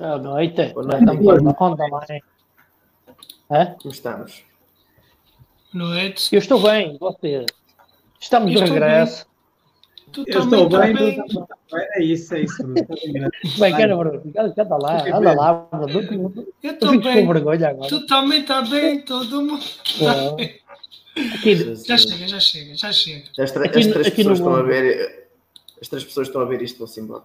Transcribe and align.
noite. 0.00 0.72
Boa 0.72 0.86
noite. 0.86 1.04
Boa 1.04 1.14
noite. 1.14 1.20
Estamos 1.20 1.54
com 1.54 1.76
também. 1.76 2.22
Hã? 3.50 3.76
Como 3.80 3.92
estamos? 3.92 4.44
Noite. 5.72 6.34
Eu 6.34 6.38
estou 6.38 6.60
bem, 6.62 6.96
você. 6.98 7.46
Estamos 8.20 8.50
de 8.50 8.58
estou 8.58 8.72
regresso. 8.74 9.26
Tu 10.12 10.24
Eu 10.26 10.40
estou 10.40 10.68
bem, 10.68 10.94
tu 11.28 11.46
também. 11.46 11.86
É 11.94 12.02
isso, 12.02 12.34
é 12.34 12.40
isso. 12.40 12.62
Bruno. 12.62 13.30
Bem, 13.58 13.72
cara, 13.72 13.96
Bruno. 13.96 14.22
Anda 14.36 14.76
lá, 14.76 15.16
anda 15.16 15.32
lá, 15.34 15.52
Bruno. 15.70 16.46
Eu 16.62 16.72
estou 16.72 16.90
fiques 16.90 17.06
com 17.06 17.14
bem. 17.14 17.26
vergonha 17.26 17.68
agora. 17.68 17.88
Tu 17.88 18.06
também 18.06 18.40
está 18.40 18.62
bem, 18.62 19.00
todo 19.02 19.42
mundo. 19.42 19.64
Não. 20.00 20.36
Aqui, 21.34 21.74
Já 21.86 21.96
chega, 21.96 22.28
já 22.28 22.40
chega, 22.40 22.74
já 22.74 22.92
chega. 22.92 23.24
As, 23.38 23.52
três 23.52 24.10
pessoas 24.10 24.38
estão 24.38 24.54
a 24.54 24.62
ver. 24.62 25.28
As 25.80 25.88
três 25.88 26.04
pessoas 26.04 26.28
estão 26.28 26.42
a 26.42 26.44
ver 26.44 26.62
isto 26.62 26.78
vão-se 26.78 27.00
embora. 27.00 27.24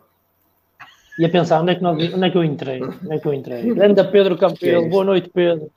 Ia 1.18 1.30
pensar, 1.30 1.62
onde 1.62 1.72
é, 1.72 1.76
que 1.76 1.84
nós, 1.84 2.14
onde 2.14 2.26
é 2.26 2.30
que 2.30 2.38
eu 2.38 2.44
entrei? 2.44 2.82
Onde 2.84 3.14
é 3.14 3.20
que 3.20 3.28
eu 3.28 3.34
entrei? 3.34 3.62
Grande 3.74 4.04
Pedro 4.06 4.38
Que 4.38 4.70
é 4.70 4.90
boa 4.90 5.04
noite, 5.04 5.30
Pedro. 5.30 5.70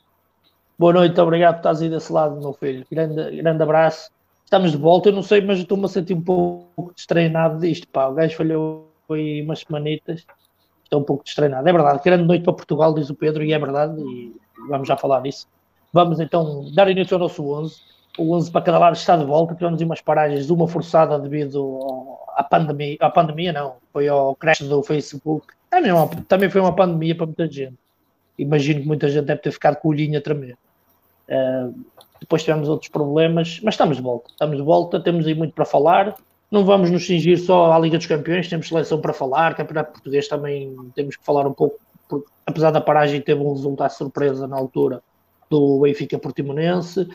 Boa 0.78 0.92
noite, 0.92 1.20
obrigado 1.20 1.54
por 1.54 1.58
estás 1.58 1.82
aí 1.82 1.88
desse 1.88 2.12
lado, 2.12 2.40
meu 2.40 2.52
filho. 2.52 2.86
Grande, 2.90 3.36
grande 3.36 3.62
abraço. 3.62 4.10
Estamos 4.44 4.70
de 4.72 4.78
volta, 4.78 5.08
eu 5.08 5.12
não 5.12 5.22
sei, 5.22 5.40
mas 5.40 5.58
estou-me 5.58 5.84
a 5.84 5.88
sentir 5.88 6.14
um 6.14 6.22
pouco 6.22 6.92
destreinado 6.94 7.60
disto, 7.60 7.86
pá. 7.88 8.06
O 8.06 8.14
gajo 8.14 8.36
falhou 8.36 8.88
aí 9.10 9.42
umas 9.42 9.60
semanitas. 9.60 10.24
Estou 10.84 11.00
um 11.00 11.04
pouco 11.04 11.24
destreinado. 11.24 11.68
É 11.68 11.72
verdade, 11.72 12.00
grande 12.02 12.24
noite 12.24 12.44
para 12.44 12.52
Portugal, 12.52 12.94
diz 12.94 13.10
o 13.10 13.14
Pedro, 13.14 13.44
e 13.44 13.52
é 13.52 13.58
verdade, 13.58 14.00
e 14.00 14.34
vamos 14.68 14.88
já 14.88 14.96
falar 14.96 15.20
disso. 15.20 15.46
Vamos 15.92 16.20
então 16.20 16.64
dar 16.74 16.88
início 16.88 17.14
ao 17.14 17.20
nosso 17.20 17.44
11. 17.44 17.76
O 18.18 18.34
11 18.34 18.50
para 18.50 18.62
cada 18.62 18.78
lado 18.78 18.96
está 18.96 19.16
de 19.16 19.24
volta. 19.24 19.54
Tivemos 19.54 19.80
umas 19.80 20.00
paragens, 20.00 20.50
uma 20.50 20.66
forçada 20.66 21.18
devido 21.18 21.78
à 22.34 22.42
pandemia. 22.42 22.96
À 23.00 23.08
pandemia, 23.08 23.52
não, 23.52 23.76
foi 23.92 24.08
ao 24.08 24.34
crash 24.34 24.62
do 24.62 24.82
Facebook. 24.82 25.46
Também, 25.70 25.92
é 25.92 26.08
também 26.26 26.50
foi 26.50 26.60
uma 26.60 26.74
pandemia 26.74 27.14
para 27.14 27.26
muita 27.26 27.46
gente. 27.46 27.78
Imagino 28.38 28.80
que 28.80 28.86
muita 28.86 29.08
gente 29.08 29.24
deve 29.24 29.40
ter 29.40 29.52
ficado 29.52 29.76
com 29.76 29.88
o 29.88 29.90
olhinho 29.90 30.18
a 30.18 30.22
tremer. 30.22 30.56
Uh, 31.28 31.74
depois 32.20 32.42
tivemos 32.42 32.68
outros 32.68 32.90
problemas, 32.90 33.60
mas 33.62 33.74
estamos 33.74 33.96
de 33.96 34.02
volta. 34.02 34.30
Estamos 34.30 34.56
de 34.56 34.62
volta, 34.62 35.00
temos 35.00 35.26
aí 35.26 35.34
muito 35.34 35.54
para 35.54 35.64
falar. 35.64 36.16
Não 36.50 36.64
vamos 36.64 36.90
nos 36.90 37.06
cingir 37.06 37.38
só 37.38 37.72
à 37.72 37.78
Liga 37.78 37.98
dos 37.98 38.06
Campeões, 38.06 38.48
temos 38.48 38.68
seleção 38.68 39.00
para 39.00 39.12
falar, 39.12 39.54
Campeonato 39.54 39.92
Português 39.92 40.26
também 40.28 40.74
temos 40.94 41.16
que 41.16 41.24
falar 41.24 41.46
um 41.46 41.52
pouco, 41.52 41.78
porque, 42.08 42.26
apesar 42.46 42.70
da 42.70 42.80
paragem, 42.80 43.20
teve 43.20 43.40
um 43.42 43.52
resultado 43.52 43.90
surpresa 43.90 44.48
na 44.48 44.56
altura 44.56 45.02
do 45.50 45.80
Benfica 45.80 46.18
Portimonense. 46.18 47.06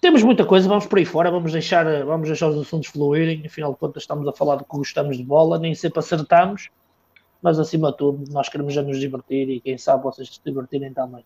Temos 0.00 0.22
muita 0.22 0.44
coisa, 0.44 0.68
vamos 0.68 0.86
por 0.86 0.98
aí 0.98 1.04
fora, 1.04 1.30
vamos 1.30 1.52
deixar, 1.52 1.84
vamos 2.04 2.28
deixar 2.28 2.48
os 2.48 2.60
assuntos 2.60 2.88
fluírem. 2.88 3.42
Afinal 3.46 3.72
de 3.72 3.78
contas, 3.78 4.02
estamos 4.02 4.28
a 4.28 4.32
falar 4.32 4.56
do 4.56 4.64
que 4.64 4.76
gostamos 4.76 5.16
de 5.16 5.24
bola, 5.24 5.58
nem 5.58 5.74
sempre 5.74 5.98
acertamos, 5.98 6.68
mas 7.42 7.58
acima 7.58 7.90
de 7.90 7.96
tudo, 7.96 8.24
nós 8.30 8.48
queremos 8.48 8.74
já 8.74 8.82
nos 8.82 9.00
divertir 9.00 9.48
e 9.48 9.60
quem 9.60 9.78
sabe 9.78 10.04
vocês 10.04 10.28
se 10.28 10.40
divertirem 10.44 10.92
também. 10.92 11.24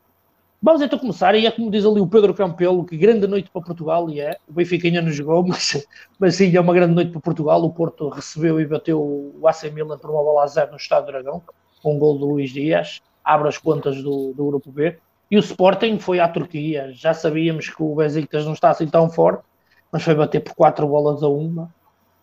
Vamos 0.63 0.83
então 0.83 0.99
começar, 0.99 1.35
e 1.35 1.47
é 1.47 1.51
como 1.51 1.71
diz 1.71 1.87
ali 1.87 2.01
o 2.01 2.07
Pedro 2.07 2.35
Campelo, 2.35 2.85
que 2.85 2.97
grande 2.97 3.27
noite 3.27 3.51
para 3.51 3.63
Portugal, 3.63 4.11
e 4.11 4.21
é, 4.21 4.37
o 4.47 4.53
Benfica 4.53 4.87
ainda 4.87 5.01
não 5.01 5.11
jogou, 5.11 5.43
mas, 5.49 5.87
mas 6.19 6.37
sim, 6.37 6.55
é 6.55 6.61
uma 6.61 6.75
grande 6.75 6.95
noite 6.95 7.11
para 7.11 7.21
Portugal, 7.21 7.65
o 7.65 7.73
Porto 7.73 8.11
recebeu 8.11 8.61
e 8.61 8.67
bateu 8.67 9.01
o 9.01 9.49
AC 9.49 9.73
Milan 9.73 9.99
por 9.99 10.11
uma 10.11 10.23
bola 10.23 10.45
a 10.45 10.47
zero 10.47 10.71
no 10.73 10.77
Estado 10.77 11.07
do 11.07 11.13
Dragão, 11.13 11.43
com 11.83 11.97
um 11.97 11.99
gol 11.99 12.19
do 12.19 12.27
Luís 12.27 12.51
Dias, 12.51 13.01
abre 13.25 13.49
as 13.49 13.57
contas 13.57 14.03
do, 14.03 14.35
do 14.35 14.47
Grupo 14.47 14.71
B, 14.71 14.99
e 15.31 15.37
o 15.37 15.41
Sporting 15.41 15.99
foi 15.99 16.21
à 16.21 16.29
Turquia, 16.29 16.91
já 16.93 17.15
sabíamos 17.15 17.69
que 17.69 17.83
o 17.83 17.95
Besiktas 17.95 18.45
não 18.45 18.53
está 18.53 18.71
assim 18.71 18.87
tão 18.87 19.09
forte, 19.09 19.45
mas 19.93 20.03
foi 20.03 20.15
bater 20.15 20.41
por 20.41 20.55
quatro 20.55 20.87
bolas 20.87 21.23
a 21.23 21.29
uma, 21.29 21.73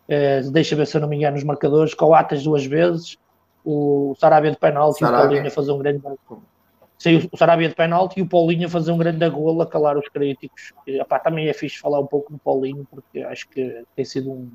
Eh, 0.08 0.40
deixa 0.50 0.74
ver 0.74 0.86
se 0.86 0.96
eu 0.96 1.02
não 1.02 1.08
me 1.08 1.16
engano 1.16 1.36
os 1.36 1.44
marcadores, 1.44 1.92
Coates 1.92 2.42
duas 2.42 2.64
vezes, 2.64 3.18
o 3.62 4.14
Sarabia 4.18 4.50
de 4.50 4.56
penalti, 4.56 5.04
o 5.04 5.06
Sarabia. 5.06 5.26
Paulinho 5.26 5.46
a 5.46 5.50
fazer 5.50 5.72
um 5.72 5.78
grande 5.78 6.02
Saiu 6.98 7.28
o 7.30 7.36
Sarabia 7.36 7.68
de 7.68 7.74
penalti 7.74 8.18
e 8.18 8.22
o 8.22 8.28
Paulinho 8.28 8.66
a 8.66 8.70
fazer 8.70 8.90
um 8.90 8.98
grande 8.98 9.28
golo 9.28 9.60
a 9.62 9.66
calar 9.66 9.96
os 9.98 10.08
críticos. 10.08 10.72
E, 10.86 10.98
epá, 10.98 11.18
também 11.20 11.46
é 11.46 11.52
fixe 11.52 11.78
falar 11.78 12.00
um 12.00 12.06
pouco 12.06 12.32
do 12.32 12.38
Paulinho, 12.38 12.86
porque 12.90 13.20
acho 13.20 13.48
que 13.50 13.84
tem 13.94 14.04
sido 14.04 14.32
um, 14.32 14.50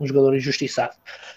um 0.00 0.06
jogador 0.06 0.34
injustiçado. 0.34 0.94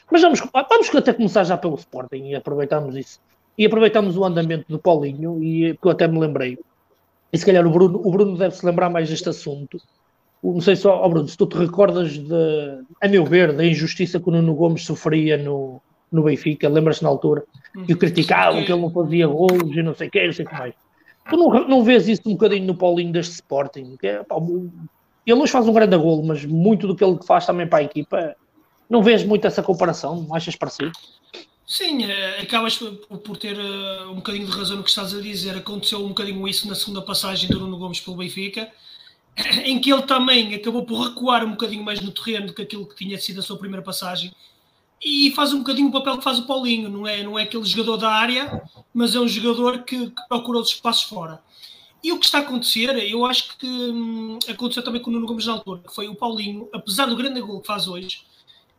Mas 0.09 0.21
vamos, 0.21 0.39
vamos 0.39 0.95
até 0.95 1.11
começar 1.11 1.43
já 1.43 1.57
pelo 1.57 1.75
Sporting 1.75 2.27
e 2.27 2.35
aproveitamos 2.35 2.95
isso. 2.95 3.19
E 3.57 3.65
aproveitamos 3.65 4.17
o 4.17 4.25
andamento 4.25 4.65
do 4.67 4.79
Paulinho, 4.79 5.41
e 5.43 5.77
que 5.77 5.87
eu 5.87 5.91
até 5.91 6.07
me 6.07 6.19
lembrei. 6.19 6.57
E 7.31 7.37
se 7.37 7.45
calhar 7.45 7.65
o 7.65 7.69
Bruno, 7.69 8.01
o 8.03 8.11
Bruno 8.11 8.37
deve 8.37 8.55
se 8.55 8.65
lembrar 8.65 8.89
mais 8.89 9.09
deste 9.09 9.29
assunto. 9.29 9.79
Não 10.43 10.61
sei 10.61 10.75
só, 10.75 11.03
oh 11.03 11.09
Bruno, 11.09 11.27
se 11.27 11.37
tu 11.37 11.47
te 11.47 11.57
recordas, 11.57 12.17
de, 12.17 12.83
a 13.01 13.07
meu 13.07 13.25
ver, 13.25 13.53
da 13.53 13.65
injustiça 13.65 14.19
que 14.19 14.29
o 14.29 14.31
Nuno 14.31 14.53
Gomes 14.53 14.85
sofria 14.85 15.37
no, 15.37 15.81
no 16.11 16.23
Benfica, 16.23 16.69
lembras-te 16.69 17.03
na 17.03 17.09
altura? 17.09 17.43
que 17.85 17.93
o 17.93 17.97
criticavam, 17.97 18.63
que 18.63 18.71
ele 18.71 18.81
não 18.81 18.89
fazia 18.89 19.27
golos 19.27 19.75
e 19.75 19.83
não 19.83 19.93
sei 19.93 20.07
o 20.07 20.11
que, 20.11 20.25
não 20.25 20.33
sei 20.33 20.45
o 20.45 20.47
que 20.47 20.55
mais. 20.55 20.73
Tu 21.29 21.35
não, 21.35 21.67
não 21.67 21.83
vês 21.83 22.07
isso 22.07 22.21
um 22.25 22.33
bocadinho 22.33 22.65
no 22.65 22.75
Paulinho 22.75 23.11
deste 23.11 23.33
Sporting? 23.33 23.97
Que 23.99 24.07
é, 24.07 24.23
pá, 24.23 24.35
ele 25.25 25.41
hoje 25.41 25.51
faz 25.51 25.67
um 25.67 25.73
grande 25.73 25.97
golo, 25.97 26.23
mas 26.23 26.45
muito 26.45 26.87
do 26.87 26.95
que 26.95 27.03
ele 27.03 27.17
faz 27.25 27.45
também 27.45 27.67
para 27.67 27.79
a 27.79 27.83
equipa, 27.83 28.35
não 28.89 29.01
vês 29.01 29.23
muito 29.23 29.45
essa 29.45 29.63
comparação? 29.63 30.21
Não 30.21 30.35
achas 30.35 30.55
parecido? 30.55 30.91
Sim, 31.67 32.03
eh, 32.03 32.41
acabas 32.41 32.77
por 32.77 33.17
por 33.19 33.37
ter 33.37 33.57
eh, 33.57 34.05
um 34.05 34.15
bocadinho 34.15 34.45
de 34.45 34.51
razão 34.51 34.77
no 34.77 34.83
que 34.83 34.89
estás 34.89 35.13
a 35.15 35.21
dizer. 35.21 35.57
Aconteceu 35.57 36.03
um 36.03 36.09
bocadinho 36.09 36.47
isso 36.47 36.67
na 36.67 36.75
segunda 36.75 37.01
passagem 37.01 37.49
do 37.49 37.59
Nuno 37.59 37.77
Gomes 37.77 37.99
pelo 37.99 38.17
Benfica, 38.17 38.71
em 39.65 39.79
que 39.79 39.91
ele 39.91 40.03
também 40.03 40.53
acabou 40.53 40.85
por 40.85 41.07
recuar 41.07 41.43
um 41.43 41.51
bocadinho 41.51 41.83
mais 41.83 41.99
no 42.01 42.11
terreno 42.11 42.47
do 42.47 42.53
que 42.53 42.61
aquilo 42.61 42.85
que 42.87 42.95
tinha 42.95 43.17
sido 43.17 43.39
a 43.39 43.43
sua 43.43 43.57
primeira 43.57 43.83
passagem. 43.83 44.31
E 45.03 45.31
faz 45.31 45.53
um 45.53 45.59
bocadinho 45.59 45.89
o 45.89 45.91
papel 45.91 46.17
que 46.17 46.23
faz 46.23 46.39
o 46.39 46.47
Paulinho, 46.47 46.89
não 46.89 47.05
é, 47.07 47.23
não 47.23 47.37
é 47.37 47.43
aquele 47.43 47.65
jogador 47.65 47.97
da 47.97 48.11
área, 48.11 48.61
mas 48.93 49.15
é 49.15 49.19
um 49.19 49.27
jogador 49.27 49.83
que, 49.83 50.09
que 50.09 50.27
procura 50.27 50.59
os 50.59 50.69
espaços 50.69 51.03
fora. 51.03 51.41
E 52.03 52.11
o 52.11 52.19
que 52.19 52.25
está 52.25 52.39
a 52.39 52.41
acontecer, 52.41 52.95
eu 53.09 53.25
acho 53.25 53.57
que 53.57 53.67
hum, 53.67 54.37
aconteceu 54.47 54.83
também 54.83 55.01
com 55.01 55.09
o 55.09 55.13
Nuno 55.13 55.25
Gomes 55.25 55.47
na 55.47 55.53
altura, 55.53 55.81
que 55.81 55.93
foi 55.93 56.07
o 56.07 56.15
Paulinho, 56.15 56.69
apesar 56.73 57.07
do 57.07 57.15
grande 57.15 57.41
gol 57.41 57.61
que 57.61 57.67
faz 57.67 57.87
hoje, 57.87 58.21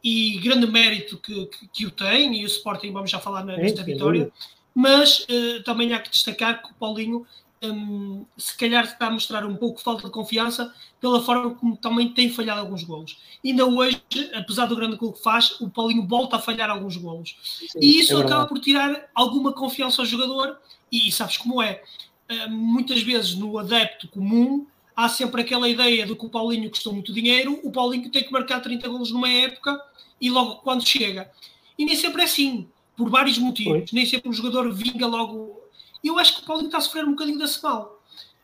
e 0.08 0.38
grande 0.38 0.68
mérito 0.68 1.18
que, 1.18 1.46
que, 1.46 1.68
que 1.68 1.86
o 1.86 1.90
tem, 1.90 2.40
e 2.40 2.44
o 2.44 2.46
Sporting 2.46 2.92
vamos 2.92 3.10
já 3.10 3.18
falar 3.18 3.44
na- 3.44 3.56
nesta 3.56 3.82
sem 3.82 3.92
vitória, 3.92 4.30
mas 4.72 5.26
eh, 5.28 5.62
também 5.64 5.92
há 5.92 5.98
que 5.98 6.10
destacar 6.10 6.62
que 6.62 6.70
o 6.70 6.74
Paulinho 6.74 7.26
hum, 7.60 8.24
se 8.38 8.56
calhar 8.56 8.84
está 8.84 9.08
a 9.08 9.10
mostrar 9.10 9.44
um 9.44 9.56
pouco 9.56 9.80
falta 9.80 10.06
de 10.06 10.12
confiança 10.12 10.72
pela 11.00 11.20
forma 11.20 11.56
como 11.56 11.76
também 11.76 12.12
tem 12.12 12.30
falhado 12.30 12.60
alguns 12.60 12.84
golos. 12.84 13.18
Ainda 13.44 13.66
hoje, 13.66 14.00
apesar 14.32 14.66
do 14.66 14.76
grande 14.76 14.94
gol 14.94 15.12
que 15.12 15.22
faz, 15.24 15.60
o 15.60 15.68
Paulinho 15.68 16.06
volta 16.06 16.36
a 16.36 16.38
falhar 16.38 16.70
alguns 16.70 16.96
golos. 16.96 17.36
E 17.80 17.98
isso 17.98 18.16
é 18.16 18.22
acaba 18.22 18.46
por 18.46 18.60
tirar 18.60 19.10
alguma 19.12 19.52
confiança 19.52 20.02
ao 20.02 20.06
jogador, 20.06 20.56
e, 20.92 21.08
e 21.08 21.10
sabes 21.10 21.36
como 21.36 21.60
é. 21.60 21.82
Uh, 22.30 22.48
muitas 22.50 23.02
vezes 23.02 23.34
no 23.34 23.58
adepto 23.58 24.06
comum 24.06 24.66
há 24.96 25.08
sempre 25.08 25.42
aquela 25.42 25.68
ideia 25.68 26.06
de 26.06 26.14
que 26.16 26.24
o 26.24 26.30
Paulinho 26.30 26.70
custou 26.70 26.92
muito 26.92 27.12
dinheiro, 27.12 27.60
o 27.62 27.70
Paulinho 27.70 28.10
tem 28.10 28.24
que 28.24 28.32
marcar 28.32 28.60
30 28.60 28.88
golos 28.88 29.10
numa 29.10 29.28
época 29.28 29.78
e 30.18 30.30
logo 30.30 30.56
quando 30.56 30.86
chega. 30.86 31.30
E 31.78 31.84
nem 31.84 31.94
sempre 31.94 32.22
é 32.22 32.24
assim, 32.24 32.66
por 32.96 33.10
vários 33.10 33.36
motivos. 33.36 33.92
Nem 33.92 34.06
sempre 34.06 34.30
o 34.30 34.32
jogador 34.32 34.72
vinga 34.72 35.06
logo. 35.06 35.60
Eu 36.02 36.18
acho 36.18 36.36
que 36.36 36.42
o 36.42 36.46
Paulinho 36.46 36.68
está 36.68 36.78
a 36.78 36.80
sofrer 36.80 37.04
um 37.04 37.10
bocadinho 37.10 37.38
desse 37.38 37.62
mal. 37.62 38.02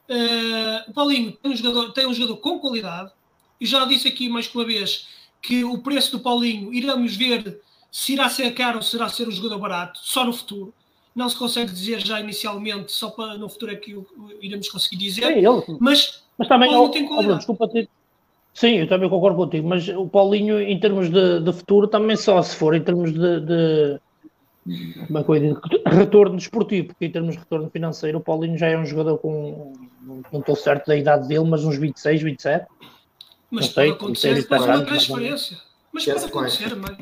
Uh, 0.08 0.90
o 0.90 0.92
Paulinho 0.92 1.32
tem 1.32 1.52
um, 1.52 1.56
jogador, 1.56 1.92
tem 1.92 2.06
um 2.06 2.12
jogador 2.12 2.36
com 2.36 2.58
qualidade, 2.58 3.10
e 3.58 3.64
já 3.64 3.84
disse 3.86 4.06
aqui 4.06 4.28
mais 4.28 4.46
que 4.46 4.56
uma 4.56 4.64
vez 4.64 5.08
que 5.40 5.64
o 5.64 5.78
preço 5.78 6.12
do 6.12 6.20
Paulinho 6.20 6.74
iremos 6.74 7.16
ver 7.16 7.60
se 7.90 8.12
irá 8.12 8.28
ser 8.28 8.52
caro 8.52 8.78
ou 8.78 8.82
será 8.82 9.08
ser 9.08 9.26
um 9.28 9.30
jogador 9.30 9.58
barato, 9.58 9.98
só 10.02 10.24
no 10.24 10.32
futuro. 10.32 10.74
Não 11.14 11.28
se 11.28 11.36
consegue 11.36 11.70
dizer 11.72 12.04
já 12.04 12.20
inicialmente, 12.20 12.90
só 12.90 13.10
para 13.10 13.36
no 13.36 13.48
futuro 13.48 13.72
é 13.72 13.76
que 13.76 13.96
iremos 14.40 14.68
conseguir 14.68 14.96
dizer. 14.96 15.24
É. 15.24 15.42
Mas 15.78 16.22
Mas 16.42 16.48
também, 16.48 16.70
Paulinho 16.70 16.88
ó- 16.88 16.92
tem 16.92 17.04
ó, 17.04 17.08
qualidade. 17.08 17.38
Desculpa 17.38 17.68
ter... 17.68 17.88
Sim, 18.52 18.72
eu 18.78 18.88
também 18.88 19.08
concordo 19.08 19.36
contigo, 19.36 19.68
mas 19.68 19.88
o 19.88 20.06
Paulinho, 20.08 20.60
em 20.60 20.78
termos 20.78 21.08
de, 21.08 21.40
de 21.40 21.52
futuro, 21.52 21.86
também 21.86 22.16
só 22.16 22.42
se 22.42 22.56
for 22.56 22.74
em 22.74 22.82
termos 22.82 23.12
de, 23.12 23.40
de 23.40 24.00
é 24.66 25.34
ia 25.34 25.40
dizer? 25.40 25.60
retorno 25.86 26.36
desportivo, 26.36 26.88
porque 26.88 27.06
em 27.06 27.10
termos 27.10 27.34
de 27.34 27.40
retorno 27.40 27.70
financeiro, 27.70 28.18
o 28.18 28.20
Paulinho 28.20 28.58
já 28.58 28.68
é 28.68 28.76
um 28.76 28.84
jogador 28.84 29.18
com, 29.18 29.72
não 30.02 30.40
estou 30.40 30.54
certo 30.54 30.86
da 30.86 30.96
idade 30.96 31.26
dele, 31.28 31.44
mas 31.44 31.64
uns 31.64 31.78
26, 31.78 32.22
27. 32.22 32.66
Mas 33.50 33.66
Não 33.66 33.72
sei, 33.72 33.74
pode 33.74 33.90
acontecer 33.90 34.28
não 34.28 34.34
sei 34.34 34.42
depois 34.42 34.62
se 34.62 34.68
uma 34.68 34.84
transferência. 34.84 35.58
Mas 35.92 36.04
pode 36.04 36.24
acontecer, 36.24 36.74
mas 36.76 36.96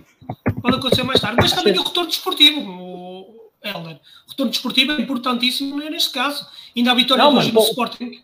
pode 0.63 0.77
acontecer 0.77 1.03
mais 1.03 1.21
tarde. 1.21 1.37
Mas 1.41 1.53
também 1.53 1.79
o 1.79 1.83
retorno 1.83 2.09
desportivo, 2.09 2.61
o 2.61 3.51
Helder. 3.63 4.01
O 4.27 4.31
retorno 4.31 4.51
desportivo 4.51 4.93
é 4.93 5.01
importantíssimo 5.01 5.77
neste 5.79 6.13
caso. 6.13 6.47
Ainda 6.77 6.93
a 6.93 6.95
vitória 6.95 7.25
Não, 7.25 7.37
hoje 7.37 7.53
no 7.53 7.61
Sporting. 7.61 8.23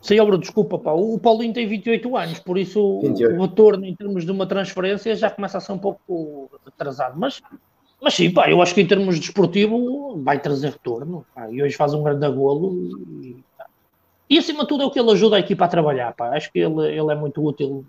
Sim, 0.00 0.16
Bruno, 0.16 0.38
desculpa, 0.38 0.78
pá, 0.78 0.92
o 0.92 1.18
Paulinho 1.18 1.52
tem 1.52 1.66
28 1.66 2.16
anos, 2.16 2.38
por 2.38 2.56
isso 2.56 2.80
o- 2.80 3.00
28. 3.02 3.34
o 3.36 3.42
retorno 3.42 3.84
em 3.84 3.94
termos 3.94 4.24
de 4.24 4.30
uma 4.30 4.46
transferência 4.46 5.14
já 5.16 5.28
começa 5.30 5.58
a 5.58 5.60
ser 5.60 5.72
um 5.72 5.78
pouco 5.78 6.50
atrasado, 6.66 7.18
mas, 7.18 7.40
mas 8.00 8.14
sim, 8.14 8.30
pá, 8.30 8.48
eu 8.50 8.62
acho 8.62 8.74
que 8.74 8.80
em 8.80 8.86
termos 8.86 9.18
desportivo 9.18 10.20
vai 10.22 10.40
trazer 10.40 10.70
retorno, 10.70 11.26
pá, 11.34 11.50
e 11.50 11.62
hoje 11.62 11.76
faz 11.76 11.94
um 11.94 12.02
grande 12.02 12.28
golo 12.30 12.74
e, 13.22 13.36
e 14.30 14.38
acima 14.38 14.62
de 14.62 14.68
tudo 14.68 14.84
é 14.84 14.86
o 14.86 14.90
que 14.90 15.00
ele 15.00 15.10
ajuda 15.10 15.36
a 15.36 15.40
equipa 15.40 15.64
a 15.64 15.68
trabalhar, 15.68 16.14
pá, 16.14 16.36
acho 16.36 16.50
que 16.52 16.58
ele, 16.60 16.86
ele 16.86 17.12
é 17.12 17.14
muito 17.16 17.44
útil 17.44 17.84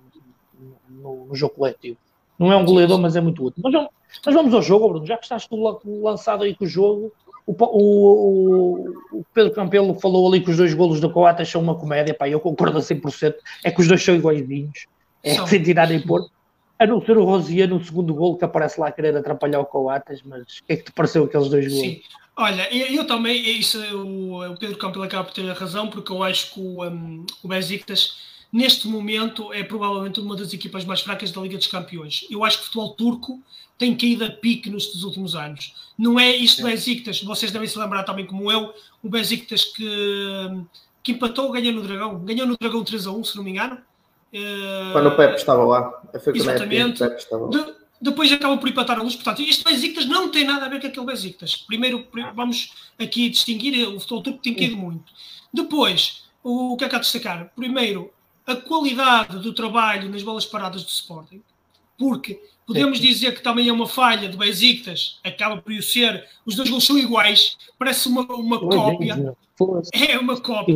no, 0.89 1.25
no 1.27 1.35
jogo 1.35 1.53
coletivo. 1.55 1.97
Não 2.37 2.51
é 2.53 2.55
um 2.55 2.63
goleador, 2.65 2.97
mas 2.99 3.17
é 3.17 3.21
muito 3.21 3.43
útil. 3.43 3.61
Mas 3.61 3.73
vamos, 3.73 3.89
mas 4.25 4.35
vamos 4.35 4.53
ao 4.53 4.61
jogo, 4.61 4.87
Bruno. 4.87 5.05
Já 5.05 5.17
que 5.17 5.25
estás 5.25 5.45
tu 5.45 5.57
lançado 6.01 6.43
aí 6.43 6.55
com 6.55 6.63
o 6.63 6.67
jogo, 6.67 7.11
o, 7.49 7.55
o, 7.59 9.19
o, 9.19 9.25
Pedro 9.33 9.51
Campelo 9.53 9.99
falou 9.99 10.27
ali 10.27 10.41
que 10.41 10.51
os 10.51 10.57
dois 10.57 10.73
golos 10.73 10.99
do 10.99 11.09
Coates 11.11 11.49
são 11.49 11.61
uma 11.61 11.75
comédia. 11.75 12.13
Pá, 12.13 12.29
eu 12.29 12.39
concordo 12.39 12.77
a 12.77 12.81
100%. 12.81 13.33
É 13.63 13.71
que 13.71 13.81
os 13.81 13.87
dois 13.87 14.03
são 14.03 14.15
iguaizinhos. 14.15 14.85
É 15.23 15.35
são. 15.35 15.47
sem 15.47 15.63
tirar 15.63 15.89
nem 15.89 15.99
pôr. 15.99 16.29
A 16.77 16.85
não 16.85 17.03
ser 17.03 17.17
o 17.17 17.25
Rosier 17.25 17.67
no 17.67 17.83
segundo 17.83 18.13
golo 18.13 18.37
que 18.37 18.45
aparece 18.45 18.79
lá 18.79 18.87
a 18.87 18.91
querer 18.91 19.17
atrapalhar 19.17 19.59
o 19.59 19.65
Coates. 19.65 20.21
Mas 20.23 20.59
o 20.59 20.63
que 20.63 20.73
é 20.73 20.75
que 20.77 20.83
te 20.83 20.91
pareceu 20.91 21.23
aqueles 21.23 21.49
dois 21.49 21.67
golos? 21.67 21.81
Sim. 21.81 22.01
Olha, 22.37 22.73
eu, 22.73 22.87
eu 22.95 23.05
também, 23.05 23.35
é 23.35 23.49
isso, 23.49 23.77
o, 23.97 24.45
o 24.45 24.57
Pedro 24.57 24.77
Campelo 24.77 25.03
acaba 25.03 25.25
por 25.25 25.33
ter 25.33 25.45
razão, 25.51 25.89
porque 25.89 26.09
eu 26.09 26.23
acho 26.23 26.53
que 26.53 26.59
o, 26.61 26.85
um, 26.85 27.25
o 27.43 27.47
Besiktas 27.49 28.15
neste 28.51 28.87
momento 28.87 29.51
é 29.51 29.61
provavelmente 29.61 30.21
uma 30.21 30.37
das 30.37 30.53
equipas 30.53 30.85
mais 30.85 31.01
fracas 31.01 31.31
da 31.31 31.41
Liga 31.41 31.57
dos 31.57 31.67
Campeões. 31.67 32.25
Eu 32.29 32.45
acho 32.45 32.57
que 32.57 32.63
o 32.63 32.65
futebol 32.67 32.93
turco 32.93 33.43
tem 33.79 33.95
caído 33.95 34.25
a 34.25 34.29
pique 34.29 34.69
nestes 34.69 35.03
últimos 35.03 35.35
anos. 35.35 35.73
Não 35.97 36.19
é 36.19 36.35
isto. 36.35 36.61
Besiktas, 36.61 37.23
vocês 37.23 37.51
devem 37.51 37.67
se 37.67 37.79
lembrar 37.79 38.03
também 38.03 38.25
como 38.25 38.51
eu, 38.51 38.73
o 39.01 39.09
Besiktas 39.09 39.63
que, 39.63 39.87
que 41.01 41.13
empatou, 41.13 41.49
ganhou 41.51 41.73
no 41.73 41.81
Dragão, 41.81 42.19
ganhou 42.19 42.45
no 42.45 42.57
Dragão 42.57 42.83
3 42.83 43.07
a 43.07 43.11
1, 43.11 43.23
se 43.23 43.37
não 43.37 43.43
me 43.43 43.51
engano. 43.51 43.77
Quando 44.91 45.07
o 45.07 45.15
Pepe 45.15 45.35
estava 45.35 45.63
lá. 45.63 46.01
Foi 46.21 46.35
Exatamente. 46.35 47.01
De, 47.01 47.73
depois 48.01 48.31
acaba 48.31 48.57
por 48.57 48.67
empatar 48.67 48.99
a 48.99 49.01
luz. 49.01 49.15
Portanto, 49.15 49.41
este 49.41 49.63
Besiktas 49.63 50.05
não 50.05 50.29
tem 50.29 50.45
nada 50.45 50.65
a 50.65 50.69
ver 50.69 50.81
com 50.81 50.87
aquele 50.87 51.05
Besiktas. 51.05 51.55
Primeiro, 51.55 52.05
vamos 52.35 52.73
aqui 52.99 53.29
distinguir, 53.29 53.87
o 53.87 53.99
futebol 53.99 54.21
turco 54.21 54.39
tem 54.39 54.53
caído 54.53 54.75
muito. 54.75 55.11
Depois, 55.53 56.25
o 56.43 56.75
que 56.77 56.83
é 56.83 56.89
que 56.89 56.95
há 56.95 56.97
a 56.97 57.01
destacar? 57.01 57.51
Primeiro, 57.55 58.13
a 58.45 58.55
qualidade 58.55 59.39
do 59.39 59.53
trabalho 59.53 60.09
nas 60.09 60.21
bolas 60.21 60.45
paradas 60.45 60.83
do 60.83 60.89
Sporting, 60.89 61.41
porque 61.97 62.41
podemos 62.69 62.99
dizer 62.99 63.33
que 63.33 63.41
também 63.41 63.67
é 63.67 63.73
uma 63.73 63.87
falha 63.87 64.29
do 64.29 64.37
Besiktas, 64.37 65.19
acaba 65.23 65.57
por 65.57 65.73
ser, 65.81 66.23
os 66.45 66.55
dois 66.55 66.69
gols 66.69 66.85
são 66.85 66.99
iguais, 66.99 67.57
parece 67.79 68.07
uma, 68.07 68.21
uma 68.21 68.59
cópia. 68.59 69.35
É 69.91 70.19
uma 70.19 70.39
cópia. 70.39 70.75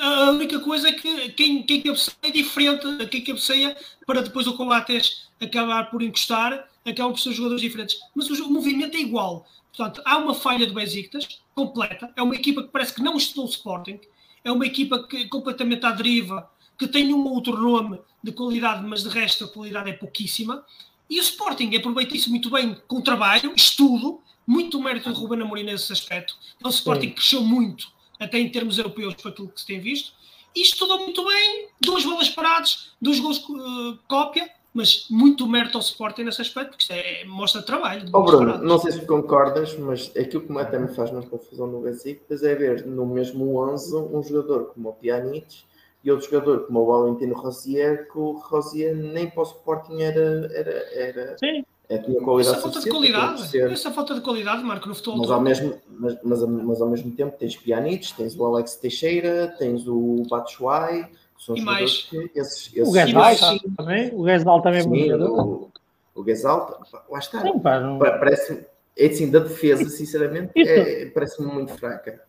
A 0.00 0.30
única 0.30 0.60
coisa 0.60 0.90
é 0.90 0.92
que 0.92 1.30
quem, 1.30 1.64
quem 1.64 1.82
cabeceia 1.82 2.14
é 2.22 2.30
diferente, 2.30 3.06
quem 3.06 3.24
cabeceia 3.24 3.76
para 4.06 4.22
depois 4.22 4.46
o 4.46 4.56
Coates 4.56 5.28
acabar 5.40 5.90
por 5.90 6.02
encostar, 6.02 6.68
acabam 6.86 7.12
por 7.12 7.18
ser 7.18 7.32
jogadores 7.32 7.60
diferentes. 7.60 7.98
Mas 8.14 8.30
o, 8.30 8.46
o 8.46 8.50
movimento 8.50 8.96
é 8.96 9.00
igual. 9.00 9.44
Portanto, 9.76 10.00
há 10.04 10.18
uma 10.18 10.34
falha 10.34 10.68
do 10.68 10.74
Besiktas 10.74 11.40
completa, 11.52 12.12
é 12.14 12.22
uma 12.22 12.36
equipa 12.36 12.62
que 12.62 12.68
parece 12.68 12.94
que 12.94 13.02
não 13.02 13.16
estudou 13.16 13.46
o 13.46 13.48
Sporting, 13.48 13.98
é 14.44 14.52
uma 14.52 14.66
equipa 14.66 15.02
que 15.02 15.26
completamente 15.26 15.84
à 15.84 15.90
deriva, 15.90 16.48
que 16.78 16.86
tem 16.86 17.12
um 17.12 17.26
outro 17.26 17.56
nome 17.58 18.00
de 18.22 18.32
qualidade, 18.32 18.86
mas 18.86 19.02
de 19.02 19.08
resto 19.08 19.44
a 19.44 19.48
qualidade 19.48 19.90
é 19.90 19.92
pouquíssima. 19.92 20.64
E 21.10 21.18
o 21.18 21.22
Sporting 21.22 21.74
aproveita 21.74 22.14
isso 22.14 22.30
muito 22.30 22.50
bem 22.50 22.76
com 22.86 23.00
trabalho, 23.00 23.52
estudo, 23.56 24.20
muito 24.46 24.80
mérito 24.80 25.10
do 25.12 25.18
Ruben 25.18 25.42
Amorim 25.42 25.64
nesse 25.64 25.92
aspecto. 25.92 26.36
Então, 26.56 26.70
o 26.70 26.74
Sporting 26.74 27.08
Sim. 27.08 27.14
cresceu 27.14 27.42
muito, 27.42 27.88
até 28.20 28.38
em 28.38 28.48
termos 28.50 28.78
europeus, 28.78 29.14
para 29.14 29.30
aquilo 29.30 29.48
que 29.48 29.60
se 29.60 29.66
tem 29.66 29.80
visto. 29.80 30.12
E 30.54 30.62
estudou 30.62 30.98
muito 30.98 31.24
bem, 31.24 31.68
duas 31.80 32.04
bolas 32.04 32.28
paradas, 32.30 32.92
dois 33.00 33.18
gols 33.20 33.38
uh, 33.38 33.98
cópia, 34.06 34.50
mas 34.72 35.06
muito 35.10 35.46
mérito 35.46 35.78
ao 35.78 35.82
Sporting 35.82 36.24
nesse 36.24 36.42
aspecto, 36.42 36.70
porque 36.70 36.82
isto 36.82 36.92
é, 36.92 37.24
mostra 37.24 37.62
trabalho. 37.62 38.08
Oh, 38.12 38.22
Bruno, 38.22 38.46
paradas. 38.46 38.68
não 38.68 38.78
sei 38.78 38.92
se 38.92 39.06
concordas, 39.06 39.78
mas 39.78 40.10
aquilo 40.16 40.46
que 40.46 40.58
até 40.58 40.78
me 40.78 40.88
faz 40.88 41.10
mais 41.10 41.26
confusão 41.26 41.66
no 41.66 41.80
Besiktas 41.80 42.42
é 42.42 42.54
ver 42.54 42.86
no 42.86 43.06
mesmo 43.06 43.56
11 43.56 43.96
um 43.96 44.22
jogador 44.22 44.72
como 44.72 44.90
o 44.90 44.92
Pjanic 44.92 45.67
e 46.04 46.10
outro 46.10 46.30
jogador 46.30 46.66
como 46.66 46.80
o 46.80 46.86
Valentino 46.86 47.34
Rosier, 47.34 48.08
que 48.10 48.18
o 48.18 48.32
Rosier 48.32 48.94
nem 48.96 49.28
para 49.28 49.40
o 49.40 49.46
Sporting 49.46 50.00
era. 50.00 50.50
era, 50.52 50.94
era 50.94 51.38
Sim. 51.38 51.64
É, 51.90 51.96
tinha 51.96 52.20
qualidade 52.20 52.58
essa 52.58 52.60
falta 52.60 52.80
de 52.80 52.90
qualidade, 52.90 53.60
essa 53.60 53.90
falta 53.90 54.14
de 54.14 54.20
qualidade, 54.20 54.62
Marco, 54.62 54.88
no 54.90 54.94
futebol. 54.94 55.20
Mas 55.20 55.30
ao, 55.30 55.40
mesmo, 55.40 55.74
mas, 55.88 56.18
mas, 56.22 56.42
mas, 56.42 56.82
ao 56.82 56.90
mesmo 56.90 57.10
tempo 57.12 57.34
tens 57.38 57.56
Pjanic, 57.56 58.12
tens 58.14 58.36
o 58.36 58.44
Alex 58.44 58.76
Teixeira, 58.76 59.54
tens 59.58 59.88
o 59.88 60.22
Batshuayi 60.28 61.06
são 61.38 61.56
e 61.56 61.62
mais. 61.62 62.02
Que 62.02 62.30
esses, 62.34 62.70
esses, 62.74 62.88
o 62.88 62.92
Gasal 62.92 63.58
também. 63.76 64.10
O 64.12 64.22
Gasal 64.22 64.60
também 64.60 64.80
é 64.80 64.86
muito 64.86 65.24
o, 65.24 65.70
o 66.14 66.22
Gasal, 66.24 66.82
lá 67.08 67.18
está. 67.18 67.42
Não, 67.44 67.58
pá, 67.58 67.80
não... 67.80 67.98
Parece, 67.98 68.66
é 68.96 69.06
assim, 69.06 69.30
da 69.30 69.38
defesa, 69.38 69.88
sinceramente, 69.88 70.52
é, 70.56 71.06
parece-me 71.06 71.50
muito 71.50 71.72
fraca. 71.74 72.20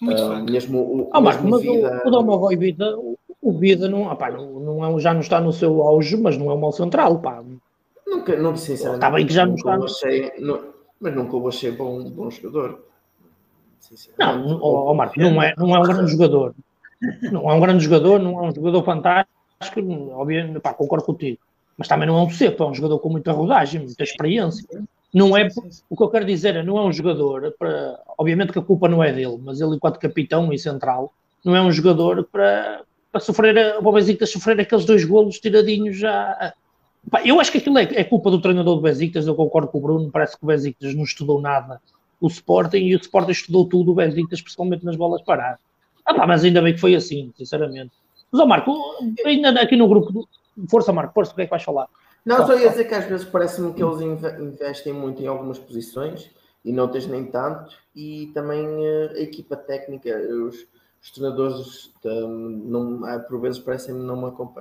Muito 0.00 0.22
uh, 0.22 0.26
fraca. 0.26 0.50
Mesmo 0.50 0.78
o, 0.78 1.10
ah, 1.12 1.20
mesmo 1.20 1.50
mas 1.50 1.62
vida... 1.62 2.02
o, 2.04 2.08
o 2.08 2.10
Domovoy 2.10 2.56
Vida, 2.56 2.96
o 3.42 3.52
Vida 3.52 3.88
não, 3.88 4.08
ah, 4.08 4.14
pá, 4.14 4.30
não, 4.30 4.60
não 4.60 4.96
é, 4.96 5.00
já 5.00 5.12
não 5.12 5.20
está 5.20 5.40
no 5.40 5.52
seu 5.52 5.82
auge, 5.82 6.16
mas 6.16 6.38
não 6.38 6.48
é 6.50 6.54
um 6.54 6.60
mal 6.60 6.70
central, 6.70 7.18
pá. 7.18 7.42
Nunca, 8.06 8.36
não, 8.36 8.56
sinceramente. 8.56 9.04
Está 9.04 9.10
bem 9.10 9.26
que 9.26 9.32
já 9.32 9.44
não 9.44 9.56
está. 9.56 9.74
Achei, 9.74 10.32
não, 10.38 10.60
mas 11.00 11.14
nunca 11.14 11.36
o 11.36 11.48
achei 11.48 11.72
bom, 11.72 12.08
bom 12.08 12.30
jogador. 12.30 12.84
Não, 14.16 14.60
oh, 14.60 14.90
oh, 14.90 14.94
Marco, 14.94 15.18
não 15.18 15.42
é, 15.42 15.54
não 15.58 15.74
é 15.74 15.78
um 15.80 15.82
grande 15.82 16.12
jogador. 16.12 16.54
Não 17.32 17.50
é 17.50 17.54
um 17.54 17.60
grande 17.60 17.82
jogador, 17.82 18.20
não 18.20 18.44
é 18.44 18.48
um 18.48 18.54
jogador 18.54 18.84
fantástico, 18.84 19.30
obviamente, 20.12 20.60
pá, 20.60 20.72
concordo 20.72 21.04
contigo. 21.04 21.38
Mas 21.76 21.88
também 21.88 22.06
não 22.06 22.16
é 22.16 22.22
um 22.22 22.30
cepo, 22.30 22.62
é 22.62 22.66
um 22.68 22.74
jogador 22.74 23.00
com 23.00 23.08
muita 23.08 23.32
rodagem, 23.32 23.82
muita 23.82 24.04
experiência. 24.04 24.64
Não 25.12 25.36
é, 25.36 25.48
o 25.90 25.96
que 25.96 26.02
eu 26.02 26.08
quero 26.08 26.24
dizer 26.24 26.54
é, 26.54 26.62
não 26.62 26.78
é 26.78 26.84
um 26.84 26.92
jogador, 26.92 27.52
para, 27.58 28.00
obviamente 28.16 28.52
que 28.52 28.58
a 28.58 28.62
culpa 28.62 28.88
não 28.88 29.02
é 29.02 29.12
dele, 29.12 29.38
mas 29.42 29.60
ele 29.60 29.74
enquanto 29.74 29.98
capitão 29.98 30.52
e 30.52 30.58
central, 30.58 31.12
não 31.44 31.56
é 31.56 31.60
um 31.60 31.72
jogador 31.72 32.24
para, 32.30 32.82
para 33.12 33.20
sofrer, 33.20 33.76
o 33.78 33.92
Besiktas 33.92 34.30
sofrer 34.30 34.58
aqueles 34.58 34.84
dois 34.84 35.04
golos 35.04 35.38
tiradinhos 35.38 35.98
já. 35.98 36.54
Eu 37.24 37.38
acho 37.38 37.52
que 37.52 37.58
aquilo 37.58 37.78
é, 37.78 37.82
é, 37.82 38.04
culpa 38.04 38.30
do 38.30 38.40
treinador 38.40 38.76
do 38.76 38.82
Besiktas, 38.82 39.26
eu 39.26 39.34
concordo 39.34 39.68
com 39.68 39.78
o 39.78 39.80
Bruno, 39.80 40.10
parece 40.10 40.36
que 40.36 40.42
o 40.42 40.46
Besiktas 40.46 40.94
não 40.94 41.04
estudou 41.04 41.40
nada 41.40 41.80
o 42.22 42.28
Sporting 42.28 42.78
e 42.78 42.94
o 42.94 43.00
Sporting 43.00 43.32
estudou 43.32 43.68
tudo 43.68 43.90
o 43.90 43.94
Besiktas, 43.94 44.40
principalmente 44.40 44.84
nas 44.84 44.94
bolas 44.94 45.20
paradas. 45.22 45.58
Ah, 46.06 46.14
pá, 46.14 46.24
mas 46.24 46.44
ainda 46.44 46.62
bem 46.62 46.72
que 46.72 46.80
foi 46.80 46.94
assim, 46.94 47.32
sinceramente. 47.36 47.90
Mas, 48.30 48.40
ó 48.40 48.46
Marco, 48.46 48.72
ainda 49.26 49.60
aqui 49.60 49.76
no 49.76 49.88
grupo, 49.88 50.28
força 50.70 50.92
Marco, 50.92 51.12
força, 51.12 51.32
o 51.32 51.34
que 51.34 51.42
é 51.42 51.44
que 51.44 51.50
vais 51.50 51.64
falar? 51.64 51.88
Não, 52.24 52.46
só 52.46 52.56
ia 52.56 52.70
dizer 52.70 52.84
que 52.84 52.94
às 52.94 53.06
vezes 53.06 53.26
parece-me 53.26 53.74
que 53.74 53.82
eles 53.82 54.00
investem 54.00 54.92
muito 54.92 55.20
em 55.20 55.26
algumas 55.26 55.58
posições 55.58 56.30
e 56.64 56.72
noutras 56.72 57.08
nem 57.08 57.24
tanto, 57.24 57.74
e 57.94 58.30
também 58.32 58.64
eh, 58.86 59.14
a 59.16 59.20
equipa 59.20 59.56
técnica, 59.56 60.16
os, 60.16 60.64
os 61.02 61.10
treinadores 61.10 61.92
não, 62.04 63.00
por 63.28 63.40
vezes 63.40 63.58
parecem 63.58 63.94
não, 63.94 64.16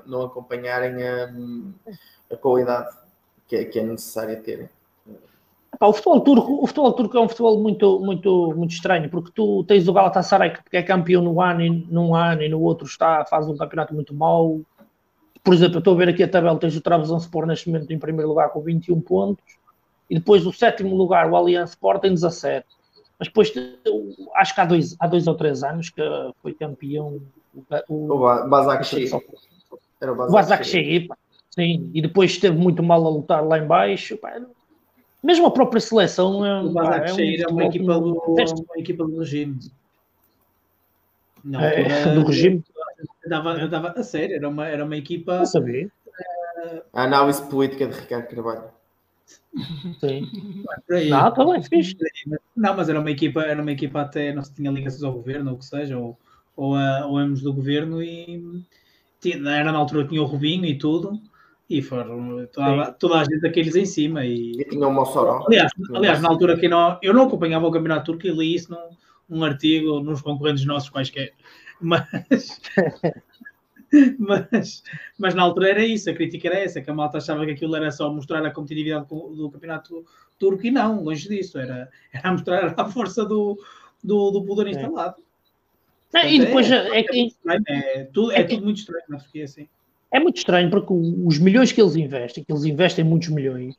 não 0.08 0.24
acompanharem 0.24 1.04
a, 1.08 1.32
a 2.32 2.36
qualidade 2.36 2.90
que 3.48 3.56
é, 3.56 3.66
que 3.66 3.80
é 3.80 3.84
necessária 3.84 4.42
terem. 4.42 4.68
O, 5.80 5.94
futebol 5.94 6.22
turco, 6.22 6.64
o 6.64 6.68
futebol 6.68 6.94
turco 6.94 7.18
é 7.18 7.22
um 7.22 7.30
futebol 7.30 7.62
muito, 7.62 8.00
muito, 8.00 8.54
muito 8.56 8.72
estranho, 8.72 9.10
porque 9.10 9.32
tu 9.34 9.64
tens 9.66 9.88
o 9.88 9.94
Galatasaray 9.94 10.54
que 10.70 10.78
é 10.78 10.84
campeão 10.84 11.22
no 11.22 11.42
ano, 11.42 11.62
e, 11.62 11.70
num 11.70 12.16
ano 12.16 12.42
e 12.42 12.50
no 12.50 12.60
outro 12.62 12.86
está, 12.86 13.24
faz 13.26 13.48
um 13.48 13.56
campeonato 13.56 13.94
muito 13.94 14.14
mau. 14.14 14.62
Por 15.44 15.54
exemplo, 15.54 15.76
eu 15.76 15.80
estou 15.80 15.94
a 15.94 15.98
ver 15.98 16.10
aqui 16.10 16.24
a 16.24 16.28
tabela, 16.28 16.60
tens 16.60 16.76
o 16.76 16.82
Trabzonspor 16.82 17.46
neste 17.46 17.70
momento 17.70 17.92
em 17.92 18.00
primeiro 18.00 18.30
lugar 18.30 18.50
com 18.50 18.62
21 18.62 19.00
pontos, 19.02 19.44
e 20.10 20.16
depois 20.16 20.46
o 20.46 20.52
sétimo 20.52 20.96
lugar, 20.96 21.30
o 21.32 21.36
Allianz 21.36 21.72
Sport, 21.72 22.02
tem 22.02 22.14
17. 22.14 22.66
Mas 23.22 23.28
depois, 23.28 23.54
acho 24.34 24.56
que 24.56 24.62
há 24.62 24.66
dois, 24.66 24.96
há 25.00 25.06
dois 25.06 25.28
ou 25.28 25.36
três 25.36 25.62
anos 25.64 25.92
que 25.92 26.02
foi 26.42 26.56
campeão 26.56 27.22
o, 27.88 28.16
o 28.16 28.48
Bazak 28.50 28.84
Era 30.02 30.12
o 30.12 30.16
Bazak 30.16 30.66
sim, 30.66 31.92
e 31.94 32.02
depois 32.02 32.32
esteve 32.32 32.58
muito 32.58 32.82
mal 32.82 33.06
a 33.06 33.10
lutar 33.12 33.46
lá 33.46 33.60
em 33.60 33.68
baixo. 33.68 34.18
Pá, 34.18 34.42
mesmo 35.22 35.46
a 35.46 35.52
própria 35.52 35.80
seleção 35.80 36.44
é, 36.44 36.64
o 36.64 36.74
pá, 36.74 36.98
é, 36.98 37.14
um 37.14 37.20
é 37.20 37.48
uma, 37.48 37.66
equipa 37.66 38.00
do, 38.00 38.16
uma 38.16 38.80
equipa 38.80 39.06
do 39.06 39.20
regime. 39.20 39.60
Não, 41.44 41.62
é, 41.62 42.16
do 42.16 42.24
regime. 42.24 42.64
Eu 43.24 43.70
dava, 43.70 43.94
a 43.96 44.04
sério, 44.04 44.36
era 44.36 44.50
uma, 44.50 44.68
era 44.68 44.84
uma 44.84 44.98
equipa. 44.98 45.38
Não 45.38 45.46
sabia. 45.46 45.92
Uh, 46.08 46.82
a 46.92 47.04
análise 47.04 47.48
política 47.48 47.86
de 47.86 48.00
Ricardo 48.00 48.28
Carvalho. 48.30 48.81
Sim. 50.00 50.30
Não, 51.10 51.28
está 51.28 51.46
bem, 51.46 51.62
fixe. 51.64 51.96
Não, 52.56 52.76
mas 52.76 52.90
era 52.90 53.00
uma 53.00 53.12
equipa, 53.12 53.42
era 53.42 53.62
uma 53.62 53.72
equipa 53.72 54.02
até 54.02 54.34
não 54.34 54.44
se 54.44 54.54
tinha 54.54 54.72
ligações 54.72 55.04
ao 55.04 55.14
governo, 55.14 55.52
ou 55.52 55.56
o 55.56 55.60
que 55.60 55.66
seja, 55.66 55.98
ou, 55.98 56.18
ou, 56.56 56.76
a, 56.76 57.06
ou 57.06 57.18
ambos 57.18 57.42
do 57.42 57.54
governo, 57.54 58.02
e 58.02 58.64
tinha, 59.20 59.38
era 59.50 59.72
na 59.72 59.78
altura 59.78 60.08
tinha 60.08 60.22
o 60.22 60.26
Rubinho 60.26 60.66
e 60.66 60.78
tudo, 60.78 61.20
e 61.70 61.82
foram 61.82 62.48
toda, 62.52 62.92
toda 62.94 63.20
a 63.20 63.24
gente 63.24 63.40
daqueles 63.40 63.76
em 63.76 63.86
cima. 63.86 64.26
E, 64.26 64.52
e 64.60 64.66
tinha 64.66 64.88
o 64.88 64.94
Mossoró. 64.94 65.46
Aliás, 65.48 65.72
aliás 65.94 66.22
na 66.22 66.30
altura 66.30 66.58
que 66.58 66.68
não, 66.68 66.98
eu 67.02 67.14
não 67.14 67.28
acompanhava 67.28 67.68
o 67.68 67.72
Campeonato 67.72 68.12
Turco 68.12 68.28
e 68.28 68.32
li 68.32 68.56
isso 68.56 68.72
num, 68.72 69.38
num 69.38 69.44
artigo 69.44 70.02
nos 70.02 70.22
concorrentes 70.22 70.66
nossos 70.66 70.90
quaisquer. 70.90 71.34
Mas, 71.80 72.06
mas, 74.18 74.84
mas 75.18 75.36
na 75.36 75.44
altura 75.44 75.70
era 75.70 75.86
isso, 75.86 76.10
a 76.10 76.14
crítica 76.14 76.48
era 76.48 76.60
essa, 76.60 76.82
que 76.82 76.90
a 76.90 76.94
malta 76.94 77.18
achava 77.18 77.46
que 77.46 77.52
aquilo 77.52 77.76
era 77.76 77.92
só 77.92 78.12
mostrar 78.12 78.46
a 78.46 78.52
competitividade 78.52 79.08
do 79.08 79.50
Campeonato 79.52 80.06
Turco 80.40 80.66
e 80.66 80.72
não, 80.72 81.04
longe 81.04 81.28
disso, 81.28 81.60
era, 81.60 81.90
era 82.14 82.32
mostrar 82.32 82.74
a 82.78 82.86
força 82.86 83.26
do, 83.26 83.60
do, 84.04 84.32
do 84.32 84.44
poder 84.44 84.68
instalado. 84.68 85.22
Não, 86.14 86.24
e 86.24 86.40
depois 86.40 86.70
é, 86.70 87.00
é, 87.00 87.00
é, 87.00 88.00
é, 88.00 88.04
tudo, 88.06 88.32
é, 88.32 88.44
tudo 88.44 88.64
muito 88.64 88.78
estranho 88.78 89.04
na 89.08 89.18
Turquia, 89.18 89.46
assim. 89.46 89.68
é 90.12 90.20
muito 90.20 90.38
estranho 90.38 90.70
porque 90.70 90.94
os 90.94 91.40
milhões 91.40 91.72
que 91.72 91.82
eles 91.82 91.96
investem, 91.96 92.44
que 92.44 92.52
eles 92.52 92.66
investem 92.66 93.06
muitos 93.06 93.30
milhões 93.30 93.76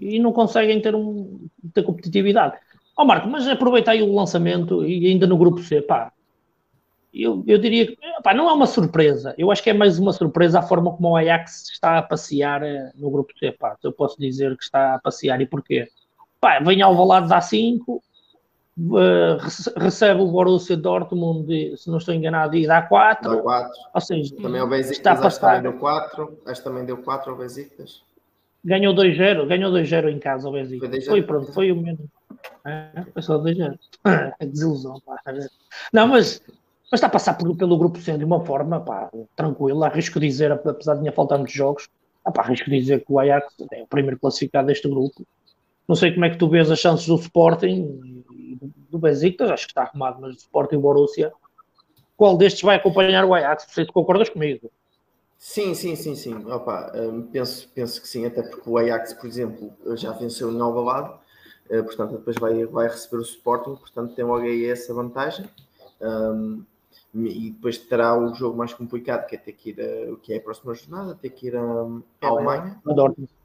e 0.00 0.18
não 0.18 0.32
conseguem 0.32 0.80
ter 0.80 0.94
um, 0.94 1.48
ter 1.72 1.82
competitividade. 1.82 2.56
Ó 2.94 3.02
oh, 3.02 3.06
Marco, 3.06 3.26
mas 3.26 3.48
aproveita 3.48 3.90
aí 3.90 4.02
o 4.02 4.14
lançamento 4.14 4.84
e 4.84 5.06
ainda 5.06 5.26
no 5.26 5.38
grupo 5.38 5.62
C, 5.62 5.80
pá. 5.80 6.12
Eu, 7.12 7.44
eu 7.46 7.58
diria 7.58 7.86
que 7.86 7.98
pá, 8.22 8.32
não 8.32 8.48
é 8.48 8.52
uma 8.52 8.66
surpresa. 8.66 9.34
Eu 9.36 9.50
acho 9.50 9.62
que 9.62 9.70
é 9.70 9.74
mais 9.74 9.98
uma 9.98 10.12
surpresa 10.12 10.60
a 10.60 10.62
forma 10.62 10.92
como 10.92 11.10
o 11.10 11.16
Ajax 11.16 11.70
está 11.70 11.98
a 11.98 12.02
passear 12.02 12.62
eh, 12.62 12.90
no 12.94 13.10
grupo 13.10 13.32
C, 13.38 13.52
pá. 13.52 13.76
Eu 13.82 13.92
posso 13.92 14.18
dizer 14.18 14.56
que 14.56 14.64
está 14.64 14.94
a 14.94 14.98
passear 14.98 15.40
e 15.40 15.46
porquê? 15.46 15.88
Pá, 16.40 16.58
vem 16.60 16.80
ao 16.80 16.96
Valado 16.96 17.28
dá 17.28 17.40
5, 17.40 18.02
Uh, 18.78 19.36
recebe 19.76 20.22
o 20.22 20.28
Borussia 20.28 20.76
Dortmund, 20.76 21.76
se 21.76 21.90
não 21.90 21.98
estou 21.98 22.14
enganado, 22.14 22.56
e 22.56 22.66
dá 22.66 22.80
4. 22.80 23.36
Dá 23.36 23.42
4. 23.42 23.70
Ou 23.94 24.00
seja, 24.00 24.36
também 24.36 24.62
o 24.62 24.66
Besiktas 24.66 24.96
está 24.96 25.12
a 25.12 25.16
passar. 25.20 25.56
também 25.56 25.70
deu 25.70 25.78
4. 25.78 26.38
Acho 26.46 26.60
que 26.60 26.68
também 26.68 26.84
deu 26.86 26.96
4 26.96 27.30
ao 27.30 27.36
Besiktas. 27.36 28.02
Ganhou 28.64 28.94
2-0, 28.94 29.46
ganhou 29.46 29.70
2-0 29.70 30.08
em 30.08 30.18
casa 30.18 30.46
ao 30.46 30.54
Besiktas. 30.54 31.04
Foi, 31.04 31.04
foi 31.04 31.22
pronto, 31.22 31.52
foi 31.52 31.70
o 31.70 31.76
mesmo. 31.76 32.08
É, 32.64 33.04
foi 33.12 33.22
só 33.22 33.38
2-0. 33.38 33.78
É 34.40 34.46
desilusão, 34.46 35.00
pá. 35.04 35.20
Não, 35.92 36.08
mas, 36.08 36.42
mas 36.92 36.98
está 36.98 37.06
a 37.06 37.10
passar 37.10 37.38
por, 37.38 37.56
pelo 37.56 37.78
grupo 37.78 37.98
C 37.98 38.18
de 38.18 38.24
uma 38.24 38.44
forma 38.44 38.78
pá, 38.78 39.10
tranquila. 39.34 39.86
Arrisco 39.86 40.20
dizer, 40.20 40.52
apesar 40.52 40.92
de 40.92 41.00
tinha 41.00 41.10
faltar 41.10 41.38
muitos 41.38 41.54
jogos, 41.54 41.88
ah, 42.22 42.30
pá, 42.30 42.42
arrisco 42.42 42.68
dizer 42.68 43.02
que 43.02 43.10
o 43.10 43.18
Ajax 43.18 43.54
é 43.72 43.82
o 43.82 43.86
primeiro 43.86 44.20
classificado 44.20 44.66
deste 44.66 44.86
grupo. 44.86 45.26
Não 45.88 45.96
sei 45.96 46.12
como 46.12 46.26
é 46.26 46.30
que 46.30 46.36
tu 46.36 46.50
vês 46.50 46.70
as 46.70 46.78
chances 46.78 47.06
do 47.06 47.14
Sporting 47.14 48.22
do 48.90 48.98
Besiktas, 48.98 49.50
acho 49.50 49.64
que 49.64 49.70
está 49.70 49.84
arrumado, 49.84 50.20
mas 50.20 50.34
do 50.34 50.38
Sporting 50.38 50.74
e 50.74 50.78
Borussia, 50.78 51.32
qual 52.14 52.36
destes 52.36 52.60
vai 52.60 52.76
acompanhar 52.76 53.24
o 53.24 53.32
Ajax? 53.32 53.66
Se 53.70 53.86
concordas 53.86 54.28
comigo. 54.28 54.70
Sim, 55.38 55.74
sim, 55.74 55.96
sim, 55.96 56.14
sim. 56.14 56.34
Opa, 56.44 56.92
um, 56.94 57.22
penso, 57.22 57.70
penso 57.74 58.02
que 58.02 58.06
sim, 58.06 58.26
até 58.26 58.42
porque 58.42 58.68
o 58.68 58.76
Ajax, 58.76 59.14
por 59.14 59.26
exemplo, 59.26 59.72
já 59.96 60.12
venceu 60.12 60.52
em 60.52 60.60
Alvalade, 60.60 61.14
uh, 61.70 61.82
portanto 61.84 62.18
depois 62.18 62.36
vai, 62.36 62.66
vai 62.66 62.86
receber 62.86 63.16
o 63.16 63.22
Sporting, 63.22 63.76
portanto 63.76 64.14
tem 64.14 64.26
logo 64.26 64.44
aí 64.44 64.66
essa 64.66 64.92
vantagem. 64.92 65.48
Um, 66.02 66.62
e 67.14 67.50
depois 67.50 67.76
terá 67.76 68.18
o 68.18 68.34
jogo 68.34 68.56
mais 68.56 68.72
complicado, 68.72 69.26
que 69.26 69.34
é 69.34 69.38
ter 69.38 69.52
que 69.52 69.70
ir 69.70 69.80
a, 69.80 70.12
o 70.12 70.16
que 70.16 70.32
é 70.32 70.38
a 70.38 70.40
próxima 70.40 70.74
jornada, 70.74 71.14
ter 71.14 71.28
que 71.30 71.48
ir 71.48 71.56
a, 71.56 71.60
a 71.60 72.26
Alemanha. 72.26 72.80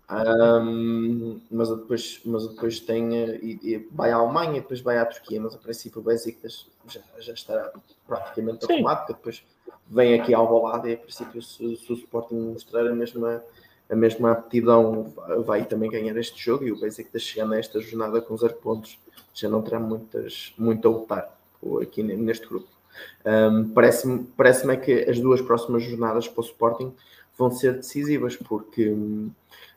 Um, 0.10 1.42
mas 1.52 1.70
depois, 1.70 2.22
mas 2.24 2.48
depois 2.48 2.80
tem 2.80 3.14
e, 3.14 3.60
e 3.62 3.88
vai 3.92 4.12
à 4.12 4.16
Alemanha, 4.16 4.62
depois 4.62 4.80
vai 4.80 4.98
à 4.98 5.06
Turquia, 5.06 5.42
mas 5.42 5.54
a 5.54 5.58
princípio 5.58 6.00
o 6.00 6.04
Besiktas 6.04 6.66
já, 6.88 7.02
já 7.20 7.34
estará 7.34 7.74
praticamente 8.08 8.72
arrumado, 8.72 9.00
porque 9.00 9.14
depois 9.14 9.44
vem 9.90 10.18
aqui 10.18 10.34
ao 10.34 10.48
balado 10.48 10.88
e 10.88 10.94
a 10.94 10.98
princípio 10.98 11.42
se, 11.42 11.76
se, 11.76 11.92
o 11.92 11.96
Sporting 11.96 12.36
mostrar 12.36 12.88
a 12.88 12.96
mesma, 12.96 13.44
a 13.90 13.96
mesma 13.96 14.32
aptidão 14.32 15.14
vai 15.46 15.66
também 15.66 15.92
ganhar 15.92 16.16
este 16.16 16.42
jogo 16.42 16.64
e 16.64 16.72
o 16.72 16.80
Besiktas 16.80 17.24
chegando 17.24 17.54
a 17.56 17.60
esta 17.60 17.82
jornada 17.82 18.22
com 18.22 18.38
zero 18.38 18.54
pontos 18.54 18.98
já 19.34 19.50
não 19.50 19.62
terá 19.62 19.78
muitas, 19.78 20.54
muito 20.58 20.88
a 20.88 20.92
lutar 20.92 21.38
aqui 21.82 22.02
neste 22.02 22.48
grupo. 22.48 22.77
Um, 23.26 23.70
Parece-me 23.70 24.24
parece 24.38 24.70
é 24.70 24.78
que 24.78 25.10
as 25.10 25.20
duas 25.20 25.42
próximas 25.42 25.84
jornadas 25.84 26.28
para 26.28 26.42
o 26.42 26.46
Sporting 26.46 26.94
vão 27.38 27.52
ser 27.52 27.74
decisivas, 27.74 28.36
porque 28.36 28.90
um, 28.90 29.30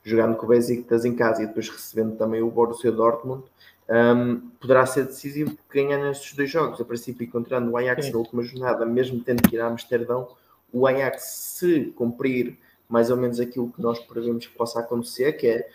jogando 0.02 0.36
com 0.36 0.46
o 0.46 0.48
Besiktas 0.48 1.04
em 1.04 1.14
casa 1.14 1.42
e 1.42 1.46
depois 1.46 1.68
recebendo 1.68 2.16
também 2.16 2.42
o 2.42 2.50
Borussia 2.50 2.90
Dortmund, 2.90 3.44
um, 3.88 4.50
poderá 4.60 4.86
ser 4.86 5.04
decisivo 5.04 5.56
ganhar 5.68 5.98
nestes 5.98 6.34
dois 6.34 6.50
jogos. 6.50 6.80
A 6.80 6.84
princípio, 6.84 7.24
encontrando 7.24 7.70
o 7.70 7.76
Ajax 7.76 8.06
Sim. 8.06 8.12
na 8.12 8.18
última 8.18 8.42
jornada, 8.42 8.86
mesmo 8.86 9.20
tendo 9.20 9.42
que 9.42 9.56
ir 9.56 9.60
a 9.60 9.66
Amsterdão, 9.66 10.28
o 10.72 10.86
Ajax, 10.86 11.22
se 11.58 11.92
cumprir 11.96 12.56
mais 12.88 13.10
ou 13.10 13.16
menos 13.16 13.38
aquilo 13.38 13.70
que 13.70 13.80
nós 13.80 13.98
prevemos 14.00 14.46
que 14.46 14.54
possa 14.54 14.80
acontecer, 14.80 15.32
que 15.32 15.46
é 15.46 15.68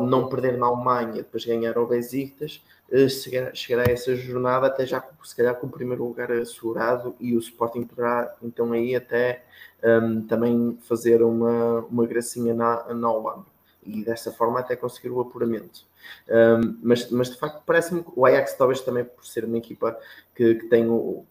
não 0.00 0.28
perder 0.28 0.56
na 0.56 0.66
Alemanha, 0.66 1.22
depois 1.22 1.44
ganhar 1.44 1.76
ao 1.76 1.86
Besiktas, 1.86 2.62
eh, 2.90 3.08
chegar, 3.08 3.54
chegar 3.54 3.88
a 3.88 3.92
essa 3.92 4.14
jornada 4.14 4.66
até 4.66 4.86
já 4.86 5.02
se 5.24 5.36
calhar 5.36 5.54
com 5.56 5.66
o 5.66 5.70
primeiro 5.70 6.04
lugar 6.04 6.30
assegurado 6.32 7.14
e 7.20 7.36
o 7.36 7.38
Sporting 7.38 7.84
poderá 7.84 8.34
então 8.42 8.72
aí 8.72 8.94
até 8.94 9.44
um, 9.82 10.22
também 10.22 10.78
fazer 10.88 11.22
uma, 11.22 11.80
uma 11.90 12.06
gracinha 12.06 12.54
na, 12.54 12.92
na 12.94 13.10
Holanda 13.10 13.46
e 13.82 14.04
dessa 14.04 14.30
forma 14.30 14.60
até 14.60 14.76
conseguir 14.76 15.10
o 15.10 15.20
apuramento. 15.20 15.88
Um, 16.28 16.78
mas, 16.82 17.10
mas 17.10 17.30
de 17.30 17.38
facto 17.38 17.62
parece-me 17.64 18.02
que 18.02 18.10
o 18.14 18.26
Ajax 18.26 18.54
talvez 18.54 18.80
também 18.80 19.04
por 19.04 19.24
ser 19.24 19.44
uma 19.44 19.58
equipa 19.58 19.98
que, 20.34 20.54
que 20.56 20.66
tem 20.66 20.88
o, 20.88 21.24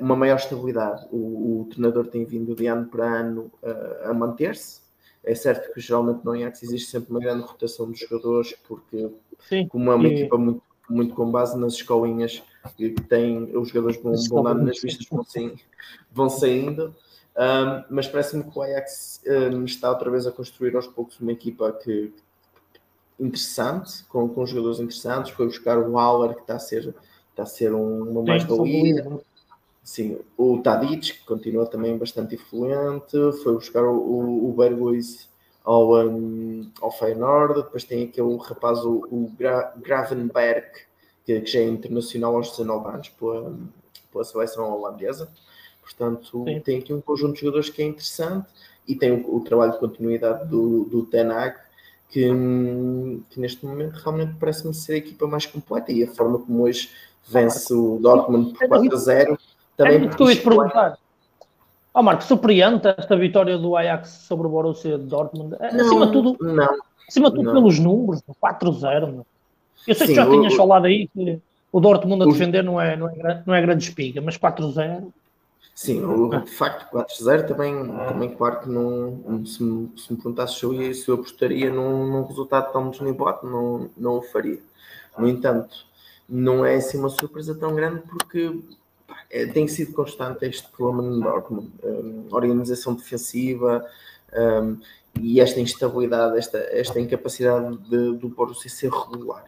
uma 0.00 0.16
maior 0.16 0.36
estabilidade, 0.36 1.06
o, 1.10 1.62
o, 1.62 1.68
treinador 1.70 2.06
tem 2.06 2.24
vindo 2.24 2.54
de 2.54 2.66
ano 2.66 2.86
para 2.86 3.04
ano 3.04 3.50
uh, 3.62 4.10
a 4.10 4.14
manter-se, 4.14 4.80
é 5.24 5.34
certo 5.34 5.72
que 5.72 5.80
geralmente 5.80 6.24
no 6.24 6.32
Ajax 6.32 6.62
existe 6.62 6.90
sempre 6.90 7.10
uma 7.10 7.20
grande 7.20 7.42
rotação 7.42 7.90
dos 7.90 7.98
jogadores, 7.98 8.54
porque 8.66 9.10
Sim, 9.48 9.66
como 9.68 9.90
é 9.90 9.94
uma 9.94 10.08
e... 10.08 10.14
equipa 10.14 10.36
muito, 10.36 10.62
muito 10.88 11.14
com 11.14 11.30
base 11.30 11.58
nas 11.58 11.74
escolinhas 11.74 12.42
que 12.76 12.90
tem, 12.90 13.56
os 13.56 13.68
jogadores 13.68 14.02
vão, 14.02 14.14
vão 14.28 14.42
dando 14.42 14.64
nas 14.64 14.80
vistas, 14.80 15.06
vão, 15.10 15.24
sim, 15.24 15.54
vão 16.12 16.28
saindo. 16.28 16.94
Um, 17.36 17.84
mas 17.90 18.06
parece-me 18.06 18.44
que 18.44 18.56
o 18.56 18.62
Ajax 18.62 19.20
um, 19.26 19.64
está 19.64 19.90
outra 19.90 20.10
vez 20.10 20.26
a 20.26 20.30
construir 20.30 20.76
aos 20.76 20.86
poucos 20.86 21.18
uma 21.18 21.32
equipa 21.32 21.72
que, 21.72 22.12
interessante, 23.18 24.04
com, 24.04 24.28
com 24.28 24.46
jogadores 24.46 24.78
interessantes. 24.78 25.32
Foi 25.32 25.46
buscar 25.46 25.78
o 25.78 25.92
Waller, 25.92 26.34
que 26.34 26.42
está 26.42 26.56
a 26.56 26.60
ser, 26.60 26.94
está 27.30 27.42
a 27.42 27.46
ser 27.46 27.72
uma 27.72 28.22
mais-valia. 28.22 29.20
Sim, 29.84 30.18
o 30.38 30.58
Tadic, 30.62 31.12
que 31.12 31.24
continua 31.26 31.66
também 31.66 31.98
bastante 31.98 32.36
influente, 32.36 33.16
foi 33.42 33.52
buscar 33.52 33.84
o, 33.84 33.94
o, 33.94 34.48
o 34.48 34.52
Berghuis 34.54 35.28
ao, 35.62 35.94
um, 36.06 36.70
ao 36.80 36.90
Feyenoord, 36.90 37.62
depois 37.62 37.84
tem 37.84 38.04
aquele 38.04 38.34
rapaz, 38.38 38.78
o, 38.78 39.06
o 39.10 39.30
Gra 39.38 39.74
Gravenberg, 39.76 40.66
que, 41.26 41.38
que, 41.38 41.46
já 41.46 41.60
é 41.60 41.64
internacional 41.64 42.34
aos 42.34 42.50
19 42.50 42.88
anos 42.88 43.08
pela, 43.10 43.54
pela 44.10 44.24
seleção 44.24 44.72
holandesa. 44.72 45.28
Portanto, 45.82 46.44
Sim. 46.44 46.60
tem 46.60 46.78
aqui 46.78 46.94
um 46.94 47.02
conjunto 47.02 47.34
de 47.34 47.40
jogadores 47.40 47.68
que 47.68 47.82
é 47.82 47.84
interessante 47.84 48.48
e 48.88 48.94
tem 48.94 49.12
o, 49.12 49.36
o 49.36 49.40
trabalho 49.40 49.72
de 49.72 49.78
continuidade 49.78 50.48
do, 50.48 50.84
do 50.84 51.04
Tenag, 51.04 51.56
que, 52.08 52.30
que 53.28 53.38
neste 53.38 53.66
momento 53.66 53.96
realmente 53.96 54.34
parece-me 54.40 54.72
ser 54.72 54.94
a 54.94 54.96
equipa 54.96 55.26
mais 55.26 55.44
completa 55.44 55.92
e 55.92 56.02
a 56.02 56.10
forma 56.10 56.38
como 56.38 56.62
hoje 56.62 56.90
vence 57.28 57.72
o 57.72 57.98
Dortmund 57.98 58.56
por 58.58 58.66
4 58.66 58.94
a 58.94 58.96
0 58.96 59.38
também 59.76 60.04
é 60.04 60.08
tu 60.08 60.24
perguntar. 60.24 60.98
Oh, 61.92 62.02
Marco, 62.02 62.24
surpreende 62.24 62.88
esta 62.88 63.16
vitória 63.16 63.56
do 63.56 63.76
Ajax 63.76 64.08
sobre 64.26 64.48
o 64.48 64.50
Borussia 64.50 64.98
Dortmund? 64.98 65.54
É, 65.60 65.72
não, 65.72 65.86
acima 65.86 66.06
de 66.06 66.12
tudo, 66.12 66.36
não, 66.40 66.68
acima 67.08 67.30
de 67.30 67.36
tudo 67.36 67.46
não. 67.46 67.52
pelos 67.52 67.78
números, 67.78 68.20
4-0. 68.42 69.24
Eu 69.86 69.94
sei 69.94 70.06
Sim, 70.06 70.06
que 70.06 70.14
já 70.14 70.26
o, 70.26 70.30
tinhas 70.30 70.54
falado 70.54 70.86
aí 70.86 71.06
que 71.08 71.38
o 71.70 71.80
Dortmund 71.80 72.24
a 72.24 72.26
defender 72.26 72.64
não 72.64 72.80
é, 72.80 72.96
não 72.96 73.08
é, 73.08 73.42
não 73.46 73.54
é 73.54 73.62
grande 73.62 73.84
espiga, 73.84 74.20
mas 74.20 74.36
4-0. 74.36 75.12
Sim, 75.72 76.04
o, 76.04 76.28
de 76.30 76.50
facto, 76.50 76.92
4-0 76.92 77.46
também, 77.46 77.86
também, 78.08 78.34
claro 78.34 78.60
que 78.60 78.68
não. 78.68 79.44
Se 79.46 79.62
me, 79.62 79.90
se 79.96 80.12
me 80.12 80.16
perguntasse 80.16 80.58
se 80.58 80.64
eu, 80.64 80.94
se 80.94 81.08
eu 81.08 81.14
apostaria 81.16 81.70
num, 81.70 82.06
num 82.06 82.24
resultado 82.24 82.72
tão 82.72 82.90
desnivelado, 82.90 83.48
não, 83.48 83.88
não 83.96 84.18
o 84.18 84.22
faria. 84.22 84.58
No 85.16 85.28
entanto, 85.28 85.86
não 86.28 86.64
é 86.64 86.74
assim 86.74 86.98
uma 86.98 87.08
surpresa 87.08 87.54
tão 87.54 87.74
grande 87.74 88.02
porque 88.02 88.52
é, 89.30 89.46
tem 89.46 89.66
sido 89.68 89.92
constante 89.92 90.46
este 90.46 90.68
problema 90.68 91.02
no 91.02 91.20
Dortmund. 91.20 91.72
Um, 91.82 92.26
organização 92.30 92.94
defensiva 92.94 93.84
um, 94.32 94.78
e 95.20 95.40
esta 95.40 95.60
instabilidade, 95.60 96.38
esta, 96.38 96.58
esta 96.58 97.00
incapacidade 97.00 97.76
de, 97.88 98.16
do 98.16 98.28
Borussia 98.28 98.70
ser 98.70 98.90
regular. 98.90 99.44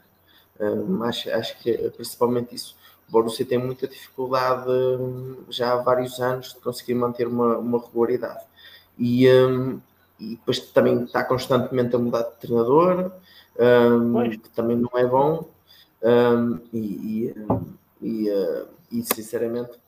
Um, 0.59 1.03
acho, 1.03 1.31
acho 1.31 1.59
que 1.61 1.71
é 1.71 1.91
principalmente 1.91 2.55
isso. 2.55 2.77
O 3.09 3.13
Borussia 3.13 3.47
tem 3.47 3.59
muita 3.59 3.87
dificuldade 3.87 4.69
hum, 4.69 5.45
já 5.49 5.73
há 5.73 5.77
vários 5.77 6.21
anos 6.21 6.55
de 6.55 6.61
conseguir 6.61 6.95
manter 6.95 7.27
uma, 7.29 7.57
uma 7.59 7.79
regularidade. 7.79 8.45
E, 8.99 9.29
um, 9.31 9.81
e 10.19 10.31
depois 10.31 10.59
também 10.59 11.05
está 11.05 11.23
constantemente 11.23 11.95
a 11.95 11.99
mudar 11.99 12.23
de 12.23 12.33
treinador, 12.41 13.13
um, 13.59 14.31
que 14.31 14.49
também 14.51 14.77
não 14.77 14.91
é 14.95 15.07
bom. 15.07 15.49
E, 16.73 16.79
e, 16.79 17.35
e, 18.03 18.31
e 18.99 19.03
sinceramente 19.03 19.79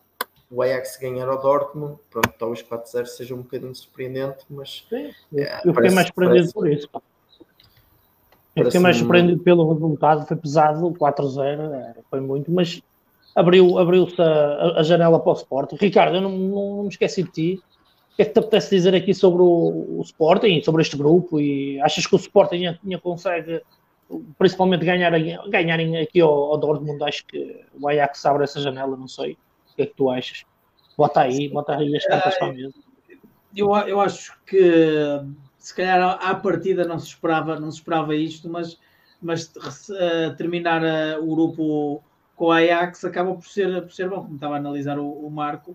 o 0.51 0.63
Ajax 0.63 0.99
ganhar 1.01 1.29
ao 1.29 1.41
Dortmund, 1.41 1.99
pronto, 2.11 2.33
talvez 2.39 2.63
4-0 2.63 3.07
seja 3.07 3.35
um 3.35 3.43
bocadinho 3.43 3.75
surpreendente, 3.75 4.45
mas 4.49 4.87
Sim, 4.89 5.11
é, 5.37 5.61
eu 5.65 5.75
fiquei 5.75 5.91
mais 5.91 6.07
surpreendido 6.07 6.53
por 6.53 6.71
isso. 6.71 6.89
Eu 8.57 8.65
fiquei 8.65 8.81
mais 8.81 8.97
surpreendido 8.97 9.43
pelo 9.43 9.73
resultado, 9.73 10.27
foi 10.27 10.37
pesado, 10.37 10.91
4-0, 10.93 11.75
é, 11.75 11.95
foi 12.11 12.21
muito, 12.21 12.51
mas 12.51 12.83
abriu, 13.37 13.79
abriu-se 13.79 14.21
a, 14.21 14.79
a, 14.79 14.83
janela 14.83 15.21
para 15.21 15.33
o 15.33 15.35
Sporting. 15.35 15.77
Ricardo, 15.77 16.17
eu 16.17 16.23
não, 16.23 16.31
não, 16.31 16.77
não, 16.77 16.83
me 16.85 16.89
esqueci 16.89 17.23
de 17.23 17.31
ti. 17.31 17.63
O 18.13 18.17
que 18.17 18.23
é 18.23 18.25
que 18.25 18.33
te 18.33 18.39
apetece 18.41 18.75
dizer 18.75 18.95
aqui 18.97 19.15
sobre 19.15 19.43
o, 19.43 19.99
o 19.99 20.03
Sporting, 20.03 20.61
sobre 20.63 20.83
este 20.83 20.97
grupo? 20.97 21.39
E 21.39 21.81
achas 21.83 22.05
que 22.05 22.15
o 22.15 22.19
Sporting 22.19 22.67
ainda 22.67 22.99
consegue 23.01 23.63
principalmente 24.39 24.85
ganhar, 24.85 25.13
ganharem 25.49 25.99
aqui 25.99 26.21
ao, 26.21 26.53
ao 26.53 26.59
Dortmund, 26.59 27.03
acho 27.05 27.27
que 27.27 27.65
o 27.79 27.89
Ajax 27.89 28.25
abre 28.25 28.45
essa 28.45 28.61
janela, 28.61 28.97
não 28.97 29.09
sei. 29.09 29.33
O 29.73 29.77
que 29.77 29.83
é 29.83 29.87
que 29.87 29.95
tu 29.95 30.11
achas? 30.11 30.45
Bota 30.97 31.21
aí, 31.21 31.49
bota 31.49 31.77
aí 31.77 31.97
as 31.97 32.07
cartas 32.07 32.37
para 32.39 32.49
a 32.49 32.53
mesa. 32.53 32.75
eu, 33.55 33.75
eu 33.87 34.01
acho 34.01 34.37
que 34.45 35.21
se 35.59 35.75
calhar 35.75 36.19
à 36.21 36.35
partida 36.35 36.85
não 36.85 36.99
se 36.99 37.09
esperava, 37.09 37.61
não 37.61 37.71
se 37.71 37.79
esperava 37.79 38.15
isto, 38.15 38.49
mas, 38.49 38.79
mas 39.21 39.53
uh, 39.91 40.35
terminar 40.37 40.83
uh, 40.83 41.23
o 41.23 41.35
grupo 41.35 42.03
com 42.35 42.47
o 42.47 42.53
Ajax 42.53 43.05
acaba 43.05 43.35
por 43.35 43.47
ser, 43.47 43.83
por 43.83 43.93
ser 43.93 44.09
bom, 44.09 44.23
como 44.23 44.37
estava 44.37 44.55
a 44.55 44.59
analisar 44.59 44.99
o, 44.99 45.11
o 45.11 45.31
Marco, 45.31 45.73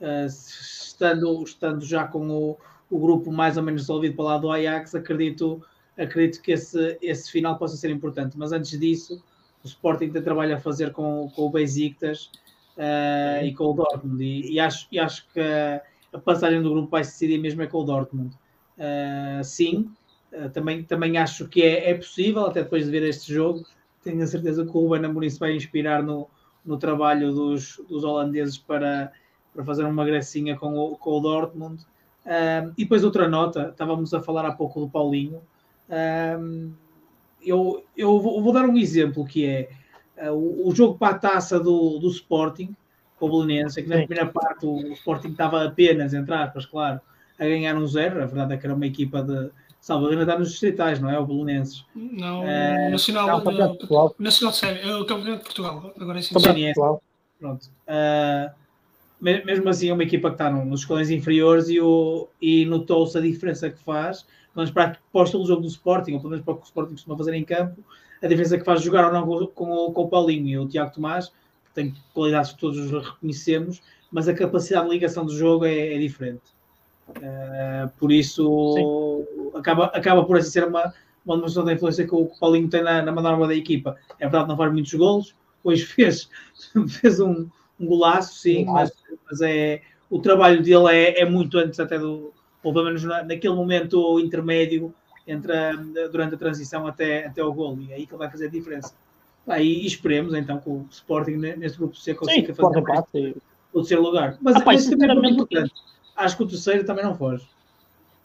uh, 0.00 0.26
estando, 0.26 1.42
estando 1.42 1.84
já 1.84 2.06
com 2.06 2.28
o, 2.28 2.58
o 2.90 2.98
grupo 2.98 3.30
mais 3.30 3.56
ou 3.56 3.62
menos 3.62 3.82
resolvido 3.82 4.16
para 4.16 4.24
lá 4.24 4.38
do 4.38 4.50
Ajax, 4.50 4.94
acredito, 4.94 5.62
acredito 5.98 6.42
que 6.42 6.52
esse, 6.52 6.98
esse 7.00 7.30
final 7.30 7.58
possa 7.58 7.76
ser 7.76 7.90
importante. 7.90 8.36
Mas 8.36 8.52
antes 8.52 8.78
disso, 8.78 9.22
o 9.64 9.66
Sporting 9.66 10.10
tem 10.10 10.22
trabalho 10.22 10.54
a 10.54 10.60
fazer 10.60 10.92
com, 10.92 11.30
com 11.34 11.42
o 11.42 11.50
Besiktas 11.50 12.30
uh, 12.76 13.44
e 13.44 13.54
com 13.54 13.64
o 13.64 13.72
Dortmund. 13.72 14.22
E, 14.22 14.52
e, 14.52 14.60
acho, 14.60 14.86
e 14.92 14.98
acho 14.98 15.26
que 15.32 15.40
a 15.40 16.18
passagem 16.18 16.62
do 16.62 16.70
grupo 16.70 16.88
vai 16.88 17.04
se 17.04 17.12
decidir 17.12 17.38
mesmo 17.38 17.62
é 17.62 17.66
com 17.66 17.78
o 17.78 17.84
Dortmund. 17.84 18.34
Uh, 18.78 19.42
sim, 19.42 19.90
uh, 20.32 20.50
também, 20.50 20.84
também 20.84 21.16
acho 21.16 21.48
que 21.48 21.62
é, 21.62 21.90
é 21.90 21.94
possível, 21.94 22.46
até 22.46 22.62
depois 22.62 22.84
de 22.84 22.90
ver 22.90 23.02
este 23.02 23.32
jogo, 23.32 23.64
tenho 24.02 24.22
a 24.22 24.26
certeza 24.26 24.64
que 24.64 24.70
o 24.70 24.80
Ruben 24.80 25.04
Amorim 25.04 25.30
se 25.30 25.40
vai 25.40 25.56
inspirar 25.56 26.02
no, 26.02 26.28
no 26.64 26.76
trabalho 26.76 27.32
dos, 27.32 27.80
dos 27.88 28.04
holandeses 28.04 28.58
para, 28.58 29.10
para 29.52 29.64
fazer 29.64 29.84
uma 29.84 30.04
gracinha 30.04 30.56
com 30.56 30.76
o, 30.76 30.96
com 30.96 31.10
o 31.18 31.20
Dortmund. 31.20 31.84
E 32.76 32.82
depois 32.82 33.04
outra 33.04 33.28
nota, 33.28 33.68
estávamos 33.70 34.12
a 34.12 34.20
falar 34.20 34.44
há 34.44 34.52
pouco 34.52 34.80
do 34.80 34.88
Paulinho. 34.88 35.40
Um, 35.88 36.72
eu, 37.42 37.84
eu 37.96 38.18
vou, 38.18 38.42
vou, 38.42 38.52
dar 38.52 38.64
um 38.64 38.76
exemplo 38.76 39.24
que 39.24 39.46
é 39.46 39.68
uh, 40.18 40.32
o, 40.32 40.68
o, 40.68 40.74
jogo 40.74 40.98
para 40.98 41.14
a 41.14 41.18
taça 41.18 41.60
do, 41.60 41.98
do 41.98 42.08
Sporting 42.08 42.74
com 43.18 43.26
o 43.26 43.30
Belenense, 43.30 43.82
que 43.82 43.88
na 43.88 43.96
Sim. 43.96 44.06
primeira 44.06 44.30
parte 44.30 44.66
o, 44.66 44.74
o, 44.74 44.92
Sporting 44.92 45.28
estava 45.28 45.64
apenas, 45.64 46.12
entre 46.12 46.34
aspas, 46.34 46.66
claro, 46.66 47.00
a 47.38 47.44
ganhar 47.44 47.76
um 47.76 47.86
zero. 47.86 48.22
A 48.22 48.26
verdade 48.26 48.54
é 48.54 48.56
que 48.56 48.66
era 48.66 48.74
uma 48.74 48.86
equipa 48.86 49.22
de 49.22 49.50
Salvador 49.80 50.20
está 50.20 50.36
nos 50.36 50.50
distritais, 50.50 50.98
não 50.98 51.08
é? 51.08 51.18
O 51.18 51.24
Belenenses. 51.24 51.84
Não, 51.94 52.42
uh, 52.42 52.90
Nacional, 52.90 53.42
não, 53.44 53.72
uh, 53.72 54.14
Nacional 54.18 54.52
de 54.52 54.58
Série, 54.58 54.80
é 54.80 54.96
o 54.96 55.04
Campeonato 55.06 55.38
de 55.38 55.44
Portugal. 55.44 55.94
Agora 56.00 56.18
é 56.18 56.22
sim. 56.22 56.34
Pronto. 57.38 57.66
Uh, 57.86 58.65
mesmo 59.20 59.68
assim 59.68 59.88
é 59.88 59.92
uma 59.92 60.02
equipa 60.02 60.28
que 60.28 60.34
está 60.34 60.50
nos 60.50 60.80
escolhões 60.80 61.10
inferiores 61.10 61.68
e, 61.68 61.80
o, 61.80 62.28
e 62.40 62.64
notou-se 62.66 63.16
a 63.16 63.20
diferença 63.20 63.70
que 63.70 63.78
faz, 63.82 64.26
mas 64.54 64.70
para, 64.70 64.98
para 65.12 65.20
o 65.20 65.24
estilo 65.24 65.42
do 65.42 65.48
jogo 65.48 65.62
do 65.62 65.68
Sporting, 65.68 66.12
ou 66.12 66.18
pelo 66.20 66.30
menos 66.30 66.44
para 66.44 66.54
o 66.54 66.56
que 66.56 66.62
o 66.62 66.66
Sporting 66.66 66.92
costuma 66.92 67.16
fazer 67.16 67.34
em 67.34 67.44
campo, 67.44 67.82
a 68.22 68.26
diferença 68.26 68.58
que 68.58 68.64
faz 68.64 68.82
jogar 68.82 69.06
ou 69.06 69.12
não 69.12 69.26
com, 69.26 69.46
com, 69.48 69.70
o, 69.70 69.92
com 69.92 70.02
o 70.02 70.08
Paulinho 70.08 70.48
e 70.48 70.58
o 70.58 70.68
Tiago 70.68 70.92
Tomás, 70.92 71.28
que 71.28 71.74
tem 71.74 71.94
qualidades 72.14 72.52
que 72.52 72.58
todos 72.58 72.90
reconhecemos, 72.90 73.82
mas 74.10 74.28
a 74.28 74.34
capacidade 74.34 74.86
de 74.86 74.92
ligação 74.92 75.24
do 75.24 75.36
jogo 75.36 75.64
é, 75.64 75.94
é 75.94 75.98
diferente. 75.98 76.42
Uh, 77.08 77.88
por 77.98 78.10
isso 78.10 79.24
acaba, 79.54 79.86
acaba 79.86 80.24
por 80.24 80.36
assim 80.36 80.50
ser 80.50 80.66
uma, 80.66 80.92
uma 81.24 81.36
demonstração 81.36 81.64
da 81.64 81.72
influência 81.72 82.06
que 82.06 82.14
o, 82.14 82.26
que 82.26 82.36
o 82.36 82.38
Paulinho 82.40 82.68
tem 82.68 82.82
na, 82.82 83.02
na 83.02 83.12
manobra 83.12 83.46
da 83.46 83.54
equipa. 83.54 83.96
É 84.18 84.24
verdade, 84.24 84.48
não 84.48 84.56
faz 84.56 84.72
muitos 84.72 84.92
golos, 84.94 85.34
hoje 85.62 85.84
fez, 85.84 86.28
fez 86.88 87.20
um, 87.20 87.48
um 87.78 87.86
golaço, 87.86 88.38
sim, 88.38 88.64
mas, 88.64 88.90
mas, 89.30 89.40
é, 89.40 89.82
o 90.10 90.20
trabalho 90.20 90.62
dele 90.62 90.88
é, 90.90 91.20
é, 91.20 91.24
muito 91.24 91.58
antes 91.58 91.80
até 91.80 91.98
do, 91.98 92.32
ou 92.62 92.72
pelo 92.72 92.84
menos 92.84 93.02
na, 93.04 93.22
naquele 93.22 93.54
momento 93.54 94.20
intermédio 94.20 94.94
entre 95.26 95.52
a, 95.52 95.72
durante 96.10 96.34
a 96.34 96.38
transição 96.38 96.86
até, 96.86 97.26
até 97.26 97.42
o 97.42 97.52
gol, 97.52 97.78
e 97.80 97.92
é 97.92 97.96
aí 97.96 98.06
que 98.06 98.12
ele 98.12 98.18
vai 98.18 98.30
fazer 98.30 98.46
a 98.46 98.50
diferença. 98.50 98.94
Aí 99.46 99.82
e 99.82 99.86
esperemos 99.86 100.34
então 100.34 100.58
que 100.58 100.68
o 100.68 100.86
Sporting 100.90 101.36
neste 101.36 101.78
grupo 101.78 101.96
C 101.96 102.14
consiga 102.14 102.48
sim, 102.48 102.54
fazer 102.54 102.80
mais, 102.80 103.04
o 103.72 103.80
terceiro 103.80 104.02
lugar. 104.02 104.36
Mas, 104.40 104.56
ah, 104.56 104.62
mas 104.64 104.86
também 104.86 105.10
é 105.10 105.14
muito 105.14 105.34
importante. 105.34 105.72
Acho 106.16 106.36
que 106.36 106.42
o 106.42 106.48
terceiro 106.48 106.84
também 106.84 107.04
não 107.04 107.16
foge. 107.16 107.46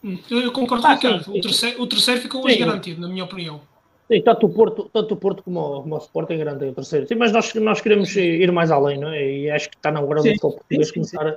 Hum, 0.02 0.18
eu 0.30 0.50
concordo 0.50 0.86
ah, 0.86 0.96
com 0.96 1.30
o, 1.30 1.38
o 1.38 1.40
terceiro, 1.40 1.82
o 1.82 1.86
terceiro 1.86 2.20
ficou 2.20 2.44
hoje 2.44 2.58
garantido, 2.58 3.00
na 3.00 3.08
minha 3.08 3.24
opinião. 3.24 3.60
Sim, 4.08 4.20
tanto 4.22 4.46
o 4.46 4.50
Porto, 4.50 4.90
tanto 4.92 5.14
o 5.14 5.16
Porto 5.16 5.42
como 5.42 5.60
o, 5.60 5.82
como 5.82 5.94
o 5.94 5.98
Sporting 5.98 6.38
garantem 6.38 6.70
o 6.70 6.74
terceiro. 6.74 7.06
Sim, 7.06 7.14
mas 7.14 7.32
nós, 7.32 7.54
nós 7.54 7.80
queremos 7.80 8.14
ir 8.16 8.50
mais 8.52 8.70
além, 8.70 8.98
não 8.98 9.08
é? 9.08 9.24
E 9.24 9.50
acho 9.50 9.70
que 9.70 9.76
está 9.76 9.90
na 9.90 10.00
hora 10.00 10.20
do 10.20 10.28
futebol 10.28 10.52
português 10.52 10.90
começar 10.90 11.26
a 11.26 11.36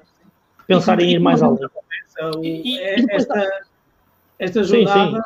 pensar 0.67 0.99
em 0.99 1.11
ir 1.11 1.19
mais 1.19 1.41
além. 1.41 1.59
É, 2.43 3.15
esta, 3.15 3.65
esta 4.39 4.63
jornada, 4.63 5.23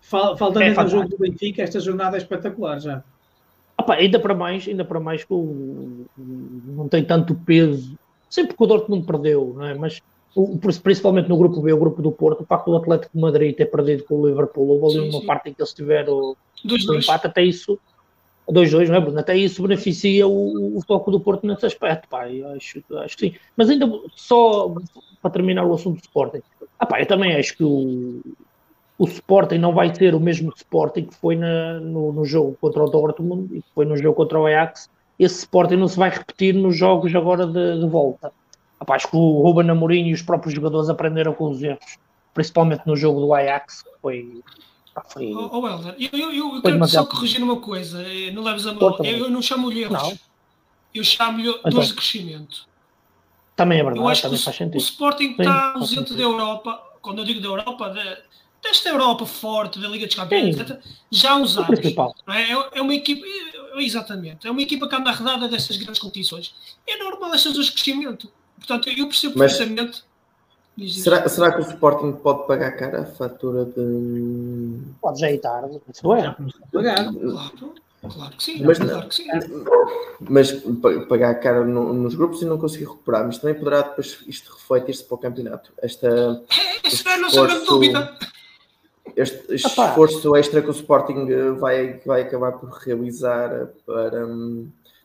faltando 0.00 0.62
é 0.62 0.84
o 0.84 0.88
jogo 0.88 1.08
do 1.08 1.18
Benfica, 1.18 1.62
esta 1.62 1.80
jornada 1.80 2.16
é 2.16 2.18
espetacular 2.18 2.78
já. 2.80 3.02
Opa, 3.76 3.94
ainda 3.94 4.18
para 4.18 4.34
mais, 4.34 4.66
ainda 4.66 4.84
para 4.84 4.98
mais 4.98 5.24
que 5.24 5.32
o, 5.32 6.06
não 6.16 6.88
tem 6.88 7.04
tanto 7.04 7.34
peso, 7.34 7.96
sempre 8.28 8.56
que 8.56 8.62
o 8.62 8.66
Dortmund 8.66 9.06
perdeu, 9.06 9.54
não 9.56 9.64
é? 9.64 9.74
Mas 9.74 10.02
principalmente 10.82 11.28
no 11.28 11.36
grupo 11.36 11.60
B, 11.60 11.72
o 11.72 11.78
grupo 11.78 12.02
do 12.02 12.12
Porto, 12.12 12.42
o 12.42 12.46
facto 12.46 12.70
do 12.70 12.76
Atlético 12.76 13.12
de 13.14 13.20
Madrid 13.20 13.56
ter 13.56 13.66
perdido 13.66 14.04
com 14.04 14.16
o 14.16 14.28
Liverpool, 14.28 14.68
houve 14.68 14.98
ali 14.98 15.08
uma 15.08 15.20
sim. 15.20 15.26
parte 15.26 15.50
em 15.50 15.54
que 15.54 15.60
eles 15.60 15.72
tiveram 15.72 16.14
o 16.14 16.94
empate, 16.94 17.26
até 17.26 17.42
isso, 17.42 17.78
2-2, 18.48 18.88
não 18.88 18.94
é, 18.94 19.00
Bruno? 19.00 19.18
Até 19.18 19.36
isso 19.36 19.62
beneficia 19.62 20.26
o, 20.26 20.76
o 20.76 20.80
foco 20.82 21.10
do 21.10 21.20
Porto 21.20 21.46
nesse 21.46 21.66
aspecto, 21.66 22.08
pá, 22.08 22.26
acho, 22.56 22.82
acho 22.98 23.16
que 23.16 23.30
sim. 23.30 23.34
Mas 23.56 23.68
ainda 23.68 23.86
só 24.14 24.74
para 25.20 25.30
terminar 25.30 25.64
o 25.64 25.74
assunto 25.74 25.96
do 25.96 26.02
Sporting, 26.02 26.40
ah, 26.78 26.86
pá, 26.86 27.00
eu 27.00 27.06
também 27.06 27.34
acho 27.34 27.56
que 27.56 27.64
o, 27.64 28.22
o 28.98 29.04
Sporting 29.04 29.58
não 29.58 29.72
vai 29.72 29.92
ter 29.92 30.14
o 30.14 30.20
mesmo 30.20 30.52
Sporting 30.56 31.04
que 31.04 31.14
foi 31.14 31.36
na, 31.36 31.80
no, 31.80 32.12
no, 32.12 32.24
jogo 32.24 32.56
contra 32.60 32.82
o 32.82 32.90
Dortmund 32.90 33.56
e 33.56 33.62
que 33.62 33.68
foi 33.74 33.84
no 33.84 33.96
jogo 33.96 34.14
contra 34.14 34.40
o 34.40 34.46
Ajax. 34.46 34.90
Esse 35.18 35.40
Sporting 35.40 35.76
não 35.76 35.88
se 35.88 35.98
vai 35.98 36.10
repetir 36.10 36.54
nos 36.54 36.76
jogos 36.76 37.14
agora 37.14 37.46
de, 37.46 37.80
de 37.80 37.86
volta. 37.86 38.32
Acho 38.86 39.08
que 39.08 39.16
o 39.16 39.42
Ruben 39.42 39.70
Amorim 39.70 40.06
e 40.06 40.14
os 40.14 40.22
próprios 40.22 40.54
jogadores 40.54 40.88
aprenderam 40.88 41.34
com 41.34 41.50
os 41.50 41.62
erros, 41.62 41.98
principalmente 42.32 42.82
no 42.86 42.96
jogo 42.96 43.20
do 43.20 43.34
Ajax, 43.34 43.82
que 43.82 43.90
foi 44.00 44.42
foi... 45.08 45.32
Oh, 45.32 45.50
oh 45.52 45.68
Helder, 45.68 45.94
eu, 45.98 46.18
eu, 46.18 46.54
eu, 46.56 46.62
quero 46.62 46.88
só 46.88 47.04
corrigir 47.04 47.42
uma 47.42 47.60
coisa, 47.60 48.02
eh, 48.02 48.30
não 48.30 48.42
leves 48.42 48.66
a 48.66 48.72
mal. 48.72 48.98
Eu, 49.04 49.18
eu 49.18 49.30
não 49.30 49.42
chamo-lhe 49.42 49.82
erros, 49.82 50.02
não. 50.02 50.18
eu 50.94 51.04
chamo-lhe 51.04 51.48
então, 51.48 51.70
dores 51.70 51.88
de 51.88 51.94
crescimento. 51.94 52.66
Também 53.54 53.80
é 53.80 53.82
verdade, 53.82 54.04
eu 54.04 54.08
acho 54.08 54.22
também 54.22 54.38
que 54.38 54.44
faz 54.44 54.56
sentido. 54.56 54.76
O 54.76 54.78
Sporting 54.78 55.28
Sim, 55.28 55.36
está 55.38 55.72
ausente 55.74 56.14
da 56.14 56.22
Europa, 56.22 56.82
quando 57.00 57.18
eu 57.18 57.24
digo 57.24 57.40
da 57.40 57.48
Europa, 57.48 57.90
de, 57.90 58.18
desta 58.62 58.88
Europa 58.88 59.26
forte, 59.26 59.78
da 59.78 59.88
Liga 59.88 60.06
dos 60.06 60.14
Campeões, 60.14 60.58
etc., 60.58 60.78
já 61.10 61.32
há 61.32 61.36
uns 61.36 61.56
anos. 61.56 61.78
É? 62.28 62.52
é? 62.52 62.68
é 62.74 62.82
uma 62.82 62.94
equipa, 62.94 63.26
é, 63.26 63.82
exatamente, 63.82 64.46
é 64.46 64.50
uma 64.50 64.62
equipa 64.62 64.88
que 64.88 64.94
anda 64.94 65.10
arredada 65.10 65.48
destas 65.48 65.76
grandes 65.76 66.00
competições. 66.00 66.54
É 66.86 66.96
normal 66.96 67.34
estas 67.34 67.52
duas 67.52 67.70
crescimento. 67.70 68.30
Portanto, 68.58 68.88
eu 68.88 69.06
percebo 69.06 69.38
perfeitamente 69.38 70.02
Será, 70.86 71.28
será 71.28 71.52
que 71.52 71.58
o 71.60 71.64
Sporting 71.64 72.12
pode 72.12 72.46
pagar 72.46 72.70
cara 72.72 73.02
a 73.02 73.06
fatura 73.06 73.64
de. 73.64 74.78
Pode 75.00 75.20
já 75.20 75.30
ir 75.30 75.38
tarde. 75.38 75.80
Isso 75.92 76.14
é. 76.14 76.36
Pagar. 76.72 77.12
Claro, 77.12 77.74
claro 78.14 78.36
que 78.36 78.44
sim. 78.44 78.62
Mas, 78.62 78.78
claro 78.78 79.08
que 79.08 79.14
sim. 79.16 79.26
mas 80.20 80.52
pagar 81.08 81.34
cara 81.40 81.64
no, 81.64 81.92
nos 81.92 82.14
grupos 82.14 82.42
e 82.42 82.44
não 82.44 82.58
conseguir 82.58 82.84
recuperar. 82.84 83.26
Mas 83.26 83.38
também 83.38 83.56
poderá 83.56 83.82
depois 83.82 84.20
isto 84.28 84.52
refletir-se 84.52 85.02
para 85.02 85.14
o 85.16 85.18
campeonato. 85.18 85.72
Esta. 85.82 86.06
É 86.06 87.12
a 87.12 87.18
nossa 87.18 87.42
grande 87.42 87.66
dúvida. 87.66 88.16
Este, 89.16 89.52
este 89.52 89.66
esforço 89.66 90.36
extra 90.36 90.62
que 90.62 90.68
o 90.68 90.70
Sporting 90.70 91.26
vai, 91.58 91.94
vai 92.06 92.22
acabar 92.22 92.52
por 92.52 92.70
realizar 92.70 93.66
para, 93.84 94.28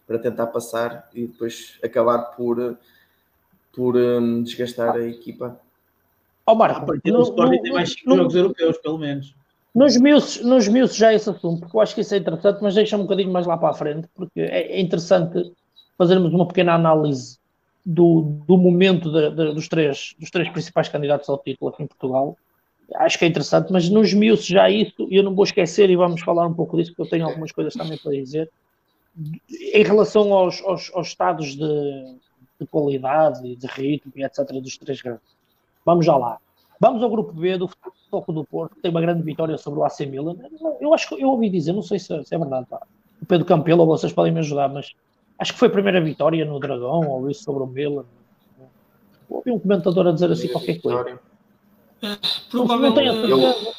para 0.05 0.19
tentar 0.19 0.47
passar 0.47 1.09
e 1.15 1.25
depois 1.25 1.79
acabar 1.83 2.19
por 2.19 2.77
por 3.73 3.97
um, 3.97 4.43
desgastar 4.43 4.95
a 4.95 5.07
equipa. 5.07 5.59
Oh, 6.45 6.55
Marco, 6.55 6.85
no, 7.05 7.11
no, 7.11 7.21
Sporting 7.23 7.61
tem 7.61 7.73
mais 7.73 7.93
5 7.93 8.15
jogos 8.15 8.35
europeus, 8.35 8.77
pelo 8.77 8.97
menos. 8.97 9.33
Nos 9.73 9.97
meus 10.67 10.95
já 10.95 11.13
esse 11.13 11.29
assunto, 11.29 11.61
porque 11.61 11.75
eu 11.75 11.81
acho 11.81 11.95
que 11.95 12.01
isso 12.01 12.13
é 12.13 12.17
interessante, 12.17 12.59
mas 12.61 12.75
deixa 12.75 12.95
um 12.95 13.03
bocadinho 13.03 13.31
mais 13.31 13.47
lá 13.47 13.57
para 13.57 13.69
a 13.69 13.73
frente, 13.73 14.07
porque 14.13 14.41
é, 14.41 14.73
é 14.73 14.79
interessante 14.79 15.51
fazermos 15.97 16.31
uma 16.31 16.47
pequena 16.47 16.73
análise 16.73 17.39
do, 17.83 18.21
do 18.47 18.57
momento 18.57 19.11
de, 19.11 19.31
de, 19.31 19.53
dos, 19.53 19.67
três, 19.67 20.15
dos 20.19 20.29
três 20.29 20.47
principais 20.49 20.89
candidatos 20.89 21.27
ao 21.27 21.39
título 21.39 21.71
aqui 21.71 21.83
em 21.83 21.87
Portugal. 21.87 22.37
Acho 22.95 23.17
que 23.17 23.25
é 23.25 23.27
interessante, 23.27 23.71
mas 23.71 23.89
nos 23.89 24.13
miúdos 24.13 24.45
já 24.45 24.69
isso, 24.69 25.07
eu 25.09 25.23
não 25.23 25.33
vou 25.33 25.43
esquecer 25.43 25.89
e 25.89 25.95
vamos 25.95 26.21
falar 26.21 26.45
um 26.45 26.53
pouco 26.53 26.77
disso, 26.77 26.91
porque 26.91 27.01
eu 27.01 27.09
tenho 27.09 27.25
algumas 27.25 27.51
coisas 27.51 27.73
também 27.73 27.97
para 27.97 28.11
dizer. 28.11 28.49
Em 29.73 29.83
relação 29.83 30.33
aos, 30.33 30.61
aos, 30.61 30.91
aos 30.93 31.07
estados 31.07 31.55
de, 31.55 32.15
de 32.59 32.67
qualidade 32.67 33.45
e 33.47 33.55
de 33.55 33.67
ritmo 33.67 34.11
e 34.15 34.23
etc. 34.23 34.45
dos 34.51 34.77
três 34.77 35.01
grandes. 35.01 35.35
Vamos 35.85 36.05
já 36.05 36.15
lá. 36.15 36.39
Vamos 36.79 37.01
ao 37.01 37.09
grupo 37.09 37.31
B 37.31 37.57
do 37.57 37.67
Futebol 37.67 38.25
do 38.27 38.43
Porto, 38.43 38.75
que 38.75 38.81
tem 38.81 38.91
uma 38.91 39.01
grande 39.01 39.23
vitória 39.23 39.57
sobre 39.57 39.79
o 39.79 39.85
AC 39.85 40.01
Milan. 40.01 40.35
Eu 40.79 40.93
acho 40.93 41.09
que 41.09 41.23
eu 41.23 41.29
ouvi 41.29 41.49
dizer, 41.49 41.73
não 41.73 41.81
sei 41.81 41.99
se, 41.99 42.23
se 42.23 42.35
é 42.35 42.37
verdade, 42.37 42.65
pá. 42.69 42.81
o 43.21 43.25
Pedro 43.25 43.45
Campelo, 43.45 43.85
vocês 43.85 44.11
podem 44.11 44.31
me 44.31 44.39
ajudar, 44.39 44.69
mas 44.69 44.93
acho 45.39 45.53
que 45.53 45.59
foi 45.59 45.67
a 45.67 45.71
primeira 45.71 46.01
vitória 46.01 46.43
no 46.45 46.59
Dragão, 46.59 47.07
ou 47.09 47.29
isso 47.29 47.43
sobre 47.43 47.63
o 47.63 47.67
Milan. 47.67 48.05
Ouvi 49.29 49.51
um 49.51 49.59
comentador 49.59 50.07
a 50.07 50.11
dizer 50.11 50.31
assim 50.31 50.47
qualquer 50.49 50.81
coisa. 50.81 51.19
Uh, 52.03 52.49
provavelmente. 52.51 53.29
Eu, 53.29 53.73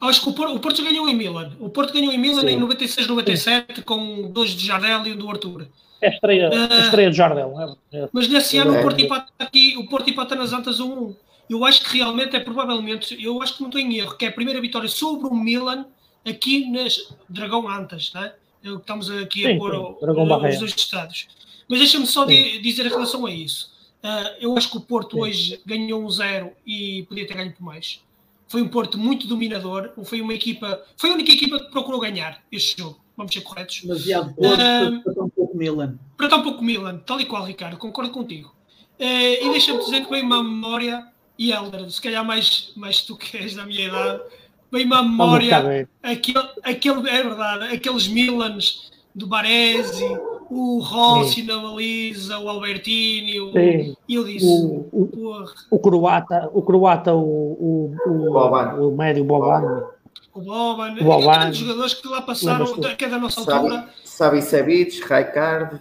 Acho 0.00 0.22
que 0.22 0.28
o 0.28 0.32
Porto, 0.32 0.54
o 0.54 0.60
Porto 0.60 0.82
ganhou 0.82 1.08
em 1.08 1.14
Milan. 1.14 1.52
O 1.58 1.70
Porto 1.70 1.92
ganhou 1.92 2.12
em 2.12 2.18
Milan 2.18 2.42
Sim. 2.42 2.48
em 2.48 2.58
96, 2.58 3.06
97, 3.06 3.76
Sim. 3.76 3.82
com 3.82 4.30
dois 4.30 4.50
de 4.50 4.66
Jardel 4.66 5.06
e 5.06 5.12
um 5.12 5.16
do 5.16 5.30
Arthur. 5.30 5.66
É 6.00 6.08
a 6.08 6.10
estreia, 6.10 6.50
uh, 6.50 6.72
a 6.72 6.78
estreia 6.80 7.10
de 7.10 7.16
Jardel, 7.16 7.50
não 7.50 7.62
é? 7.62 8.08
Mas 8.12 8.28
nesse 8.28 8.58
ano 8.58 8.74
é. 8.74 8.78
o 8.78 8.82
Porto 8.82 9.00
empata 9.00 9.32
aqui, 9.38 9.76
o 9.78 9.88
Porto 9.88 10.10
empata 10.10 10.34
nas 10.34 10.52
Antas 10.52 10.80
1-1. 10.80 11.14
Eu 11.48 11.64
acho 11.64 11.84
que 11.84 11.98
realmente 11.98 12.34
é 12.36 12.40
provavelmente, 12.40 13.22
eu 13.22 13.40
acho 13.42 13.54
que 13.54 13.60
não 13.60 13.68
estou 13.68 13.80
em 13.80 13.98
erro, 13.98 14.16
que 14.16 14.24
é 14.24 14.28
a 14.28 14.32
primeira 14.32 14.60
vitória 14.60 14.88
sobre 14.88 15.28
o 15.28 15.34
Milan 15.34 15.86
aqui 16.24 16.70
nas 16.70 17.14
Dragão 17.28 17.68
Antas, 17.68 18.12
né? 18.14 18.32
Estamos 18.62 19.10
aqui 19.10 19.42
sim, 19.42 19.54
a 19.54 19.58
pôr 19.58 19.74
os 19.74 20.58
dois 20.58 20.74
estados. 20.74 21.28
Mas 21.68 21.78
deixa-me 21.78 22.06
só 22.06 22.24
de, 22.24 22.58
dizer 22.60 22.86
em 22.86 22.88
relação 22.88 23.26
a 23.26 23.30
isso. 23.30 23.72
Uh, 24.02 24.36
eu 24.40 24.56
acho 24.56 24.70
que 24.70 24.76
o 24.78 24.80
Porto 24.80 25.16
sim. 25.16 25.22
hoje 25.22 25.60
ganhou 25.64 26.02
um 26.02 26.10
zero 26.10 26.52
e 26.66 27.04
podia 27.08 27.26
ter 27.26 27.34
ganho 27.34 27.52
por 27.52 27.62
mais. 27.62 28.00
Foi 28.48 28.62
um 28.62 28.68
Porto 28.68 28.98
muito 28.98 29.26
dominador. 29.26 29.90
Foi 30.04 30.20
uma 30.20 30.34
equipa, 30.34 30.82
foi 30.96 31.10
a 31.10 31.14
única 31.14 31.32
equipa 31.32 31.58
que 31.58 31.70
procurou 31.70 32.00
ganhar 32.00 32.42
este 32.50 32.80
jogo. 32.80 33.00
Vamos 33.16 33.32
ser 33.32 33.42
corretos. 33.42 33.82
Demasiado 33.82 34.34
Porto 34.34 35.20
uh, 35.20 35.23
pouco 35.54 35.56
Milan. 35.56 35.98
Para 36.16 36.28
tão 36.28 36.42
pouco 36.42 36.64
Milan, 36.64 36.98
tal 37.06 37.20
e 37.20 37.24
qual, 37.24 37.44
Ricardo, 37.44 37.76
concordo 37.76 38.10
contigo. 38.10 38.52
Uh, 38.98 39.46
e 39.46 39.50
deixa-me 39.50 39.78
dizer 39.80 40.04
que 40.04 40.10
vem 40.10 40.22
uma 40.22 40.42
memória, 40.42 41.06
e 41.38 41.50
Helder, 41.50 41.90
se 41.90 42.00
calhar 42.00 42.24
mais, 42.24 42.72
mais 42.76 43.02
tu 43.02 43.16
que 43.16 43.36
és 43.36 43.54
da 43.54 43.64
minha 43.64 43.86
idade, 43.88 44.22
vem 44.70 44.86
uma 44.86 45.02
memória, 45.02 45.88
aquele, 46.02 46.48
aquele, 46.62 47.08
é 47.08 47.22
verdade, 47.22 47.74
aqueles 47.74 48.06
Milans 48.06 48.92
do 49.14 49.26
Baresi, 49.26 50.04
o 50.50 50.78
Rossi 50.80 51.42
na 51.42 51.58
baliza, 51.58 52.38
o 52.38 52.48
Albertini, 52.48 53.40
o, 53.40 53.52
e 53.56 54.14
eu 54.14 54.24
disse, 54.24 54.46
o, 54.46 54.88
o, 54.92 55.44
o, 55.70 55.78
croata, 55.78 56.50
o 56.52 56.62
croata, 56.62 57.14
o, 57.14 57.20
o, 57.20 57.96
o, 58.06 58.88
o 58.88 58.96
médio 58.96 59.24
Boban. 59.24 59.84
O 60.32 60.40
Boban, 60.40 60.94
Boban. 60.96 61.52
jogadores 61.52 61.94
que 61.94 62.08
lá 62.08 62.22
passaram, 62.22 62.66
que 62.96 63.04
é 63.04 63.08
da 63.08 63.18
nossa 63.18 63.40
altura. 63.40 63.88
Sabe 64.14 64.40
Savic, 64.42 65.00
Raikard, 65.00 65.76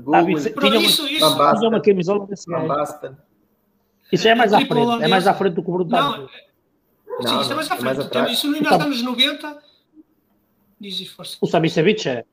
Google, 0.00 0.24
tinha, 0.24 0.80
isso, 0.80 1.06
isso, 1.06 1.36
tinha 1.36 1.68
uma 1.68 1.80
camisola 1.80 2.26
desse 2.26 2.50
gajo. 2.50 3.16
Isso 4.10 4.26
é 4.26 4.34
mais 4.34 4.52
à 4.52 4.58
frente, 4.58 5.04
é 5.04 5.06
mais 5.06 5.26
à 5.28 5.34
frente 5.34 5.54
do 5.54 5.62
que 5.62 5.70
o 5.70 5.72
Bruno 5.74 5.88
Não, 5.88 6.22
não, 6.22 6.28
sim, 7.22 7.40
isso 7.40 7.52
é 7.52 7.54
mais 7.54 7.70
à 7.70 7.76
frente. 7.76 7.80
É 7.80 7.84
mais 7.84 8.00
atrás. 8.00 8.32
Isso 8.32 8.48
nos 8.48 8.72
anos 8.72 9.02
90. 9.02 9.62
Diz 10.80 11.08
força. 11.08 11.38
O 11.40 11.46
Savic 11.46 12.08
é. 12.08 12.24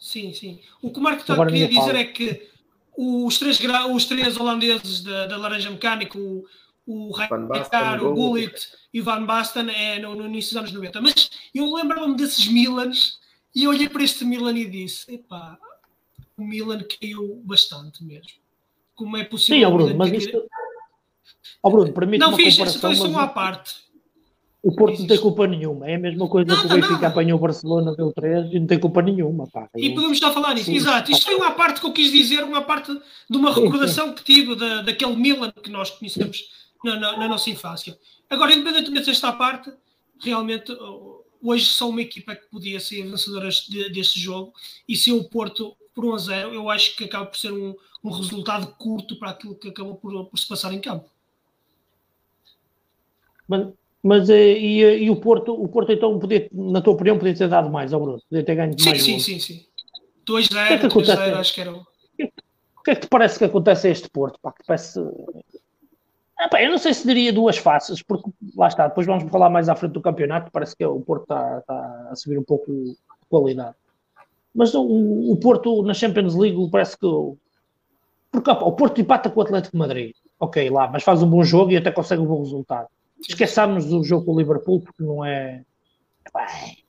Sim, 0.00 0.32
sim. 0.32 0.60
O 0.80 0.92
que 0.92 1.00
o 1.00 1.02
Marco 1.02 1.22
está 1.22 1.34
queria 1.44 1.66
dizer 1.66 1.96
é 1.96 2.04
que 2.04 2.48
os 2.96 3.38
três, 3.40 3.60
os 3.92 4.04
três 4.04 4.36
holandeses 4.36 5.02
da, 5.02 5.26
da 5.26 5.36
Laranja 5.36 5.68
Mecânica, 5.68 6.16
o, 6.16 6.44
o 6.86 7.10
o 7.10 8.14
Gullit 8.14 8.68
e 8.94 9.00
o 9.00 9.04
Van 9.04 9.24
Basten, 9.24 9.68
é 9.68 9.98
no, 9.98 10.14
no, 10.14 10.26
início 10.26 10.50
dos 10.50 10.58
anos 10.58 10.72
90. 10.72 11.00
Mas 11.00 11.28
eu 11.52 11.74
lembrava-me 11.74 12.16
desses 12.16 12.46
Milans 12.46 13.20
e 13.54 13.64
eu 13.64 13.70
olhei 13.70 13.88
para 13.88 14.02
este 14.02 14.24
Milan 14.24 14.56
e 14.56 14.68
disse: 14.68 15.12
epá, 15.14 15.58
o 16.36 16.44
Milan 16.44 16.82
caiu 16.82 17.40
bastante 17.44 18.02
mesmo. 18.02 18.40
Como 18.94 19.16
é 19.16 19.24
possível? 19.24 19.70
Sim, 19.70 19.76
Bruno, 19.76 19.94
mas 19.96 20.12
isto... 20.12 20.44
Oh, 21.62 21.70
Bruno, 21.70 21.92
não, 22.18 22.36
fiz, 22.36 22.56
comparação. 22.56 22.90
Não, 22.90 22.96
fiz, 22.96 23.04
uma 23.04 23.22
à 23.22 23.28
parte. 23.28 23.82
O 24.62 24.70
Porto 24.70 25.00
não 25.00 25.06
tem 25.08 25.18
culpa 25.18 25.46
nenhuma. 25.46 25.90
É 25.90 25.96
a 25.96 25.98
mesma 25.98 26.28
coisa 26.28 26.48
não, 26.48 26.60
que 26.60 26.66
o 26.66 26.68
Benfica 26.68 27.00
não. 27.00 27.08
apanhou 27.08 27.36
o 27.36 27.40
Barcelona, 27.40 27.96
deu 27.96 28.12
3 28.12 28.52
e 28.52 28.60
não 28.60 28.66
tem 28.66 28.78
culpa 28.78 29.02
nenhuma. 29.02 29.46
Pá. 29.48 29.68
E 29.76 29.88
Eu... 29.88 29.94
podemos 29.94 30.18
já 30.18 30.30
falar 30.30 30.54
nisso. 30.54 30.70
Exato. 30.70 31.10
Isto 31.10 31.24
foi 31.24 31.34
uma 31.34 31.50
parte 31.50 31.80
que 31.80 31.86
eu 31.86 31.92
quis 31.92 32.12
dizer, 32.12 32.44
uma 32.44 32.62
parte 32.62 32.92
de 33.28 33.36
uma 33.36 33.52
recordação 33.52 34.14
que 34.14 34.22
tive 34.22 34.54
da, 34.54 34.82
daquele 34.82 35.16
Milan 35.16 35.50
que 35.50 35.68
nós 35.68 35.90
conhecemos 35.90 36.48
na, 36.84 36.94
na, 36.94 37.16
na, 37.16 37.28
nossa 37.28 37.50
infância. 37.50 37.98
Agora, 38.30 38.54
independentemente 38.54 39.06
desta 39.06 39.32
parte, 39.32 39.72
realmente 40.20 40.72
hoje 41.42 41.66
só 41.66 41.88
uma 41.88 42.00
equipa 42.00 42.34
que 42.36 42.46
podia 42.46 42.78
ser 42.78 43.02
vencedora 43.02 43.48
de, 43.48 43.90
deste 43.90 44.20
jogo 44.20 44.52
e 44.88 44.96
se 44.96 45.10
o 45.10 45.24
Porto 45.24 45.76
por 45.94 46.04
1 46.04 46.14
a 46.14 46.18
0, 46.18 46.54
eu 46.54 46.70
acho 46.70 46.96
que 46.96 47.04
acaba 47.04 47.26
por 47.26 47.36
ser 47.36 47.52
um, 47.52 47.74
um 48.02 48.10
resultado 48.10 48.74
curto 48.78 49.16
para 49.16 49.30
aquilo 49.30 49.54
que 49.54 49.68
acabou 49.68 49.96
por, 49.96 50.26
por 50.26 50.38
se 50.38 50.48
passar 50.48 50.72
em 50.72 50.80
campo. 50.80 51.08
Mas, 53.46 53.68
mas 54.02 54.30
eh, 54.30 54.58
e, 54.58 54.82
eh, 54.82 54.98
e, 54.98 55.10
o 55.10 55.16
Porto, 55.16 55.52
o 55.52 55.68
Porto 55.68 55.92
então 55.92 56.18
podia, 56.18 56.48
na 56.52 56.80
tua 56.80 56.94
opinião, 56.94 57.18
podia 57.18 57.34
ter 57.34 57.48
dado 57.48 57.70
mais 57.70 57.92
ao 57.92 58.00
Bruno, 58.00 58.22
podia 58.28 58.44
ter 58.44 58.54
ganho 58.54 58.78
sim, 58.78 58.88
mais. 58.88 59.02
Sim, 59.02 59.18
sim, 59.18 59.38
sim. 59.38 59.66
2 60.24 60.46
0, 60.46 60.68
que 60.68 60.74
é 60.74 60.78
que 60.78 60.86
acontece? 60.86 61.16
0, 61.16 61.36
acho 61.36 61.54
que 61.54 61.60
era. 61.60 61.72
O 61.72 62.82
que 62.84 62.90
é 62.90 62.94
que 62.94 63.02
te 63.02 63.08
parece 63.08 63.38
que 63.38 63.44
acontece 63.44 63.86
a 63.86 63.90
este 63.90 64.08
Porto? 64.08 64.40
Pá, 64.40 64.52
que 64.52 64.64
parece. 64.66 64.98
Ah, 66.50 66.62
eu 66.62 66.70
não 66.70 66.78
sei 66.78 66.92
se 66.92 67.06
diria 67.06 67.32
duas 67.32 67.56
faces, 67.56 68.02
porque 68.02 68.28
lá 68.56 68.66
está, 68.66 68.88
depois 68.88 69.06
vamos 69.06 69.30
falar 69.30 69.48
mais 69.48 69.68
à 69.68 69.76
frente 69.76 69.92
do 69.92 70.00
campeonato, 70.00 70.50
parece 70.50 70.74
que 70.76 70.84
o 70.84 71.00
Porto 71.00 71.22
está, 71.22 71.58
está 71.58 72.08
a 72.10 72.16
subir 72.16 72.36
um 72.36 72.42
pouco 72.42 72.72
de 72.72 72.96
qualidade. 73.28 73.76
Mas 74.52 74.74
o, 74.74 74.82
o 74.82 75.36
Porto 75.36 75.82
na 75.82 75.94
Champions 75.94 76.34
League 76.34 76.68
parece 76.70 76.98
que. 76.98 77.06
Porque 78.30 78.50
opa, 78.50 78.64
o 78.64 78.72
Porto 78.72 79.00
empata 79.00 79.30
com 79.30 79.40
o 79.40 79.42
Atlético 79.42 79.72
de 79.72 79.78
Madrid. 79.78 80.14
Ok, 80.40 80.68
lá, 80.68 80.88
mas 80.88 81.04
faz 81.04 81.22
um 81.22 81.30
bom 81.30 81.44
jogo 81.44 81.70
e 81.70 81.76
até 81.76 81.92
consegue 81.92 82.22
um 82.22 82.26
bom 82.26 82.40
resultado. 82.40 82.88
Esqueçamos 83.20 83.86
do 83.86 84.02
jogo 84.02 84.26
com 84.26 84.32
o 84.32 84.38
Liverpool, 84.38 84.80
porque 84.80 85.02
não 85.02 85.24
é. 85.24 85.64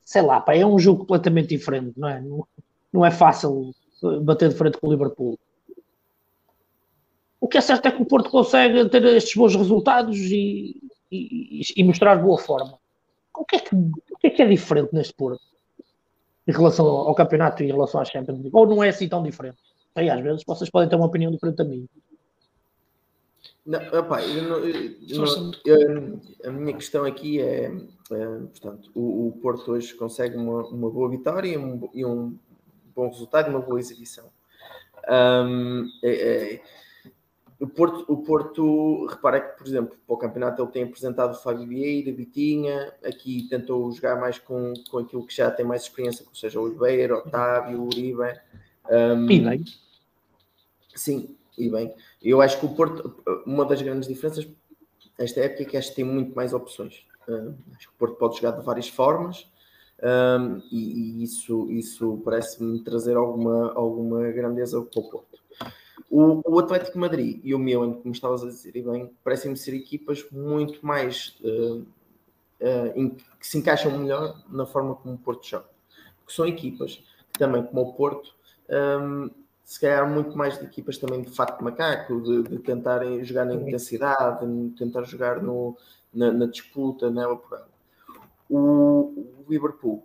Sei 0.03 0.21
lá, 0.21 0.41
pá, 0.41 0.55
é 0.55 0.65
um 0.65 0.79
jogo 0.79 1.01
completamente 1.01 1.49
diferente, 1.49 1.93
não 1.95 2.09
é? 2.09 2.19
Não, 2.21 2.47
não 2.91 3.05
é 3.05 3.11
fácil 3.11 3.71
bater 4.23 4.49
de 4.49 4.55
frente 4.55 4.79
com 4.79 4.87
o 4.87 4.91
Liverpool. 4.91 5.37
O 7.43 7.47
que 7.49 7.57
é 7.57 7.61
certo 7.61 7.85
é 7.85 7.91
que 7.91 8.01
o 8.01 8.05
Porto 8.05 8.29
consegue 8.29 8.87
ter 8.87 9.03
estes 9.03 9.35
bons 9.35 9.53
resultados 9.53 10.17
e, 10.17 10.81
e, 11.11 11.61
e 11.75 11.83
mostrar 11.83 12.15
boa 12.15 12.37
forma. 12.37 12.79
O 13.35 13.43
que, 13.43 13.57
é 13.57 13.59
que, 13.59 13.75
o 13.75 14.17
que 14.17 14.27
é 14.27 14.29
que 14.29 14.41
é 14.41 14.47
diferente 14.47 14.93
neste 14.93 15.13
Porto? 15.13 15.41
Em 16.47 16.53
relação 16.53 16.85
ao 16.85 17.13
campeonato 17.13 17.61
e 17.61 17.65
em 17.65 17.73
relação 17.73 17.99
à 17.99 18.05
Champions 18.05 18.39
League? 18.39 18.55
Ou 18.55 18.65
não 18.65 18.81
é 18.81 18.87
assim 18.87 19.09
tão 19.09 19.21
diferente? 19.21 19.57
Aí, 19.93 20.09
às 20.09 20.21
vezes 20.21 20.41
vocês 20.47 20.69
podem 20.69 20.87
ter 20.87 20.95
uma 20.95 21.07
opinião 21.07 21.33
diferente 21.33 21.57
da 21.57 21.65
minha. 21.65 21.85
Não, 23.65 23.79
opa, 23.99 24.21
eu 24.21 24.43
não, 24.43 24.59
eu, 24.59 25.51
eu, 25.65 26.21
a 26.45 26.49
minha 26.49 26.73
questão 26.73 27.03
aqui 27.03 27.41
é, 27.41 27.65
é 27.65 28.25
portanto, 28.25 28.89
o, 28.95 29.27
o, 29.27 29.31
Porto 29.41 29.73
hoje 29.73 29.93
consegue 29.95 30.37
uma, 30.37 30.65
uma 30.67 30.89
boa 30.89 31.09
vitória 31.09 31.49
e 31.49 31.57
um, 31.57 31.89
e 31.93 32.05
um, 32.05 32.37
bom 32.95 33.09
resultado 33.09 33.47
e 33.47 33.49
uma 33.49 33.59
boa 33.59 33.81
exibição. 33.81 34.29
Um, 35.09 35.89
é, 36.01 36.53
é, 36.53 36.63
o, 37.59 37.67
Porto, 37.67 38.05
o 38.11 38.17
Porto, 38.23 39.05
repara 39.07 39.39
que, 39.39 39.57
por 39.57 39.67
exemplo, 39.67 39.97
para 40.05 40.13
o 40.13 40.17
campeonato 40.17 40.61
ele 40.61 40.71
tem 40.71 40.83
apresentado 40.83 41.31
o 41.31 41.41
Fábio 41.41 41.67
Vieira, 41.67 42.11
Vitinha, 42.11 42.93
aqui 43.03 43.47
tentou 43.49 43.91
jogar 43.91 44.19
mais 44.19 44.39
com, 44.39 44.73
com 44.89 44.99
aquilo 44.99 45.25
que 45.25 45.35
já 45.35 45.49
tem 45.51 45.65
mais 45.65 45.83
experiência, 45.83 46.25
ou 46.27 46.35
seja, 46.35 46.59
o 46.59 46.63
Oliveira, 46.63 47.17
Otávio, 47.17 47.83
Uribe. 47.83 48.39
Um, 48.89 49.29
e 49.29 49.39
bem. 49.39 49.65
Sim, 50.95 51.35
e 51.57 51.69
bem. 51.69 51.93
Eu 52.21 52.41
acho 52.41 52.59
que 52.59 52.65
o 52.65 52.75
Porto, 52.75 53.23
uma 53.45 53.65
das 53.65 53.81
grandes 53.81 54.07
diferenças 54.07 54.47
esta 55.17 55.41
época 55.41 55.63
é 55.63 55.65
que 55.65 55.77
acho 55.77 55.89
que 55.89 55.95
tem 55.95 56.05
muito 56.05 56.35
mais 56.35 56.53
opções. 56.53 57.05
Uh, 57.27 57.55
acho 57.75 57.87
que 57.87 57.93
o 57.93 57.97
Porto 57.97 58.15
pode 58.15 58.35
jogar 58.37 58.51
de 58.51 58.65
várias 58.65 58.89
formas 58.89 59.47
um, 60.03 60.61
e, 60.69 61.21
e, 61.21 61.23
isso, 61.23 61.71
isso 61.71 62.21
parece-me 62.25 62.83
trazer 62.83 63.15
alguma, 63.15 63.73
alguma 63.73 64.29
grandeza 64.31 64.81
para 64.81 64.99
o 64.99 65.09
Porto. 65.09 65.39
O, 66.09 66.41
o 66.45 66.59
Atlético 66.59 66.97
Madrid 66.97 67.39
e 67.43 67.53
o 67.53 67.59
Milan, 67.59 67.93
como 67.93 68.13
estavas 68.13 68.43
a 68.43 68.47
dizer, 68.47 68.75
e 68.75 68.81
bem, 68.81 69.11
parecem-me 69.23 69.57
ser 69.57 69.73
equipas 69.75 70.25
muito 70.31 70.85
mais 70.85 71.37
uh, 71.41 71.79
uh, 71.79 72.91
em, 72.95 73.09
que 73.09 73.47
se 73.47 73.57
encaixam 73.57 73.97
melhor 73.97 74.43
na 74.49 74.65
forma 74.65 74.95
como 74.95 75.15
o 75.15 75.17
Porto 75.17 75.47
joga. 75.47 75.69
Porque 76.19 76.33
são 76.33 76.45
equipas 76.45 77.03
que 77.31 77.39
também, 77.39 77.63
como 77.63 77.81
o 77.81 77.93
Porto, 77.93 78.33
um, 79.01 79.29
se 79.63 79.79
calhar 79.79 80.09
muito 80.09 80.37
mais 80.37 80.57
de 80.59 80.65
equipas 80.65 80.97
também 80.97 81.21
de 81.21 81.31
fato 81.31 81.57
de 81.57 81.63
macaco, 81.63 82.21
de, 82.21 82.43
de 82.43 82.59
tentarem 82.59 83.23
jogar 83.23 83.45
na 83.45 83.55
intensidade, 83.55 84.45
de 84.45 84.69
tentar 84.77 85.03
jogar 85.03 85.41
no, 85.41 85.77
na, 86.13 86.31
na 86.31 86.45
disputa, 86.45 87.09
na 87.09 87.23
ela 87.23 87.41
O, 88.49 88.57
o 88.59 89.45
Liverpool 89.49 90.03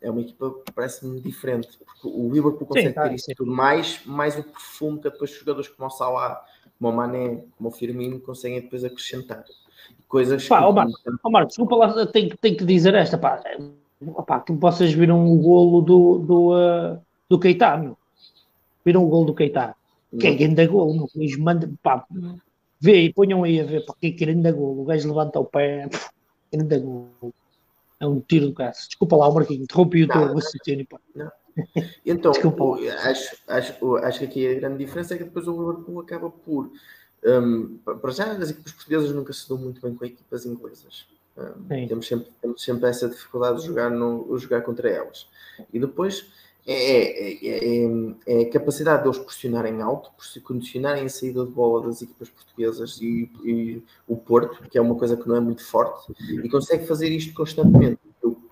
é 0.00 0.10
uma 0.10 0.20
equipa 0.20 0.50
que 0.64 0.72
parece-me 0.72 1.20
diferente, 1.20 1.68
porque 1.78 2.08
o 2.08 2.32
Liverpool 2.32 2.66
consegue 2.66 2.88
sim, 2.88 2.94
tá, 2.94 3.08
ter 3.08 3.14
isso 3.14 3.30
tudo 3.36 3.50
mais, 3.50 4.04
mais 4.06 4.38
o 4.38 4.42
perfume 4.42 4.98
que 4.98 5.10
depois 5.10 5.30
jogadores 5.30 5.68
como 5.68 5.88
o 5.88 5.90
Salah, 5.90 6.42
como 6.78 6.92
o 6.92 6.96
Mané, 6.96 7.42
como 7.56 7.68
o 7.68 7.72
Firmino 7.72 8.18
conseguem 8.20 8.60
depois 8.60 8.84
acrescentar. 8.84 9.44
Coisas 10.08 10.48
pá, 10.48 10.58
que... 10.58 10.64
Ó 10.64 10.72
Marcos, 10.72 11.02
ó 11.22 11.30
Marcos, 11.30 11.56
desculpa 11.56 11.76
lá, 11.76 12.06
tenho, 12.06 12.36
tenho 12.36 12.56
que 12.56 12.64
dizer 12.64 12.94
esta, 12.94 13.18
pá, 13.18 13.42
pá, 14.26 14.40
que 14.40 14.52
vocês 14.52 14.92
viram 14.92 15.30
o 15.30 15.36
golo 15.36 15.82
do, 15.82 16.18
do, 16.18 16.54
uh, 16.54 17.00
do 17.28 17.38
Keita, 17.38 17.76
meu 17.76 17.96
Viram 18.84 19.04
o 19.04 19.08
gol 19.08 19.24
do 19.24 19.34
Keita? 19.34 19.76
Que 20.18 20.28
é 20.28 20.34
grande 20.34 20.66
gol, 20.66 20.94
meu. 20.94 21.08
Eles 21.14 21.36
mandam, 21.36 21.72
pá, 21.82 22.04
vê 22.80 23.02
e 23.02 23.12
ponham 23.12 23.44
aí 23.44 23.60
a 23.60 23.64
ver, 23.64 23.84
pá, 23.84 23.94
que 24.00 24.10
grande 24.10 24.50
gol. 24.52 24.80
O 24.80 24.84
gajo 24.84 25.08
levanta 25.08 25.38
o 25.38 25.44
pé, 25.44 25.88
grande 26.52 26.78
gol. 26.78 27.10
É 28.00 28.06
um 28.06 28.20
tiro 28.20 28.46
do 28.46 28.54
caso. 28.54 28.86
Desculpa 28.86 29.16
lá, 29.16 29.30
Marquinhos, 29.30 29.64
interrompi 29.64 30.04
o 30.04 30.08
teu 30.08 30.34
raciocínio. 30.34 30.86
Então, 32.06 32.32
acho, 33.04 33.36
acho, 33.46 33.96
acho 33.96 34.18
que 34.20 34.24
aqui 34.24 34.48
a 34.48 34.54
grande 34.54 34.78
diferença 34.78 35.14
é 35.14 35.18
que 35.18 35.24
depois 35.24 35.46
o 35.46 35.52
Liverpool 35.52 36.00
acaba 36.00 36.30
por. 36.30 36.70
Um, 37.22 37.76
para 37.78 38.10
já, 38.12 38.32
as 38.32 38.50
equipas 38.50 38.72
portuguesas 38.72 39.12
nunca 39.12 39.32
se 39.32 39.46
dão 39.48 39.58
muito 39.58 39.82
bem 39.82 39.94
com 39.94 40.04
equipas 40.04 40.46
inglesas. 40.46 41.06
Um, 41.36 41.86
temos, 41.86 42.06
sempre, 42.06 42.28
temos 42.40 42.62
sempre 42.62 42.88
essa 42.88 43.08
dificuldade 43.08 43.60
de 43.60 43.66
jogar, 43.66 43.90
no, 43.90 44.38
jogar 44.38 44.62
contra 44.62 44.88
elas. 44.88 45.28
E 45.72 45.78
depois 45.78 46.30
é, 46.66 46.72
é, 46.72 47.84
é, 47.84 47.90
é, 48.26 48.42
a 48.42 48.50
capacidade 48.50 49.02
deles 49.02 49.18
pressionarem 49.18 49.80
alto, 49.80 50.10
condicionarem 50.42 51.04
a 51.04 51.08
saída 51.08 51.44
de 51.44 51.50
bola 51.50 51.86
das 51.86 52.02
equipas 52.02 52.28
portuguesas 52.28 52.98
e, 53.00 53.30
e, 53.44 53.82
o 54.06 54.16
Porto, 54.16 54.68
que 54.68 54.76
é 54.76 54.80
uma 54.80 54.94
coisa 54.94 55.16
que 55.16 55.28
não 55.28 55.36
é 55.36 55.40
muito 55.40 55.64
forte, 55.64 56.12
e 56.20 56.48
consegue 56.48 56.86
fazer 56.86 57.08
isto 57.08 57.32
constantemente. 57.34 57.98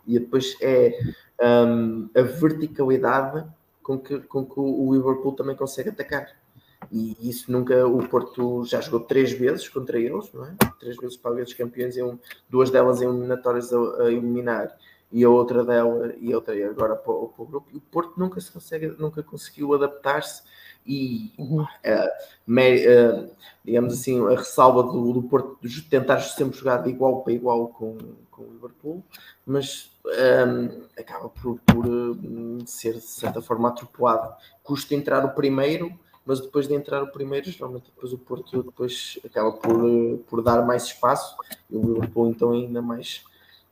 E 0.07 0.19
depois 0.19 0.57
é 0.63 0.99
um, 1.41 2.09
a 2.15 2.23
verticalidade 2.23 3.47
com 3.83 3.99
que, 3.99 4.19
com 4.21 4.45
que 4.45 4.59
o 4.59 4.95
Liverpool 4.95 5.33
também 5.33 5.55
consegue 5.55 5.91
atacar. 5.91 6.29
E 6.91 7.17
isso 7.29 7.53
nunca. 7.53 7.87
O 7.87 8.09
Porto 8.09 8.65
já 8.65 8.81
jogou 8.81 9.01
três 9.01 9.33
vezes 9.33 9.69
contra 9.69 9.99
eles, 9.99 10.33
não 10.33 10.47
é? 10.47 10.55
Três 10.81 10.97
vezes 10.97 11.17
para 11.17 11.33
a 11.33 11.35
Liga 11.35 11.55
Campeões, 11.55 11.97
e 11.97 12.03
um, 12.03 12.19
duas 12.49 12.71
delas 12.71 13.03
em 13.03 13.07
eliminatórias 13.07 13.73
a, 13.73 13.79
a 14.05 14.11
eliminar 14.11 14.75
e 15.11 15.25
a 15.25 15.31
outra 15.31 15.65
dela 15.65 16.15
e 16.19 16.35
outra 16.35 16.55
agora 16.69 16.95
para 16.95 17.13
o, 17.13 17.29
para 17.29 17.43
o 17.43 17.47
grupo. 17.47 17.69
E 17.73 17.77
o 17.77 17.81
Porto 17.81 18.19
nunca 18.19 18.41
se 18.41 18.51
consegue, 18.51 18.89
nunca 18.99 19.23
conseguiu 19.23 19.75
adaptar-se 19.75 20.43
e 20.87 21.33
uhum. 21.39 21.63
uh, 21.63 21.67
me, 22.47 22.87
uh, 22.87 23.31
digamos 23.65 23.93
assim, 23.95 24.25
a 24.27 24.37
ressalva 24.37 24.83
do, 24.83 25.13
do 25.13 25.23
Porto 25.23 25.59
de 25.63 25.83
tentar 25.83 26.21
sempre 26.21 26.59
jogar 26.59 26.79
de 26.79 26.91
igual 26.91 27.23
para 27.23 27.33
igual 27.33 27.69
com, 27.69 27.99
com 28.31 28.43
o 28.43 28.53
Liverpool, 28.53 29.05
mas 29.47 29.91
um, 30.07 30.83
acaba 30.99 31.29
por, 31.29 31.59
por 31.61 31.87
uh, 31.87 32.67
ser 32.67 32.95
de 32.95 33.01
certa 33.01 33.43
forma 33.43 33.69
atropelado. 33.69 34.35
Custa 34.63 34.95
entrar 34.95 35.25
o 35.25 35.35
primeiro, 35.35 35.93
mas 36.25 36.41
depois 36.41 36.69
de 36.69 36.75
entrar 36.75 37.03
o 37.03 37.13
primeiro, 37.13 37.51
geralmente 37.51 37.91
depois 37.95 38.13
o 38.13 38.19
Porto 38.19 38.63
depois 38.63 39.19
acaba 39.25 39.53
por, 39.53 40.19
por 40.27 40.43
dar 40.43 40.67
mais 40.67 40.85
espaço 40.85 41.37
e 41.71 41.77
o 41.77 41.81
Liverpool 41.81 42.29
então 42.29 42.53
ainda 42.53 42.83
mais 42.83 43.25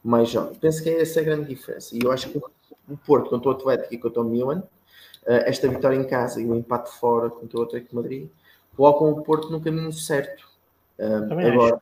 mais 0.06 0.28
jovem. 0.28 0.54
Penso 0.54 0.82
que 0.82 0.88
é 0.88 1.02
essa 1.02 1.20
a 1.20 1.22
grande 1.22 1.48
diferença. 1.48 1.94
E 1.94 2.00
eu 2.02 2.12
acho 2.12 2.30
que 2.30 2.38
o 2.38 2.96
Porto 3.04 3.30
contra 3.30 3.48
o 3.48 3.52
Atlético 3.52 3.94
e 3.94 3.98
contra 3.98 4.22
o 4.22 4.24
Milan, 4.24 4.62
eh, 5.26 5.50
esta 5.50 5.68
vitória 5.68 5.96
em 5.96 6.04
casa 6.04 6.40
e 6.40 6.46
o 6.46 6.54
empate 6.54 6.92
fora 6.98 7.28
contra 7.28 7.58
o 7.58 7.62
Atlético 7.62 7.90
de 7.90 7.96
Madrid, 7.96 8.30
colocam 8.76 9.10
o 9.10 9.22
Porto 9.22 9.50
no 9.50 9.60
caminho 9.60 9.92
certo. 9.92 10.48
agora, 10.98 11.80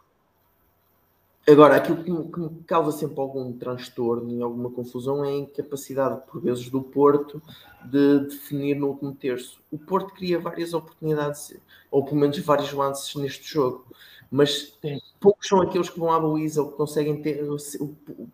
agora, 1.46 1.76
aquilo 1.76 2.02
que 2.02 2.10
me, 2.10 2.32
que 2.32 2.40
me, 2.40 2.62
causa 2.66 2.96
sempre 2.96 3.20
algum 3.20 3.52
transtorno 3.52 4.30
e 4.30 4.42
alguma 4.42 4.70
confusão 4.70 5.24
é 5.24 5.28
a 5.28 5.36
incapacidade, 5.36 6.22
por 6.26 6.40
vezes, 6.40 6.70
do 6.70 6.82
Porto 6.82 7.42
de 7.84 8.20
definir 8.20 8.76
no 8.76 8.88
último 8.88 9.14
terço. 9.14 9.60
O 9.70 9.78
Porto 9.78 10.14
cria 10.14 10.38
várias 10.38 10.72
oportunidades, 10.72 11.54
ou 11.90 12.04
pelo 12.04 12.16
menos 12.16 12.38
vários 12.38 12.72
lances 12.72 13.14
neste 13.16 13.52
jogo 13.52 13.84
mas 14.30 14.76
Sim. 14.80 14.98
poucos 15.20 15.48
são 15.48 15.60
aqueles 15.60 15.88
que 15.88 15.98
vão 15.98 16.10
à 16.10 16.16
Luísa 16.16 16.62
ou 16.62 16.70
que 16.70 16.76
conseguem 16.76 17.20
ter, 17.22 17.44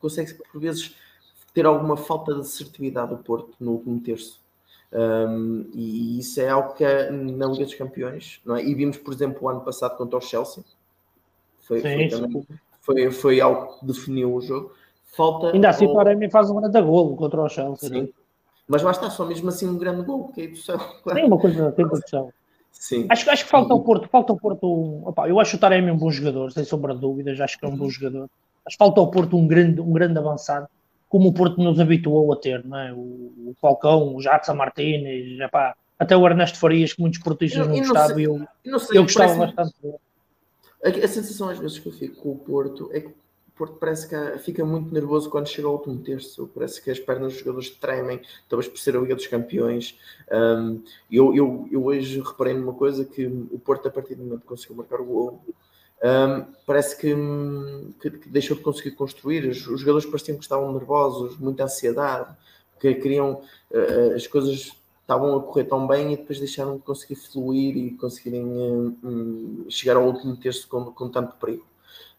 conseguem 0.00 0.34
por 0.52 0.60
vezes 0.60 0.94
ter 1.52 1.66
alguma 1.66 1.96
falta 1.96 2.34
de 2.34 2.40
assertividade 2.40 3.10
do 3.10 3.18
Porto 3.18 3.54
no 3.60 3.72
último 3.72 4.00
terço. 4.00 4.40
Um, 4.92 5.70
e 5.72 6.18
isso 6.18 6.40
é 6.40 6.48
algo 6.48 6.74
que 6.74 6.84
é 6.84 7.10
na 7.10 7.46
Liga 7.46 7.64
dos 7.64 7.74
Campeões, 7.74 8.40
não 8.44 8.56
é? 8.56 8.64
E 8.64 8.74
vimos, 8.74 8.96
por 8.96 9.14
exemplo, 9.14 9.38
o 9.42 9.48
ano 9.48 9.60
passado 9.60 9.96
contra 9.96 10.18
o 10.18 10.20
Chelsea, 10.20 10.64
foi, 11.60 11.80
Sim, 11.80 11.82
foi, 11.82 12.08
também, 12.08 12.46
foi, 12.80 13.10
foi 13.10 13.40
algo 13.40 13.78
que 13.78 13.86
definiu 13.86 14.34
o 14.34 14.40
jogo. 14.40 14.72
Falta 15.04 15.52
Ainda 15.52 15.68
assim, 15.68 15.86
o 15.86 15.94
Taremi 15.94 16.30
faz 16.30 16.50
um 16.50 16.60
grande 16.60 16.82
golo 16.82 17.16
contra 17.16 17.40
o 17.40 17.48
Chelsea. 17.48 17.88
Sim. 17.88 18.02
Né? 18.02 18.08
Mas 18.66 18.82
lá 18.82 18.90
está, 18.90 19.10
só 19.10 19.24
mesmo 19.24 19.48
assim 19.48 19.68
um 19.68 19.78
grande 19.78 20.02
gol, 20.02 20.32
que 20.32 20.42
é 20.42 20.46
do 20.48 20.56
céu. 20.56 20.78
Claro. 21.02 21.18
Tem 21.18 21.26
uma 21.26 21.38
coisa, 21.38 21.72
tem 21.72 21.86
do 21.86 22.08
céu. 22.08 22.32
Sim. 22.72 23.06
Acho, 23.08 23.30
acho 23.30 23.44
que 23.44 23.50
falta 23.50 23.74
o 23.74 23.80
Porto, 23.80 24.08
falta 24.08 24.32
o 24.32 24.36
Porto. 24.36 24.66
Opa, 25.06 25.28
eu 25.28 25.38
acho 25.38 25.56
o 25.56 25.58
Taremi 25.58 25.90
um 25.90 25.96
bom 25.96 26.10
jogador, 26.10 26.50
sem 26.50 26.64
sombra 26.64 26.94
de 26.94 27.00
dúvidas, 27.00 27.40
acho 27.40 27.58
que 27.58 27.64
é 27.64 27.68
um 27.68 27.76
bom 27.76 27.84
uhum. 27.84 27.90
jogador. 27.90 28.30
Mas 28.64 28.74
falta 28.74 29.00
ao 29.00 29.10
Porto 29.10 29.36
um 29.36 29.46
grande, 29.46 29.80
um 29.80 29.92
grande 29.92 30.18
avançado, 30.18 30.66
como 31.08 31.28
o 31.28 31.32
Porto 31.32 31.62
nos 31.62 31.78
habituou 31.80 32.32
a 32.32 32.36
ter, 32.36 32.64
não 32.64 32.78
é? 32.78 32.92
O, 32.92 32.96
o 32.96 33.54
Falcão, 33.60 34.14
o 34.14 34.20
Jatsa 34.20 34.54
Martínez, 34.54 35.38
epá, 35.40 35.74
até 35.98 36.16
o 36.16 36.26
Ernesto 36.26 36.58
Farias, 36.58 36.92
que 36.92 37.00
muitos 37.00 37.20
portistas 37.20 37.66
não, 37.66 37.74
não 37.74 37.82
gostavam, 37.82 38.18
e 38.18 38.24
eu, 38.24 38.46
eu, 38.64 38.78
eu 38.92 39.02
gostava 39.02 39.34
bastante 39.34 39.74
dele. 39.82 39.96
A, 40.82 41.04
a 41.04 41.08
sensação 41.08 41.48
às 41.50 41.58
vezes 41.58 41.78
que 41.78 41.88
eu 41.88 41.92
fico 41.92 42.16
com 42.22 42.30
o 42.30 42.38
Porto 42.38 42.88
é 42.92 43.00
que 43.00 43.12
Porto 43.60 43.76
parece 43.78 44.08
que 44.08 44.38
fica 44.38 44.64
muito 44.64 44.90
nervoso 44.90 45.28
quando 45.28 45.46
chega 45.46 45.68
ao 45.68 45.74
último 45.74 45.98
terço. 45.98 46.50
Parece 46.54 46.80
que 46.80 46.90
as 46.90 46.98
pernas 46.98 47.34
dos 47.34 47.40
jogadores 47.40 47.68
tremem, 47.68 48.18
talvez 48.48 48.66
por 48.66 48.78
ser 48.78 48.96
a 48.96 49.00
Liga 49.00 49.14
dos 49.14 49.26
Campeões. 49.26 49.98
Um, 50.32 50.82
eu, 51.12 51.36
eu, 51.36 51.68
eu 51.70 51.84
hoje 51.84 52.22
reparei 52.22 52.54
numa 52.54 52.72
coisa 52.72 53.04
que 53.04 53.26
o 53.26 53.58
Porto, 53.58 53.86
a 53.86 53.90
partir 53.90 54.14
do 54.14 54.24
momento 54.24 54.40
que 54.40 54.46
conseguiu 54.46 54.76
marcar 54.76 54.98
o 54.98 55.04
gol, 55.04 55.44
um, 56.02 56.46
parece 56.64 56.96
que, 56.96 57.14
que, 58.00 58.10
que, 58.10 58.28
deixou 58.30 58.56
de 58.56 58.62
conseguir 58.62 58.92
construir. 58.92 59.46
Os, 59.46 59.66
os, 59.66 59.80
jogadores 59.80 60.06
pareciam 60.06 60.38
que 60.38 60.42
estavam 60.42 60.72
nervosos, 60.72 61.38
muita 61.38 61.64
ansiedade, 61.64 62.34
que 62.80 62.94
queriam 62.94 63.42
uh, 63.72 64.14
as 64.16 64.26
coisas 64.26 64.72
estavam 65.02 65.36
a 65.36 65.42
correr 65.42 65.64
tão 65.64 65.86
bem 65.86 66.14
e 66.14 66.16
depois 66.16 66.38
deixaram 66.38 66.78
de 66.78 66.82
conseguir 66.82 67.16
fluir 67.16 67.76
e 67.76 67.90
conseguirem 67.90 68.42
um, 68.42 69.66
chegar 69.68 69.96
ao 69.96 70.06
último 70.06 70.34
terço 70.34 70.66
com, 70.66 70.86
com 70.86 71.10
tanto 71.10 71.36
perigo. 71.36 71.68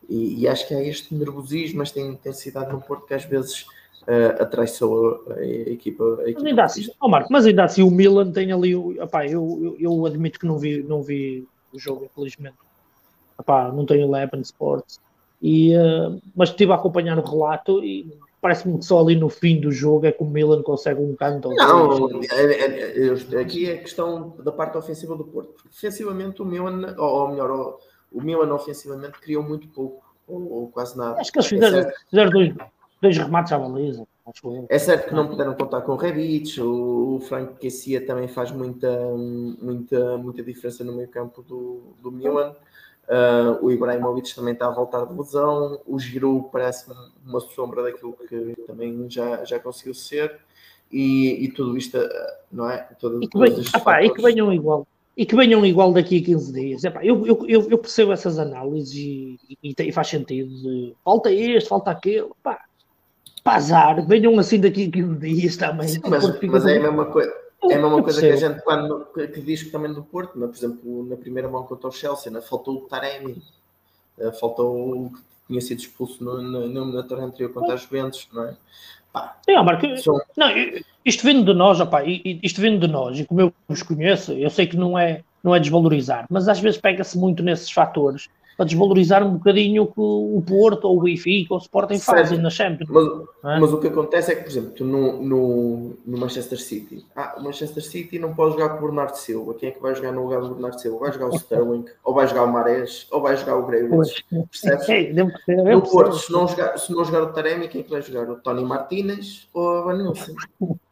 E, 0.09 0.41
e, 0.41 0.47
acho 0.47 0.67
que 0.67 0.73
há 0.73 0.83
este 0.83 1.13
nervosismo, 1.13 1.81
esta 1.81 1.99
intensidade 1.99 2.71
no 2.71 2.81
Porto 2.81 3.05
que 3.05 3.13
às 3.13 3.23
vezes 3.23 3.65
uh, 4.01 4.41
atraiçou 4.41 5.23
a, 5.29 5.35
a, 5.35 5.45
equipa. 5.45 6.03
A 6.19 6.23
equipa 6.23 6.41
mas, 6.41 6.49
ainda 6.49 6.63
assim, 6.63 6.89
oh 6.99 7.07
Marco, 7.07 7.31
mas 7.31 7.45
ainda 7.45 7.63
assim 7.63 7.83
o 7.83 7.91
Milan 7.91 8.31
tem 8.31 8.51
ali. 8.51 8.75
Opá, 8.75 9.25
eu, 9.25 9.59
eu, 9.61 9.77
eu 9.79 10.05
admito 10.05 10.39
que 10.39 10.45
não 10.45 10.57
vi, 10.57 10.83
não 10.83 11.01
vi 11.01 11.47
o 11.71 11.79
jogo, 11.79 12.05
infelizmente. 12.05 12.57
Opá, 13.37 13.71
não 13.71 13.85
tenho 13.85 14.03
Eleven 14.03 14.41
Sports. 14.41 14.99
E, 15.41 15.75
uh, 15.75 16.21
mas 16.35 16.49
estive 16.49 16.71
a 16.71 16.75
acompanhar 16.75 17.17
o 17.17 17.23
relato 17.23 17.83
e 17.83 18.15
parece-me 18.41 18.79
que 18.79 18.85
só 18.85 18.99
ali 18.99 19.15
no 19.15 19.29
fim 19.29 19.59
do 19.59 19.71
jogo 19.71 20.05
é 20.05 20.11
que 20.11 20.21
o 20.21 20.25
Milan 20.25 20.63
consegue 20.63 20.99
um 20.99 21.15
canto. 21.15 21.49
Não, 21.49 22.21
é, 22.21 22.43
é, 22.43 23.07
é, 23.07 23.39
aqui 23.39 23.69
é 23.69 23.73
a 23.73 23.77
questão 23.77 24.35
da 24.43 24.51
parte 24.51 24.77
ofensiva 24.77 25.15
do 25.15 25.23
Porto. 25.23 25.63
Defensivamente, 25.69 26.41
o 26.41 26.45
Milan, 26.45 26.95
ou, 26.97 27.05
ou 27.05 27.27
melhor, 27.29 27.77
o 28.11 28.21
Milan 28.21 28.53
ofensivamente 28.53 29.19
criou 29.19 29.43
muito 29.43 29.67
pouco, 29.69 30.03
ou, 30.27 30.51
ou 30.51 30.67
quase 30.67 30.97
nada. 30.97 31.19
Acho 31.19 31.31
que 31.31 31.39
eles 31.39 31.49
fizeram, 31.49 31.79
é 31.79 31.93
fizeram 32.09 32.29
dois, 32.29 32.53
dois 33.01 33.17
remates 33.17 33.53
à 33.53 33.57
baliza. 33.57 34.07
É 34.69 34.77
certo 34.77 35.09
que 35.09 35.15
não 35.15 35.27
puderam 35.27 35.53
contar 35.55 35.81
com 35.81 35.93
o 35.93 35.97
Rebic, 35.97 36.59
o, 36.61 37.15
o 37.15 37.19
Frank 37.21 37.55
Kessia 37.55 38.05
também 38.05 38.27
faz 38.27 38.51
muita, 38.51 38.89
muita, 39.61 40.17
muita 40.17 40.43
diferença 40.43 40.83
no 40.83 40.93
meio 40.93 41.07
campo 41.09 41.41
do, 41.41 41.95
do 42.01 42.11
Milan. 42.11 42.55
Uh, 43.09 43.65
o 43.65 43.71
Ibrahimovic 43.71 44.33
também 44.33 44.53
está 44.53 44.67
a 44.67 44.71
voltar 44.71 45.05
de 45.05 45.13
lesão. 45.13 45.81
O 45.85 45.99
Giroud 45.99 46.49
parece 46.51 46.89
uma 47.25 47.39
sombra 47.39 47.83
daquilo 47.83 48.13
que 48.13 48.55
também 48.67 49.09
já, 49.09 49.43
já 49.43 49.59
conseguiu 49.59 49.93
ser. 49.93 50.39
E, 50.89 51.45
e 51.45 51.51
tudo 51.51 51.77
isto, 51.77 51.97
não 52.51 52.69
é? 52.69 52.77
Todo, 52.99 53.21
e, 53.23 53.27
que 53.27 53.37
venham, 53.37 53.61
apá, 53.73 54.03
e 54.03 54.13
que 54.13 54.21
venham 54.21 54.53
igual 54.53 54.85
e 55.15 55.25
que 55.25 55.35
venham 55.35 55.65
igual 55.65 55.91
daqui 55.91 56.19
a 56.19 56.25
15 56.25 56.53
dias. 56.53 56.83
Epá, 56.83 57.03
eu, 57.03 57.25
eu, 57.25 57.69
eu, 57.69 57.77
percebo 57.77 58.11
essas 58.11 58.39
análises 58.39 58.93
e, 58.95 59.37
e, 59.61 59.75
e 59.77 59.91
faz 59.91 60.07
sentido. 60.07 60.49
De, 60.49 60.95
falta 61.03 61.31
este, 61.31 61.69
falta 61.69 61.91
aquele. 61.91 62.29
Pá, 62.41 62.63
pá, 63.43 63.55
azar, 63.55 64.05
venham 64.07 64.37
assim 64.39 64.59
daqui 64.59 64.87
a 64.87 64.91
15 64.91 65.19
dias 65.19 65.57
também. 65.57 65.87
Sim, 65.87 66.01
mas, 66.07 66.39
mas 66.41 66.65
é 66.65 66.77
a 66.77 66.81
mesma 66.81 67.05
coisa. 67.05 67.33
É 67.69 67.75
a 67.75 67.79
mesma 67.79 68.01
coisa 68.01 68.19
que 68.19 68.27
a 68.27 68.35
gente 68.35 68.61
quando, 68.61 69.05
que 69.13 69.41
diz 69.41 69.69
também 69.71 69.93
do 69.93 70.01
Porto, 70.01 70.39
né? 70.39 70.47
por 70.47 70.55
exemplo, 70.55 71.05
na 71.05 71.15
primeira 71.15 71.47
mão 71.47 71.63
contra 71.63 71.89
o 71.89 71.91
Chelsea, 71.91 72.31
né? 72.31 72.41
faltou 72.41 72.77
o 72.77 72.81
Taremi, 72.81 73.39
uh, 74.17 74.31
faltou 74.39 75.05
o 75.05 75.11
que 75.11 75.21
tinha 75.47 75.61
sido 75.61 75.79
expulso 75.79 76.23
no, 76.23 76.41
no, 76.41 76.67
no 76.67 76.81
eliminatório 76.81 77.23
anterior 77.23 77.53
contra 77.53 77.75
as 77.75 77.81
Juventus, 77.81 78.27
não 78.33 78.45
é? 78.45 78.55
Pá, 79.13 79.37
Sim, 79.45 79.55
Marco, 79.63 79.97
são... 79.97 80.19
não, 80.35 80.47
isto 81.05 81.25
vindo 81.25 81.45
de 81.45 81.57
nós, 81.57 81.79
opa, 81.79 82.03
isto 82.03 82.61
vindo 82.61 82.85
de 82.85 82.91
nós, 82.91 83.19
e 83.19 83.25
como 83.25 83.41
eu 83.41 83.53
os 83.67 83.83
conheço, 83.83 84.33
eu 84.33 84.49
sei 84.49 84.67
que 84.67 84.77
não 84.77 84.97
é, 84.97 85.21
não 85.43 85.55
é 85.55 85.59
desvalorizar, 85.59 86.25
mas 86.29 86.47
às 86.47 86.59
vezes 86.59 86.79
pega-se 86.79 87.17
muito 87.17 87.41
nesses 87.43 87.71
fatores 87.71 88.29
para 88.61 88.65
desvalorizar 88.65 89.25
um 89.25 89.33
bocadinho 89.33 89.83
o 89.83 89.87
que 89.87 89.99
o 89.99 90.43
Porto 90.45 90.85
ou 90.85 90.97
o 90.97 91.01
Benfica 91.01 91.53
ou 91.53 91.59
o 91.59 91.61
Sporting 91.61 91.97
certo. 91.97 92.17
fazem 92.19 92.37
na 92.37 92.49
Champions. 92.51 92.89
Mas, 92.89 93.05
é? 93.55 93.59
mas, 93.59 93.73
o 93.73 93.79
que 93.79 93.87
acontece 93.87 94.31
é 94.31 94.35
que, 94.35 94.43
por 94.43 94.49
exemplo, 94.49 94.71
tu 94.71 94.85
no, 94.85 95.21
no, 95.23 95.97
no, 96.05 96.17
Manchester 96.17 96.61
City, 96.61 97.03
ah, 97.15 97.35
o 97.37 97.43
Manchester 97.43 97.83
City 97.83 98.19
não 98.19 98.35
pode 98.35 98.53
jogar 98.53 98.69
com 98.69 98.77
o 98.77 98.87
Bernardo 98.87 99.15
Silva. 99.15 99.55
Quem 99.55 99.69
é 99.69 99.71
que 99.71 99.81
vai 99.81 99.95
jogar 99.95 100.11
no 100.11 100.23
lugar 100.23 100.41
do 100.41 100.49
Bernardo 100.49 100.79
Silva? 100.79 100.99
Vai 100.99 101.11
jogar 101.11 101.27
o 101.29 101.35
Sterling, 101.35 101.85
ou 102.03 102.13
vai 102.13 102.27
jogar 102.27 102.43
o 102.43 102.51
Marés, 102.51 103.07
ou 103.09 103.21
vai 103.21 103.35
jogar 103.35 103.57
o 103.57 103.65
Grealish. 103.65 104.23
Percebes? 104.29 104.89
É, 104.89 105.73
no 105.73 105.81
Porto, 105.81 106.17
se 106.17 106.31
não, 106.31 106.47
jogar, 106.47 106.77
se 106.77 106.91
não 106.91 107.03
jogar 107.03 107.23
o 107.23 107.33
Taremi, 107.33 107.67
quem 107.67 107.81
é 107.81 107.83
que 107.83 107.89
vai 107.89 108.01
jogar? 108.01 108.29
O 108.29 108.35
Tony 108.35 108.63
Martinez 108.63 109.47
ou 109.53 109.77
a 109.77 109.81
Vanilson? 109.81 110.33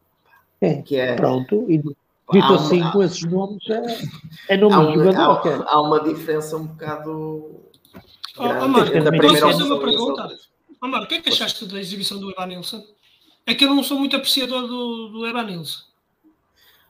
É, 0.62 0.82
que 0.82 0.96
é... 0.98 1.16
Pronto, 1.16 1.66
e 1.70 1.78
dito 1.78 2.54
assim 2.54 2.82
com 2.92 3.02
esses 3.04 3.24
nomes, 3.24 3.64
é, 3.70 4.54
é 4.54 4.58
nome 4.58 4.74
há, 4.76 4.80
um, 4.80 4.94
jogador. 4.94 5.66
Há, 5.68 5.74
há, 5.74 5.82
uma 5.82 6.04
diferença 6.04 6.58
um 6.58 6.68
bocado. 6.68 7.62
Oh, 8.38 8.44
Amaro, 8.44 8.92
posso 9.22 9.38
fazer 9.38 9.64
uma 9.64 9.80
pergunta? 9.80 10.38
Amaro, 10.82 11.04
o 11.06 11.08
que 11.08 11.16
é 11.16 11.22
que 11.22 11.30
achaste 11.30 11.66
da 11.66 11.80
exibição 11.80 12.20
do 12.20 12.32
Evanilson? 12.32 12.84
É 13.46 13.56
que 13.56 13.66
eu 13.66 13.74
não 13.74 13.84
sou 13.84 13.98
muito 13.98 14.16
apreciador 14.16 14.68
do, 14.68 15.10
do 15.10 15.28
Evanilson. 15.28 15.84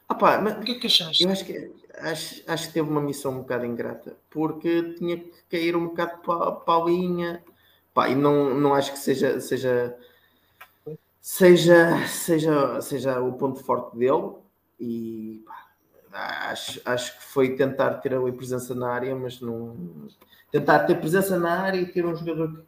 Ah, 0.08 0.16
pá, 0.16 0.42
mas 0.42 0.58
o 0.58 0.62
que 0.62 0.72
é 0.72 0.76
que 0.76 0.88
achaste? 0.88 1.24
Eu 1.24 1.30
acho 1.30 1.46
que, 1.46 1.72
acho, 2.00 2.44
acho 2.48 2.68
que 2.68 2.74
teve 2.74 2.90
uma 2.90 3.02
missão 3.02 3.32
um 3.32 3.40
bocado 3.40 3.66
ingrata, 3.66 4.18
porque 4.30 4.94
tinha 4.98 5.18
que 5.18 5.32
cair 5.50 5.76
um 5.76 5.88
bocado 5.88 6.18
para, 6.22 6.52
para 6.52 6.84
a 6.84 6.86
linha 6.86 7.44
Pá, 7.94 8.08
e 8.08 8.16
não, 8.16 8.54
não 8.54 8.74
acho 8.74 8.92
que 8.92 9.00
seja, 9.00 9.40
seja, 9.42 9.96
seja, 11.22 12.06
seja, 12.08 12.82
seja 12.82 13.20
o 13.22 13.34
ponto 13.34 13.60
forte 13.64 13.98
dele. 13.98 14.34
E 14.80 15.44
pá, 15.46 16.50
acho, 16.52 16.82
acho 16.86 17.18
que 17.18 17.24
foi 17.24 17.56
tentar 17.56 17.96
ter 17.96 18.14
ali 18.14 18.32
presença 18.32 18.74
na 18.74 18.90
área, 18.90 19.16
mas 19.16 19.42
não. 19.42 19.76
Tentar 20.52 20.80
ter 20.80 20.96
presença 20.96 21.38
na 21.38 21.62
área 21.62 21.80
e 21.80 21.86
ter 21.86 22.06
um 22.06 22.16
jogador 22.16 22.64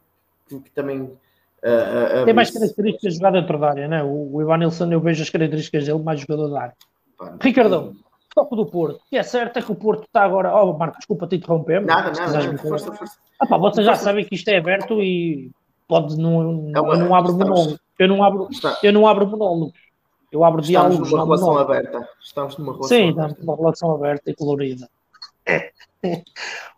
que, 0.46 0.60
que 0.60 0.70
também. 0.70 1.00
Uh, 1.02 2.22
uh, 2.22 2.24
Tem 2.24 2.34
mais 2.34 2.50
características 2.50 3.12
de 3.12 3.18
jogar 3.18 3.30
dentro 3.30 3.58
da 3.58 3.68
área, 3.68 3.88
né? 3.88 4.02
O, 4.02 4.34
o 4.34 4.42
Ivan 4.42 4.58
Nilsson, 4.58 4.92
eu 4.92 5.00
vejo 5.00 5.22
as 5.22 5.30
características 5.30 5.86
dele 5.86 6.02
mais 6.02 6.20
jogador 6.20 6.48
da 6.48 6.62
área. 6.62 6.74
Pá, 7.16 7.36
Ricardão, 7.40 7.94
toque 8.34 8.56
do 8.56 8.66
Porto. 8.66 8.96
O 8.96 9.08
que 9.08 9.16
é 9.16 9.22
certo 9.22 9.58
é 9.58 9.62
que 9.62 9.72
o 9.72 9.76
Porto 9.76 10.04
está 10.04 10.24
agora. 10.24 10.54
Oh, 10.54 10.76
Marco, 10.76 10.98
desculpa 10.98 11.26
te 11.26 11.36
interromper. 11.36 11.80
Nada, 11.80 12.10
nada, 12.10 12.32
nada. 12.32 12.58
Força, 12.58 12.92
força. 12.92 13.16
Ah, 13.40 13.46
pá, 13.46 13.56
vocês 13.56 13.86
já 13.86 13.94
sabem 13.94 14.24
que 14.24 14.34
isto 14.34 14.48
é 14.48 14.58
aberto 14.58 15.00
e 15.00 15.50
pode 15.88 16.16
não, 16.16 16.70
é 16.74 16.78
eu 16.78 16.98
não 16.98 17.14
abro 17.14 17.32
monólogo. 17.32 17.78
Eu 17.98 18.08
não 18.08 18.22
abro, 18.22 18.48
eu 18.82 18.92
não 18.92 19.06
abro 19.06 19.26
monólogo. 19.26 19.72
Eu 20.30 20.44
abro 20.44 20.62
Estamos 20.62 20.68
diálogos. 20.68 21.10
numa 21.10 21.24
relação 21.24 21.48
monólogo. 21.48 21.72
aberta. 21.72 22.08
Estamos 22.20 22.58
numa 22.58 22.72
relação 22.72 22.88
Sim, 22.88 23.02
aberta. 23.02 23.20
estamos 23.20 23.38
numa 23.38 23.56
relação 23.56 23.94
aberta 23.94 24.30
e 24.30 24.34
colorida. 24.34 24.88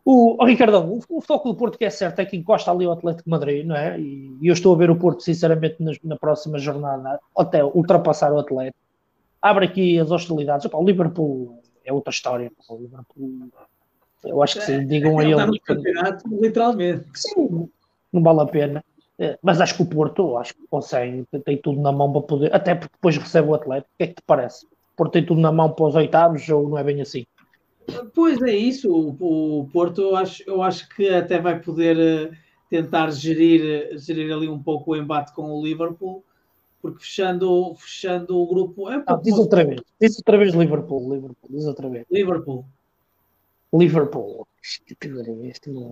O, 0.06 0.36
oh, 0.38 0.44
Ricardão, 0.44 0.86
o, 0.86 1.16
o, 1.16 1.20
foco 1.22 1.48
do 1.48 1.54
Porto 1.54 1.78
que 1.78 1.84
é 1.86 1.88
certo 1.88 2.18
é 2.18 2.26
que 2.26 2.36
encosta 2.36 2.70
ali 2.70 2.86
o 2.86 2.92
Atlético 2.92 3.24
de 3.24 3.30
Madrid, 3.30 3.64
não 3.64 3.74
é? 3.74 3.98
E, 3.98 4.36
e 4.38 4.48
eu 4.48 4.52
estou 4.52 4.74
a 4.74 4.78
ver 4.78 4.90
o 4.90 4.96
Porto, 4.96 5.22
sinceramente, 5.22 5.76
na, 5.82 5.92
na, 6.04 6.16
próxima 6.16 6.58
jornada, 6.58 7.18
até 7.34 7.64
ultrapassar 7.64 8.30
o 8.30 8.38
Atlético. 8.38 8.76
Abre 9.40 9.64
aqui 9.64 9.98
as 9.98 10.10
hostilidades. 10.10 10.66
Opa, 10.66 10.76
o 10.76 10.84
Liverpool 10.84 11.58
é 11.86 11.92
outra 11.92 12.10
história. 12.10 12.52
O 12.68 12.76
Liverpool, 12.76 13.48
eu 14.24 14.42
acho 14.42 14.58
que 14.58 14.66
sim, 14.66 14.86
digam 14.86 15.18
a 15.18 15.24
ele. 15.24 15.58
campeonato, 15.60 16.28
literalmente. 16.28 17.06
Sim, 17.14 17.70
não 18.12 18.22
vale 18.22 18.40
a 18.42 18.46
pena. 18.46 18.84
É, 19.18 19.38
mas 19.42 19.60
acho 19.60 19.76
que 19.76 19.82
o 19.82 19.86
Porto, 19.86 20.36
acho 20.36 20.54
que 20.54 20.66
consegue, 20.68 21.24
tem 21.44 21.56
tudo 21.58 21.80
na 21.80 21.92
mão 21.92 22.10
para 22.12 22.22
poder, 22.22 22.54
até 22.54 22.74
porque 22.74 22.94
depois 22.94 23.16
recebe 23.16 23.48
o 23.48 23.54
Atlético. 23.54 23.90
O 23.94 23.96
que 23.96 24.04
é 24.04 24.06
que 24.08 24.14
te 24.14 24.22
parece? 24.26 24.66
O 24.66 24.96
Porto 24.96 25.12
tem 25.12 25.24
tudo 25.24 25.40
na 25.40 25.52
mão 25.52 25.70
para 25.70 25.86
os 25.86 25.94
oitavos 25.94 26.48
ou 26.48 26.68
não 26.68 26.78
é 26.78 26.84
bem 26.84 27.00
assim? 27.00 27.24
Pois 28.14 28.40
é 28.42 28.54
isso, 28.54 28.90
o, 28.90 29.60
o 29.60 29.68
Porto 29.68 30.00
eu 30.00 30.16
acho, 30.16 30.42
eu 30.46 30.62
acho 30.62 30.88
que 30.88 31.08
até 31.08 31.38
vai 31.38 31.60
poder 31.60 31.96
uh, 32.30 32.36
tentar 32.68 33.10
gerir, 33.10 33.96
gerir 33.98 34.32
ali 34.32 34.48
um 34.48 34.60
pouco 34.60 34.92
o 34.92 34.96
embate 34.96 35.32
com 35.32 35.52
o 35.52 35.64
Liverpool, 35.64 36.24
porque 36.80 37.00
fechando, 37.00 37.74
fechando 37.76 38.36
o 38.36 38.46
grupo. 38.46 38.90
É 38.90 38.98
um 38.98 39.04
ah, 39.06 39.20
diz 39.22 39.38
outra 39.38 39.64
vez, 39.64 39.80
diz 40.00 40.16
outra 40.16 40.38
vez 40.38 40.54
Liverpool, 40.54 41.14
Liverpool, 41.14 41.50
diz 41.50 41.66
outra 41.66 41.88
vez. 41.88 42.06
Liverpool. 42.10 42.64
Liverpool. 43.72 44.46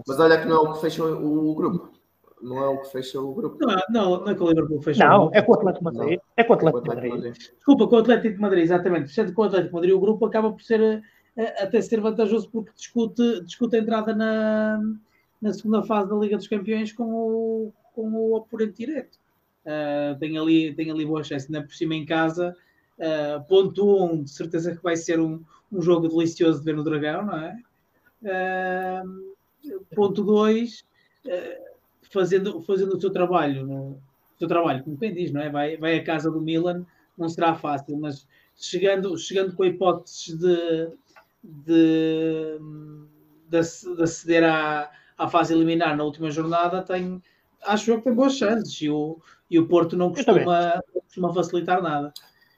Mas 0.07 0.19
olha 0.19 0.41
que 0.41 0.47
não 0.47 0.67
é 0.67 0.71
o 0.71 0.73
que 0.73 0.81
fecha 0.81 1.05
o, 1.05 1.51
o 1.51 1.55
grupo. 1.55 2.02
Não 2.43 2.59
é 2.59 2.69
o 2.69 2.79
que 2.79 2.91
fecha 2.91 3.21
o 3.21 3.33
grupo. 3.33 3.59
Não, 3.61 3.77
não, 3.91 4.21
não 4.21 4.29
é 4.29 4.35
que 4.35 4.43
o 4.43 4.49
Liverpool 4.49 4.83
fecha 4.83 5.07
não, 5.07 5.17
o 5.17 5.21
grupo. 5.21 5.37
é 5.37 5.43
com 5.43 5.53
o 5.53 5.55
Atlético 5.55 5.85
Madrid. 5.85 6.19
Não, 6.19 6.23
é 6.37 6.45
com 6.45 6.53
o 6.53 6.57
Atlético, 6.57 6.79
Atlético 6.79 7.09
Madrid. 7.09 7.27
Madrid. 7.27 7.55
Desculpa, 7.57 7.87
com 7.87 7.97
o 7.97 7.99
Atlético 7.99 8.35
de 8.35 8.41
Madrid, 8.41 8.65
exatamente. 8.65 9.09
Fechando 9.09 9.33
com 9.33 9.43
o 9.43 9.45
Atlético 9.45 9.75
Madrid, 9.75 9.95
o 9.95 10.01
grupo 10.01 10.27
acaba 10.27 10.51
por 10.51 10.63
ser 10.63 11.03
até 11.59 11.81
ser 11.81 12.01
vantajoso 12.01 12.51
porque 12.51 12.73
discute, 12.75 13.43
discute 13.45 13.77
a 13.77 13.79
entrada 13.79 14.15
na, 14.15 14.81
na 15.41 15.53
segunda 15.53 15.83
fase 15.83 16.11
da 16.11 16.17
Liga 16.17 16.37
dos 16.37 16.49
Campeões 16.49 16.93
com 16.93 17.05
o, 17.05 17.73
com 17.95 18.13
o 18.13 18.37
oponente 18.37 18.87
direto. 18.87 19.19
Uh, 19.65 20.19
tem, 20.19 20.37
ali, 20.37 20.75
tem 20.75 20.91
ali 20.91 21.07
boa 21.07 21.23
chance, 21.23 21.47
ainda 21.47 21.67
por 21.67 21.75
cima 21.75 21.95
em 21.95 22.05
casa. 22.05 22.55
Uh, 22.99 23.43
ponto 23.49 24.05
1, 24.05 24.05
um, 24.05 24.23
de 24.23 24.31
certeza 24.31 24.77
que 24.77 24.83
vai 24.83 24.97
ser 24.97 25.21
um, 25.21 25.43
um 25.71 25.81
jogo 25.81 26.09
delicioso 26.09 26.59
de 26.59 26.65
ver 26.65 26.77
no 26.77 26.85
Dragão, 26.85 27.25
não 27.25 27.39
é? 27.39 27.57
Uh, 28.23 29.85
ponto 29.95 30.23
2, 30.23 30.85
fazendo, 32.13 32.61
fazendo 32.63 32.97
o 32.97 33.01
seu 33.01 33.11
trabalho, 33.11 33.67
no, 33.67 33.91
o 33.91 34.39
seu 34.39 34.47
trabalho, 34.47 34.85
como 34.85 34.99
quem 34.99 35.15
diz, 35.15 35.33
não 35.33 35.41
é? 35.41 35.51
Vai, 35.51 35.77
vai 35.77 35.99
à 35.99 36.05
casa 36.05 36.31
do 36.31 36.41
Milan, 36.41 36.85
não 37.17 37.29
será 37.29 37.55
fácil, 37.55 37.97
mas 37.97 38.27
chegando, 38.57 39.17
chegando 39.17 39.55
com 39.55 39.63
a 39.63 39.67
hipótese 39.67 40.37
de, 40.37 40.91
de, 41.43 42.59
de, 43.51 43.97
de 43.97 44.03
aceder 44.03 44.45
à, 44.45 44.91
à 45.17 45.29
fase 45.29 45.55
eliminar 45.55 45.97
na 45.97 46.05
última 46.05 46.31
jornada, 46.31 46.83
tem, 46.83 47.23
acho 47.65 47.97
que 47.97 48.03
tem 48.03 48.15
boas 48.15 48.37
chances 48.37 48.81
e 48.81 48.91
o, 48.91 49.19
e 49.51 49.59
o 49.59 49.67
Porto 49.67 49.97
não 49.97 50.11
costuma, 50.11 50.83
não 50.95 51.03
costuma 51.03 51.33
facilitar 51.33 51.83
nada. 51.83 52.13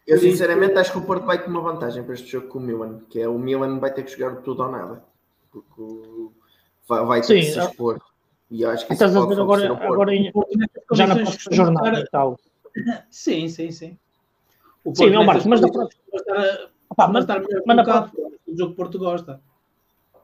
Eu 0.06 0.18
sinceramente 0.18 0.74
acho 0.74 0.92
que 0.92 0.98
o 0.98 1.06
Porto 1.06 1.24
vai 1.24 1.40
ter 1.40 1.48
uma 1.48 1.62
vantagem 1.62 2.02
para 2.04 2.12
este 2.12 2.26
jogo 2.30 2.48
com 2.48 2.58
o 2.58 2.62
Milan, 2.62 3.00
que 3.08 3.20
é 3.20 3.28
o 3.28 3.38
Milan 3.38 3.78
vai 3.78 3.92
ter 3.92 4.02
que 4.02 4.12
jogar 4.12 4.36
tudo 4.42 4.62
ou 4.62 4.70
nada, 4.70 5.02
porque 5.50 6.28
vai, 6.86 7.06
vai 7.06 7.20
ter 7.22 7.26
Sim, 7.26 7.40
que 7.40 7.52
se 7.52 7.58
expor. 7.58 7.98
E 8.54 8.64
acho 8.64 8.86
que 8.86 8.92
estás 8.92 9.16
a 9.16 9.26
ver 9.26 9.40
agora, 9.40 9.72
agora 9.72 10.14
em, 10.14 10.30
já 10.92 11.08
na 11.08 11.16
próxima 11.16 11.56
jornada 11.56 11.98
e 11.98 12.04
tal. 12.04 12.38
Sim, 13.10 13.48
sim, 13.48 13.72
sim. 13.72 13.98
O 14.84 14.94
Sim, 14.94 15.10
não, 15.10 15.24
Marcos, 15.24 15.44
mas 15.44 15.60
na 15.60 15.68
próxima. 15.68 16.02
Opa, 16.88 17.08
mas, 17.08 17.26
mas 17.66 17.76
na 17.76 17.82
próxima 17.82 18.28
o 18.46 18.56
jogo 18.56 18.70
que 18.70 18.76
Porto 18.76 18.96
gosta. 18.96 19.40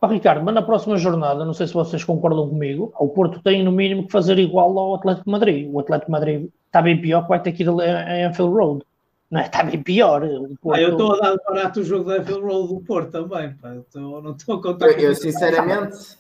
Oh, 0.00 0.06
Ricardo, 0.06 0.44
mas 0.44 0.54
na 0.54 0.62
próxima 0.62 0.96
jornada, 0.96 1.44
não 1.44 1.52
sei 1.52 1.66
se 1.66 1.74
vocês 1.74 2.04
concordam 2.04 2.48
comigo, 2.48 2.92
o 3.00 3.08
Porto 3.08 3.42
tem 3.42 3.64
no 3.64 3.72
mínimo 3.72 4.06
que 4.06 4.12
fazer 4.12 4.38
igual 4.38 4.78
ao 4.78 4.94
Atlético 4.94 5.24
de 5.24 5.32
Madrid. 5.32 5.68
O 5.68 5.80
Atlético 5.80 6.06
de 6.06 6.12
Madrid 6.12 6.48
está 6.66 6.80
bem 6.80 7.00
pior 7.00 7.22
que 7.22 7.30
vai 7.30 7.42
ter 7.42 7.50
que 7.50 7.64
ir 7.64 7.68
a 7.68 8.28
Anfield 8.28 8.54
Road. 8.54 8.84
Não 9.30 9.40
é? 9.40 9.46
Está 9.46 9.62
bem 9.62 9.80
pior. 9.82 10.22
Porto... 10.60 10.76
Ah, 10.76 10.80
eu 10.80 10.90
estou 10.90 11.14
a 11.14 11.20
dar 11.20 11.36
barato 11.36 11.80
o 11.80 11.84
jogo 11.84 12.10
da 12.10 12.16
Anfield 12.16 12.42
Road 12.42 12.74
do 12.74 12.80
Porto 12.80 13.10
também. 13.12 13.54
Pá. 13.54 13.68
Eu 13.68 13.84
tô, 13.84 14.20
não 14.20 14.32
estou 14.32 14.56
a 14.56 14.62
contar 14.62 14.88
Eu, 14.90 15.10
eu 15.10 15.14
sinceramente, 15.14 16.18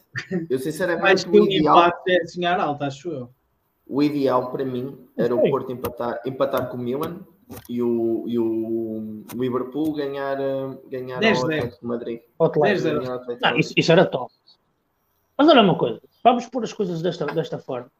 eu 0.48 0.58
sinceramente, 0.58 1.12
acho 1.12 1.28
que 1.28 1.40
o 1.40 1.44
ideal... 1.44 1.78
impacto 1.78 2.08
é 2.08 2.26
sonhar 2.26 2.60
alto, 2.60 2.84
acho 2.84 3.10
eu. 3.10 3.30
O 3.86 4.00
ideal 4.02 4.52
para 4.52 4.64
mim 4.64 4.96
era 5.16 5.34
o 5.34 5.50
Porto 5.50 5.72
empatar, 5.72 6.20
empatar 6.24 6.68
com 6.68 6.76
o 6.76 6.80
Milan 6.80 7.18
e 7.68 7.82
o, 7.82 8.24
e 8.28 8.38
o 8.38 9.24
Liverpool 9.34 9.92
ganhar, 9.92 10.36
ganhar 10.88 11.18
10 11.18 11.38
ao 11.38 11.44
Atlético 11.44 11.80
de 11.80 11.86
Madrid. 11.86 12.20
Não, 13.42 13.58
isso, 13.58 13.74
isso, 13.76 13.90
era 13.90 14.06
top. 14.06 14.32
Mas 15.36 15.48
olha 15.48 15.62
uma 15.62 15.76
coisa, 15.76 16.00
vamos 16.22 16.46
pôr 16.46 16.62
as 16.62 16.72
coisas 16.72 17.02
desta, 17.02 17.26
desta 17.26 17.58
forma. 17.58 17.90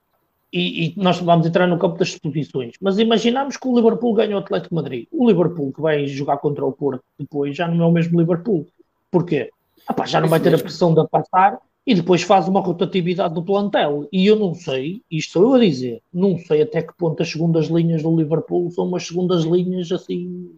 E, 0.52 0.86
e, 0.86 0.94
nós 0.96 1.18
vamos 1.20 1.46
entrar 1.46 1.66
no 1.66 1.78
campo 1.78 1.96
das 1.96 2.12
suposições. 2.12 2.74
Mas 2.80 2.98
imaginamos 2.98 3.56
que 3.56 3.68
o 3.68 3.76
Liverpool 3.76 4.14
ganha 4.14 4.36
o 4.36 4.40
Atlético 4.40 4.74
de 4.74 4.82
Madrid. 4.82 5.06
O 5.12 5.28
Liverpool 5.28 5.72
que 5.72 5.80
vai 5.80 6.06
jogar 6.06 6.38
contra 6.38 6.64
o 6.66 6.72
Porto 6.72 7.04
depois 7.18 7.56
já 7.56 7.68
não 7.68 7.84
é 7.84 7.88
o 7.88 7.92
mesmo 7.92 8.18
Liverpool. 8.18 8.66
Porquê? 9.10 9.50
Ah, 9.86 10.06
já 10.06 10.20
não 10.20 10.28
vai 10.28 10.40
ter 10.40 10.54
a 10.54 10.58
pressão 10.58 10.92
de 10.94 11.06
passar 11.08 11.58
e 11.86 11.94
depois 11.94 12.22
faz 12.22 12.46
uma 12.46 12.60
rotatividade 12.60 13.34
do 13.34 13.42
plantel. 13.42 14.08
E 14.12 14.26
eu 14.26 14.36
não 14.36 14.54
sei, 14.54 15.02
isto 15.10 15.32
sou 15.32 15.42
eu 15.42 15.54
a 15.54 15.58
dizer, 15.58 16.02
não 16.12 16.38
sei 16.38 16.62
até 16.62 16.82
que 16.82 16.96
ponto 16.96 17.20
as 17.22 17.28
segundas 17.28 17.66
linhas 17.66 18.02
do 18.02 18.16
Liverpool 18.16 18.70
são 18.70 18.86
umas 18.86 19.06
segundas 19.06 19.44
linhas 19.44 19.90
assim 19.90 20.52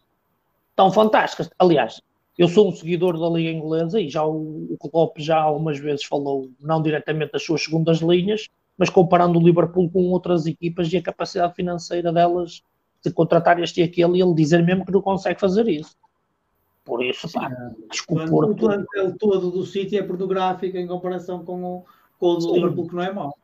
tão 0.74 0.90
fantásticas. 0.90 1.50
Aliás, 1.58 2.00
eu 2.36 2.48
sou 2.48 2.68
um 2.68 2.72
seguidor 2.72 3.18
da 3.18 3.28
Liga 3.28 3.50
Inglesa 3.50 4.00
e 4.00 4.08
já 4.08 4.24
o, 4.24 4.66
o 4.70 4.76
Klopp 4.78 5.18
já 5.18 5.38
algumas 5.38 5.78
vezes 5.78 6.04
falou, 6.04 6.50
não 6.60 6.82
diretamente 6.82 7.32
das 7.32 7.44
suas 7.44 7.62
segundas 7.62 7.98
linhas, 7.98 8.48
mas 8.76 8.90
comparando 8.90 9.38
o 9.38 9.42
Liverpool 9.42 9.90
com 9.90 10.10
outras 10.10 10.46
equipas 10.46 10.92
e 10.92 10.96
a 10.96 11.02
capacidade 11.02 11.54
financeira 11.54 12.12
delas 12.12 12.62
de 13.04 13.12
contratar 13.12 13.60
este 13.60 13.80
e 13.80 13.84
aquele, 13.84 14.18
e 14.18 14.22
ele 14.22 14.34
dizer 14.34 14.62
mesmo 14.62 14.84
que 14.84 14.92
não 14.92 15.02
consegue 15.02 15.40
fazer 15.40 15.68
isso. 15.68 15.96
Por 16.84 17.04
isso, 17.04 17.30
pá, 17.32 17.48
desculpa. 17.90 18.24
O 18.24 18.56
plantel 18.56 19.16
todo 19.18 19.50
do 19.50 19.64
City 19.64 19.98
é 19.98 20.02
pornográfico 20.02 20.76
em 20.76 20.86
comparação 20.86 21.44
com 21.44 21.62
o, 21.62 21.84
com 22.18 22.26
o 22.26 22.36
do 22.36 22.54
Liverpool, 22.54 22.88
que 22.88 22.94
não 22.94 23.02
é 23.02 23.12
mau. 23.12 23.36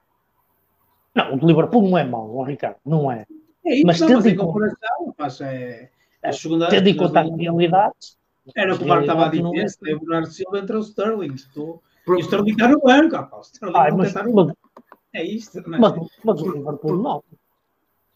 Não, 1.15 1.35
o 1.35 1.37
do 1.39 1.47
Liverpool 1.47 1.89
não 1.89 1.99
é 1.99 2.05
mau, 2.05 2.43
Ricardo, 2.43 2.79
não 2.85 3.11
é. 3.11 3.27
É 3.65 3.75
isso, 3.75 3.87
mas, 3.87 4.01
não, 4.01 4.09
mas 4.11 4.27
em 4.27 4.37
comparação, 4.37 5.15
pá, 5.17 5.29
é, 5.43 5.91
é 6.23 6.29
a 6.29 6.33
segunda. 6.33 6.69
Tendo 6.69 6.89
em 6.89 6.97
conta 6.97 7.21
as 7.21 7.31
realidades. 7.31 8.19
Era 8.57 8.75
o 8.75 8.79
que 8.79 8.85
o 8.85 8.89
Marco 8.89 9.03
estava 9.03 9.27
a 9.27 9.29
dizer, 9.29 9.69
se 9.69 9.91
é 9.91 9.95
o 9.95 10.01
Bernardo 10.01 10.29
Silva 10.29 10.59
entre 10.59 10.77
o 10.77 10.81
Sterling. 10.81 11.35
Estou... 11.35 11.83
E 12.07 12.11
o 12.11 12.19
Sterling 12.21 12.53
está 12.53 12.69
no 12.69 12.81
banco, 12.81 13.15
rapaz. 13.15 13.49
O 13.49 13.53
Sterling 13.53 13.77
Ai, 13.77 13.91
mas, 13.93 14.09
está 14.09 14.23
no 14.23 14.33
banco. 14.33 14.57
É 15.15 15.25
isto, 15.25 15.63
não 15.69 15.77
é? 15.77 15.81
Mas, 15.81 16.09
mas 16.25 16.43
o 16.43 16.51
Liverpool 16.53 16.97
não. 16.97 17.23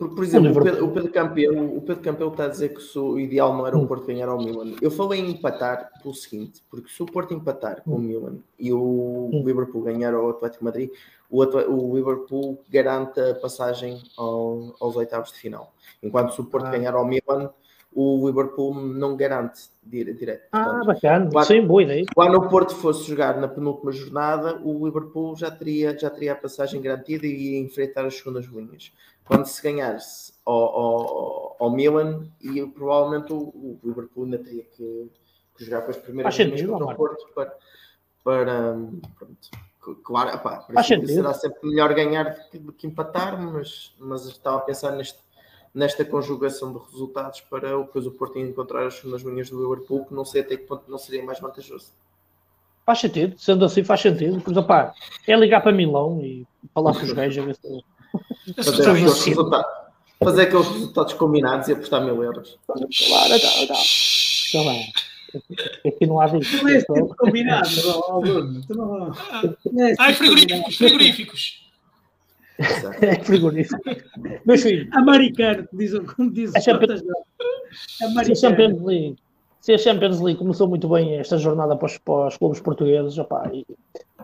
Por, 0.03 0.16
por 0.16 0.24
exemplo, 0.24 0.51
o 0.51 0.64
Pedro, 0.64 0.86
o 0.86 0.90
Pedro, 0.90 1.76
o 1.76 1.80
Pedro 1.80 2.28
está 2.28 2.45
a 2.47 2.49
dizer 2.49 2.70
que 2.70 2.99
o 2.99 3.20
ideal 3.20 3.57
não 3.57 3.64
era 3.66 3.76
o 3.76 3.82
hum. 3.82 3.86
Porto 3.86 4.07
ganhar 4.07 4.28
ao 4.28 4.38
Milan. 4.38 4.74
Eu 4.80 4.90
falei 4.90 5.20
em 5.20 5.30
empatar 5.30 5.90
pelo 6.03 6.12
seguinte, 6.12 6.61
porque 6.68 6.90
se 6.90 7.01
o 7.03 7.07
Porto 7.07 7.32
empatar 7.32 7.82
com 7.84 7.93
o 7.93 7.97
hum. 7.97 8.01
Milan 8.01 8.36
e 8.59 8.72
o 8.72 9.30
hum. 9.32 9.43
Liverpool 9.45 9.82
ganhar 9.82 10.12
ao 10.12 10.30
Atlético 10.30 10.64
Madrid, 10.64 10.90
o, 11.30 11.40
o 11.45 11.97
Liverpool 11.97 12.59
garante 12.68 13.20
a 13.20 13.34
passagem 13.36 14.03
ao, 14.16 14.74
aos 14.80 14.97
oitavos 14.97 15.30
de 15.32 15.38
final. 15.38 15.72
Enquanto 16.03 16.34
se 16.34 16.40
o 16.40 16.45
Porto 16.45 16.66
ah. 16.66 16.70
ganhar 16.70 16.95
ao 16.95 17.07
Milan, 17.07 17.51
o 17.95 18.26
Liverpool 18.26 18.74
não 18.74 19.16
garante 19.16 19.70
direto. 19.82 20.49
Ah, 20.53 20.82
bacana, 20.84 21.30
quando, 21.30 21.47
sim, 21.47 21.66
boa 21.66 21.82
ideia. 21.82 22.07
Quando 22.14 22.36
o 22.36 22.49
Porto 22.49 22.74
fosse 22.74 23.09
jogar 23.09 23.38
na 23.38 23.49
penúltima 23.49 23.93
jornada, 23.93 24.61
o 24.62 24.86
Liverpool 24.86 25.36
já 25.36 25.51
teria, 25.51 25.97
já 25.99 26.09
teria 26.09 26.32
a 26.32 26.36
passagem 26.36 26.80
garantida 26.80 27.26
e 27.26 27.53
ia 27.53 27.59
enfrentar 27.59 28.05
as 28.07 28.14
segundas 28.14 28.47
linhas. 28.47 28.93
Quando 29.24 29.47
se 29.47 29.62
ganhasse 29.62 30.32
ao, 30.45 30.55
ao, 30.55 31.57
ao 31.61 31.70
Milan, 31.70 32.26
e 32.40 32.64
provavelmente 32.66 33.32
o, 33.32 33.38
o, 33.38 33.80
Liverpool 33.84 34.24
ainda 34.24 34.38
teria 34.38 34.64
que, 34.64 35.11
que 35.57 35.64
jogar 35.64 35.82
com 35.82 35.90
as 35.90 35.97
primeiras 35.97 36.34
linhas 36.34 36.62
contra 36.62 36.84
o 36.86 36.97
Porto 36.97 37.26
para, 37.34 37.57
para, 38.24 38.76
pronto, 39.18 39.51
Claro, 40.05 40.38
pá, 40.38 40.64
será 41.07 41.34
sempre 41.34 41.68
melhor 41.68 41.93
ganhar 41.93 42.30
do 42.30 42.49
que, 42.49 42.59
do 42.59 42.72
que, 42.72 42.86
empatar, 42.86 43.36
mas, 43.43 43.93
mas 43.99 44.26
estava 44.26 44.59
a 44.59 44.61
pensar 44.61 44.93
neste, 44.93 45.18
nesta 45.74 46.04
conjugação 46.04 46.72
de 46.72 46.78
resultados 46.90 47.40
para 47.40 47.76
depois 47.78 48.06
o 48.06 48.10
Porto 48.10 48.38
encontrar 48.38 48.86
as 48.86 48.94
segundas 48.94 49.22
linhas 49.22 49.50
do 49.50 49.60
Liverpool, 49.60 50.04
que 50.04 50.14
não 50.14 50.24
sei 50.24 50.42
até 50.42 50.56
que 50.56 50.64
ponto 50.64 50.90
não 50.90 50.98
seria 50.98 51.22
mais 51.22 51.40
vantajoso. 51.40 51.92
Faz 52.84 52.98
sentido, 52.98 53.38
sendo 53.38 53.64
assim 53.64 53.84
faz 53.84 54.00
sentido. 54.00 54.40
Pois, 54.44 54.56
opá, 54.56 54.92
é 55.26 55.36
ligar 55.36 55.60
para 55.60 55.72
Milão 55.72 56.20
e 56.20 56.46
falar 56.74 56.92
com 56.92 57.04
os 57.04 57.12
gajos 57.12 57.42
a 57.42 57.46
ver 57.46 57.56
se. 57.56 57.84
Fazer 58.62 58.90
aqueles, 58.90 59.24
resultados, 59.24 59.72
fazer 60.22 60.42
aqueles 60.42 60.68
resultados 60.68 61.14
combinados 61.14 61.68
e 61.68 61.72
apostar 61.72 62.04
mil 62.04 62.22
euros. 62.22 62.58
Claro, 62.66 62.80
não, 62.80 63.66
não. 63.68 63.76
Sei 63.76 64.64
lá. 64.64 64.72
Aqui 65.86 66.06
não 66.06 66.20
há 66.20 66.26
disso. 66.26 66.62
Não 66.62 66.68
é 66.68 66.84
combinado, 67.16 67.68
Bruno. 68.20 69.12
Ah, 69.98 70.12
frigoríficos. 70.12 70.76
frigoríficos. 70.76 71.71
É 73.00 73.16
frigorífico. 73.22 73.80
Meus 74.44 74.62
filhos. 74.62 74.88
Americano, 74.92 75.66
como 76.14 76.32
diz 76.32 76.54
a 76.54 76.60
Champions, 76.60 77.02
a 78.00 78.34
Champions 78.34 78.82
League. 78.82 79.16
Se 79.60 79.72
a 79.72 79.78
Champions 79.78 80.20
League 80.20 80.38
começou 80.38 80.66
muito 80.68 80.88
bem 80.88 81.14
esta 81.18 81.38
jornada 81.38 81.76
para 81.76 81.86
os, 81.86 81.98
para 81.98 82.26
os 82.26 82.36
clubes 82.36 82.60
portugueses, 82.60 83.16
opa, 83.16 83.50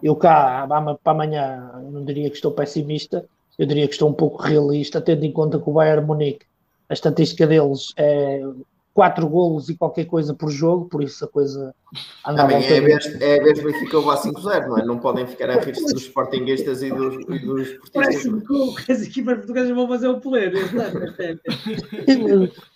eu 0.02 0.16
cá 0.16 0.66
para 0.66 1.12
amanhã 1.12 1.70
não 1.92 2.04
diria 2.04 2.28
que 2.28 2.36
estou 2.36 2.50
pessimista, 2.50 3.24
eu 3.56 3.66
diria 3.66 3.86
que 3.86 3.92
estou 3.92 4.08
um 4.08 4.14
pouco 4.14 4.42
realista, 4.42 5.00
tendo 5.00 5.24
em 5.24 5.32
conta 5.32 5.58
que 5.58 5.70
o 5.70 5.72
Bayern 5.72 6.04
Munique, 6.04 6.44
a 6.88 6.92
estatística 6.92 7.46
deles 7.46 7.92
é 7.96 8.42
quatro 8.98 9.28
golos 9.28 9.68
e 9.68 9.76
qualquer 9.76 10.06
coisa 10.06 10.34
por 10.34 10.50
jogo, 10.50 10.86
por 10.86 11.04
isso 11.04 11.24
a 11.24 11.28
coisa 11.28 11.72
andava 12.26 12.50
Também 12.50 12.66
é 12.66 12.78
a 12.78 12.80
vez, 12.80 13.22
é 13.22 13.38
a 13.38 13.44
vez 13.44 13.62
Benfica 13.62 13.96
levar 13.96 14.16
5-0, 14.16 14.66
não 14.66 14.76
é? 14.76 14.84
Não 14.84 14.98
podem 14.98 15.24
ficar 15.24 15.50
a 15.50 15.60
rir-se 15.60 15.94
dos 15.94 16.02
sportinguistas 16.02 16.82
e 16.82 16.90
dos, 16.90 17.14
e 17.14 17.38
dos 17.38 17.78
Parece 17.94 18.28
que 18.28 18.90
as 18.90 19.02
equipas 19.02 19.36
portuguesas 19.36 19.70
vão 19.70 19.86
fazer 19.86 20.08
o 20.08 20.18
poder. 20.18 20.52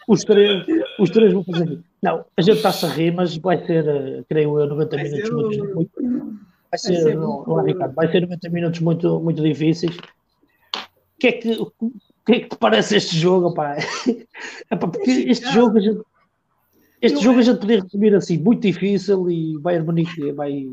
os, 0.07 0.23
três, 0.23 0.65
os 1.01 1.11
três 1.11 1.33
vão 1.33 1.43
fazer. 1.43 1.81
Não, 2.01 2.25
a 2.37 2.41
gente 2.41 2.59
está-se 2.59 2.87
a 2.87 2.89
rir, 2.91 3.13
mas 3.13 3.37
vai 3.39 3.59
ser, 3.67 3.85
eh, 3.85 4.23
creio 4.29 4.61
eu, 4.61 4.69
90 4.69 4.95
vai 4.95 5.05
minutos 5.05 5.31
muito, 5.31 5.75
muito, 5.75 5.91
Vai 6.71 6.79
ser, 6.79 6.93
vai 6.93 7.03
ser 7.03 7.17
não, 7.17 7.45
não 7.45 7.61
é, 7.61 7.65
Ricardo, 7.65 7.95
vai 7.97 8.09
ser 8.13 8.21
90 8.21 8.49
minutos 8.49 8.79
muito, 8.79 9.19
muito 9.19 9.43
difíceis. 9.43 9.97
O 9.97 11.19
que 11.19 11.27
é 11.27 11.33
que, 11.33 11.51
o 11.51 11.73
que 12.25 12.33
é 12.33 12.41
que 12.41 12.49
te 12.49 12.57
parece 12.57 12.97
este 12.97 13.19
jogo, 13.19 13.53
pá? 13.53 13.77
É, 14.71 14.77
pá 14.77 14.89
porque 14.89 15.11
este 15.11 15.53
jogo 15.53 15.79
a 15.79 15.81
gente, 15.81 16.01
este 17.03 17.21
jogo 17.21 17.41
a 17.41 17.43
gente 17.43 17.59
podia 17.59 17.83
resumir 17.83 18.15
assim, 18.15 18.39
muito 18.39 18.63
difícil 18.63 19.29
e 19.29 19.59
Bayern 19.59 19.85
Munique 19.85 20.31
vai. 20.33 20.69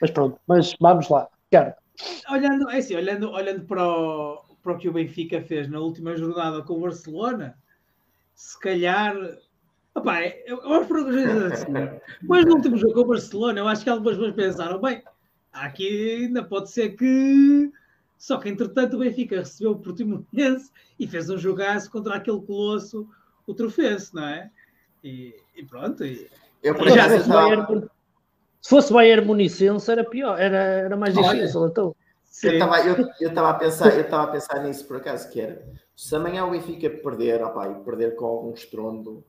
Mas 0.00 0.10
pronto, 0.10 0.38
mas 0.46 0.74
vamos 0.80 1.08
lá. 1.08 1.28
Quero. 1.50 1.72
Olhando, 2.28 2.68
é 2.68 2.78
assim, 2.78 2.96
olhando, 2.96 3.30
olhando 3.30 3.64
para, 3.64 3.86
o, 3.86 4.42
para 4.60 4.72
o 4.72 4.78
que 4.78 4.88
o 4.88 4.92
Benfica 4.92 5.40
fez 5.40 5.70
na 5.70 5.78
última 5.78 6.16
jornada 6.16 6.62
com 6.62 6.74
o 6.74 6.80
Barcelona, 6.80 7.56
se 8.34 8.58
calhar. 8.58 9.14
Opa, 9.94 10.20
eu, 10.46 10.58
eu 10.62 10.72
acho 10.72 10.88
que 10.88 11.54
assim, 11.54 11.72
depois 12.22 12.44
no 12.44 12.54
último 12.56 12.76
jogo 12.76 12.94
com 12.94 13.00
o 13.02 13.08
Barcelona, 13.08 13.60
eu 13.60 13.68
acho 13.68 13.84
que 13.84 13.90
algumas 13.90 14.16
pessoas 14.16 14.34
pensaram, 14.34 14.80
bem, 14.80 15.02
aqui 15.52 16.24
ainda 16.24 16.42
pode 16.42 16.70
ser 16.70 16.96
que. 16.96 17.70
Só 18.18 18.38
que 18.38 18.48
entretanto 18.48 18.94
o 18.94 19.00
Benfica 19.00 19.38
recebeu 19.38 19.72
o 19.72 19.78
Portimonense 19.78 20.72
e 20.98 21.06
fez 21.06 21.30
um 21.30 21.38
jogaço 21.38 21.90
contra 21.90 22.16
aquele 22.16 22.40
colosso, 22.40 23.08
o 23.46 23.54
Trofense, 23.54 24.14
não 24.14 24.24
é? 24.24 24.50
E, 25.02 25.34
e 25.56 25.64
pronto. 25.64 26.04
E... 26.04 26.28
Eu, 26.62 26.74
por 26.74 26.88
já, 26.88 27.20
se, 27.20 27.28
Bayern, 27.28 27.88
se 28.60 28.70
fosse 28.70 28.92
Bayern 28.92 29.26
Municense 29.26 29.90
era 29.90 30.04
pior, 30.04 30.38
era, 30.38 30.56
era 30.56 30.96
mais 30.96 31.14
difícil. 31.14 31.66
Então. 31.66 31.94
Eu 32.42 32.52
estava 32.52 32.80
eu, 32.80 33.08
eu 33.20 33.46
a 33.46 33.54
pensar, 33.54 33.94
eu 33.94 34.16
a 34.16 34.26
pensar 34.26 34.62
nisso 34.62 34.86
por 34.86 34.96
acaso, 34.96 35.28
que 35.30 35.40
era 35.40 35.62
se 35.94 36.16
amanhã 36.16 36.44
o 36.44 36.50
Benfica 36.50 36.90
perder, 36.90 37.42
opa, 37.44 37.68
e 37.68 37.74
perder 37.84 38.16
com 38.16 38.24
algum 38.24 38.52
estrondo, 38.52 39.24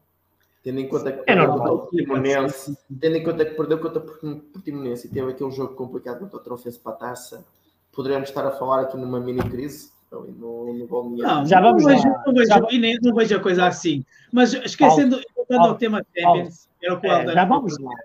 tendo 0.64 0.80
em 0.80 0.88
conta 0.88 1.12
que 1.12 1.20
é 1.20 1.24
perdeu 1.24 1.52
contra 1.52 1.72
o 1.72 1.80
Portimonense, 1.80 2.78
tendo 3.00 3.16
em 3.18 3.24
conta 3.24 3.46
que 3.46 3.56
perdeu 3.56 3.80
contra 3.80 4.00
o 4.00 4.40
Portimonense 4.52 5.08
e 5.08 5.10
teve 5.12 5.32
aquele 5.32 5.52
jogo 5.52 5.76
complicado 5.76 6.20
contra 6.20 6.38
o 6.38 6.40
Trofense 6.40 6.80
para 6.80 6.94
a 6.94 6.96
taça, 6.96 7.46
poderemos 7.92 8.30
estar 8.30 8.46
a 8.46 8.52
falar 8.52 8.82
aqui 8.82 8.98
numa 8.98 9.20
mini 9.20 9.48
crise 9.50 9.92
no, 10.12 10.74
no 10.74 11.18
Não, 11.18 11.46
já 11.46 11.60
vamos 11.60 11.84
não 11.84 11.90
vejo, 11.90 12.08
não 12.08 12.34
vejo, 12.34 12.48
já... 12.48 12.60
não 13.02 13.16
vejo 13.16 13.36
a 13.36 13.40
coisa 13.40 13.66
assim. 13.66 14.06
Mas 14.32 14.54
esquecendo, 14.54 15.20
voltando 15.58 15.68
ao 15.68 15.78
tema 15.78 16.06
Champions, 16.16 16.70
era 16.82 16.94
o 16.94 17.00
que 17.00 17.08
é, 17.08 17.34
Já 17.34 17.46
vamos 17.46 17.78
lá. 17.80 17.96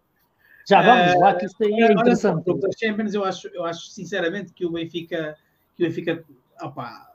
Já 0.68 0.82
vamos 0.82 1.20
lá, 1.20 1.34
que 1.34 1.46
isso 1.46 1.56
aí 1.62 1.82
é 1.82 1.92
interessante. 1.92 2.50
Olha, 2.50 2.70
Champions, 2.78 3.14
eu 3.14 3.24
acho, 3.24 3.48
eu 3.48 3.64
acho 3.64 3.86
sinceramente 3.88 4.52
que 4.52 4.66
o 4.66 4.70
Benfica, 4.70 5.36
que 5.74 5.84
o 5.84 5.86
Benfica 5.86 6.24
opa, 6.60 7.08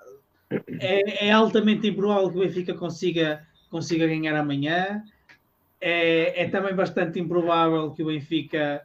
é, 0.80 1.28
é, 1.28 1.32
altamente 1.32 1.88
improvável 1.88 2.32
que 2.32 2.38
o 2.38 2.42
Benfica 2.42 2.74
consiga, 2.74 3.46
consiga 3.70 4.08
ganhar 4.08 4.36
amanhã. 4.36 5.04
É, 5.80 6.44
é 6.44 6.50
também 6.50 6.74
bastante 6.74 7.20
improvável 7.20 7.92
que 7.92 8.02
o 8.02 8.08
Benfica 8.08 8.82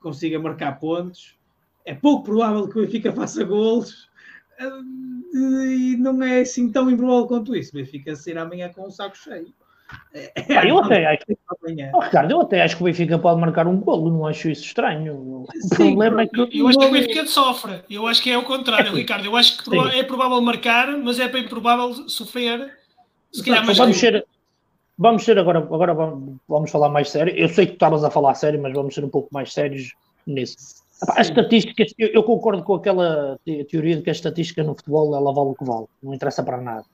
consiga 0.00 0.38
marcar 0.38 0.78
pontos. 0.78 1.36
É 1.84 1.94
pouco 1.94 2.24
provável 2.24 2.68
que 2.68 2.78
o 2.78 2.82
Benfica 2.82 3.10
faça 3.12 3.42
golos 3.44 4.08
e 5.34 5.96
não 5.98 6.22
é 6.22 6.40
assim 6.40 6.70
tão 6.70 6.90
improvável 6.90 7.26
quanto 7.26 7.56
isso. 7.56 7.70
O 7.70 7.78
Benfica 7.78 8.14
sair 8.14 8.38
amanhã 8.38 8.70
com 8.70 8.82
o 8.82 8.86
um 8.86 8.90
saco 8.90 9.16
cheio. 9.16 9.52
É, 10.14 10.56
ah, 10.56 10.66
eu 10.66 10.78
até 10.78 11.06
acho 11.12 11.26
que, 11.26 11.38
oh, 11.94 12.00
Ricardo, 12.00 12.30
eu 12.32 12.40
até 12.40 12.62
acho 12.62 12.76
que 12.76 12.82
o 12.82 12.84
Benfica 12.84 13.18
pode 13.18 13.40
marcar 13.40 13.66
um 13.66 13.78
golo, 13.78 14.10
não 14.10 14.26
acho 14.26 14.50
isso 14.50 14.64
estranho. 14.64 15.14
O 15.14 15.46
Sim, 15.52 15.94
problema 15.94 16.22
é 16.22 16.26
que. 16.26 16.40
Eu 16.60 16.68
acho 16.68 16.78
que 16.78 16.84
o 16.84 16.90
Benfica 16.92 17.26
sofre, 17.26 17.80
eu 17.88 18.06
acho 18.06 18.22
que 18.22 18.30
é 18.30 18.38
o 18.38 18.42
contrário, 18.42 18.92
é, 18.92 18.94
Ricardo. 18.94 19.24
Eu 19.24 19.36
acho 19.36 19.58
que 19.58 19.70
Sim. 19.70 19.98
é 19.98 20.02
provável 20.02 20.40
marcar, 20.40 20.88
mas 20.98 21.18
é 21.18 21.28
bem 21.28 21.48
provável 21.48 22.08
sofrer. 22.08 22.72
Se 23.32 23.42
calhar 23.42 23.64
mais 23.64 23.78
vamos 23.78 23.96
ser, 23.96 24.26
vamos 24.98 25.24
ser 25.24 25.38
agora, 25.38 25.58
agora 25.58 25.94
vamos, 25.94 26.36
vamos 26.46 26.70
falar 26.70 26.90
mais 26.90 27.08
sério. 27.08 27.34
Eu 27.34 27.48
sei 27.48 27.66
que 27.66 27.72
tu 27.72 27.76
estavas 27.76 28.04
a 28.04 28.10
falar 28.10 28.34
sério, 28.34 28.60
mas 28.60 28.74
vamos 28.74 28.94
ser 28.94 29.04
um 29.04 29.08
pouco 29.08 29.28
mais 29.32 29.52
sérios 29.52 29.94
nisso. 30.26 30.82
As 31.08 31.28
estatísticas, 31.28 31.92
eu, 31.98 32.08
eu, 32.08 32.22
concordo 32.22 32.62
com 32.62 32.74
aquela 32.74 33.38
teoria 33.68 33.96
de 33.96 34.02
que 34.02 34.10
a 34.10 34.12
estatística 34.12 34.62
no 34.62 34.74
futebol 34.74 35.16
ela 35.16 35.32
vale 35.32 35.50
o 35.50 35.54
que 35.54 35.64
vale, 35.64 35.86
não 36.00 36.14
interessa 36.14 36.44
para 36.44 36.60
nada. 36.60 36.84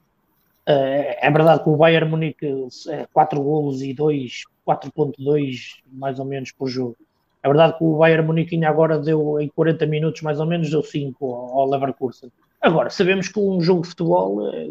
Uh, 0.69 1.17
é 1.19 1.31
verdade 1.31 1.65
que 1.65 1.71
o 1.71 1.77
Bayern 1.77 2.11
Munique 2.11 2.47
é 2.89 3.07
4 3.11 3.43
golos 3.43 3.81
e 3.81 3.95
2, 3.95 4.43
4.2 4.67 5.79
mais 5.91 6.19
ou 6.19 6.27
menos 6.27 6.53
por 6.53 6.69
jogo. 6.69 6.95
É 7.43 7.49
verdade 7.49 7.79
que 7.79 7.85
o 7.85 7.97
Bayern 7.97 8.27
Munique 8.27 8.55
ainda 8.55 8.69
agora 8.69 8.99
deu 8.99 9.41
em 9.41 9.49
40 9.49 9.87
minutos 9.87 10.21
mais 10.21 10.39
ou 10.39 10.45
menos 10.45 10.69
deu 10.69 10.83
5 10.83 11.25
ao, 11.25 11.61
ao 11.61 11.71
Leverkusen. 11.71 12.31
Agora, 12.61 12.91
sabemos 12.91 13.29
que 13.29 13.41
um 13.41 13.63
jogo 13.63 13.81
de 13.81 13.89
futebol 13.89 14.47
é, 14.53 14.69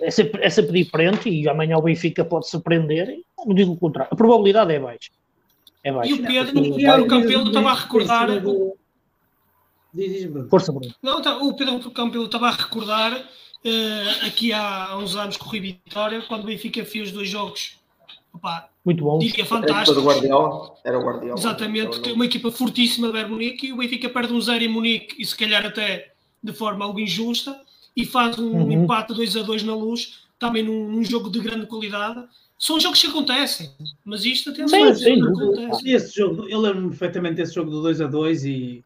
é, 0.00 0.10
sempre, 0.10 0.42
é 0.42 0.48
sempre 0.48 0.82
diferente 0.82 1.28
e 1.28 1.46
amanhã 1.46 1.76
o 1.76 1.82
Benfica 1.82 2.24
pode 2.24 2.48
surpreender, 2.48 3.18
não 3.44 3.54
digo 3.54 3.72
o 3.72 3.76
contrário. 3.76 4.10
A 4.10 4.16
probabilidade 4.16 4.72
é 4.72 4.80
baixa. 4.80 5.10
É 5.84 5.92
baixo. 5.92 6.12
E 6.12 6.14
o 6.14 6.26
Pedro, 6.26 6.60
o 6.60 6.76
Pedro 6.76 7.06
Campelo 7.06 7.46
estava 7.48 7.70
a 7.70 7.74
recordar. 7.74 8.28
Força, 10.48 10.72
Bruno. 10.72 10.94
Não, 11.02 11.20
tá, 11.20 11.36
o 11.36 11.54
Pedro 11.54 11.90
Campelo 11.90 12.24
estava 12.24 12.48
a 12.48 12.52
recordar 12.52 13.12
uh, 13.64 14.26
aqui 14.26 14.52
há, 14.52 14.96
uns 14.96 15.16
anos 15.16 15.36
Rui 15.36 15.60
Vitória, 15.60 16.22
quando 16.22 16.44
o 16.44 16.46
Benfica 16.46 16.84
fez 16.84 17.12
dois 17.12 17.28
jogos. 17.28 17.78
Opa, 18.32 18.68
Muito 18.84 19.02
bom. 19.02 19.18
Diria 19.18 19.46
fantástico. 19.46 19.98
Era 19.98 20.00
o 20.00 20.04
Guardiola. 20.04 20.74
Era 20.84 20.98
o 20.98 21.02
Guardiola. 21.02 21.38
Exatamente, 21.38 22.12
uma 22.12 22.26
equipa 22.26 22.50
fortíssima 22.50 23.10
da 23.10 23.26
Munique 23.26 23.68
e 23.68 23.72
o 23.72 23.76
Benfica 23.76 24.08
perde 24.08 24.32
um 24.32 24.40
zero 24.40 24.62
em 24.62 24.68
Munique 24.68 25.20
e 25.20 25.24
se 25.24 25.36
calhar 25.36 25.64
até 25.64 26.12
de 26.42 26.52
forma 26.52 26.84
algo 26.84 27.00
injusta 27.00 27.58
e 27.96 28.04
faz 28.04 28.38
um 28.38 28.50
uhum. 28.50 28.72
empate 28.72 29.14
2 29.14 29.36
a 29.36 29.42
2 29.42 29.62
na 29.62 29.74
luz, 29.74 30.20
também 30.38 30.62
num, 30.62 30.88
num 30.88 31.02
jogo 31.02 31.30
de 31.30 31.40
grande 31.40 31.66
qualidade 31.66 32.26
são 32.58 32.80
jogos 32.80 33.00
que 33.00 33.06
acontecem, 33.06 33.70
mas 34.04 34.24
isto 34.24 34.50
atenção, 34.50 34.94
sim, 34.94 35.04
sim, 35.04 35.22
acontece. 35.22 35.90
Esse 35.90 36.16
jogo, 36.16 36.48
eu 36.48 36.58
lembro-me 36.58 36.88
perfeitamente 36.88 37.36
desse 37.36 37.54
jogo 37.54 37.70
do 37.70 37.82
2 37.82 38.00
a 38.00 38.06
2 38.06 38.44
e 38.46 38.84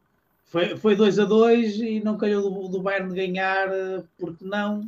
foi, 0.51 0.76
foi 0.76 0.96
2 0.96 1.18
a 1.20 1.24
2 1.24 1.76
e 1.76 2.01
não 2.01 2.18
calhou 2.18 2.42
do, 2.42 2.68
do 2.68 2.82
Bayern 2.82 3.14
ganhar 3.14 3.68
porque 4.18 4.44
não, 4.44 4.86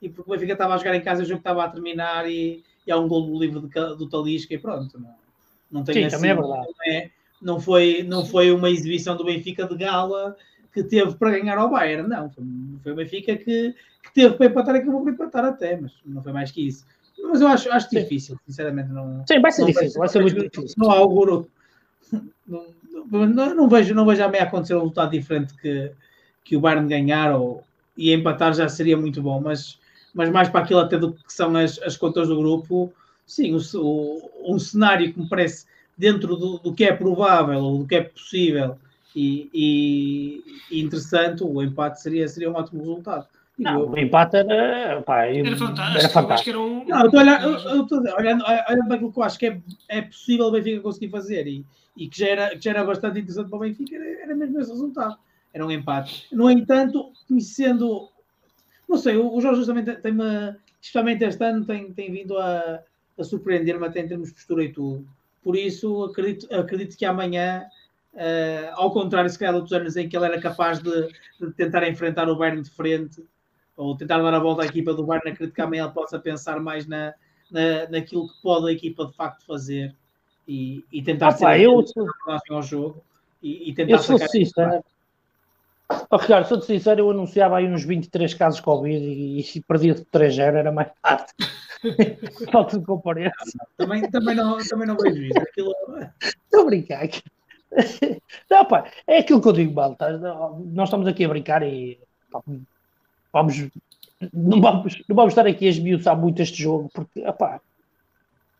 e 0.00 0.08
porque 0.08 0.28
o 0.28 0.34
Benfica 0.34 0.54
estava 0.54 0.74
a 0.74 0.78
jogar 0.78 0.96
em 0.96 1.02
casa, 1.02 1.22
o 1.22 1.26
jogo 1.26 1.38
estava 1.38 1.62
a 1.64 1.68
terminar 1.68 2.28
e, 2.28 2.64
e 2.86 2.90
há 2.90 2.98
um 2.98 3.06
gol 3.06 3.26
do 3.26 3.38
livro 3.38 3.60
do, 3.60 3.96
do 3.96 4.08
Talisca 4.08 4.54
e 4.54 4.58
pronto. 4.58 4.98
Não, 4.98 5.14
não 5.70 5.84
tem 5.84 5.94
sim, 5.94 6.04
assim, 6.04 6.16
também 6.16 6.30
é 6.30 6.34
verdade. 6.34 6.66
Não, 6.66 6.92
é, 6.92 7.10
não, 7.40 7.60
foi, 7.60 8.02
não 8.02 8.24
foi 8.24 8.50
uma 8.50 8.70
exibição 8.70 9.16
do 9.16 9.24
Benfica 9.24 9.66
de 9.66 9.76
gala 9.76 10.34
que 10.72 10.82
teve 10.82 11.14
para 11.14 11.38
ganhar 11.38 11.58
ao 11.58 11.70
Bayern, 11.70 12.08
não. 12.08 12.30
Foi, 12.30 12.44
foi 12.82 12.92
o 12.92 12.96
Benfica 12.96 13.36
que, 13.36 13.74
que 14.02 14.14
teve 14.14 14.34
para 14.34 14.46
empatar 14.46 14.74
e 14.74 14.78
acabou 14.78 15.02
por 15.02 15.12
empatar 15.12 15.44
até, 15.44 15.78
mas 15.78 15.92
não 16.04 16.22
foi 16.22 16.32
mais 16.32 16.50
que 16.50 16.66
isso. 16.66 16.86
Mas 17.22 17.40
eu 17.40 17.46
acho, 17.46 17.70
acho 17.70 17.90
difícil, 17.90 18.38
sinceramente. 18.46 18.88
Não, 18.90 19.22
Sim, 19.28 19.40
vai 19.40 19.52
ser 19.52 19.66
difícil, 19.66 20.00
vai, 20.00 20.08
ser 20.08 20.20
muito 20.20 20.42
difícil. 20.42 20.74
Não 20.78 20.90
há 20.90 20.96
auguro. 20.96 21.48
Não, 22.46 22.66
não, 23.26 23.54
não, 23.54 23.68
vejo, 23.68 23.94
não 23.94 24.06
vejo 24.06 24.22
amanhã 24.22 24.42
acontecer 24.42 24.74
um 24.74 24.80
resultado 24.80 25.10
diferente 25.10 25.54
que, 25.54 25.90
que 26.44 26.56
o 26.56 26.60
Bayern 26.60 26.88
ganhar 26.88 27.34
ou, 27.34 27.64
e 27.96 28.12
empatar 28.12 28.54
já 28.54 28.68
seria 28.68 28.96
muito 28.96 29.22
bom, 29.22 29.40
mas, 29.40 29.78
mas 30.14 30.30
mais 30.30 30.48
para 30.48 30.60
aquilo 30.60 30.80
até 30.80 30.98
do 30.98 31.12
que 31.12 31.32
são 31.32 31.54
as, 31.56 31.80
as 31.82 31.96
contas 31.96 32.28
do 32.28 32.36
grupo, 32.36 32.92
sim, 33.26 33.54
o, 33.54 33.60
o, 33.76 34.54
um 34.54 34.58
cenário 34.58 35.12
que 35.12 35.20
me 35.20 35.28
parece 35.28 35.66
dentro 35.96 36.36
do, 36.36 36.58
do 36.58 36.74
que 36.74 36.84
é 36.84 36.92
provável 36.92 37.60
ou 37.60 37.78
do 37.78 37.86
que 37.86 37.96
é 37.96 38.02
possível 38.02 38.78
e, 39.14 39.50
e, 39.52 40.42
e 40.70 40.82
interessante, 40.82 41.44
o 41.44 41.62
empate 41.62 42.00
seria, 42.00 42.26
seria 42.28 42.50
um 42.50 42.54
ótimo 42.54 42.80
resultado. 42.80 43.26
Não, 43.58 43.90
o 43.90 43.98
empate 43.98 44.36
era, 44.36 45.02
pá, 45.02 45.26
Era 45.26 45.54
fantástico. 45.56 45.98
Era 45.98 46.08
fantástico. 46.08 46.32
Acho 46.32 46.44
que 46.44 46.50
era 46.50 46.60
um... 46.60 46.84
Não, 46.86 47.00
eu 47.00 47.06
estou 47.06 47.20
olhando, 47.20 47.44
eu, 47.44 47.58
eu 47.70 47.82
estou 47.82 47.98
olhando, 47.98 48.44
olhando 48.44 48.86
para 48.86 48.94
aquilo 48.94 49.12
que 49.12 49.18
eu 49.18 49.22
acho 49.22 49.38
que 49.38 49.46
é, 49.46 49.60
é 49.88 50.02
possível 50.02 50.46
o 50.46 50.50
Benfica 50.50 50.80
conseguir 50.80 51.10
fazer 51.10 51.46
e, 51.46 51.64
e 51.96 52.08
que, 52.08 52.18
já 52.18 52.28
era, 52.28 52.50
que 52.50 52.60
já 52.60 52.70
era 52.70 52.84
bastante 52.84 53.20
interessante 53.20 53.48
para 53.48 53.56
o 53.56 53.60
Benfica, 53.60 53.96
era, 53.96 54.22
era 54.22 54.34
mesmo 54.34 54.58
esse 54.60 54.70
resultado. 54.70 55.16
Era 55.52 55.66
um 55.66 55.70
empate. 55.70 56.26
No 56.32 56.50
entanto, 56.50 57.12
conhecendo, 57.28 58.08
não 58.88 58.96
sei, 58.96 59.16
o, 59.16 59.40
Jorge 59.40 59.60
Jesus 59.60 59.66
também 59.66 59.84
tem-me, 59.84 60.56
especialmente 60.80 61.24
este 61.24 61.44
ano, 61.44 61.64
tem, 61.64 61.92
tem 61.92 62.10
vindo 62.10 62.38
a, 62.38 62.82
a 63.18 63.24
surpreender-me 63.24 63.86
até 63.86 64.00
em 64.00 64.08
termos 64.08 64.28
de 64.28 64.34
postura 64.34 64.64
e 64.64 64.72
tudo. 64.72 65.06
Por 65.42 65.56
isso, 65.56 66.04
acredito, 66.04 66.52
acredito 66.54 66.96
que 66.96 67.04
amanhã, 67.04 67.64
uh, 68.14 68.72
ao 68.74 68.90
contrário, 68.92 69.28
se 69.28 69.38
calhar, 69.38 69.52
de 69.52 69.60
outros 69.60 69.78
anos 69.78 69.96
em 69.96 70.08
que 70.08 70.16
ele 70.16 70.26
era 70.26 70.40
capaz 70.40 70.80
de, 70.80 71.08
de 71.40 71.52
tentar 71.54 71.86
enfrentar 71.86 72.28
o 72.28 72.36
Bayern 72.36 72.62
de 72.62 72.70
frente 72.70 73.22
ou 73.76 73.96
tentar 73.96 74.18
dar 74.18 74.32
a 74.32 74.38
volta 74.38 74.62
à 74.62 74.66
equipa 74.66 74.94
do 74.94 75.04
Bayern, 75.04 75.30
acredito 75.30 75.54
que 75.54 75.60
amanhã 75.60 75.84
ele 75.84 75.92
possa 75.92 76.18
pensar 76.18 76.60
mais 76.60 76.86
na, 76.86 77.12
na, 77.50 77.88
naquilo 77.90 78.28
que 78.28 78.40
pode 78.40 78.68
a 78.68 78.72
equipa 78.72 79.06
de 79.06 79.14
facto 79.14 79.44
fazer 79.44 79.94
e, 80.52 80.84
e 80.92 81.02
tentar 81.02 81.28
ah, 81.28 81.32
ser 81.32 81.44
pá, 81.44 81.58
eu, 81.58 81.82
ao 82.50 82.62
jogo 82.62 83.02
e, 83.42 83.70
e 83.70 83.74
tentar 83.74 83.92
eu 83.92 83.98
sou 83.98 84.18
sincero. 84.18 84.84
Oh, 86.10 86.16
Ricardo, 86.16 86.46
sou 86.46 86.60
sincero, 86.60 87.00
eu 87.00 87.10
anunciava 87.10 87.56
aí 87.56 87.66
uns 87.66 87.84
23 87.84 88.34
casos 88.34 88.58
de 88.58 88.62
Covid 88.62 89.02
e, 89.02 89.40
e 89.40 89.42
se 89.42 89.60
perdia 89.62 89.94
de 89.94 90.04
3 90.04 90.34
0 90.34 90.56
era 90.58 90.72
mais 90.72 90.90
tarde. 91.02 91.32
Falta 92.52 92.78
de 92.78 92.84
comparência. 92.84 93.32
Também, 93.76 94.10
também, 94.10 94.34
não, 94.34 94.58
também 94.58 94.86
não 94.86 94.96
vejo 94.96 95.22
isso. 95.22 95.38
Aquilo... 95.38 95.74
Estou 96.20 96.62
a 96.62 96.64
brincar. 96.64 97.08
Não, 98.50 98.64
pá, 98.66 98.90
é 99.06 99.18
aquilo 99.18 99.40
que 99.40 99.48
eu 99.48 99.52
digo, 99.52 99.72
Balta. 99.72 100.18
Nós 100.66 100.88
estamos 100.88 101.06
aqui 101.06 101.24
a 101.24 101.28
brincar 101.28 101.62
e 101.62 101.98
pá, 102.30 102.40
vamos, 103.32 103.68
não, 104.32 104.60
vamos, 104.60 105.02
não 105.08 105.16
vamos 105.16 105.32
estar 105.32 105.46
aqui 105.46 105.66
a 105.66 105.70
esmiuçar 105.70 106.16
muito 106.16 106.42
este 106.42 106.62
jogo, 106.62 106.90
porque, 106.92 107.26
opá, 107.26 107.56
o 107.56 107.71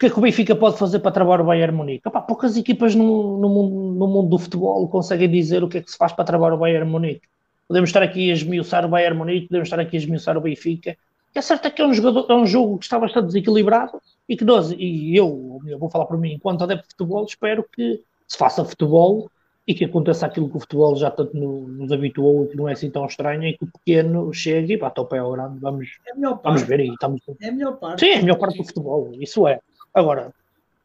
que 0.03 0.07
é 0.07 0.11
que 0.11 0.18
o 0.18 0.22
Benfica 0.22 0.57
pode 0.57 0.76
fazer 0.78 0.98
para 0.98 1.12
travar 1.12 1.40
o 1.40 1.44
Bayern 1.44 1.76
Munique? 1.76 2.11
Poucas 2.26 2.57
equipas 2.57 2.92
no, 2.92 3.38
no, 3.38 3.48
mundo, 3.48 3.98
no 3.98 4.09
mundo 4.09 4.30
do 4.30 4.38
futebol 4.38 4.88
conseguem 4.88 5.30
dizer 5.30 5.62
o 5.62 5.68
que 5.68 5.78
é 5.78 5.80
que 5.80 5.92
se 5.92 5.96
faz 5.96 6.12
para 6.12 6.24
travar 6.24 6.53
o 6.53 6.57
Bayern 6.57 6.90
Munique. 6.90 7.22
Podemos 7.68 7.88
estar 7.88 8.03
aqui 8.03 8.28
a 8.28 8.34
esmiuçar 8.34 8.84
o 8.84 8.88
Bayern 8.88 9.16
Munique, 9.16 9.46
podemos 9.46 9.68
estar 9.68 9.78
aqui 9.78 9.96
a 9.96 10.00
esmiuçar 10.00 10.36
o 10.36 10.40
Benfica. 10.40 10.96
O 11.30 11.32
que 11.32 11.38
é 11.38 11.42
certo 11.42 11.66
é 11.66 11.70
que 11.70 11.80
é 11.80 11.86
um, 11.86 11.94
jogador, 11.94 12.26
é 12.28 12.34
um 12.34 12.44
jogo 12.44 12.78
que 12.78 12.84
está 12.84 12.98
bastante 12.98 13.26
desequilibrado 13.26 13.92
e 14.28 14.36
que 14.36 14.44
nós, 14.44 14.72
e 14.76 15.16
eu, 15.16 15.61
eu 15.66 15.78
vou 15.78 15.88
falar 15.88 16.07
por 16.07 16.18
mim, 16.18 16.32
enquanto 16.32 16.64
adepto 16.64 16.88
de 16.88 16.94
futebol, 16.94 17.24
espero 17.24 17.64
que 17.72 18.00
se 18.26 18.36
faça 18.36 18.64
futebol 18.64 19.30
e 19.68 19.72
que 19.72 19.84
aconteça 19.84 20.26
aquilo 20.26 20.50
que 20.50 20.57
o 20.57 20.61
futebol 20.61 20.96
já 20.96 21.12
tanto 21.12 21.36
nos 21.36 21.92
habituou 21.92 22.44
e 22.44 22.48
que 22.48 22.57
não 22.57 22.68
é 22.68 22.72
assim 22.72 22.90
tão 22.90 23.07
estranho, 23.07 23.44
é 23.44 23.53
que 23.53 23.62
o 23.62 23.68
pequeno 23.68 24.32
chegue 24.34 24.74
e 24.74 24.76
bate 24.76 24.98
ao 24.98 25.07
pé 25.07 25.18
ao 25.18 25.30
grande, 25.30 25.61
vamos, 25.61 25.86
É 26.09 26.18
vamos 26.18 26.40
parte. 26.40 26.64
ver 26.64 26.80
aí. 26.80 26.88
Estamos... 26.88 27.20
É 27.40 27.48
a 27.48 27.53
melhor 27.53 27.76
parte. 27.76 28.00
Sim, 28.00 28.11
é 28.11 28.18
a 28.18 28.22
melhor 28.22 28.38
parte 28.38 28.59
do 28.59 28.64
futebol, 28.64 29.12
isso 29.20 29.46
é. 29.46 29.61
Agora, 29.95 30.26
acho 30.26 30.32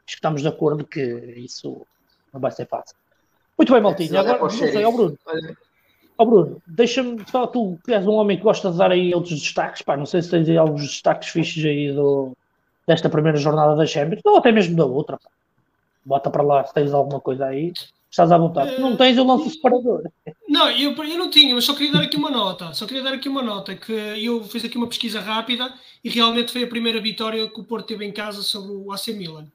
que 0.06 0.14
estamos 0.14 0.42
de 0.42 0.48
acordo 0.48 0.86
que 0.86 1.02
isso 1.38 1.86
não 2.34 2.40
vai 2.40 2.52
ser 2.52 2.68
fácil. 2.68 2.96
Muito 3.58 3.74
bem, 3.74 3.82
Maltinho. 3.82 4.12
Olha 4.12 4.34
Agora, 4.34 4.42
não 4.42 4.50
sei, 4.50 4.86
ó 4.86 4.92
Bruno, 4.92 5.18
ó 6.18 6.26
Bruno, 6.26 6.62
deixa-me 6.68 7.24
só, 7.30 7.48
tu 7.48 7.78
que 7.84 7.94
és 7.94 8.06
um 8.06 8.14
homem 8.14 8.38
que 8.38 8.44
gosta 8.44 8.72
de 8.72 8.78
dar 8.78 8.92
aí 8.92 9.14
outros 9.14 9.40
destaques, 9.40 9.82
pá, 9.82 9.98
não 9.98 10.06
sei 10.06 10.22
se 10.22 10.30
tens 10.30 10.48
aí 10.50 10.58
alguns 10.58 10.82
destaques 10.82 11.30
fixos 11.30 11.64
aí 11.66 11.92
do, 11.92 12.34
desta 12.86 13.10
primeira 13.10 13.38
jornada 13.38 13.76
da 13.76 13.86
Champions, 13.86 14.22
ou 14.26 14.38
até 14.38 14.52
mesmo 14.52 14.76
da 14.76 14.86
outra, 14.86 15.18
pá. 15.18 15.30
Bota 16.06 16.30
para 16.30 16.44
lá 16.44 16.64
se 16.64 16.74
tens 16.74 16.94
alguma 16.94 17.20
coisa 17.20 17.48
aí. 17.48 17.74
Estás 18.10 18.32
à 18.32 18.38
vontade. 18.38 18.76
Se 18.76 18.82
não 18.82 18.96
tens, 18.96 19.18
eu 19.18 19.26
lanço 19.26 19.48
o 19.48 19.50
separador. 19.50 20.04
Não, 20.48 20.70
eu, 20.72 20.92
eu 21.04 21.18
não 21.18 21.30
tinha, 21.30 21.54
mas 21.54 21.66
só 21.66 21.74
queria 21.76 21.92
dar 21.92 22.02
aqui 22.04 22.16
uma 22.18 22.32
nota. 22.32 22.74
Só 22.74 22.86
queria 22.86 23.04
dar 23.04 23.14
aqui 23.14 23.28
uma 23.28 23.42
nota, 23.44 23.76
que 23.76 23.92
eu 23.92 24.44
fiz 24.46 24.64
aqui 24.64 24.78
uma 24.78 24.88
pesquisa 24.88 25.20
rápida 25.20 25.74
e 26.04 26.10
realmente 26.10 26.52
foi 26.52 26.64
a 26.64 26.68
primeira 26.68 27.02
vitória 27.02 27.48
que 27.50 27.60
o 27.60 27.64
Porto 27.64 27.86
teve 27.88 28.06
em 28.06 28.12
casa 28.12 28.42
sobre 28.42 28.72
o 28.72 28.92
AC 28.92 29.08
Milan. 29.10 29.46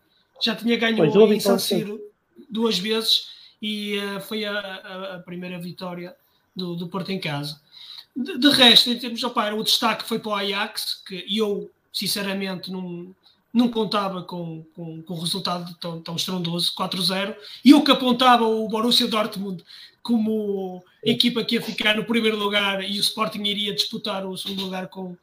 Já 0.41 0.55
tinha 0.55 0.77
ganho 0.77 0.97
Pois, 0.97 1.15
em 1.15 1.41
San 1.41 1.47
falar 1.49 1.59
Siro 1.61 2.01
duas 2.51 2.79
vezes 2.79 3.31
e 3.61 3.97
eh, 3.97 4.21
foi 4.21 4.45
a, 4.45 4.53
a- 4.53 5.15
a 5.17 5.19
primeira 5.21 5.59
vitória 5.59 6.15
do, 6.55 6.75
do 6.77 6.89
Porto 6.89 7.11
em 7.11 7.19
casa. 7.19 7.61
De, 8.15 8.37
de 8.39 8.49
resto, 8.51 8.91
em 8.91 8.99
termos 8.99 9.23
opá, 9.25 9.51
o 9.55 9.63
destaque 9.65 10.05
foi 10.05 10.19
para 10.19 10.31
o 10.33 10.35
Ajax, 10.35 11.03
que 11.07 11.25
eu, 11.31 11.71
sinceramente, 11.93 12.71
não, 12.71 13.15
não 13.53 13.69
contava 13.69 14.23
com, 14.23 14.65
com, 14.75 15.03
com 15.03 15.15
o 15.15 15.21
resultado 15.21 15.75
tão, 15.79 16.01
tão 16.01 16.17
estrondoso, 16.17 16.73
4-0, 16.75 17.37
e 17.65 17.71
eu 17.71 17.83
que 17.83 17.91
apontava 17.91 18.45
o 18.45 18.67
Borussia 18.69 19.07
Dortmund 19.07 19.63
como 20.03 20.83
equipa 21.05 21.45
que 21.45 21.55
ia 21.55 21.63
ficar 21.63 21.97
no 21.97 22.05
primeiro 22.05 22.37
lugar 22.37 22.83
e 22.83 22.99
o 22.99 23.01
Sporting 23.01 23.43
iria 23.43 23.75
disputar 23.75 24.27
o 24.27 24.37
segundo 24.37 24.65
lugar 24.65 24.89
com, 24.89 25.17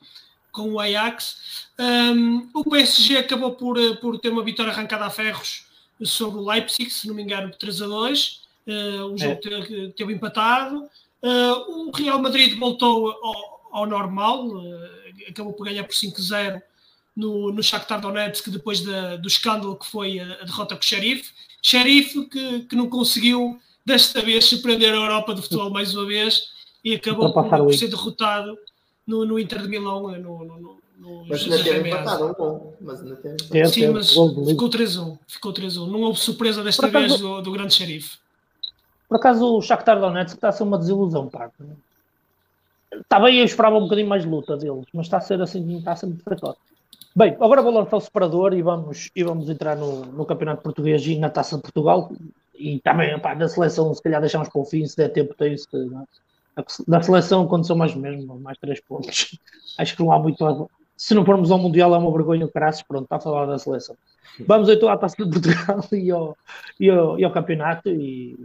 com 0.52 0.74
o 0.74 0.80
Ajax. 0.80 1.68
Um, 1.78 2.50
o 2.54 2.64
PSG 2.64 3.18
acabou 3.18 3.52
por, 3.52 3.78
eh, 3.78 3.96
por 3.96 4.18
ter 4.20 4.30
uma 4.30 4.44
vitória 4.44 4.72
arrancada 4.72 5.06
a 5.06 5.10
ferros 5.10 5.66
sobre 6.02 6.40
o 6.40 6.46
Leipzig, 6.50 6.90
se 6.90 7.08
não 7.08 7.16
me 7.16 7.24
engano, 7.24 7.50
por 7.50 7.58
3 7.58 7.82
a 7.82 7.88
2. 7.88 8.42
Uh, 8.68 9.14
o 9.14 9.18
jogo 9.18 9.32
É. 9.32 9.36
teve, 9.36 9.90
teve 9.94 10.14
empatado. 10.14 10.90
Uh, 11.22 11.88
o 11.88 11.92
Real 11.92 12.22
Madrid 12.22 12.58
voltou 12.58 13.10
ao, 13.12 13.70
ao 13.72 13.86
normal, 13.86 14.48
uh, 14.48 14.90
acabou 15.28 15.54
por 15.54 15.66
ganhar 15.66 15.84
por 15.84 15.94
5-0 15.94 16.62
no, 17.20 17.52
no 17.52 17.62
Shakhtar 17.62 18.00
Donetsk 18.00 18.50
depois 18.50 18.82
da- 18.82 19.18
do 19.18 19.28
escândalo 19.28 19.76
que 19.76 19.86
foi 19.86 20.20
a, 20.20 20.24
a 20.42 20.46
derrota 20.46 20.76
com 20.76 20.82
o 20.82 20.86
Sheriff. 20.86 21.32
Sheriff 21.62 22.26
que, 22.28 22.62
que 22.62 22.76
não 22.76 22.90
conseguiu 22.90 23.60
desta 23.86 24.22
vez 24.22 24.46
surpreender 24.46 24.94
a 24.94 24.98
Europa 24.98 25.34
do 25.36 25.42
futebol 25.42 25.70
mais 25.70 25.94
uma 25.94 26.06
vez 26.06 26.50
e 26.84 26.96
acabou 26.96 27.32
por, 27.34 27.40
Ultrapassar 27.42 27.62
o 27.62 27.66
por 27.66 27.74
Inter. 27.74 27.80
ser 27.80 27.88
derrotado 27.96 28.58
no, 29.06 29.26
no 29.26 29.38
Inter 29.40 29.62
de 29.64 29.68
Milão, 29.68 30.14
eh, 30.16 30.20
no, 30.20 30.46
no, 30.46 30.58
no, 30.60 30.80
no 30.98 31.26
mas 31.28 31.44
ainda 31.44 31.62
teve 31.64 31.90
empatado 31.90 32.26
um 32.28 32.34
gol. 32.34 32.78
Mas 32.80 33.02
ainda 33.02 33.16
teve 33.18 33.34
empatado. 33.36 33.58
É, 33.58 33.66
Sim, 33.66 33.84
é, 33.84 33.90
mas 33.90 34.14
gol 34.16 34.46
ficou 34.46 34.70
3-1. 34.70 35.20
Ficou 35.28 35.54
3-1. 35.54 35.88
Não 35.88 36.02
houve 36.04 36.20
surpresa 36.20 36.64
desta 36.64 36.84
Por 36.88 36.96
acaso- 36.96 37.08
vez 37.18 37.20
do, 37.20 37.42
do 37.42 37.52
grande 37.52 37.74
xerife. 37.74 38.18
Por 39.10 39.18
acaso 39.18 39.44
o 39.58 39.62
Shakhtar 39.62 40.00
Donetsk 40.00 40.36
está 40.36 40.50
a 40.50 40.52
ser 40.54 40.64
uma 40.64 40.78
desilusão, 40.78 41.28
pá. 41.28 41.50
Está 42.94 43.20
bem, 43.20 43.40
eu 43.40 43.46
esperava 43.46 43.78
um 43.78 43.82
bocadinho 43.84 44.08
mais 44.08 44.24
luta 44.26 44.56
deles, 44.58 44.86
mas 44.94 45.06
está 45.08 45.18
a 45.18 45.22
ser 45.22 45.42
assim, 45.42 45.78
está 45.78 45.92
a 45.92 45.96
ser 45.96 46.06
muito 46.08 46.24
fracote. 46.24 46.60
Bem, 47.16 47.36
agora 47.40 47.62
vou 47.62 47.74
lançar 47.74 47.98
o 47.98 48.02
separador 48.02 48.54
e 48.54 48.62
vamos, 48.62 49.10
e 49.16 49.24
vamos 49.24 49.50
entrar 49.50 49.76
no, 49.76 50.06
no 50.06 50.26
Campeonato 50.26 50.62
Português 50.62 51.06
e 51.08 51.18
na 51.18 51.30
Taça 51.30 51.56
de 51.56 51.64
Portugal. 51.64 52.12
E 52.54 52.80
também, 52.80 53.18
pá, 53.20 53.34
na 53.34 53.48
seleção, 53.48 53.94
se 53.94 54.04
calhar 54.04 54.22
deixamos 54.22 54.50
para 54.50 54.62
o 54.62 54.66
fim, 54.66 54.86
se 54.86 54.96
der 54.96 55.10
tempo, 55.10 55.34
tem 55.34 55.54
isso. 55.54 55.68
Na 56.88 57.02
seleção 57.02 57.44
aconteceu 57.44 57.76
mais 57.76 57.96
mesmo, 57.96 58.40
mais 58.40 58.58
três 58.58 58.80
pontos. 58.82 59.38
Acho 59.78 59.96
que 59.96 60.04
não 60.04 60.12
há 60.12 60.20
muito. 60.20 60.70
Se 60.96 61.16
não 61.16 61.26
formos 61.26 61.50
ao 61.50 61.58
Mundial, 61.58 61.96
é 61.96 61.98
uma 61.98 62.12
vergonha 62.12 62.48
o. 62.48 62.84
Pronto, 62.86 63.06
está 63.06 63.16
a 63.16 63.20
falar 63.20 63.46
da 63.46 63.58
seleção. 63.58 63.96
Vamos 64.46 64.70
então 64.70 64.90
à 64.90 64.98
Taça 64.98 65.16
de 65.26 65.32
Portugal 65.32 65.84
e 65.92 66.12
ao, 66.12 66.38
e 66.80 66.90
ao, 66.90 67.20
e 67.20 67.24
ao 67.24 67.32
campeonato. 67.32 67.90
E, 67.90 68.38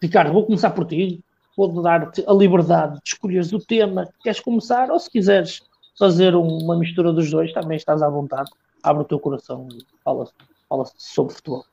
Ricardo, 0.00 0.32
vou 0.32 0.46
começar 0.46 0.70
por 0.70 0.86
ti. 0.86 1.20
Vou 1.56 1.82
dar-te 1.82 2.24
a 2.26 2.32
liberdade 2.32 2.94
de 2.94 3.10
escolheres 3.12 3.52
o 3.52 3.58
tema 3.58 4.06
que 4.06 4.24
queres 4.24 4.40
começar, 4.40 4.90
ou 4.90 4.98
se 4.98 5.10
quiseres 5.10 5.62
fazer 5.98 6.34
um- 6.34 6.58
uma 6.58 6.76
mistura 6.78 7.12
dos 7.12 7.30
dois, 7.30 7.52
também 7.52 7.76
estás 7.76 8.02
à 8.02 8.08
vontade. 8.08 8.50
Abre 8.82 9.02
o 9.02 9.06
teu 9.06 9.18
coração 9.18 9.66
e 9.72 9.84
fala, 10.04 10.28
fala 10.68 10.84
sobre 10.96 11.34
futebol. 11.34 11.64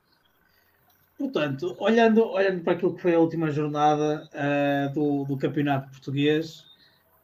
Portanto, 1.18 1.76
olhando, 1.78 2.26
olhando 2.28 2.62
para 2.62 2.72
aquilo 2.72 2.94
que 2.94 3.02
foi 3.02 3.14
a 3.14 3.20
última 3.20 3.50
jornada 3.50 4.28
ah, 4.34 4.88
do, 4.92 5.24
do 5.24 5.36
Campeonato 5.36 5.90
Português, 5.90 6.64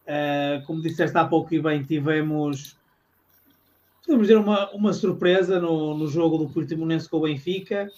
ah, 0.07 0.63
como 0.67 0.81
disseste 0.81 1.17
há 1.19 1.25
pouco 1.25 1.53
e 1.55 1.61
bem, 1.61 1.83
tivemos, 1.83 2.77
podemos 4.05 4.29
dizer, 4.29 4.39
uma, 4.39 4.71
uma 4.71 4.93
surpresa 4.93 5.59
no, 5.59 5.97
no 5.97 6.07
jogo 6.07 6.39
do 6.39 6.49
Portimonense 6.49 7.09
com 7.09 7.17
o 7.17 7.23
Benfica. 7.23 7.91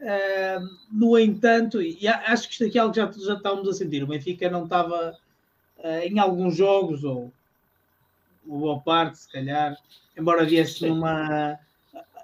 Ah, 0.00 0.60
no 0.90 1.18
entanto, 1.18 1.82
e 1.82 2.06
acho 2.08 2.48
que 2.48 2.52
isto 2.52 2.64
aqui 2.64 2.78
é 2.78 2.80
algo 2.80 2.94
que 2.94 3.00
já, 3.00 3.10
já 3.12 3.34
estávamos 3.34 3.68
a 3.68 3.72
sentir, 3.74 4.02
o 4.02 4.06
Benfica 4.06 4.48
não 4.48 4.64
estava 4.64 5.16
em 6.02 6.18
alguns 6.18 6.56
jogos, 6.56 7.04
ou 7.04 7.30
ou 8.48 8.58
boa 8.58 8.80
parte, 8.80 9.18
se 9.18 9.30
calhar, 9.30 9.76
embora 10.16 10.44
viesse 10.44 10.86
numa 10.86 11.58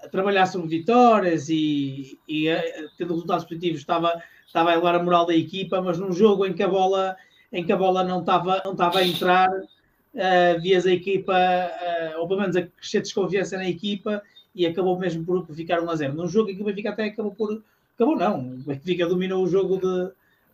a 0.02 0.08
trabalhar 0.08 0.46
sobre 0.46 0.68
vitórias 0.68 1.48
e, 1.48 2.18
e 2.26 2.48
eh, 2.48 2.86
tendo 2.96 3.12
resultados 3.12 3.44
positivos 3.44 3.80
estava, 3.80 4.22
estava 4.46 4.70
a 4.70 4.72
elevar 4.72 4.94
a 4.94 5.02
moral 5.02 5.26
da 5.26 5.34
equipa, 5.36 5.80
mas 5.82 5.98
num 5.98 6.12
jogo 6.12 6.46
em 6.46 6.54
que 6.54 6.62
a 6.62 6.68
bola, 6.68 7.16
em 7.52 7.64
que 7.64 7.72
a 7.72 7.76
bola 7.76 8.02
não, 8.02 8.20
estava, 8.20 8.62
não 8.64 8.72
estava 8.72 9.00
a 9.00 9.06
entrar, 9.06 9.50
eh, 10.14 10.58
vias 10.58 10.86
a 10.86 10.92
equipa, 10.92 11.36
eh, 11.36 12.14
ou 12.18 12.26
pelo 12.26 12.40
menos 12.40 12.56
a 12.56 12.62
crescer 12.62 13.02
desconfiança 13.02 13.56
na 13.56 13.68
equipa 13.68 14.22
e 14.54 14.66
acabou 14.66 14.98
mesmo 14.98 15.24
por, 15.24 15.46
ficar 15.54 15.82
1 15.82 15.90
a 15.90 15.96
0. 15.96 16.14
Num 16.14 16.26
jogo 16.26 16.50
em 16.50 16.56
que 16.56 16.62
o 16.62 16.64
Benfica 16.64 16.90
até 16.90 17.04
acabou 17.04 17.34
por. 17.34 17.62
Acabou 17.94 18.16
não, 18.16 18.40
o 18.40 18.56
Benfica 18.58 19.06
dominou 19.06 19.44
o 19.44 19.46
jogo 19.46 19.76
de, 19.76 20.06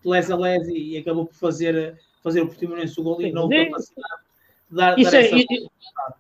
de 0.02 0.10
les 0.10 0.30
a 0.30 0.36
les 0.36 0.68
e, 0.68 0.90
e 0.90 0.98
acabou 0.98 1.26
por 1.26 1.34
fazer, 1.34 1.96
fazer 2.22 2.40
o 2.40 2.48
Portimonense 2.48 3.00
o 3.00 3.04
gol 3.04 3.22
e 3.22 3.30
não 3.30 3.50
é- 3.52 3.66
de 3.66 3.70
dar, 4.70 4.98
Isso 4.98 5.10
dar 5.10 5.22
é, 5.22 5.26
essa 5.26 5.36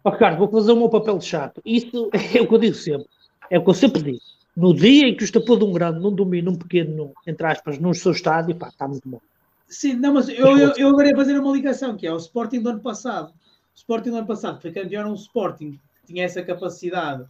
Ó, 0.04 0.10
Ricardo, 0.10 0.38
vou 0.38 0.48
fazer 0.48 0.72
o 0.72 0.76
meu 0.76 0.88
papel 0.88 1.18
de 1.18 1.24
chato. 1.24 1.60
Isso 1.64 2.10
é 2.34 2.40
o 2.40 2.48
que 2.48 2.54
eu 2.54 2.58
digo 2.58 2.74
sempre. 2.74 3.06
É 3.50 3.58
o 3.58 3.64
que 3.64 3.70
eu 3.70 3.74
sempre 3.74 4.02
digo. 4.02 4.18
No 4.56 4.74
dia 4.74 5.08
em 5.08 5.16
que 5.16 5.22
o 5.22 5.26
estapor 5.26 5.58
de 5.58 5.64
um 5.64 5.72
grande 5.72 6.00
não 6.00 6.12
domina 6.12 6.50
um 6.50 6.56
pequeno, 6.56 7.12
entre 7.26 7.46
aspas, 7.46 7.78
no 7.78 7.94
seu 7.94 8.12
estádio, 8.12 8.56
pá, 8.56 8.68
está 8.68 8.88
muito 8.88 9.08
bom. 9.08 9.20
Sim, 9.68 9.94
não, 9.94 10.14
mas 10.14 10.28
eu, 10.28 10.56
eu, 10.58 10.72
eu 10.76 10.88
agora 10.88 11.08
ia 11.08 11.16
fazer 11.16 11.38
uma 11.38 11.52
ligação, 11.52 11.96
que 11.96 12.06
é 12.06 12.12
o 12.12 12.16
Sporting 12.16 12.60
do 12.60 12.70
ano 12.70 12.80
passado. 12.80 13.30
O 13.30 13.76
Sporting 13.76 14.10
do 14.10 14.16
ano 14.16 14.26
passado 14.26 14.60
foi 14.60 14.72
campeão, 14.72 15.10
um 15.10 15.14
Sporting 15.14 15.72
que 16.00 16.06
tinha 16.06 16.24
essa 16.24 16.42
capacidade, 16.42 17.26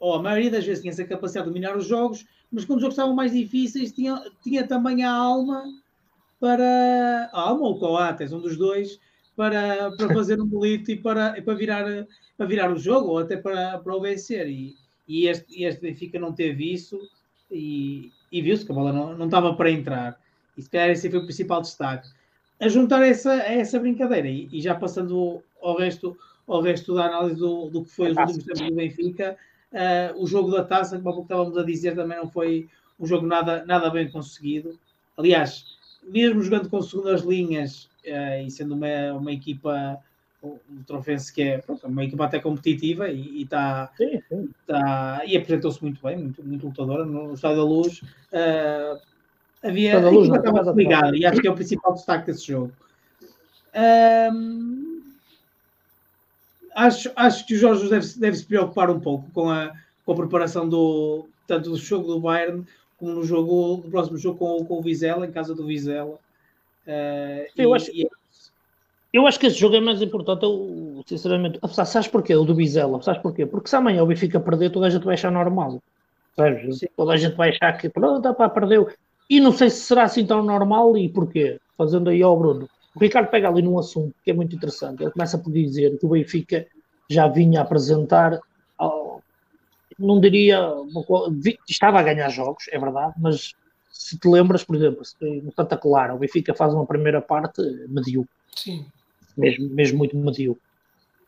ou 0.00 0.14
a 0.14 0.22
maioria 0.22 0.50
das 0.50 0.64
vezes 0.64 0.80
tinha 0.80 0.92
essa 0.92 1.04
capacidade 1.04 1.46
de 1.46 1.52
dominar 1.52 1.76
os 1.76 1.86
jogos, 1.86 2.26
mas 2.50 2.64
quando 2.64 2.78
os 2.78 2.82
jogos 2.82 2.94
estavam 2.94 3.14
mais 3.14 3.32
difíceis, 3.32 3.92
tinha, 3.92 4.20
tinha 4.42 4.66
também 4.66 5.04
a 5.04 5.12
alma 5.12 5.64
para. 6.40 7.30
A 7.32 7.40
alma 7.40 7.66
ou 7.66 7.74
o 7.74 7.78
Coates, 7.78 8.32
um 8.32 8.40
dos 8.40 8.56
dois, 8.56 8.98
para, 9.38 9.92
para 9.92 10.12
fazer 10.12 10.40
um 10.40 10.44
bolito 10.44 10.90
e 10.90 10.96
para, 10.96 11.40
para, 11.40 11.54
virar, 11.54 11.84
para 12.36 12.46
virar 12.46 12.72
o 12.72 12.76
jogo, 12.76 13.10
ou 13.10 13.18
até 13.18 13.36
para, 13.36 13.78
para 13.78 13.94
o 13.94 14.00
vencer. 14.00 14.48
E, 14.48 14.74
e 15.06 15.28
este, 15.28 15.62
este 15.62 15.80
Benfica 15.80 16.18
não 16.18 16.32
teve 16.32 16.72
isso 16.72 16.98
e, 17.48 18.10
e 18.32 18.42
viu-se 18.42 18.66
que 18.66 18.72
a 18.72 18.74
bola 18.74 18.92
não, 18.92 19.16
não 19.16 19.26
estava 19.26 19.54
para 19.54 19.70
entrar. 19.70 20.18
E 20.56 20.62
se 20.62 20.68
calhar 20.68 20.90
esse 20.90 21.08
foi 21.08 21.20
o 21.20 21.24
principal 21.24 21.62
destaque. 21.62 22.08
A 22.60 22.66
juntar 22.66 23.00
essa, 23.06 23.32
essa 23.34 23.78
brincadeira 23.78 24.26
e, 24.26 24.48
e, 24.52 24.60
já 24.60 24.74
passando 24.74 25.40
ao 25.62 25.78
resto, 25.78 26.18
ao 26.44 26.60
resto 26.60 26.92
da 26.96 27.06
análise 27.06 27.36
do, 27.36 27.70
do 27.70 27.84
que 27.84 27.90
foi 27.92 28.10
os 28.10 28.16
últimos 28.16 28.44
tempos 28.44 28.60
do 28.62 28.74
Benfica, 28.74 29.36
uh, 29.72 30.20
o 30.20 30.26
jogo 30.26 30.50
da 30.50 30.64
taça, 30.64 30.98
como 30.98 31.22
estávamos 31.22 31.56
a 31.56 31.62
dizer, 31.62 31.94
também 31.94 32.18
não 32.18 32.28
foi 32.28 32.68
um 32.98 33.06
jogo 33.06 33.24
nada, 33.24 33.64
nada 33.64 33.88
bem 33.88 34.10
conseguido. 34.10 34.76
Aliás, 35.16 35.64
mesmo 36.02 36.42
jogando 36.42 36.68
com 36.68 36.82
segundas 36.82 37.20
linhas 37.22 37.88
uh, 38.10 38.46
e 38.46 38.50
sendo 38.50 38.74
uma, 38.74 39.12
uma 39.14 39.32
equipa 39.32 40.00
o 40.42 40.60
Trofense 40.86 41.32
que 41.32 41.42
é 41.42 41.58
pronto, 41.58 41.86
uma 41.86 42.04
equipa 42.04 42.24
até 42.24 42.38
competitiva 42.38 43.08
e 43.08 43.42
está 43.42 43.90
tá, 44.66 45.22
e 45.26 45.36
apresentou-se 45.36 45.82
muito 45.82 46.00
bem, 46.02 46.16
muito, 46.16 46.44
muito 46.44 46.66
lutadora 46.66 47.04
no 47.04 47.34
Estádio 47.34 47.56
da 47.56 47.64
Luz. 47.64 48.02
Uh, 48.32 49.00
havia 49.62 49.96
a 49.96 50.10
luz, 50.10 50.28
equipa 50.28 50.48
estava 50.50 50.72
ligada 50.72 51.16
e 51.16 51.26
acho 51.26 51.40
que 51.40 51.48
é 51.48 51.50
o 51.50 51.56
principal 51.56 51.94
destaque 51.94 52.26
desse 52.26 52.46
jogo. 52.46 52.72
Um, 54.32 55.02
acho, 56.74 57.10
acho 57.16 57.46
que 57.46 57.54
o 57.54 57.58
Jorge 57.58 57.88
deve, 57.88 58.06
deve 58.18 58.36
se 58.36 58.46
preocupar 58.46 58.90
um 58.90 59.00
pouco 59.00 59.28
com 59.32 59.50
a, 59.50 59.72
com 60.04 60.12
a 60.12 60.16
preparação 60.16 60.68
do 60.68 61.28
tanto 61.46 61.70
do 61.70 61.76
jogo 61.76 62.06
do 62.06 62.20
Bayern 62.20 62.64
como 62.96 63.12
no 63.12 63.24
jogo 63.24 63.80
do 63.82 63.90
próximo 63.90 64.18
jogo 64.18 64.38
com, 64.38 64.64
com 64.64 64.78
o 64.78 64.82
Vizela, 64.82 65.26
em 65.26 65.30
casa 65.30 65.54
do 65.54 65.66
Vizela. 65.66 66.18
Uh, 66.88 67.46
eu, 67.54 67.70
e, 67.70 67.76
acho, 67.76 67.90
e... 67.92 68.08
eu 69.12 69.26
acho 69.26 69.38
que 69.38 69.46
esse 69.46 69.58
jogo 69.58 69.76
é 69.76 69.80
mais 69.80 70.00
importante, 70.00 70.42
eu, 70.42 71.04
sinceramente. 71.06 71.60
Sabes 71.70 72.08
porquê? 72.08 72.34
O 72.34 72.44
do 72.44 72.54
Vizela, 72.54 73.00
sabes 73.02 73.20
porquê? 73.20 73.44
Porque 73.44 73.68
se 73.68 73.76
amanhã 73.76 74.02
o 74.02 74.06
Benfica 74.06 74.40
perder, 74.40 74.70
toda 74.70 74.86
a 74.86 74.90
gente 74.90 75.04
vai 75.04 75.14
achar 75.14 75.30
normal. 75.30 75.82
Sabes? 76.34 76.80
Toda 76.96 77.12
a 77.12 77.16
gente 77.16 77.36
vai 77.36 77.50
achar 77.50 77.76
que 77.76 77.90
pronto, 77.90 78.34
pá, 78.34 78.48
perdeu. 78.48 78.88
E 79.28 79.38
não 79.38 79.52
sei 79.52 79.68
se 79.68 79.82
será 79.82 80.04
assim 80.04 80.24
tão 80.24 80.42
normal 80.42 80.96
e 80.96 81.08
porquê. 81.08 81.60
Fazendo 81.76 82.08
aí 82.08 82.22
ao 82.22 82.36
Bruno. 82.36 82.68
O 82.96 82.98
Ricardo 82.98 83.28
pega 83.28 83.48
ali 83.48 83.62
num 83.62 83.78
assunto 83.78 84.14
que 84.24 84.30
é 84.30 84.34
muito 84.34 84.56
interessante. 84.56 85.02
Ele 85.02 85.12
começa 85.12 85.38
por 85.38 85.52
dizer 85.52 85.98
que 85.98 86.06
o 86.06 86.08
Benfica 86.08 86.66
já 87.08 87.28
vinha 87.28 87.60
a 87.60 87.62
apresentar, 87.62 88.40
não 89.98 90.20
diria, 90.20 90.60
estava 91.68 91.98
a 91.98 92.02
ganhar 92.02 92.28
jogos, 92.28 92.66
é 92.70 92.78
verdade, 92.78 93.14
mas 93.18 93.54
se 93.98 94.16
te 94.16 94.28
lembras, 94.28 94.62
por 94.62 94.76
exemplo, 94.76 95.02
no 95.20 95.52
Santa 95.52 95.76
Clara, 95.76 96.14
o 96.14 96.18
Benfica 96.18 96.54
faz 96.54 96.72
uma 96.72 96.86
primeira 96.86 97.20
parte 97.20 97.60
medíocre. 97.88 98.30
Sim. 98.54 98.86
Mesmo, 99.36 99.68
mesmo 99.70 99.98
muito 99.98 100.16
medíocre. 100.16 100.62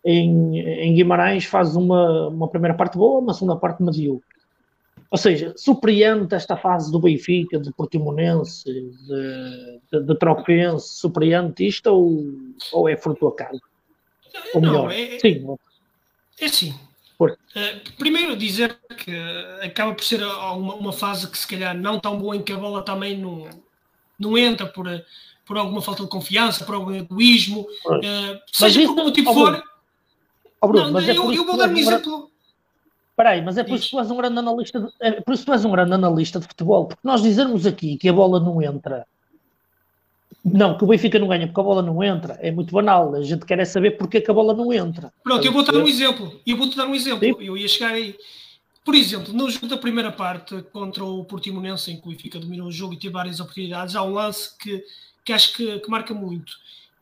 Em, 0.04 0.60
em 0.60 0.94
Guimarães 0.94 1.44
faz 1.44 1.74
uma, 1.74 2.28
uma 2.28 2.46
primeira 2.46 2.76
parte 2.76 2.96
boa, 2.96 3.18
uma 3.18 3.34
segunda 3.34 3.56
parte 3.56 3.82
medíocre. 3.82 4.24
Ou 5.10 5.18
seja, 5.18 5.52
surpreende 5.56 6.32
esta 6.32 6.56
fase 6.56 6.92
do 6.92 7.00
Benfica, 7.00 7.58
de 7.58 7.72
Portimonense, 7.72 8.64
de, 8.64 9.80
de, 9.92 10.06
de 10.06 10.14
Trofense, 10.14 10.90
surpreende 10.90 11.66
isto 11.66 11.88
ou, 11.88 12.24
ou 12.72 12.88
é 12.88 12.96
fruto 12.96 13.22
do 13.22 13.28
acaso? 13.28 13.60
Ou 14.54 14.60
melhor, 14.60 14.84
não, 14.84 14.90
é, 14.92 15.18
sim. 15.18 15.44
É 16.40 16.46
sim. 16.48 16.74
Uh, 17.26 17.96
primeiro 17.98 18.36
dizer 18.36 18.78
que 18.96 19.12
acaba 19.62 19.94
por 19.94 20.04
ser 20.04 20.22
uma, 20.22 20.74
uma, 20.74 20.92
fase 20.92 21.30
que 21.30 21.36
se 21.36 21.46
calhar 21.46 21.76
não 21.76 22.00
tão 22.00 22.18
boa 22.18 22.34
em 22.34 22.42
que 22.42 22.52
a 22.52 22.56
bola 22.56 22.82
também 22.82 23.18
não, 23.18 23.48
não 24.18 24.38
entra 24.38 24.66
por, 24.66 24.86
por 25.44 25.58
alguma 25.58 25.82
falta 25.82 26.02
de 26.02 26.08
confiança, 26.08 26.64
por 26.64 26.74
algum 26.74 26.94
egoísmo, 26.94 27.60
uh, 27.60 28.40
seja 28.50 28.80
por 28.86 28.94
que 28.94 29.02
motivo 29.02 29.34
for. 29.34 29.62
Oh, 30.62 30.68
Bruno, 30.68 30.90
não, 30.90 31.00
é 31.00 31.10
eu, 31.10 31.32
eu 31.32 31.44
vou 31.44 31.56
dar 31.56 31.68
um 31.68 31.76
exemplo. 31.76 32.30
Espera 33.10 33.30
aí, 33.30 33.42
mas 33.42 33.58
é 33.58 33.64
por 33.64 33.74
isso 33.74 33.84
que 33.84 33.90
tu 33.90 33.98
és 33.98 34.10
um 34.10 34.16
grande 34.16 34.38
analista, 34.38 34.80
de, 34.80 34.88
é 35.00 35.20
por 35.20 35.34
isso 35.34 35.42
que 35.42 35.50
tu 35.50 35.52
és 35.52 35.64
um 35.64 35.70
grande 35.70 35.92
analista 35.92 36.40
de 36.40 36.46
futebol, 36.46 36.86
porque 36.86 37.00
nós 37.04 37.22
dizermos 37.22 37.66
aqui 37.66 37.98
que 37.98 38.08
a 38.08 38.12
bola 38.14 38.40
não 38.40 38.62
entra, 38.62 39.06
não, 40.44 40.76
que 40.76 40.84
o 40.84 40.86
Benfica 40.86 41.18
não 41.18 41.28
ganha 41.28 41.46
porque 41.46 41.60
a 41.60 41.64
bola 41.64 41.82
não 41.82 42.02
entra, 42.02 42.38
é 42.40 42.50
muito 42.50 42.72
banal. 42.72 43.14
A 43.14 43.22
gente 43.22 43.44
quer 43.44 43.58
é 43.58 43.64
saber 43.64 43.92
porque 43.92 44.18
é 44.18 44.20
que 44.20 44.30
a 44.30 44.34
bola 44.34 44.54
não 44.54 44.72
entra. 44.72 45.12
Pronto, 45.22 45.44
eu 45.44 45.52
vou-te 45.52 45.70
dar 45.70 45.78
um 45.78 45.88
exemplo. 45.88 46.40
Eu 46.46 46.56
vou-te 46.56 46.76
dar 46.76 46.86
um 46.86 46.94
exemplo. 46.94 47.20
Sim. 47.20 47.44
Eu 47.44 47.56
ia 47.56 47.68
chegar 47.68 47.92
aí. 47.92 48.16
Por 48.82 48.94
exemplo, 48.94 49.32
no 49.34 49.50
jogo 49.50 49.66
da 49.66 49.76
primeira 49.76 50.10
parte 50.10 50.62
contra 50.72 51.04
o 51.04 51.24
Portimonense, 51.24 51.90
em 51.90 52.00
que 52.00 52.06
o 52.06 52.10
Benfica 52.10 52.38
dominou 52.38 52.68
o 52.68 52.72
jogo 52.72 52.94
e 52.94 52.96
teve 52.96 53.12
várias 53.12 53.38
oportunidades, 53.38 53.94
há 53.94 54.02
um 54.02 54.14
lance 54.14 54.56
que, 54.56 54.82
que 55.22 55.32
acho 55.32 55.54
que, 55.54 55.78
que 55.78 55.90
marca 55.90 56.14
muito, 56.14 56.52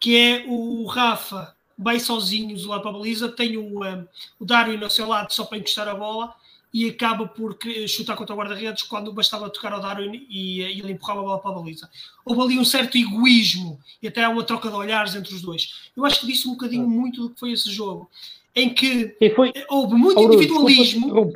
que 0.01 0.17
é 0.17 0.45
o 0.49 0.85
Rafa 0.87 1.55
vai 1.79 2.01
sozinho 2.01 2.59
lá 2.67 2.81
para 2.81 2.91
a 2.91 2.93
baliza, 2.93 3.29
tem 3.29 3.57
o, 3.57 3.85
um, 3.85 4.05
o 4.41 4.45
Dário 4.45 4.83
ao 4.83 4.91
seu 4.91 5.07
lado 5.07 5.33
só 5.33 5.45
para 5.45 5.59
encostar 5.59 5.87
a 5.87 5.95
bola 5.95 6.35
e 6.73 6.89
acaba 6.89 7.27
por 7.27 7.57
chutar 7.87 8.17
contra 8.17 8.35
o 8.35 8.39
guarda-redes 8.39 8.83
quando 8.83 9.13
bastava 9.13 9.49
tocar 9.49 9.73
ao 9.73 9.81
Darwin 9.81 10.27
e, 10.29 10.61
e 10.61 10.81
ele 10.81 10.93
empurrava 10.93 11.21
a 11.21 11.23
bola 11.23 11.39
para 11.39 11.51
a 11.51 11.55
baliza. 11.55 11.89
Houve 12.25 12.43
ali 12.43 12.59
um 12.59 12.65
certo 12.65 12.97
egoísmo 12.99 13.81
e 14.03 14.09
até 14.09 14.25
há 14.25 14.29
uma 14.29 14.45
troca 14.45 14.69
de 14.69 14.75
olhares 14.75 15.15
entre 15.15 15.35
os 15.35 15.41
dois. 15.41 15.91
Eu 15.97 16.05
acho 16.05 16.21
que 16.21 16.27
disse 16.27 16.47
um 16.47 16.53
bocadinho 16.53 16.87
muito 16.87 17.23
do 17.23 17.31
que 17.31 17.41
foi 17.41 17.53
esse 17.53 17.71
jogo, 17.71 18.11
em 18.55 18.73
que 18.73 19.17
foi, 19.35 19.53
houve 19.69 19.95
muito 19.95 20.21
individualismo. 20.21 21.33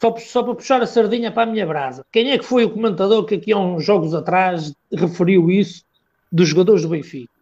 Só, 0.00 0.16
só 0.16 0.42
para 0.44 0.54
puxar 0.54 0.80
a 0.80 0.86
sardinha 0.86 1.30
para 1.30 1.42
a 1.42 1.52
minha 1.52 1.66
brasa. 1.66 2.06
Quem 2.12 2.30
é 2.30 2.38
que 2.38 2.44
foi 2.44 2.64
o 2.64 2.70
comentador 2.70 3.24
que 3.24 3.34
aqui 3.34 3.52
há 3.52 3.58
uns 3.58 3.84
jogos 3.84 4.14
atrás 4.14 4.72
referiu 4.92 5.50
isso 5.50 5.84
dos 6.30 6.48
jogadores 6.48 6.82
do 6.82 6.88
Benfica? 6.88 7.37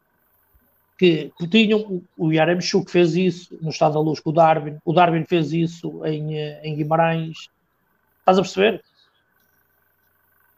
Que, 0.99 1.31
que 1.39 1.47
tinham, 1.47 2.03
o 2.17 2.33
Yaremchuk 2.33 2.91
fez 2.91 3.15
isso 3.15 3.59
no 3.61 3.71
Estado 3.71 3.95
da 3.95 4.01
Luz 4.01 4.21
com 4.21 4.31
o 4.31 4.33
Darwin, 4.33 4.79
o 4.85 4.93
Darwin 4.93 5.25
fez 5.25 5.53
isso 5.53 6.05
em, 6.05 6.39
eh, 6.39 6.61
em 6.65 6.77
Guimarães. 6.77 7.49
Estás 8.21 8.39
a 8.39 8.43
perceber? 8.43 8.83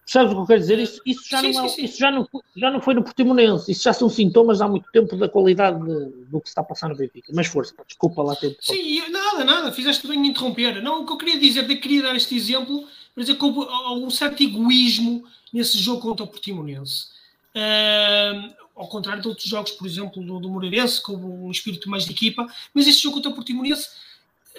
Sabes 0.08 0.32
o 0.32 0.36
que 0.36 0.40
eu 0.40 0.46
quero 0.46 0.60
dizer? 0.60 0.78
Isso, 0.78 1.02
isso, 1.04 1.28
já, 1.28 1.40
sim, 1.40 1.52
não 1.52 1.66
é, 1.66 1.68
sim, 1.68 1.84
isso 1.84 1.98
já, 1.98 2.10
não, 2.10 2.26
já 2.56 2.70
não 2.70 2.80
foi 2.80 2.94
no 2.94 3.02
Portimonense, 3.02 3.70
isso 3.70 3.82
já 3.82 3.92
são 3.92 4.08
sintomas 4.08 4.62
há 4.62 4.66
muito 4.66 4.90
tempo 4.90 5.14
da 5.16 5.28
qualidade 5.28 5.78
de, 5.84 6.24
do 6.30 6.40
que 6.40 6.48
se 6.48 6.52
está 6.52 6.62
passando 6.62 6.92
no 6.92 6.96
Benfica. 6.96 7.30
Mas 7.34 7.46
força, 7.46 7.74
desculpa 7.86 8.22
lá 8.22 8.34
tempo. 8.34 8.56
Sim, 8.58 9.06
nada, 9.10 9.44
nada, 9.44 9.70
fizeste 9.70 10.08
bem 10.08 10.18
em 10.18 10.28
interromper. 10.28 10.82
Não, 10.82 11.02
o 11.02 11.06
que 11.06 11.12
eu 11.12 11.18
queria 11.18 11.38
dizer, 11.38 11.70
eu 11.70 11.78
queria 11.78 12.02
dar 12.04 12.16
este 12.16 12.34
exemplo, 12.34 12.86
para 13.14 13.22
dizer 13.22 13.34
que 13.36 13.44
houve 13.44 13.60
um 14.02 14.08
certo 14.08 14.42
egoísmo 14.42 15.24
nesse 15.52 15.76
jogo 15.76 16.00
contra 16.00 16.24
o 16.24 16.28
Portimonense. 16.28 17.08
Uh, 17.54 18.54
ao 18.78 18.88
contrário 18.88 19.20
de 19.20 19.28
outros 19.28 19.48
jogos, 19.48 19.72
por 19.72 19.86
exemplo, 19.86 20.22
do, 20.22 20.38
do 20.38 20.48
Moreirense, 20.48 21.02
com 21.02 21.14
um 21.14 21.50
espírito 21.50 21.90
mais 21.90 22.04
de 22.04 22.12
equipa, 22.12 22.46
mas 22.72 22.86
este 22.86 23.02
jogo 23.02 23.16
contra 23.16 23.30
o 23.30 23.34
Portimonense 23.34 23.88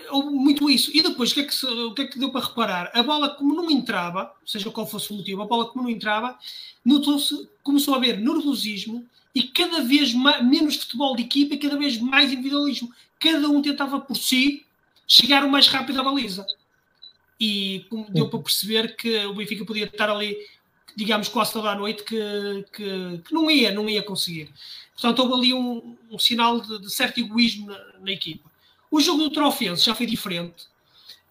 houve 0.10 0.30
muito 0.30 0.70
isso. 0.70 0.92
E 0.96 1.02
depois, 1.02 1.32
o 1.32 1.34
que, 1.34 1.42
é 1.42 1.44
que 1.44 1.56
se, 1.56 1.66
o 1.66 1.94
que 1.94 2.02
é 2.02 2.08
que 2.08 2.20
deu 2.20 2.32
para 2.32 2.46
reparar? 2.46 2.92
A 2.94 3.02
bola, 3.02 3.30
como 3.30 3.56
não 3.56 3.70
entrava, 3.72 4.34
seja 4.46 4.70
qual 4.70 4.86
fosse 4.86 5.12
o 5.12 5.16
motivo, 5.16 5.42
a 5.42 5.46
bola, 5.46 5.66
como 5.66 5.84
não 5.84 5.90
entrava, 5.90 6.38
notou-se, 6.84 7.48
começou 7.64 7.94
a 7.94 7.98
haver 7.98 8.18
nervosismo 8.20 9.06
e 9.34 9.44
cada 9.44 9.82
vez 9.82 10.14
mais, 10.14 10.44
menos 10.44 10.76
futebol 10.76 11.16
de 11.16 11.24
equipa 11.24 11.56
e 11.56 11.58
cada 11.58 11.78
vez 11.78 11.98
mais 12.00 12.32
individualismo. 12.32 12.94
Cada 13.20 13.50
um 13.50 13.62
tentava 13.62 14.00
por 14.00 14.18
si 14.18 14.66
chegar 15.08 15.44
o 15.44 15.50
mais 15.50 15.68
rápido 15.68 16.00
à 16.00 16.04
baliza. 16.04 16.46
E 17.40 17.86
deu 18.10 18.30
para 18.30 18.40
perceber 18.40 18.96
que 18.98 19.26
o 19.26 19.34
Benfica 19.34 19.64
podia 19.64 19.86
estar 19.86 20.10
ali 20.10 20.38
digamos, 21.00 21.30
quase 21.30 21.54
toda 21.54 21.70
a 21.70 21.76
noite 21.76 22.04
que, 22.04 22.66
que, 22.74 23.22
que, 23.24 23.34
não 23.34 23.50
ia, 23.50 23.72
não 23.72 23.90
ia 23.90 24.04
conseguir. 24.04 24.52
Portanto, 24.92 25.20
houve 25.20 25.34
ali 25.34 25.54
um, 25.54 25.96
um 26.12 26.20
sinal 26.20 26.60
de, 26.60 26.78
de, 26.78 26.94
certo 26.94 27.22
egoísmo 27.22 27.68
na, 27.68 27.80
na, 28.02 28.12
equipa. 28.12 28.52
O 28.92 29.00
jogo 29.00 29.24
do 29.24 29.30
Trofense 29.30 29.86
já 29.86 29.96
foi 29.96 30.06
diferente. 30.06 30.68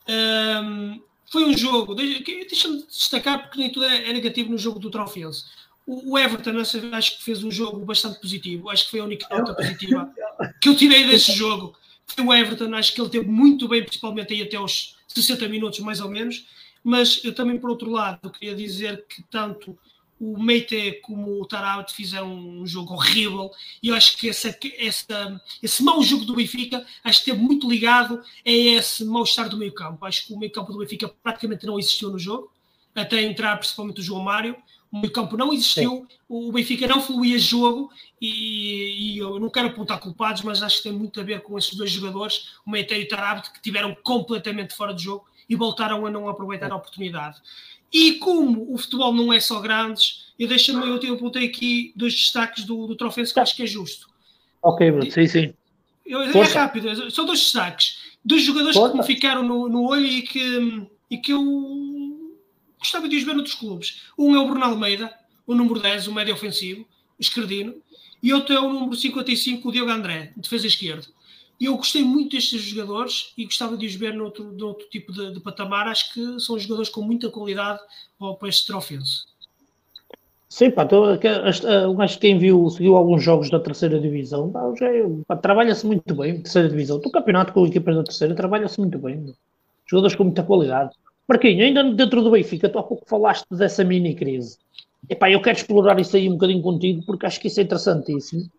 Um, 0.09 1.03
foi 1.31 1.45
um 1.45 1.55
jogo, 1.55 1.95
deixa-me 1.95 2.83
destacar 2.85 3.43
porque 3.43 3.59
nem 3.59 3.71
tudo 3.71 3.85
é, 3.85 4.09
é, 4.09 4.13
negativo 4.15 4.51
no 4.51 4.57
jogo 4.57 4.79
do 4.79 4.91
Trofense. 4.91 5.45
O, 5.87 6.13
o 6.13 6.19
Everton 6.19 6.57
acho 6.93 7.19
que 7.19 7.25
fez 7.25 7.45
um 7.45 7.51
jogo 7.51 7.85
bastante 7.85 8.19
positivo, 8.21 8.71
acho 8.71 8.87
que 8.87 8.93
foi 8.93 9.01
a 9.01 9.05
única 9.05 9.29
nota 9.29 9.53
positiva 9.53 10.11
que 10.63 10.71
eu 10.71 10.75
tirei 10.75 11.07
desse 11.07 11.33
jogo. 11.33 11.77
Foi 12.07 12.25
o 12.25 12.33
Everton, 12.33 12.75
acho 12.75 12.95
que 12.95 13.03
ele 13.03 13.11
teve 13.11 13.29
muito 13.29 13.69
bem, 13.69 13.85
principalmente 13.85 14.33
aí 14.33 14.41
até 14.41 14.57
aos 14.57 14.97
60 15.09 15.47
minutos 15.47 15.79
mais 15.81 16.01
ou 16.01 16.09
menos 16.09 16.47
mas 16.89 17.21
eu 17.23 17.35
também, 17.35 17.59
por 17.59 17.69
outro 17.69 17.91
lado, 17.91 18.31
queria 18.31 18.55
dizer 18.55 19.05
que 19.07 19.23
tanto 19.25 19.79
o 20.19 20.43
Meite 20.43 20.99
como 21.03 21.39
o 21.39 21.45
Tarabt 21.45 21.93
fizeram 21.93 22.33
um 22.35 22.67
jogo 22.67 22.95
horrível 22.95 23.51
e 23.83 23.89
eu 23.89 23.95
acho 23.95 24.17
que 24.17 24.31
essa, 24.31 24.59
essa, 24.79 25.41
esse 25.63 25.83
mau 25.83 26.03
jogo 26.03 26.25
do 26.25 26.35
Benfica 26.35 26.79
acho 27.05 27.23
que 27.23 27.31
esteve 27.31 27.47
muito 27.47 27.69
ligado 27.69 28.19
a 28.19 28.51
esse 28.51 29.05
mau-estar 29.05 29.51
do 29.51 29.59
meio 29.59 29.73
campo. 29.73 30.07
Acho 30.07 30.27
que 30.27 30.33
o 30.33 30.39
meio 30.39 30.51
campo 30.51 30.73
do 30.73 30.79
Benfica 30.79 31.09
praticamente 31.23 31.67
não 31.67 31.79
existiu 31.79 32.11
no 32.11 32.19
jogo, 32.19 32.51
até 32.95 33.23
entrar 33.23 33.59
principalmente 33.59 34.01
o 34.01 34.03
João 34.03 34.23
Mário. 34.23 34.57
O 34.91 34.99
meio 34.99 35.13
campo 35.13 35.37
não 35.37 35.53
existiu, 35.53 36.07
Sim. 36.09 36.17
o 36.27 36.51
Benfica 36.51 36.87
não 36.87 37.03
fluía 37.03 37.39
jogo 37.39 37.91
e, 38.19 39.17
e, 39.17 39.19
eu 39.19 39.39
não 39.39 39.51
quero 39.51 39.69
apontar 39.69 40.01
culpados, 40.01 40.41
mas 40.41 40.63
acho 40.63 40.79
que 40.79 40.85
tem 40.85 40.93
muito 40.93 41.21
a 41.21 41.23
ver 41.23 41.43
com 41.43 41.59
esses 41.59 41.75
dois 41.75 41.91
jogadores, 41.91 42.55
o 42.65 42.71
Meiteiro 42.71 43.03
e 43.03 43.07
o 43.07 43.09
Tarabte, 43.09 43.53
que 43.53 43.61
tiveram 43.61 43.95
completamente 44.03 44.75
fora 44.75 44.95
de 44.95 45.05
jogo 45.05 45.27
e 45.49 45.57
voltaram 45.57 46.05
a 46.07 46.11
não 46.11 46.29
aproveitar 46.29 46.71
a 46.71 46.77
oportunidade. 46.77 47.39
E 47.93 48.15
como 48.15 48.73
o 48.73 48.77
futebol 48.77 49.13
não 49.13 49.33
é 49.33 49.41
só 49.41 49.61
grandes, 49.61 50.33
eu 50.39 50.47
deixo-me, 50.47 50.87
eu, 50.87 51.01
eu 51.01 51.15
apontei 51.15 51.47
aqui 51.47 51.93
dois 51.97 52.15
destaques 52.15 52.65
do, 52.65 52.87
do 52.87 52.97
Trofense 52.97 53.33
que 53.33 53.41
acho 53.41 53.57
que 53.57 53.63
é 53.63 53.67
justo. 53.67 54.09
Ok, 54.63 54.91
Bruno, 54.91 55.11
sim, 55.11 55.27
sim. 55.27 55.55
Eu, 56.05 56.23
é 56.23 56.43
rápido, 56.43 57.11
são 57.11 57.25
dois 57.25 57.41
destaques. 57.41 58.09
Dois 58.25 58.43
jogadores 58.43 58.77
Força. 58.77 58.93
que 58.93 58.99
me 58.99 59.05
ficaram 59.05 59.43
no, 59.43 59.69
no 59.69 59.89
olho 59.89 60.07
e 60.07 60.23
que, 60.23 60.87
e 61.11 61.19
que 61.19 61.33
eu 61.33 62.39
gostava 62.79 63.09
de 63.09 63.17
os 63.17 63.25
ver 63.25 63.35
noutros 63.35 63.55
clubes. 63.55 64.03
Um 64.19 64.35
é 64.35 64.39
o 64.39 64.47
Bruno 64.47 64.65
Almeida, 64.65 65.13
o 65.47 65.55
número 65.55 65.81
10, 65.81 66.09
o 66.09 66.13
médio 66.13 66.35
ofensivo, 66.35 66.83
o 66.83 67.21
esquerdino, 67.21 67.75
e 68.23 68.33
outro 68.33 68.55
é 68.55 68.61
o 68.61 68.73
número 68.73 68.97
55, 68.97 69.69
o 69.69 69.73
Diogo 69.73 69.91
André, 69.91 70.33
defesa 70.37 70.67
esquerdo. 70.67 71.09
Eu 71.61 71.77
gostei 71.77 72.05
muito 72.05 72.37
destes 72.37 72.63
jogadores 72.63 73.33
e 73.37 73.45
gostava 73.45 73.77
de 73.77 73.87
os 73.87 73.95
ver 73.95 74.15
noutro, 74.15 74.53
noutro 74.53 74.87
tipo 74.89 75.13
de, 75.13 75.33
de 75.33 75.41
patamar. 75.41 75.89
Acho 75.89 76.15
que 76.15 76.41
são 76.41 76.59
jogadores 76.59 76.89
com 76.89 77.03
muita 77.03 77.29
qualidade 77.31 77.81
para 78.19 78.49
este 78.49 78.67
trofense. 78.67 79.27
Sim, 80.49 80.71
pá, 80.71 80.87
tô, 80.87 81.05
eu 81.07 82.01
acho 82.01 82.15
que 82.15 82.21
quem 82.21 82.39
viu, 82.39 82.71
seguiu 82.71 82.97
alguns 82.97 83.23
jogos 83.23 83.51
da 83.51 83.61
terceira 83.61 84.01
divisão, 84.01 84.51
trabalha-se 85.43 85.87
muito 85.87 86.15
bem, 86.15 86.41
terceira 86.41 86.69
divisão. 86.71 86.99
Do 86.99 87.11
campeonato 87.11 87.53
com 87.53 87.67
equipas 87.67 87.95
da 87.95 88.03
terceira, 88.03 88.35
trabalha-se 88.35 88.81
muito 88.81 88.99
bem. 88.99 89.35
Jogadores 89.85 90.17
com 90.17 90.25
muita 90.25 90.43
qualidade. 90.43 90.95
Marquinhos, 91.29 91.67
ainda 91.67 91.85
dentro 91.93 92.23
do 92.23 92.31
Benfica, 92.31 92.69
tu 92.69 92.79
há 92.79 92.83
pouco 92.83 93.05
falaste 93.07 93.45
dessa 93.51 93.85
mini 93.85 94.15
crise. 94.15 94.59
Epá, 95.09 95.31
eu 95.31 95.43
quero 95.43 95.59
explorar 95.59 96.01
isso 96.01 96.17
aí 96.17 96.29
um 96.29 96.33
bocadinho 96.33 96.63
contigo 96.63 97.03
porque 97.05 97.27
acho 97.27 97.41
que 97.41 97.49
isso 97.49 97.61
é 97.61 97.65
interessantíssimo. 97.65 98.51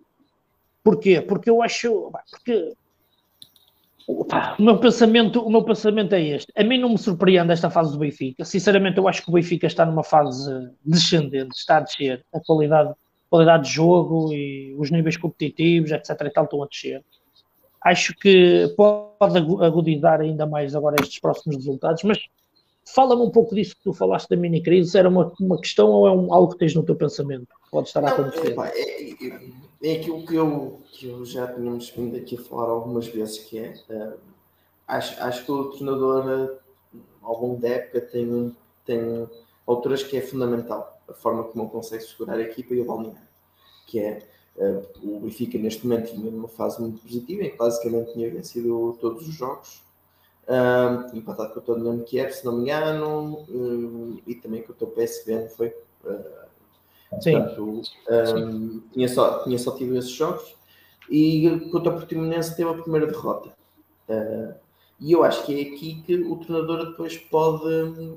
Porquê? 0.83 1.21
Porque 1.21 1.49
eu 1.49 1.61
acho. 1.61 2.11
Porque 2.29 2.73
o 4.09 4.61
meu, 4.63 4.79
pensamento, 4.79 5.39
o 5.39 5.51
meu 5.51 5.63
pensamento 5.63 6.15
é 6.15 6.21
este. 6.21 6.51
A 6.55 6.63
mim 6.63 6.79
não 6.79 6.89
me 6.89 6.97
surpreende 6.97 7.51
esta 7.51 7.69
fase 7.69 7.91
do 7.91 7.99
Benfica. 7.99 8.43
Sinceramente, 8.43 8.97
eu 8.97 9.07
acho 9.07 9.23
que 9.23 9.29
o 9.29 9.33
Benfica 9.33 9.67
está 9.67 9.85
numa 9.85 10.03
fase 10.03 10.51
descendente, 10.83 11.55
está 11.55 11.77
a 11.77 11.81
descer. 11.81 12.25
A 12.33 12.39
qualidade, 12.39 12.89
a 12.89 12.95
qualidade 13.29 13.65
de 13.65 13.69
jogo 13.69 14.33
e 14.33 14.75
os 14.79 14.89
níveis 14.89 15.15
competitivos, 15.15 15.91
etc. 15.91 16.09
e 16.21 16.29
tal, 16.31 16.45
estão 16.45 16.63
a 16.63 16.67
descer. 16.67 17.03
Acho 17.83 18.15
que 18.15 18.73
pode 18.75 19.37
agudizar 19.37 20.21
ainda 20.21 20.47
mais 20.47 20.75
agora 20.75 20.95
estes 20.99 21.19
próximos 21.19 21.57
resultados, 21.57 22.03
mas 22.03 22.17
Fala-me 22.93 23.21
um 23.21 23.29
pouco 23.29 23.53
disso 23.53 23.75
que 23.75 23.83
tu 23.83 23.93
falaste 23.93 24.27
da 24.29 24.35
mini 24.35 24.63
crise. 24.63 24.97
Era 24.97 25.07
uma, 25.07 25.31
uma 25.39 25.59
questão 25.59 25.89
ou 25.89 26.07
é 26.07 26.11
um, 26.11 26.33
algo 26.33 26.53
que 26.53 26.57
tens 26.57 26.73
no 26.73 26.83
teu 26.83 26.95
pensamento? 26.95 27.47
Pode 27.69 27.87
estar 27.87 28.03
a 28.03 28.09
acontecer. 28.09 28.55
Não, 28.55 28.63
é, 29.81 29.87
é, 29.87 29.93
é, 29.93 29.99
aquilo 29.99 30.25
que 30.25 30.35
eu, 30.35 30.81
que 30.91 31.07
eu 31.07 31.25
já 31.25 31.47
tínhamos 31.53 31.89
vindo 31.89 32.15
aqui 32.17 32.35
a 32.35 32.41
falar 32.41 32.69
algumas 32.69 33.07
vezes, 33.07 33.39
que 33.39 33.57
é 33.59 33.73
uh, 33.89 34.19
acho, 34.87 35.21
acho 35.21 35.45
que 35.45 35.51
o 35.51 35.71
treinador 35.71 36.25
uh, 36.25 36.99
ao 37.21 37.41
longo 37.41 37.61
da 37.61 37.69
época 37.69 38.01
tem, 38.01 38.55
tem 38.85 39.29
alturas 39.65 40.03
que 40.03 40.17
é 40.17 40.21
fundamental, 40.21 41.01
a 41.07 41.13
forma 41.13 41.43
como 41.43 41.63
ele 41.63 41.71
consegue 41.71 42.03
segurar 42.03 42.35
a 42.35 42.41
equipa 42.41 42.73
e 42.73 42.81
o 42.81 42.85
balneário, 42.85 43.27
que 43.87 43.99
é 43.99 44.27
uh, 44.57 44.85
o 45.03 45.19
Benfica 45.21 45.57
neste 45.57 45.87
momento 45.87 46.13
tinha 46.13 46.29
uma 46.29 46.47
fase 46.47 46.81
muito 46.81 47.01
positiva, 47.01 47.43
em 47.43 47.51
que 47.51 47.57
basicamente 47.57 48.13
tinha 48.13 48.29
vencido 48.29 48.97
todos 48.99 49.27
os 49.27 49.33
jogos, 49.33 49.83
empatado 51.13 51.53
com 51.53 51.59
o 51.59 51.61
Tottenham 51.61 51.99
Kiev, 51.99 52.31
se 52.31 52.43
não 52.43 52.53
me 52.57 52.63
engano, 52.63 53.45
e 54.25 54.33
também 54.33 54.63
com 54.63 54.71
o 54.71 54.75
teu 54.75 54.87
PSV, 54.87 55.47
foi? 55.49 55.67
Uh, 56.03 56.48
Sim. 57.21 57.33
Portanto, 57.33 57.81
um, 58.37 58.81
tinha, 58.93 59.07
só, 59.07 59.43
tinha 59.43 59.57
só 59.57 59.71
tido 59.71 59.97
esses 59.97 60.11
jogos 60.11 60.55
e 61.09 61.67
contra 61.71 61.91
o 61.91 61.95
Portimonense 61.95 62.55
teve 62.55 62.69
a 62.69 62.73
primeira 62.73 63.07
derrota. 63.07 63.49
Uh, 64.07 64.53
e 64.99 65.11
eu 65.11 65.23
acho 65.23 65.45
que 65.45 65.57
é 65.57 65.73
aqui 65.73 66.01
que 66.05 66.15
o 66.15 66.35
treinador 66.37 66.89
depois 66.89 67.17
pode, 67.17 68.13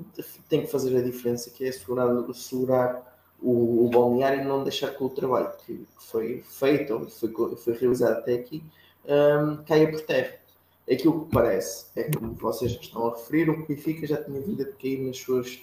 tem 0.49 0.61
que 0.61 0.67
fazer 0.67 0.97
a 0.97 1.01
diferença, 1.01 1.49
que 1.49 1.65
é 1.65 1.71
segurar, 1.71 2.09
segurar 2.33 3.19
o, 3.41 3.85
o 3.85 3.89
balneário 3.89 4.41
e 4.41 4.45
não 4.45 4.63
deixar 4.63 4.89
que 4.89 5.03
o 5.03 5.09
trabalho 5.09 5.51
que 5.65 5.85
foi 5.97 6.43
feito 6.45 6.93
ou 6.93 7.05
foi, 7.09 7.55
foi 7.55 7.73
realizado 7.73 8.17
até 8.17 8.33
aqui 8.33 8.63
um, 9.05 9.63
caia 9.63 9.89
por 9.89 10.01
terra 10.01 10.43
aquilo 10.91 11.25
que 11.25 11.31
parece 11.31 11.85
é 11.95 12.03
que, 12.03 12.17
como 12.17 12.33
vocês 12.33 12.71
estão 12.71 13.07
a 13.07 13.11
referir, 13.11 13.49
o 13.49 13.65
Benfica 13.65 14.05
já 14.05 14.21
tinha 14.23 14.39
vindo 14.41 14.61
a 14.61 14.65
cair 14.65 14.99
nas 14.99 15.17
suas 15.17 15.61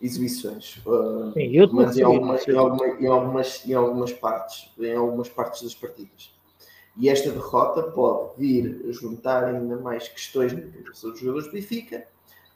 exibições. 0.00 0.80
Uh, 0.86 1.32
Sim, 1.32 1.50
eu 1.52 1.68
mas 1.72 1.96
em, 1.96 2.02
algumas, 2.02 2.46
em, 2.46 2.56
algumas, 2.56 3.00
em, 3.00 3.06
algumas, 3.06 3.66
em 3.66 3.74
algumas 3.74 4.12
partes, 4.12 4.70
em 4.78 4.94
algumas 4.94 5.28
partes 5.28 5.62
das 5.62 5.74
partidas. 5.74 6.34
E 6.96 7.08
esta 7.08 7.30
derrota 7.30 7.82
pode 7.82 8.38
vir 8.38 8.84
a 8.88 8.92
juntar 8.92 9.44
ainda 9.44 9.76
mais 9.76 10.08
questões 10.08 10.52
na 10.52 10.60
cabeça 10.60 11.10
dos 11.10 11.20
jogadores 11.20 11.46
do 11.46 11.52
Benfica. 11.52 12.06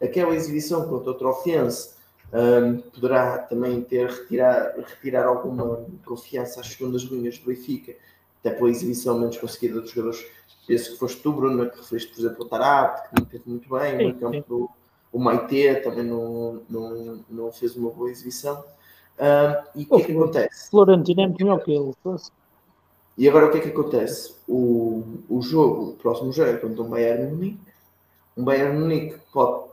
Aquela 0.00 0.34
exibição 0.34 0.88
contra 0.88 1.10
o 1.10 1.14
Trofense 1.14 1.94
um, 2.32 2.78
poderá 2.78 3.38
também 3.38 3.82
ter 3.82 4.08
retirar, 4.08 4.74
retirar 4.76 5.26
alguma 5.26 5.84
confiança 6.04 6.60
às 6.60 6.68
segundas 6.68 7.02
linhas 7.02 7.38
do 7.38 7.46
Benfica, 7.46 7.94
até 8.38 8.50
pela 8.50 8.70
exibição 8.70 9.18
menos 9.18 9.36
conseguida 9.36 9.80
dos 9.80 9.90
jogadores 9.90 10.24
Penso 10.70 10.92
que 10.92 10.98
foste 10.98 11.20
tu, 11.20 11.32
Bruno, 11.32 11.68
que 11.68 11.76
referiste, 11.78 12.12
por 12.12 12.20
exemplo, 12.20 12.44
o 12.44 12.48
Tarap, 12.48 13.08
que 13.08 13.20
não 13.20 13.26
teve 13.26 13.42
muito 13.46 13.68
bem, 13.68 13.98
sim, 13.98 14.06
no 14.12 14.14
campo 14.20 14.70
o 15.12 15.18
Maite 15.18 15.80
também 15.82 16.04
não, 16.04 16.62
não, 16.68 17.24
não 17.28 17.52
fez 17.52 17.76
uma 17.76 17.90
boa 17.90 18.10
exibição. 18.10 18.64
Um, 19.18 19.80
e 19.80 19.82
o 19.84 19.96
que 19.96 20.02
é 20.02 20.04
que 20.06 20.12
acontece? 20.12 20.70
Florentino 20.70 21.22
é 21.22 21.26
muito 21.26 21.44
melhor 21.44 21.62
que 21.62 21.72
ele. 21.72 21.92
E 23.18 23.28
agora 23.28 23.46
o 23.46 23.50
que 23.50 23.58
é 23.58 23.60
que 23.60 23.68
acontece? 23.68 24.34
O, 24.48 25.04
o 25.28 25.42
jogo, 25.42 25.90
o 25.90 25.92
próximo 25.94 26.32
jogo 26.32 26.50
é 26.50 26.56
contra 26.56 26.82
um 26.82 26.88
Bayern 26.88 27.30
Munique. 27.30 27.60
Um 28.36 28.44
Bayern 28.44 28.78
Munique 28.78 29.18
pode, 29.32 29.68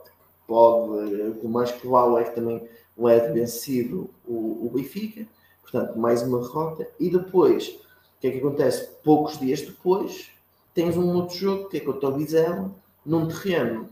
pode, 0.46 1.38
o 1.42 1.48
mais 1.48 1.70
provável 1.72 2.18
é 2.18 2.24
que 2.24 2.34
também 2.34 2.68
leve 2.96 3.32
vencido 3.32 4.10
o, 4.26 4.66
o 4.66 4.70
Benfica. 4.74 5.26
Portanto, 5.62 5.98
mais 5.98 6.22
uma 6.22 6.40
derrota. 6.40 6.88
E 6.98 7.08
depois, 7.10 7.68
o 7.68 8.20
que 8.20 8.26
é 8.26 8.30
que 8.32 8.38
acontece? 8.38 8.88
Poucos 9.02 9.38
dias 9.38 9.62
depois, 9.62 10.30
tens 10.74 10.96
um 10.96 11.14
outro 11.14 11.36
jogo 11.36 11.68
que 11.68 11.78
é 11.78 11.80
contra 11.80 12.08
o 12.08 12.16
Vizela, 12.16 12.70
num 13.04 13.28
terreno, 13.28 13.88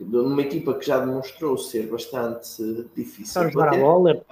numa 0.00 0.42
equipa 0.42 0.74
que 0.74 0.86
já 0.86 0.98
demonstrou 0.98 1.56
ser 1.56 1.86
bastante 1.86 2.88
difícil. 2.94 3.34
Para 3.34 3.50
jogar 3.50 3.74
a 3.74 3.78
bola. 3.78 4.24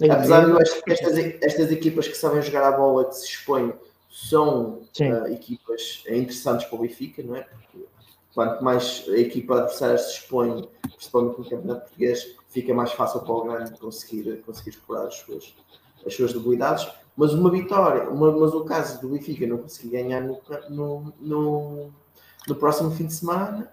É 0.00 0.10
Apesar 0.10 0.44
de 0.44 0.50
eu 0.50 0.58
acho 0.58 0.82
que 0.82 0.92
estas, 0.92 1.16
estas 1.16 1.70
equipas 1.70 2.08
que 2.08 2.16
sabem 2.16 2.42
jogar 2.42 2.66
a 2.68 2.76
bola, 2.76 3.04
que 3.04 3.14
se 3.14 3.26
expõem, 3.26 3.72
são 4.10 4.80
uh, 5.00 5.26
equipas 5.32 6.04
interessantes 6.08 6.66
para 6.66 6.76
o 6.76 6.82
Benfica, 6.82 7.22
não 7.22 7.36
é? 7.36 7.42
Porque 7.42 7.86
quanto 8.32 8.62
mais 8.62 9.04
a 9.08 9.16
equipa 9.16 9.58
adversária 9.58 9.98
se 9.98 10.18
expõe, 10.18 10.68
principalmente 10.82 11.38
no 11.38 11.44
Campeonato 11.44 11.80
Português, 11.82 12.36
fica 12.48 12.72
mais 12.72 12.92
fácil 12.92 13.20
para 13.20 13.32
o 13.32 13.44
grande 13.44 13.78
conseguir, 13.78 14.42
conseguir 14.46 14.70
explorar 14.70 15.06
as 15.06 15.16
suas, 15.16 15.54
as 16.06 16.14
suas 16.14 16.32
debilidades. 16.32 16.88
Mas 17.16 17.32
uma 17.32 17.50
vitória, 17.50 18.08
uma, 18.08 18.30
mas 18.32 18.52
o 18.54 18.64
caso 18.64 19.00
do 19.00 19.08
Benfica 19.08 19.46
não 19.46 19.58
conseguir 19.58 19.90
ganhar 19.90 20.20
no, 20.20 20.40
no, 20.68 21.12
no, 21.20 21.92
no, 22.48 22.54
próximo 22.56 22.90
fim 22.90 23.06
de 23.06 23.14
semana, 23.14 23.72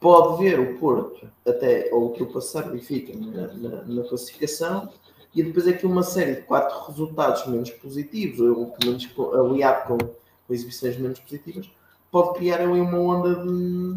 pode 0.00 0.42
ver 0.42 0.58
o 0.58 0.78
Porto 0.78 1.28
até 1.46 1.90
ultrapassar 1.92 2.68
o 2.68 2.72
Benfica 2.72 3.12
na, 3.16 3.46
na, 3.54 3.82
na 3.82 4.02
classificação 4.04 4.88
e 5.34 5.42
depois 5.42 5.68
aqui 5.68 5.84
uma 5.84 6.02
série 6.02 6.36
de 6.36 6.42
quatro 6.42 6.86
resultados 6.86 7.46
menos 7.46 7.70
positivos, 7.70 8.40
ou 8.40 8.66
pelo 8.66 8.92
menos 8.92 9.08
aliado 9.34 9.88
com, 9.88 9.98
com 9.98 10.54
exibições 10.54 10.96
menos 10.96 11.18
positivas, 11.20 11.70
pode 12.10 12.38
criar 12.38 12.62
ali 12.62 12.80
uma 12.80 12.98
onda 12.98 13.34
de, 13.34 13.96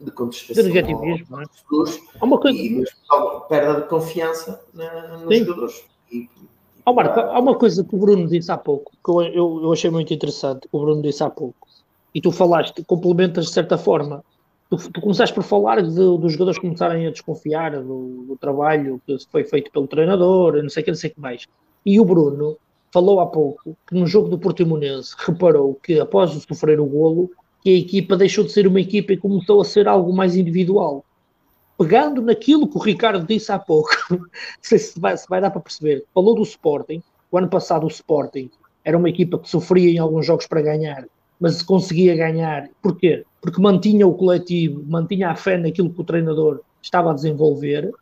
de 0.00 0.10
contestação. 0.10 0.62
De 0.62 0.68
negativismo, 0.70 1.42
é? 1.42 1.44
uma 2.22 2.40
coisa... 2.40 2.58
e 2.58 2.82
perda 3.48 3.82
de 3.82 3.88
confiança 3.88 4.64
na, 4.72 5.18
nos 5.18 5.36
Sim. 5.36 5.44
jogadores. 5.44 5.84
E, 6.10 6.28
Oh, 6.86 6.92
Marco, 6.92 7.18
há 7.18 7.38
uma 7.40 7.56
coisa 7.56 7.82
que 7.82 7.94
o 7.94 7.98
Bruno 7.98 8.28
disse 8.28 8.52
há 8.52 8.58
pouco, 8.58 8.92
que 9.02 9.10
eu, 9.10 9.22
eu, 9.22 9.60
eu 9.62 9.72
achei 9.72 9.90
muito 9.90 10.12
interessante, 10.12 10.68
o 10.70 10.80
Bruno 10.80 11.00
disse 11.00 11.24
há 11.24 11.30
pouco, 11.30 11.66
e 12.14 12.20
tu 12.20 12.30
falaste, 12.30 12.84
complementas 12.84 13.46
de 13.46 13.52
certa 13.52 13.78
forma. 13.78 14.22
Tu, 14.70 14.90
tu 14.90 15.00
começaste 15.00 15.34
por 15.34 15.44
falar 15.44 15.82
de, 15.82 15.94
dos 15.94 16.32
jogadores 16.32 16.58
começarem 16.58 17.06
a 17.06 17.10
desconfiar 17.10 17.72
do, 17.82 18.24
do, 18.26 18.36
trabalho 18.36 19.00
que 19.06 19.16
foi 19.30 19.44
feito 19.44 19.70
pelo 19.70 19.86
treinador, 19.86 20.62
não 20.62 20.68
sei 20.68 20.82
o 20.82 20.84
que, 20.84 20.90
não 20.90 20.98
sei 20.98 21.10
o 21.10 21.14
que 21.14 21.20
mais. 21.20 21.46
E 21.84 22.00
o 22.00 22.04
Bruno 22.04 22.56
falou 22.92 23.20
há 23.20 23.26
pouco 23.26 23.76
que 23.86 23.94
no 23.94 24.06
jogo 24.06 24.28
do 24.28 24.38
Portimonense 24.38 25.14
reparou 25.18 25.74
que 25.74 26.00
após 26.00 26.30
sofrer 26.30 26.80
o 26.80 26.86
golo, 26.86 27.30
que 27.62 27.70
a 27.70 27.78
equipa 27.78 28.16
deixou 28.16 28.44
de 28.44 28.52
ser 28.52 28.66
uma 28.66 28.80
equipa 28.80 29.12
e 29.12 29.16
começou 29.16 29.60
a 29.60 29.64
ser 29.64 29.86
algo 29.86 30.12
mais 30.12 30.36
individual 30.36 31.04
pegando 31.78 32.22
naquilo 32.22 32.68
que 32.68 32.76
o 32.76 32.80
Ricardo 32.80 33.26
disse 33.26 33.50
há 33.50 33.58
pouco, 33.58 33.90
não 34.10 34.20
sei 34.60 34.78
se 34.78 34.98
vai, 34.98 35.16
se 35.16 35.28
vai 35.28 35.40
dar 35.40 35.50
para 35.50 35.60
perceber, 35.60 36.04
falou 36.14 36.34
do 36.34 36.42
Sporting, 36.42 37.02
o 37.30 37.38
ano 37.38 37.48
passado 37.48 37.84
o 37.84 37.88
Sporting 37.88 38.50
era 38.84 38.96
uma 38.96 39.08
equipa 39.08 39.38
que 39.38 39.48
sofria 39.48 39.90
em 39.90 39.98
alguns 39.98 40.26
jogos 40.26 40.46
para 40.46 40.62
ganhar, 40.62 41.06
mas 41.40 41.62
conseguia 41.62 42.14
ganhar. 42.14 42.68
Porquê? 42.82 43.24
Porque 43.44 43.60
mantinha 43.60 44.06
o 44.06 44.14
coletivo, 44.14 44.82
mantinha 44.86 45.28
a 45.28 45.36
fé 45.36 45.58
naquilo 45.58 45.92
que 45.92 46.00
o 46.00 46.04
treinador 46.04 46.62
estava 46.80 47.10
a 47.10 47.14
desenvolver. 47.14 47.92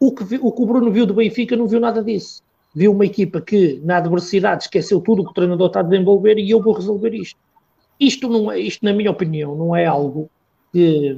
o 0.00 0.12
que, 0.12 0.24
o 0.42 0.50
que 0.50 0.62
o 0.62 0.66
Bruno 0.66 0.90
viu 0.90 1.06
do 1.06 1.14
Benfica 1.14 1.56
não 1.56 1.68
viu 1.68 1.78
nada 1.78 2.02
disso. 2.02 2.42
Viu 2.74 2.90
uma 2.90 3.06
equipa 3.06 3.40
que, 3.40 3.80
na 3.84 3.98
adversidade, 3.98 4.64
esqueceu 4.64 5.00
tudo 5.00 5.22
o 5.22 5.24
que 5.24 5.30
o 5.30 5.34
treinador 5.34 5.68
está 5.68 5.78
a 5.78 5.84
desenvolver 5.84 6.36
e 6.36 6.50
eu 6.50 6.60
vou 6.60 6.72
resolver 6.72 7.14
isto. 7.14 7.38
Isto, 8.00 8.28
não 8.28 8.50
é, 8.50 8.58
isto 8.58 8.84
na 8.84 8.92
minha 8.92 9.12
opinião, 9.12 9.54
não 9.54 9.76
é 9.76 9.86
algo 9.86 10.28
que, 10.72 11.16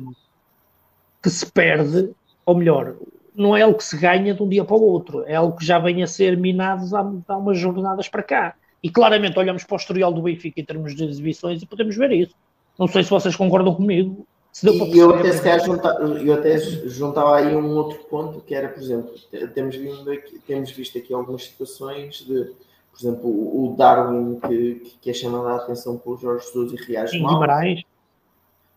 que 1.22 1.30
se 1.30 1.50
perde, 1.50 2.10
ou 2.44 2.54
melhor, 2.54 2.96
não 3.34 3.56
é 3.56 3.62
algo 3.62 3.78
que 3.78 3.84
se 3.84 3.96
ganha 3.96 4.34
de 4.34 4.42
um 4.42 4.48
dia 4.48 4.62
para 4.62 4.76
o 4.76 4.82
outro, 4.82 5.24
é 5.26 5.36
algo 5.36 5.56
que 5.56 5.64
já 5.64 5.78
vem 5.78 6.02
a 6.02 6.06
ser 6.06 6.36
minado 6.36 6.94
há, 6.94 7.32
há 7.32 7.38
umas 7.38 7.58
jornadas 7.58 8.10
para 8.10 8.22
cá. 8.22 8.54
E 8.82 8.90
claramente 8.90 9.38
olhamos 9.38 9.64
para 9.64 9.76
o 9.76 9.78
historial 9.78 10.12
do 10.12 10.20
Benfica 10.20 10.60
em 10.60 10.64
termos 10.66 10.94
de 10.94 11.02
exibições 11.02 11.62
e 11.62 11.66
podemos 11.66 11.96
ver 11.96 12.12
isso. 12.12 12.34
Não 12.78 12.86
sei 12.86 13.02
se 13.02 13.10
vocês 13.10 13.36
concordam 13.36 13.74
comigo. 13.74 14.26
E 14.62 14.98
eu 14.98 15.14
até, 15.14 15.32
se 15.32 15.64
junta, 15.64 15.88
eu 16.22 16.34
até 16.34 16.58
juntava 16.58 17.36
aí 17.36 17.56
um 17.56 17.74
outro 17.74 17.98
ponto 18.04 18.40
que 18.40 18.54
era, 18.54 18.68
por 18.68 18.82
exemplo, 18.82 19.10
temos, 19.54 19.76
vindo 19.76 20.10
aqui, 20.10 20.38
temos 20.46 20.70
visto 20.72 20.98
aqui 20.98 21.14
algumas 21.14 21.44
situações 21.44 22.16
de, 22.16 22.50
por 22.92 23.00
exemplo, 23.00 23.30
o 23.30 23.74
Darwin 23.78 24.38
que, 24.46 24.92
que 25.00 25.10
é 25.10 25.14
chamado 25.14 25.48
a 25.48 25.56
atenção 25.56 25.96
pelo 25.96 26.18
Jorge 26.18 26.46
Jesus 26.46 26.72
e 26.72 26.92
reage 26.92 27.18
mal. 27.18 27.32
Guimarães. 27.32 27.82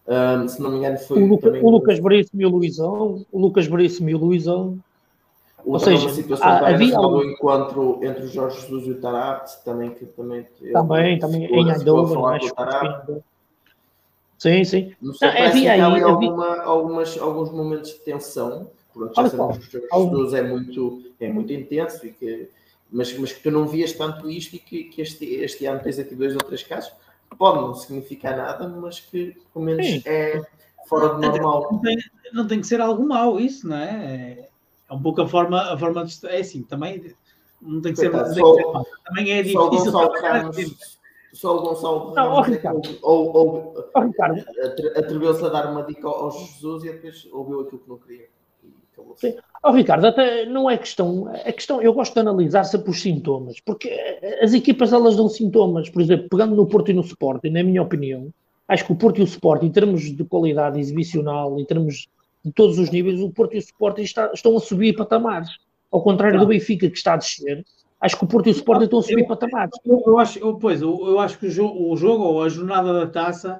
Um, 0.08 0.48
se 0.48 0.62
não 0.62 0.72
me 0.72 0.78
engano, 0.78 0.98
foi 1.00 1.22
o, 1.22 1.26
Luca, 1.26 1.50
o 1.50 1.70
Lucas 1.70 2.00
Veríssimo 2.00 2.41
e 2.41 2.46
o 2.46 2.50
Luizão. 2.50 3.26
O 3.30 3.39
Lucas 3.39 3.66
Veríssimo 3.66 4.10
e 4.10 4.16
o 4.16 4.18
Luizão. 4.18 4.80
Ou 5.66 5.80
seja, 5.80 6.10
situação 6.10 6.48
há, 6.48 6.70
havia 6.70 6.96
algum 6.96 7.24
encontro 7.24 8.00
entre 8.04 8.24
o 8.24 8.28
Jorge 8.28 8.62
Jesus 8.62 8.86
e 8.86 8.91
o 8.91 9.02
Tarapte, 9.02 9.64
também 9.66 9.89
que 9.89 10.06
também 10.06 10.46
também, 10.72 11.20
também 11.20 11.46
em 11.46 11.72
Andover, 11.72 12.24
acho 12.26 12.54
que 12.54 13.22
Sim, 14.46 14.64
sim. 14.64 14.96
Não 15.02 15.12
sei, 15.12 15.28
não, 15.28 15.48
havia 15.48 15.72
aí, 15.72 15.82
havia... 15.82 16.06
Alguma, 16.06 16.62
algumas, 16.62 17.18
alguns 17.18 17.52
momentos 17.52 17.93
de 17.93 18.00
tensão, 18.02 18.70
porque 18.93 19.16
já 19.16 19.28
sabemos 19.28 19.68
que 19.68 19.78
o 19.78 19.82
Jorge 19.89 20.10
Jesus 20.10 20.34
é 20.36 20.43
muito, 20.43 21.04
é 21.20 21.34
muito 21.34 21.52
intenso 21.52 22.06
e 22.06 22.12
que 22.12 22.50
mas, 22.91 23.18
mas 23.18 23.34
que 23.34 23.41
tu 23.41 23.50
não 23.50 23.68
vias 23.68 23.91
tanto 23.93 24.30
isto 24.30 24.56
e 24.56 24.60
que, 24.60 24.84
que 24.84 25.02
este, 25.02 25.26
este 25.26 25.66
ano 25.66 25.80
tens 25.80 25.98
aqui 25.98 26.14
dois 26.14 26.34
ou 26.34 26.41
três 26.41 26.62
casos 26.62 26.93
pode 27.39 27.58
não 27.58 27.74
significar 27.74 28.38
nada, 28.38 28.70
mas 28.70 29.00
que 29.00 29.36
pelo 29.52 29.66
menos 29.66 29.86
Sim. 29.86 30.04
é 30.06 30.41
fora 30.88 31.10
do 31.10 31.22
normal. 31.22 31.70
Não 31.72 31.82
tem, 31.82 31.98
não 32.32 32.48
tem 32.48 32.62
que 32.62 32.68
ser 32.68 32.80
algo 32.80 33.04
mau 33.04 33.39
isso, 33.39 33.68
não 33.68 33.78
é? 33.78 34.48
É 34.88 34.93
um 34.93 35.02
pouco 35.02 35.24
a 35.24 35.28
forma, 35.28 35.74
a 35.74 35.78
forma 35.78 36.06
de. 36.06 36.28
É 36.28 36.39
assim, 36.39 36.62
também 36.62 37.16
não 37.60 37.82
tem 37.82 37.93
que 37.93 38.00
ser. 38.00 38.12
Coitado, 38.12 38.36
só, 38.36 38.56
que 38.56 38.62
ser 38.62 39.04
também 39.04 39.32
é 39.32 39.41
difícil. 39.41 39.60
Só 39.60 39.68
o 39.68 39.70
Gonçalo 39.72 40.54
só 41.36 41.58
o 41.58 41.62
Gonçalo 41.62 42.14
não, 42.16 42.42
Ramos 42.42 43.00
ou, 43.02 43.36
ou, 43.36 43.74
ou 43.76 43.90
atreveu-se 44.96 45.44
a 45.44 45.50
dar 45.50 45.70
uma 45.70 45.84
dica 45.84 46.08
ao 46.08 46.32
Jesus 46.32 46.86
e 46.86 46.92
depois 46.94 47.28
ouviu 47.32 47.62
aquilo 47.62 47.82
que 47.82 47.90
não 47.90 47.98
queria. 47.98 48.28
Sim. 49.18 49.36
Oh, 49.62 49.72
Ricardo, 49.72 50.06
até 50.08 50.46
não 50.46 50.70
é 50.70 50.78
questão. 50.78 51.28
A 51.28 51.52
questão, 51.52 51.82
eu 51.82 51.94
gosto 51.94 52.14
de 52.14 52.20
analisar 52.20 52.64
sempre 52.64 52.90
os 52.90 53.02
sintomas, 53.02 53.60
porque 53.60 53.90
as 54.42 54.54
equipas 54.54 54.94
elas 54.94 55.18
dão 55.18 55.28
sintomas. 55.28 55.90
Por 55.90 56.02
exemplo, 56.02 56.30
pegando 56.30 56.56
no 56.56 56.66
Porto 56.66 56.92
e 56.92 56.94
no 56.94 57.02
Sporting, 57.02 57.50
na 57.50 57.64
minha 57.64 57.82
opinião, 57.82 58.34
acho 58.68 58.86
que 58.86 58.94
o 58.94 58.96
Porto 58.96 59.20
e 59.20 59.22
o 59.22 59.26
Sporting, 59.26 59.66
em 59.66 59.72
termos 59.72 60.16
de 60.16 60.24
qualidade 60.24 60.80
exibicional, 60.80 61.60
em 61.60 61.66
termos 61.66 62.08
de 62.44 62.52
todos 62.54 62.80
os 62.80 62.90
níveis, 62.90 63.20
o 63.20 63.30
Porto 63.30 63.56
e 63.56 63.58
o 63.58 63.60
Sporting 63.60 64.04
está, 64.04 64.32
estão 64.34 64.56
a 64.56 64.60
subir 64.62 64.96
patamares. 64.96 65.50
Ao 65.92 66.02
contrário 66.02 66.40
do 66.40 66.48
Benfica, 66.48 66.90
que 66.90 66.98
está 66.98 67.14
a 67.14 67.18
descer, 67.18 67.66
acho 68.06 68.18
que 68.18 68.24
o 68.24 68.28
Porto 68.28 68.47
e 68.47 68.51
o 68.51 68.51
Sporting 68.51 68.84
estão 68.84 68.99
a 68.99 69.03
subir 69.03 69.22
eu, 69.22 69.28
patamares. 69.28 69.80
Eu, 69.84 70.03
eu, 70.06 70.20
acho, 70.20 70.39
eu, 70.39 70.56
pois, 70.56 70.82
eu, 70.82 71.08
eu 71.08 71.20
acho 71.20 71.39
que 71.39 71.47
o 71.47 71.51
jogo, 71.51 71.91
o 71.91 71.97
jogo 71.97 72.24
ou 72.24 72.43
a 72.43 72.49
jornada 72.49 72.93
da 72.93 73.08
taça 73.08 73.60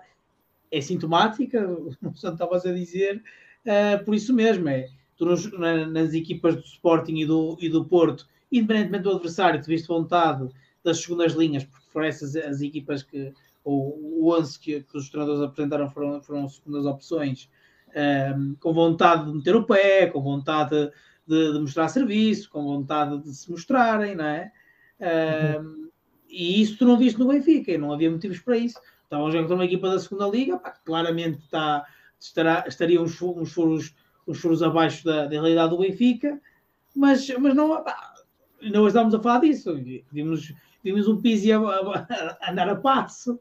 é 0.72 0.80
sintomática, 0.80 1.68
o 1.68 2.14
Santo 2.16 2.34
estava 2.34 2.56
a 2.56 2.74
dizer, 2.74 3.24
uh, 3.66 4.04
por 4.06 4.14
isso 4.14 4.34
mesmo. 4.34 4.70
É, 4.70 4.88
tu 5.18 5.26
nos, 5.26 5.52
na, 5.52 5.88
nas 5.88 6.14
equipas 6.14 6.56
do 6.56 6.62
Sporting 6.62 7.16
e 7.16 7.26
do, 7.26 7.58
e 7.60 7.70
do 7.70 7.86
Porto, 7.86 8.28
independentemente 8.52 9.04
do 9.04 9.12
adversário, 9.12 9.62
tu 9.62 9.68
viste 9.68 9.88
vontade 9.88 10.48
das 10.84 11.02
segundas 11.02 11.34
linhas, 11.34 11.64
porque 11.64 11.86
foram 11.90 12.06
essas 12.06 12.36
as 12.36 12.62
equipas 12.62 13.02
que, 13.02 13.34
ou 13.64 13.98
o 14.00 14.32
11 14.38 14.60
que, 14.60 14.82
que, 14.82 14.98
os 14.98 15.10
treinadores 15.10 15.42
apresentaram 15.42 15.90
foram, 15.90 16.22
foram 16.22 16.48
segundas 16.48 16.86
opções, 16.86 17.50
um, 18.38 18.56
com 18.60 18.74
vontade 18.74 19.26
de 19.26 19.38
meter 19.38 19.56
o 19.56 19.66
pé, 19.66 20.06
com 20.08 20.22
vontade 20.22 20.92
de, 21.28 21.54
de, 21.54 21.60
mostrar 21.60 21.88
serviço, 21.88 22.50
com 22.50 22.64
vontade 22.64 23.22
de 23.24 23.34
se 23.34 23.50
mostrarem, 23.50 24.16
não 24.16 24.26
é? 24.26 24.52
Um, 25.00 25.62
uhum. 25.62 25.90
E 26.30 26.62
isso 26.62 26.78
tu 26.78 26.86
não 26.86 26.98
viste 26.98 27.20
no 27.20 27.28
Benfica, 27.28 27.72
e 27.72 27.78
não 27.78 27.94
havia 27.94 28.12
motivos 28.12 28.40
para 28.40 28.58
isso. 28.58 28.80
Estavam 29.04 29.32
jogando 29.32 29.54
uma 29.54 29.66
equipa 29.66 29.90
da 29.90 30.00
segunda 30.00 30.28
liga, 30.28 30.58
pá, 30.58 30.72
claramente 30.84 31.40
está, 31.40 31.86
estará, 32.20 32.66
estariam 32.68 33.04
uns, 33.04 33.22
uns 33.22 33.52
furos 33.52 33.94
os 34.26 34.40
furos 34.40 34.64
abaixo 34.64 35.06
da, 35.06 35.26
da 35.26 35.30
realidade 35.30 35.70
do 35.70 35.78
Benfica, 35.78 36.40
mas, 36.96 37.28
mas 37.38 37.54
não, 37.54 37.84
não 38.62 38.88
estamos 38.88 39.14
a 39.14 39.20
falar 39.20 39.42
disso. 39.42 39.76
Vimos, 40.12 40.54
vimos 40.84 41.08
um 41.08 41.22
Pizzi 41.22 41.52
a, 41.52 41.60
a, 41.60 42.08
a, 42.42 42.52
andar 42.52 42.70
a 42.70 42.76
passo. 42.76 43.40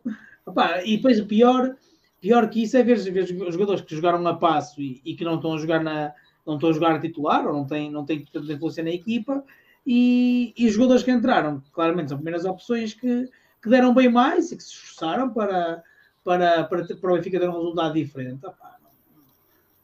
e 0.85 0.97
depois 0.97 1.21
o 1.21 1.27
pior, 1.27 1.75
pior 2.21 2.49
que 2.51 2.63
isso 2.63 2.77
é 2.77 2.83
ver, 2.83 2.99
ver 2.99 3.23
os 3.23 3.55
jogadores 3.55 3.83
que 3.83 3.95
jogaram 3.95 4.27
a 4.27 4.35
passo 4.35 4.81
e, 4.81 5.01
e, 5.05 5.15
que 5.15 5.25
não 5.25 5.37
estão 5.37 5.55
a 5.55 5.59
jogar 5.59 5.83
na 5.83 6.13
não 6.47 6.55
estão 6.55 6.71
a 6.71 6.73
jogar 6.73 6.95
a 6.95 7.01
titular 7.01 7.47
ou 7.47 7.53
não 7.53 7.67
têm, 7.67 7.91
não 7.91 8.05
têm 8.05 8.25
tanta 8.25 8.53
influência 8.53 8.83
na 8.83 8.91
equipa 8.91 9.45
e, 9.87 10.55
e 10.57 10.67
os 10.67 10.73
jogadores 10.73 11.03
que 11.03 11.11
entraram, 11.11 11.63
claramente 11.73 12.09
são 12.09 12.19
primeiras 12.19 12.45
opções 12.45 12.95
que, 12.95 13.29
que 13.63 13.69
deram 13.69 13.95
bem 13.95 14.11
mais 14.11 14.51
e 14.51 14.57
que 14.57 14.63
se 14.63 14.71
esforçaram 14.71 15.31
para, 15.31 15.83
para, 16.23 16.65
para, 16.65 16.85
para 16.85 17.13
o 17.13 17.17
Benfica 17.17 17.39
ter 17.39 17.49
um 17.49 17.59
resultado 17.59 17.95
diferente. 17.95 18.41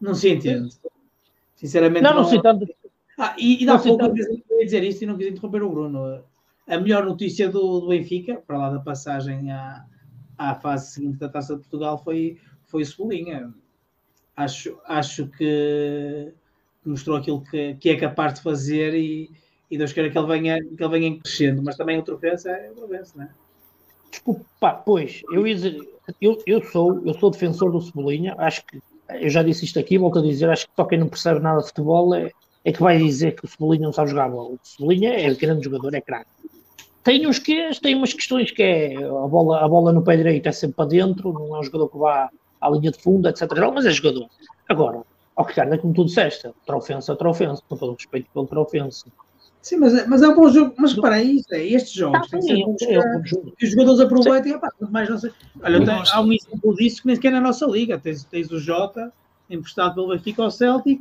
Não 0.00 0.14
se 0.14 0.30
entende. 0.30 0.74
Sinceramente. 1.54 2.02
Não, 2.02 2.14
não, 2.14 2.22
não 2.22 2.28
se 2.28 2.36
entende. 2.36 2.74
Ah, 3.18 3.34
e, 3.36 3.62
e 3.62 3.66
dá 3.66 3.78
pouco 3.78 4.02
eu 4.02 4.58
ia 4.58 4.64
dizer 4.64 4.82
isto 4.82 5.02
e 5.02 5.06
não 5.06 5.18
quis 5.18 5.26
interromper 5.26 5.62
o 5.62 5.70
Bruno. 5.70 6.24
A 6.66 6.78
melhor 6.78 7.04
notícia 7.04 7.50
do, 7.50 7.80
do 7.80 7.88
Benfica, 7.88 8.42
para 8.46 8.56
lá 8.56 8.70
da 8.70 8.80
passagem 8.80 9.50
à, 9.52 9.84
à 10.38 10.54
fase 10.54 10.92
seguinte 10.92 11.18
da 11.18 11.28
Taça 11.28 11.54
de 11.54 11.61
Portugal, 11.61 12.02
foi, 12.02 12.38
foi 12.64 12.82
o 12.82 12.86
Cebolinha. 12.86 13.52
Acho, 14.34 14.78
acho 14.86 15.26
que 15.26 16.32
mostrou 16.84 17.16
aquilo 17.16 17.42
que, 17.42 17.74
que 17.74 17.90
é 17.90 17.96
capaz 17.96 18.34
de 18.34 18.42
fazer 18.42 18.94
e, 18.94 19.30
e 19.70 19.78
Deus 19.78 19.92
queira 19.92 20.10
que 20.10 20.18
ele 20.18 20.26
venha, 20.26 20.58
que 20.58 20.82
ele 20.82 20.98
venha 20.98 21.18
crescendo, 21.18 21.62
mas 21.62 21.76
também 21.76 21.96
outra 21.96 22.16
vez 22.16 22.44
é 22.46 22.68
outra 22.70 22.86
vez, 22.86 23.14
não 23.14 23.24
é? 23.24 23.30
Desculpa, 24.10 24.72
pois, 24.84 25.22
eu, 25.30 25.46
eu, 26.20 26.42
eu, 26.46 26.64
sou, 26.64 27.00
eu 27.06 27.14
sou 27.14 27.30
defensor 27.30 27.70
do 27.70 27.80
Cebolinha, 27.80 28.34
acho 28.38 28.64
que 28.66 28.80
eu 29.20 29.30
já 29.30 29.42
disse 29.42 29.64
isto 29.64 29.78
aqui, 29.78 29.98
volto 29.98 30.18
a 30.18 30.22
dizer, 30.22 30.48
acho 30.50 30.66
que 30.66 30.72
só 30.74 30.84
quem 30.84 30.98
não 30.98 31.08
percebe 31.08 31.40
nada 31.40 31.60
de 31.60 31.68
futebol 31.68 32.14
é, 32.14 32.30
é 32.64 32.72
que 32.72 32.82
vai 32.82 32.98
dizer 32.98 33.34
que 33.34 33.44
o 33.44 33.48
Cebolinha 33.48 33.86
não 33.86 33.92
sabe 33.92 34.10
jogar 34.10 34.28
bola. 34.28 34.50
O 34.50 34.58
Cebolinha 34.62 35.10
é 35.10 35.34
grande 35.34 35.64
jogador, 35.64 35.94
é 35.94 36.00
craque. 36.00 36.30
Tem 37.02 37.26
uns 37.26 37.38
que 37.38 37.70
tem 37.80 37.94
umas 37.94 38.12
questões 38.12 38.50
que 38.50 38.62
é 38.62 38.96
a 38.96 39.26
bola, 39.26 39.64
a 39.64 39.68
bola 39.68 39.92
no 39.92 40.02
pé 40.02 40.16
direito 40.16 40.48
é 40.48 40.52
sempre 40.52 40.76
para 40.76 40.90
dentro, 40.90 41.32
não 41.32 41.56
é 41.56 41.60
um 41.60 41.62
jogador 41.62 41.88
que 41.88 41.98
vá 41.98 42.30
à 42.60 42.70
linha 42.70 42.90
de 42.90 43.02
fundo, 43.02 43.28
etc. 43.28 43.48
Mas 43.74 43.86
é 43.86 43.90
jogador. 43.90 44.28
Agora, 44.68 45.02
ao 45.41 45.47
Ricardo, 45.47 45.74
é 45.74 45.78
como 45.78 45.95
tu 45.95 46.05
disseste, 46.05 46.47
outra 46.47 46.76
ofensa, 46.76 47.12
outra 47.12 47.30
ofensa, 47.30 47.62
com 47.66 47.76
todo 47.76 47.93
o 47.93 47.95
respeito 47.95 48.30
pela 48.30 48.43
outra 48.43 48.61
ofensa. 48.61 49.07
Sim, 49.62 49.76
mas, 49.76 49.95
é, 49.95 50.07
mas 50.07 50.22
é 50.22 50.28
um 50.28 50.34
bom 50.34 50.49
jogo. 50.51 50.74
Mas 50.78 50.95
para 50.95 51.18
é 51.18 51.24
isso, 51.24 51.55
é 51.55 51.64
estes 51.64 51.93
jogos 51.93 52.28
ah, 52.32 52.41
sim, 52.41 52.62
é, 52.62 52.95
é 52.95 53.16
um 53.16 53.24
jogo. 53.24 53.53
os 53.61 53.70
jogadores 53.70 54.01
aproveitem. 54.01 54.53
Epá, 54.53 54.70
mais 54.91 55.09
não 55.09 55.18
sei. 55.18 55.30
Olha, 55.62 55.84
tem, 55.84 55.95
há 56.12 56.20
um 56.20 56.32
exemplo 56.32 56.74
disso 56.76 57.03
que 57.03 57.07
nem 57.07 57.16
sequer 57.16 57.28
é 57.28 57.32
na 57.32 57.41
nossa 57.41 57.66
liga. 57.66 57.99
Tens, 57.99 58.24
tens 58.24 58.51
o 58.51 58.59
Jota, 58.59 59.12
emprestado 59.49 59.95
pelo 59.95 60.09
Benfica 60.09 60.43
ao 60.43 60.51
Celtic, 60.51 61.01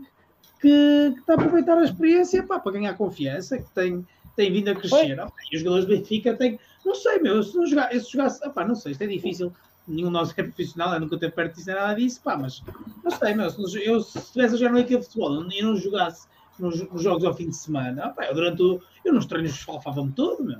que, 0.62 1.12
que 1.14 1.20
está 1.20 1.34
a 1.34 1.36
aproveitar 1.36 1.78
a 1.78 1.84
experiência 1.84 2.40
epá, 2.40 2.60
para 2.60 2.72
ganhar 2.74 2.94
confiança, 2.96 3.58
que 3.58 3.70
tem, 3.72 4.06
tem 4.36 4.52
vindo 4.52 4.70
a 4.70 4.76
crescer. 4.76 5.18
e 5.52 5.56
os 5.56 5.62
jogadores 5.62 5.86
do 5.86 5.96
Benfica 5.96 6.34
têm. 6.34 6.60
Não 6.86 6.96
sei, 6.96 7.20
meu, 7.20 7.42
se 7.44 7.56
não 7.56 7.66
jogar, 7.66 7.92
se 7.92 8.12
jogasse, 8.12 8.46
epá, 8.46 8.66
não 8.66 8.76
sei, 8.76 8.94
isto 8.94 9.02
é 9.02 9.08
difícil. 9.08 9.54
Nenhum 9.90 10.08
de 10.08 10.14
nós 10.14 10.34
é 10.38 10.44
profissional, 10.44 10.94
eu 10.94 11.00
nunca 11.00 11.18
teve 11.18 11.34
perto 11.34 11.56
disso, 11.56 11.68
nada 11.68 11.96
disso, 11.96 12.22
pá, 12.24 12.38
mas 12.38 12.64
não 13.04 13.12
sei, 13.12 13.34
meu, 13.34 13.50
se 13.50 13.86
eu 13.86 14.02
se 14.02 14.20
estivesse 14.20 14.56
a 14.56 14.58
jogar 14.58 14.72
no 14.72 14.80
equipe 14.80 15.00
de 15.00 15.06
futebol 15.06 15.52
e 15.52 15.62
não 15.62 15.76
jogasse 15.76 16.28
nos, 16.60 16.82
nos, 16.92 17.02
jogos 17.02 17.26
ao 17.26 17.34
fim 17.34 17.50
de 17.50 17.56
semana, 17.56 18.08
opa, 18.08 18.26
eu 18.26 18.36
durante 18.36 18.62
o, 18.62 18.82
eu 19.04 19.14
nos 19.14 19.26
treinos 19.26 19.60
falfava-me 19.62 20.12
todo, 20.12 20.44
meu. 20.44 20.60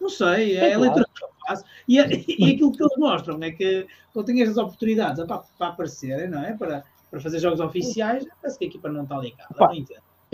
Não 0.00 0.08
sei, 0.08 0.56
é, 0.56 0.70
é 0.70 0.74
a 0.74 0.78
leitura 0.78 1.04
que 1.14 1.24
eu 1.24 1.28
faço. 1.46 1.64
E, 1.86 1.98
é, 1.98 2.06
e 2.10 2.54
aquilo 2.54 2.72
que 2.72 2.82
eles 2.82 2.96
mostram 2.96 3.38
é 3.42 3.50
que 3.50 3.86
eu 4.14 4.24
tenho 4.24 4.42
estas 4.42 4.56
oportunidades 4.56 5.18
opa, 5.22 5.44
para 5.58 5.68
aparecerem, 5.68 6.28
não 6.28 6.42
é? 6.42 6.54
Para, 6.54 6.84
para 7.10 7.20
fazer 7.20 7.38
jogos 7.38 7.60
oficiais, 7.60 8.26
parece 8.40 8.58
que 8.58 8.64
a 8.64 8.68
equipa 8.68 8.88
não 8.88 9.02
está 9.02 9.18
ligada. 9.18 9.48
Opa, 9.50 9.72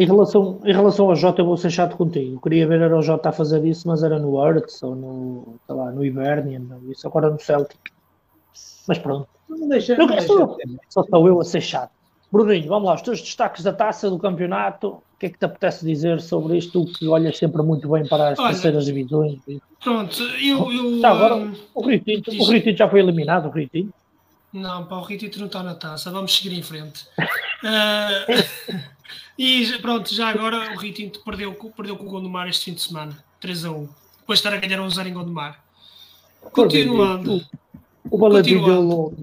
em 0.01 0.07
relação, 0.07 0.61
em 0.65 0.73
relação 0.73 1.11
ao 1.11 1.15
Jota, 1.15 1.43
eu 1.43 1.45
vou 1.45 1.59
ser 1.59 1.69
chato 1.69 1.95
contigo. 1.95 2.37
Eu 2.37 2.41
queria 2.41 2.67
ver 2.67 2.81
era 2.81 2.97
o 2.97 3.03
Jota 3.03 3.29
a 3.29 3.33
fazer 3.33 3.63
isso, 3.67 3.87
mas 3.87 4.03
era 4.03 4.19
no 4.19 4.41
Arts 4.41 4.83
ou 4.83 4.95
no, 4.95 5.61
sei 5.67 5.75
lá, 5.75 5.91
no 5.91 6.03
Hibernian, 6.03 6.63
isso 6.89 7.07
agora 7.07 7.29
no 7.29 7.39
Celtic. 7.39 7.79
Mas 8.91 8.99
pronto. 8.99 9.29
Não 9.49 9.69
deixa, 9.69 9.97
não, 9.97 10.09
deixa 10.09 10.27
só, 10.27 10.57
só 10.89 11.05
sou 11.05 11.29
eu 11.29 11.41
a 11.41 11.45
ser 11.45 11.61
chato. 11.61 11.93
Bruninho, 12.33 12.67
vamos 12.67 12.89
lá, 12.89 12.97
os 12.97 13.03
teus 13.03 13.21
destaques 13.21 13.63
da 13.63 13.73
taça 13.73 14.11
do 14.11 14.19
campeonato, 14.19 14.89
o 14.89 15.03
que 15.17 15.27
é 15.27 15.29
que 15.29 15.39
te 15.39 15.45
apetece 15.45 15.87
dizer 15.87 16.21
sobre 16.21 16.59
isto? 16.59 16.85
Tu 16.85 16.93
que 16.93 17.07
olhas 17.07 17.39
sempre 17.39 17.63
muito 17.63 17.89
bem 17.89 18.05
para 18.05 18.31
as 18.31 18.39
Olha, 18.41 18.49
terceiras 18.49 18.87
divisões. 18.87 19.39
Pronto, 19.81 20.21
eu. 20.43 20.73
eu 20.73 21.01
já 21.01 21.09
agora, 21.09 21.37
um, 21.37 21.55
o 21.73 21.87
Rio 21.87 22.01
Tinto, 22.01 22.33
o 22.33 22.51
Rio 22.51 22.63
Tinto 22.65 22.79
já 22.79 22.89
foi 22.91 22.99
eliminado, 22.99 23.47
o 23.47 23.51
Rio 23.53 23.69
Tinto? 23.69 23.95
Não, 24.53 24.85
para 24.87 24.97
o 24.97 25.03
Rio 25.03 25.19
Tinto 25.19 25.39
não 25.39 25.47
está 25.47 25.63
na 25.63 25.77
taça, 25.77 26.11
vamos 26.11 26.37
seguir 26.37 26.59
em 26.59 26.63
frente. 26.63 27.07
uh, 27.17 28.91
E 29.39 29.79
pronto, 29.79 30.13
já 30.13 30.31
agora 30.31 30.75
o 30.75 30.79
Rio 30.79 31.13
perdeu, 31.25 31.55
perdeu 31.55 31.97
com 31.97 32.07
o 32.07 32.11
Gondomar 32.11 32.49
este 32.49 32.65
fim 32.65 32.75
de 32.75 32.83
semana, 32.83 33.17
3 33.41 33.67
a 33.67 33.71
1. 33.71 33.89
Depois 34.19 34.41
de 34.41 34.47
estar 34.49 34.53
a 34.53 34.57
ganhar 34.57 34.81
um 34.81 34.91
0 34.91 35.09
em 35.09 35.13
Gondomar. 35.13 35.65
Continuando. 36.53 37.41
O 38.11 38.19
Valentim 38.19 38.63
deu 38.65 39.15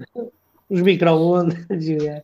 os 0.68 0.82
micro-ondas. 0.82 1.58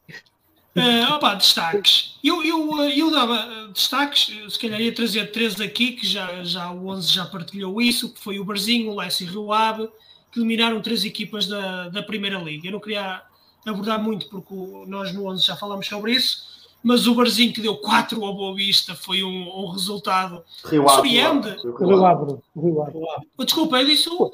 Uh, 0.77 1.15
opa, 1.15 1.35
destaques. 1.35 2.19
Eu, 2.23 2.43
eu, 2.43 2.91
eu 2.91 3.09
dava 3.09 3.69
destaques, 3.73 4.33
se 4.53 4.59
calhar 4.59 4.81
ia 4.81 4.93
trazer 4.93 5.31
três 5.31 5.61
aqui, 5.61 5.93
que 5.93 6.05
já, 6.05 6.43
já 6.43 6.69
o 6.73 6.89
11 6.89 7.13
já 7.13 7.25
partilhou 7.25 7.81
isso, 7.81 8.13
que 8.13 8.21
foi 8.21 8.41
o 8.41 8.45
Barzinho, 8.45 8.91
o 8.91 8.97
Lessa 8.97 9.23
e 9.23 9.27
o 9.29 9.31
Rio 9.31 9.53
Ave, 9.53 9.89
que 10.33 10.41
eliminaram 10.41 10.83
três 10.83 11.05
equipas 11.05 11.47
da, 11.47 11.89
da 11.91 12.03
Primeira 12.03 12.41
Liga. 12.41 12.67
Eu 12.67 12.73
não 12.73 12.81
queria 12.81 13.23
abordar 13.65 14.03
muito, 14.03 14.29
porque 14.29 14.53
nós 14.89 15.15
no 15.15 15.29
11 15.29 15.47
já 15.47 15.55
falamos 15.55 15.87
sobre 15.87 16.11
isso, 16.11 16.45
mas 16.83 17.07
o 17.07 17.15
Barzinho 17.15 17.53
que 17.53 17.61
deu 17.61 17.77
4 17.77 18.25
ao 18.25 18.35
Boa 18.35 18.53
Vista 18.57 18.97
foi 18.97 19.23
um, 19.23 19.49
um 19.49 19.69
resultado 19.69 20.43
Rio 20.65 20.89
surpreende. 20.89 21.57
Rio 21.79 22.05
Ave. 22.05 22.37
Rio 22.57 22.83
Ave. 22.83 22.99
Desculpa, 23.45 23.81
eu 23.81 23.87
disse 23.87 24.09
o... 24.09 24.33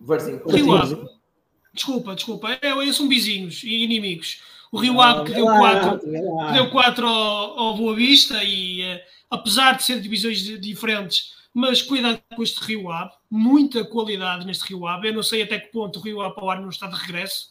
Barzinho. 0.00 0.42
Rio 0.48 0.72
Ave. 0.76 1.17
Desculpa, 1.78 2.16
desculpa. 2.16 2.58
É, 2.60 2.66
é, 2.66 2.92
são 2.92 3.08
vizinhos 3.08 3.62
e 3.62 3.84
inimigos. 3.84 4.42
O 4.72 4.78
Rio 4.78 5.00
Ave 5.00 5.24
que 5.26 5.34
deu 5.34 5.46
4 5.46 6.00
deu 6.52 6.70
quatro 6.70 7.06
ao, 7.06 7.58
ao 7.58 7.76
Boa 7.76 7.94
Vista 7.94 8.42
e 8.42 8.82
uh, 8.82 9.00
apesar 9.30 9.76
de 9.76 9.84
ser 9.84 10.00
divisões 10.00 10.40
diferentes, 10.60 11.36
mas 11.54 11.80
cuidado 11.80 12.20
com 12.34 12.42
este 12.42 12.60
Rio 12.64 12.90
Ave, 12.90 13.12
muita 13.30 13.84
qualidade 13.84 14.44
neste 14.44 14.68
Rio 14.68 14.88
Ave. 14.88 15.08
Eu 15.08 15.14
não 15.14 15.22
sei 15.22 15.42
até 15.42 15.60
que 15.60 15.68
ponto 15.68 16.00
o 16.00 16.02
Rio 16.02 16.20
Ave 16.20 16.34
para 16.34 16.44
o 16.44 16.50
ar 16.50 16.60
não 16.60 16.68
está 16.68 16.88
de 16.88 16.96
regresso. 16.96 17.50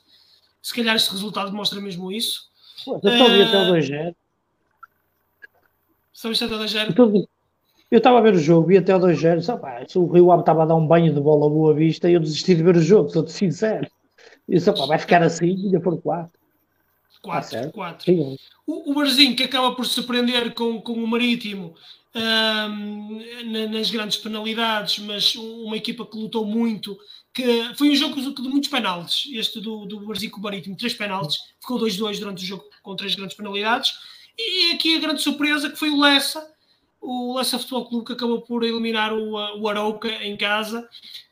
Se 0.62 0.76
calhar 0.76 0.96
este 0.98 1.10
resultado 1.12 1.54
mostra 1.54 1.80
mesmo 1.80 2.12
isso. 2.12 2.50
Eu 2.86 3.18
só 3.18 3.30
vi 3.30 3.42
até 3.44 3.58
o 3.58 3.74
2-0. 3.74 4.16
Só 6.12 6.30
viste 6.30 6.44
até 6.44 6.56
o 6.56 6.60
2-0? 6.60 7.28
Eu 7.90 8.00
estava 8.00 8.18
a 8.18 8.22
ver 8.22 8.34
o 8.34 8.40
jogo, 8.40 8.68
vi 8.68 8.78
até 8.78 8.94
o 8.94 9.00
2-0. 9.00 9.88
Se 9.88 9.98
o 9.98 10.08
Rio 10.08 10.32
Ave 10.32 10.42
estava 10.42 10.64
a 10.64 10.66
dar 10.66 10.76
um 10.76 10.86
banho 10.86 11.14
de 11.14 11.22
bola 11.22 11.50
boa 11.50 11.74
vista, 11.74 12.10
eu 12.10 12.20
desisti 12.20 12.54
de 12.54 12.64
ver 12.64 12.76
o 12.76 12.82
jogo, 12.82 13.10
sou-te 13.10 13.32
sincero. 13.32 13.90
E 14.48 14.56
disse, 14.56 14.72
vai 14.72 14.98
ficar 14.98 15.22
assim 15.22 15.48
e 15.48 15.66
ainda 15.66 15.82
for 15.82 16.02
4. 16.02 16.32
4, 17.22 17.72
4. 17.72 18.14
O, 18.66 18.92
o 18.92 18.94
Barzinho 18.94 19.36
que 19.36 19.44
acaba 19.44 19.76
por 19.76 19.86
se 19.86 19.94
surpreender 19.94 20.54
com, 20.54 20.80
com 20.82 20.94
o 20.94 21.08
Marítimo 21.08 21.76
nas 23.72 23.92
grandes 23.92 24.18
penalidades, 24.18 25.00
mas 25.00 25.36
uma 25.36 25.78
equipa 25.78 26.06
que 26.06 26.18
lutou 26.18 26.46
muito, 26.46 26.98
que 27.34 27.76
foi 27.76 27.90
um 27.90 27.96
jogo 27.96 28.16
de 28.16 28.42
muitos 28.50 28.70
penaltis, 28.70 29.30
este 29.34 29.60
do, 29.60 29.86
do 29.86 30.00
Barzinho 30.02 30.32
com 30.32 30.40
o 30.40 30.44
Marítimo, 30.44 30.76
três 30.76 30.94
penaltis, 30.94 31.38
ficou 31.60 31.80
2-2 31.80 32.20
durante 32.20 32.44
o 32.44 32.48
jogo 32.48 32.64
com 32.82 32.96
três 32.96 33.14
grandes 33.16 33.36
penalidades, 33.36 33.94
e 34.38 34.72
aqui 34.72 34.96
a 34.96 35.00
grande 35.00 35.22
surpresa 35.22 35.70
que 35.70 35.78
foi 35.78 35.90
o 35.90 36.00
Lessa, 36.00 36.48
o 37.02 37.38
Lessa 37.38 37.60
Futebol 37.60 37.88
Clube 37.88 38.06
que 38.06 38.14
acabou 38.14 38.42
por 38.42 38.64
eliminar 38.64 39.14
o, 39.14 39.34
o 39.60 39.70
Arauca 39.70 40.10
em 40.24 40.36
casa, 40.36 40.88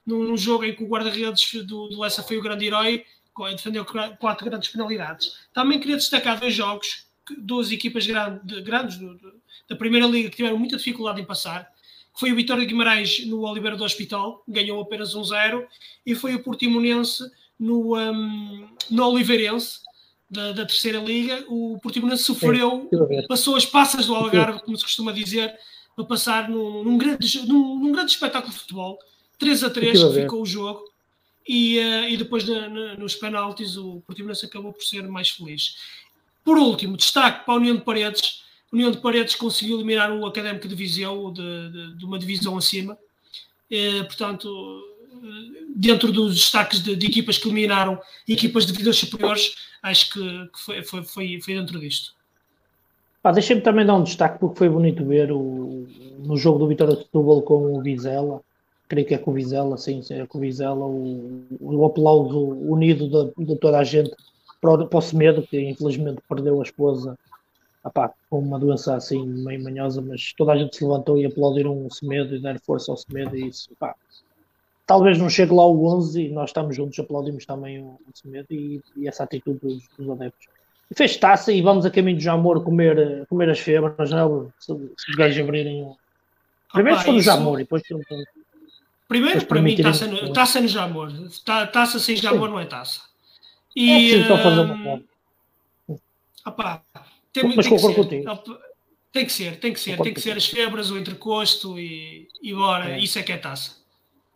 num, 0.05 0.23
num 0.23 0.37
jogo 0.37 0.63
em 0.63 0.75
que 0.75 0.83
o 0.83 0.87
guarda-redes 0.87 1.65
do, 1.65 1.87
do 1.87 1.99
Lessa 1.99 2.23
foi 2.23 2.37
o 2.37 2.41
grande 2.41 2.65
herói, 2.65 3.05
defendeu 3.51 3.85
quatro 4.19 4.45
grandes 4.45 4.69
penalidades. 4.69 5.33
Também 5.53 5.79
queria 5.79 5.97
destacar 5.97 6.39
dois 6.39 6.53
jogos, 6.53 7.05
duas 7.37 7.71
equipas 7.71 8.05
grande, 8.05 8.61
grandes 8.61 8.97
do, 8.97 9.15
do, 9.17 9.33
da 9.67 9.75
Primeira 9.75 10.07
Liga 10.07 10.29
que 10.29 10.37
tiveram 10.37 10.57
muita 10.57 10.77
dificuldade 10.77 11.21
em 11.21 11.25
passar, 11.25 11.65
que 12.13 12.19
foi 12.19 12.31
o 12.31 12.35
Vitória 12.35 12.61
de 12.61 12.67
Guimarães 12.67 13.25
no 13.25 13.41
Oliveira 13.41 13.75
do 13.75 13.83
Hospital, 13.83 14.43
ganhou 14.47 14.81
apenas 14.81 15.13
1-0, 15.13 15.65
e 16.05 16.15
foi 16.15 16.35
o 16.35 16.43
Portimonense 16.43 17.23
no, 17.59 17.97
um, 17.97 18.69
no 18.89 19.09
Oliveirense, 19.09 19.79
da, 20.29 20.51
da, 20.51 20.65
terceira 20.65 20.99
liga, 20.99 21.45
o 21.47 21.77
Portimonense 21.81 22.23
sofreu, 22.23 22.89
passou 23.27 23.55
as 23.55 23.65
passas 23.65 24.07
do 24.07 24.15
Algarve, 24.15 24.61
como 24.63 24.77
se 24.77 24.83
costuma 24.83 25.11
dizer, 25.11 25.55
para 25.95 26.05
passar 26.05 26.49
num, 26.49 26.83
num 26.83 26.97
grande, 26.97 27.47
num, 27.47 27.79
num, 27.79 27.91
grande 27.91 28.11
espetáculo 28.11 28.53
de 28.53 28.59
futebol. 28.59 28.99
3 29.37 29.63
a 29.63 29.69
3 29.69 30.03
que 30.03 30.21
ficou 30.21 30.41
o 30.41 30.45
jogo. 30.45 30.83
E, 31.47 31.77
uh, 31.77 32.09
e 32.09 32.17
depois 32.17 32.43
na, 32.47 32.67
na, 32.67 32.95
nos 32.95 33.15
penaltis 33.15 33.77
o 33.77 34.01
Portimonense 34.01 34.45
acabou 34.45 34.73
por 34.73 34.83
ser 34.83 35.07
mais 35.07 35.29
feliz. 35.29 35.77
Por 36.43 36.57
último, 36.57 36.97
destaque 36.97 37.45
para 37.45 37.53
a 37.53 37.57
União 37.57 37.75
de 37.75 37.83
Paredes. 37.83 38.43
A 38.71 38.75
União 38.75 38.91
de 38.91 38.97
Paredes 38.97 39.35
conseguiu 39.35 39.77
eliminar 39.77 40.11
o 40.11 40.25
Académico 40.25 40.67
de 40.67 40.75
Viseu 40.75 41.31
de, 41.31 41.69
de, 41.69 41.97
de 41.97 42.05
uma 42.05 42.17
divisão 42.17 42.57
acima. 42.57 42.97
Uh, 43.71 44.05
portanto, 44.05 44.47
dentro 45.75 46.11
dos 46.11 46.35
destaques 46.35 46.81
de, 46.81 46.95
de, 46.95 47.07
equipas 47.07 47.37
que 47.37 47.47
eliminaram 47.47 47.99
equipas 48.27 48.65
de 48.65 48.71
divisões 48.71 48.97
superiores, 48.97 49.55
acho 49.83 50.13
que, 50.13 50.19
que 50.19 50.59
foi, 50.59 50.83
foi, 50.83 51.03
foi, 51.03 51.41
foi, 51.41 51.55
dentro 51.55 51.79
disto. 51.79 52.13
Pá, 53.21 53.31
Deixem-me 53.31 53.61
também 53.61 53.85
dar 53.85 53.95
um 53.95 54.03
destaque 54.03 54.39
porque 54.39 54.57
foi 54.57 54.69
bonito 54.69 55.05
ver 55.05 55.31
o, 55.31 55.87
no 56.19 56.37
jogo 56.37 56.59
do 56.59 56.67
Vitória 56.67 56.95
de 56.95 57.03
Setúbal 57.03 57.41
com 57.41 57.77
o 57.77 57.81
Vizela, 57.81 58.41
creio 58.87 59.07
que 59.07 59.15
é 59.15 59.17
com 59.17 59.31
o 59.31 59.33
Vizela, 59.33 59.77
sim, 59.77 60.01
é 60.11 60.25
com 60.25 60.37
o 60.37 60.41
Vizela, 60.41 60.85
o, 60.85 61.45
o 61.59 61.85
aplauso 61.85 62.39
unido 62.39 63.07
de, 63.09 63.45
de, 63.45 63.55
toda 63.57 63.79
a 63.79 63.83
gente 63.83 64.11
para 64.61 64.71
o, 64.71 64.87
para 64.87 64.99
o 64.99 65.01
Semedo, 65.01 65.41
que 65.41 65.59
infelizmente 65.59 66.21
perdeu 66.29 66.59
a 66.59 66.63
esposa 66.63 67.17
apá, 67.83 68.11
com 68.29 68.39
uma 68.39 68.59
doença 68.59 68.95
assim 68.95 69.23
meio 69.25 69.63
manhosa, 69.63 70.01
mas 70.01 70.33
toda 70.33 70.53
a 70.53 70.57
gente 70.57 70.75
se 70.75 70.83
levantou 70.83 71.17
e 71.17 71.25
aplaudiram 71.25 71.85
o 71.85 71.93
Semedo 71.93 72.35
e 72.35 72.41
deram 72.41 72.59
força 72.59 72.91
ao 72.91 72.97
Semedo 72.97 73.35
e 73.37 73.47
isso, 73.47 73.69
pá, 73.79 73.95
talvez 74.85 75.17
não 75.17 75.29
chegue 75.29 75.53
lá 75.53 75.65
o 75.65 75.85
11 75.85 76.21
e 76.21 76.29
nós 76.29 76.49
estamos 76.49 76.75
juntos, 76.75 76.97
aplaudimos 76.99 77.45
também 77.45 77.79
o, 77.79 77.99
o 78.07 78.11
Semedo 78.13 78.47
e, 78.51 78.81
e, 78.95 79.07
essa 79.07 79.23
atitude 79.23 79.59
dos, 79.59 79.83
dos 79.97 80.09
adeptos. 80.09 80.47
E 80.89 80.95
fez 80.95 81.17
taça 81.17 81.51
e 81.51 81.61
vamos 81.61 81.85
a 81.85 81.91
caminho 81.91 82.17
de 82.17 82.23
Jamor 82.23 82.63
comer, 82.63 83.25
comer 83.27 83.49
as 83.49 83.59
febras, 83.59 84.11
não 84.11 84.47
é? 84.47 84.51
Se, 84.59 84.67
se 84.97 85.09
os 85.11 85.15
gajos 85.15 85.43
abrirem 85.43 85.83
o... 85.83 85.97
Primeiro 86.71 86.99
foi 86.99 87.13
no 87.13 87.21
Jamor 87.21 87.59
e 87.59 87.63
depois... 87.63 87.83
Primeiro, 89.07 89.45
para 89.45 89.61
mim, 89.61 89.75
taça 89.75 90.07
no, 90.07 90.33
taça 90.33 90.61
no 90.61 90.67
Jamor. 90.67 91.11
Taça 91.71 91.99
sem 91.99 92.15
Jamor 92.15 92.49
não 92.49 92.59
é 92.59 92.65
taça. 92.65 93.01
E, 93.75 93.91
é, 93.91 94.23
sim, 94.23 94.33
um, 94.33 94.37
fazer 94.37 94.59
uma 94.61 95.03
opá, 96.45 96.81
tem, 97.33 97.43
tem, 97.51 97.57
que 97.57 97.63
ser, 97.63 97.99
tem 99.11 99.25
que 99.25 99.31
ser, 99.31 99.57
tem 99.57 99.73
que 99.73 99.79
ser, 99.79 99.97
tem 99.97 100.13
que 100.13 100.21
ser 100.21 100.37
as 100.37 100.45
febras, 100.45 100.91
o 100.91 100.97
entrecosto 100.97 101.79
e, 101.79 102.27
e 102.41 102.53
bora, 102.53 102.91
é. 102.91 102.99
isso 102.99 103.17
é 103.17 103.23
que 103.23 103.31
é 103.31 103.37
taça. 103.37 103.84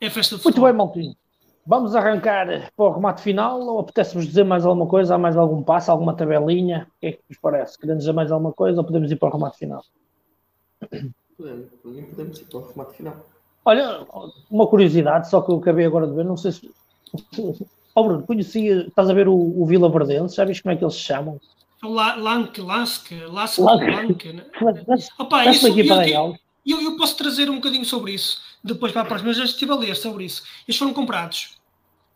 É 0.01 0.09
festa 0.09 0.37
de 0.37 0.43
Muito 0.43 0.61
bem, 0.61 0.73
Maltinho. 0.73 1.15
Vamos 1.65 1.93
arrancar 1.93 2.47
para 2.75 2.85
o 2.85 2.91
remate 2.91 3.21
final 3.21 3.61
ou 3.61 3.79
apetece-vos 3.79 4.25
dizer 4.25 4.43
mais 4.43 4.65
alguma 4.65 4.87
coisa? 4.87 5.15
Há 5.15 5.17
mais 5.17 5.35
algum 5.35 5.61
passo, 5.61 5.91
alguma 5.91 6.15
tabelinha? 6.15 6.87
O 6.89 6.99
que 6.99 7.07
é 7.07 7.11
que 7.11 7.21
vos 7.27 7.37
parece? 7.39 7.77
Queremos 7.77 8.03
dizer 8.03 8.13
mais 8.13 8.31
alguma 8.31 8.53
coisa 8.53 8.79
ou 8.79 8.85
podemos 8.85 9.11
ir 9.11 9.17
para 9.17 9.29
o 9.29 9.31
remate 9.33 9.57
final? 9.57 9.83
Podemos, 11.37 12.39
ir 12.39 12.45
para 12.45 12.59
o 12.59 12.67
remate 12.67 12.97
final. 12.97 13.17
Olha, 13.65 14.05
uma 14.49 14.67
curiosidade, 14.67 15.29
só 15.29 15.41
que 15.41 15.51
eu 15.51 15.57
acabei 15.57 15.85
agora 15.85 16.07
de 16.07 16.13
ver, 16.13 16.25
não 16.25 16.37
sei 16.37 16.51
se. 16.51 16.71
Oh, 17.95 18.03
Bruno, 18.03 18.23
conhecia, 18.23 18.87
estás 18.87 19.09
a 19.09 19.13
ver 19.13 19.27
o, 19.27 19.33
o 19.33 19.65
Vila 19.65 19.89
Verdense, 19.89 20.35
já 20.35 20.45
viste 20.45 20.61
como 20.61 20.73
é 20.73 20.77
que 20.77 20.83
eles 20.83 20.93
se 20.93 21.01
chamam? 21.01 21.41
Lank, 21.83 22.61
Lask, 22.61 23.11
Lask, 23.27 23.57
Lank. 23.57 24.31
Né? 24.31 24.45
Opa, 25.17 25.45
isso, 25.47 25.67
eu, 25.67 25.75
eu, 25.75 26.35
eu, 26.65 26.81
eu 26.81 26.95
posso 26.95 27.17
trazer 27.17 27.49
um 27.49 27.55
bocadinho 27.55 27.83
sobre 27.83 28.13
isso 28.13 28.48
depois 28.63 28.91
para 28.91 29.01
a 29.01 29.05
próxima, 29.05 29.33
já 29.33 29.45
estive 29.45 29.71
a 29.71 29.75
ler 29.75 29.95
sobre 29.95 30.25
isso. 30.25 30.43
Eles 30.67 30.77
foram 30.77 30.93
comprados. 30.93 31.57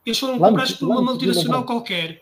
Eles 0.06 0.20
foram 0.20 0.38
comprados 0.38 0.74
por 0.74 0.90
uma 0.90 1.02
multinacional 1.02 1.64
qualquer. 1.64 2.22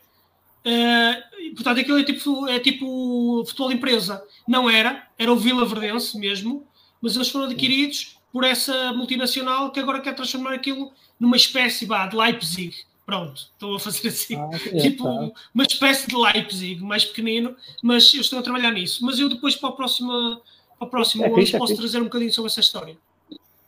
Uh, 0.66 1.56
portanto, 1.56 1.80
aquilo 1.80 1.98
é 1.98 2.04
tipo, 2.04 2.48
é 2.48 2.60
tipo 2.60 3.44
futebol 3.46 3.72
empresa. 3.72 4.24
Não 4.48 4.70
era, 4.70 5.08
era 5.18 5.32
o 5.32 5.38
Vila 5.38 5.66
Verdense 5.66 6.18
mesmo, 6.18 6.66
mas 7.02 7.16
eles 7.16 7.30
foram 7.30 7.46
adquiridos 7.46 8.18
por 8.32 8.44
essa 8.44 8.94
multinacional 8.94 9.72
que 9.72 9.80
agora 9.80 10.00
quer 10.00 10.16
transformar 10.16 10.54
aquilo 10.54 10.92
numa 11.20 11.36
espécie 11.36 11.86
bah, 11.86 12.08
de 12.08 12.16
Leipzig. 12.16 12.76
Pronto, 13.06 13.50
estou 13.52 13.76
a 13.76 13.80
fazer 13.80 14.08
assim, 14.08 14.36
ah, 14.36 14.50
é, 14.54 14.78
tipo 14.80 15.04
tá. 15.04 15.32
uma 15.54 15.64
espécie 15.64 16.08
de 16.08 16.16
Leipzig, 16.16 16.82
mais 16.82 17.04
pequenino, 17.04 17.56
mas 17.82 18.14
eu 18.14 18.22
estou 18.22 18.40
a 18.40 18.44
trabalhar 18.44 18.72
nisso. 18.72 19.04
Mas 19.04 19.20
eu 19.20 19.28
depois 19.28 19.56
para 19.56 19.70
o 19.70 19.74
próximo, 19.74 20.42
para 20.78 20.88
o 20.88 20.90
próximo 20.90 21.26
é, 21.26 21.30
posso 21.30 21.74
é 21.74 21.76
trazer 21.76 22.00
um 22.00 22.06
bocadinho 22.06 22.32
sobre 22.32 22.50
essa 22.50 22.62
história. 22.62 22.96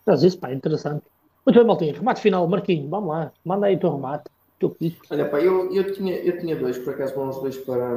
Mas 0.05 0.23
isso, 0.23 0.37
pá, 0.37 0.51
interessante. 0.53 1.03
Muito 1.45 1.57
bem, 1.57 1.67
Maltinho. 1.67 1.95
Remate 1.95 2.21
final, 2.21 2.47
Marquinho, 2.47 2.89
vamos 2.89 3.09
lá. 3.09 3.31
Manda 3.43 3.67
aí 3.67 3.75
o 3.75 3.79
teu 3.79 3.91
remate. 3.91 4.25
Teu 4.59 4.75
Olha, 5.09 5.25
pá, 5.29 5.41
eu, 5.41 5.73
eu, 5.73 5.91
tinha, 5.93 6.15
eu 6.15 6.39
tinha 6.39 6.55
dois, 6.55 6.77
por 6.77 6.93
acaso 6.93 7.19
os 7.19 7.37
dois 7.37 7.57
para, 7.57 7.89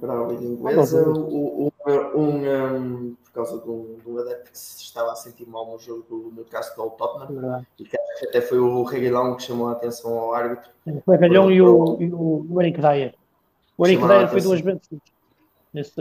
para 0.00 0.12
a 0.12 0.26
Liga 0.28 0.44
Inglesa. 0.44 1.06
O, 1.06 1.66
o, 1.66 1.72
um, 1.86 2.16
um, 2.16 3.16
por 3.24 3.32
causa 3.32 3.60
de 3.60 3.68
um, 3.68 3.98
de 4.02 4.10
um 4.10 4.18
adepto 4.18 4.50
que 4.50 4.58
se 4.58 4.82
estava 4.82 5.12
a 5.12 5.16
sentir 5.16 5.46
mal 5.46 5.70
no 5.70 5.78
jogo 5.78 6.04
do 6.08 6.32
Newcastle 6.34 6.90
Tottenham. 6.90 7.56
É 7.56 7.66
e 7.78 7.84
que 7.84 7.98
até 8.26 8.40
foi 8.40 8.58
o 8.58 8.82
Reguilão 8.84 9.36
que 9.36 9.42
chamou 9.42 9.68
a 9.68 9.72
atenção 9.72 10.18
ao 10.18 10.32
árbitro. 10.32 10.70
Foi 11.04 11.16
o 11.16 11.20
Reguilão 11.20 11.50
e 11.50 11.60
o, 11.60 11.96
e 12.00 12.10
o 12.12 12.62
Eric 12.62 12.80
Dyer. 12.80 13.14
O 13.76 13.86
Eric 13.86 14.06
Dyer 14.06 14.28
foi 14.28 14.40
duas 14.40 14.60
vezes. 14.60 14.88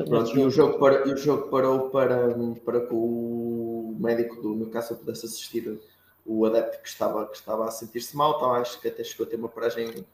Pronto, 0.05 0.37
e, 0.37 0.45
o 0.45 0.49
jogo 0.51 0.77
para, 0.77 1.07
e 1.07 1.13
o 1.13 1.17
jogo 1.17 1.49
parou 1.49 1.89
para, 1.89 2.35
para 2.63 2.81
que 2.81 2.93
o 2.93 3.95
médico 3.99 4.41
do 4.41 4.53
Newcastle 4.53 4.97
pudesse 4.97 5.25
assistir 5.25 5.79
o 6.25 6.45
adepto 6.45 6.81
que 6.81 6.87
estava, 6.87 7.25
que 7.25 7.35
estava 7.35 7.67
a 7.67 7.71
sentir-se 7.71 8.15
mal. 8.15 8.35
Então, 8.35 8.53
acho 8.53 8.79
que 8.79 8.87
até 8.87 9.03
chegou 9.03 9.25
a 9.25 9.29
ter 9.29 9.35
uma 9.37 9.49
paragem 9.49 10.05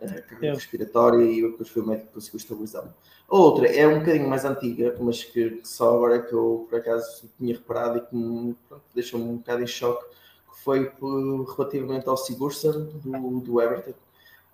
carga 0.00 0.54
respiratória 0.54 1.24
e 1.24 1.42
depois 1.42 1.68
foi 1.68 1.82
o 1.82 1.86
médico 1.86 2.08
que 2.08 2.14
conseguiu 2.14 2.38
estabilizá-lo. 2.38 2.94
A 3.28 3.36
outra 3.36 3.66
é 3.66 3.86
um 3.86 4.00
bocadinho 4.00 4.28
mais 4.28 4.44
antiga, 4.44 4.96
mas 4.98 5.22
que, 5.22 5.50
que, 5.50 5.68
só 5.68 5.94
agora 5.94 6.16
é 6.16 6.22
que 6.22 6.32
eu 6.32 6.66
por 6.68 6.78
acaso 6.78 7.28
tinha 7.38 7.54
reparado 7.54 7.98
e 7.98 8.00
que 8.00 8.56
deixou-me 8.94 9.26
um 9.26 9.36
bocado 9.36 9.62
em 9.62 9.66
choque, 9.66 10.04
que 10.50 10.60
foi 10.62 10.86
por, 10.90 11.44
relativamente 11.56 12.08
ao 12.08 12.16
Sigurdsson 12.16 12.88
do, 13.04 13.40
do 13.40 13.60
Everton, 13.60 13.92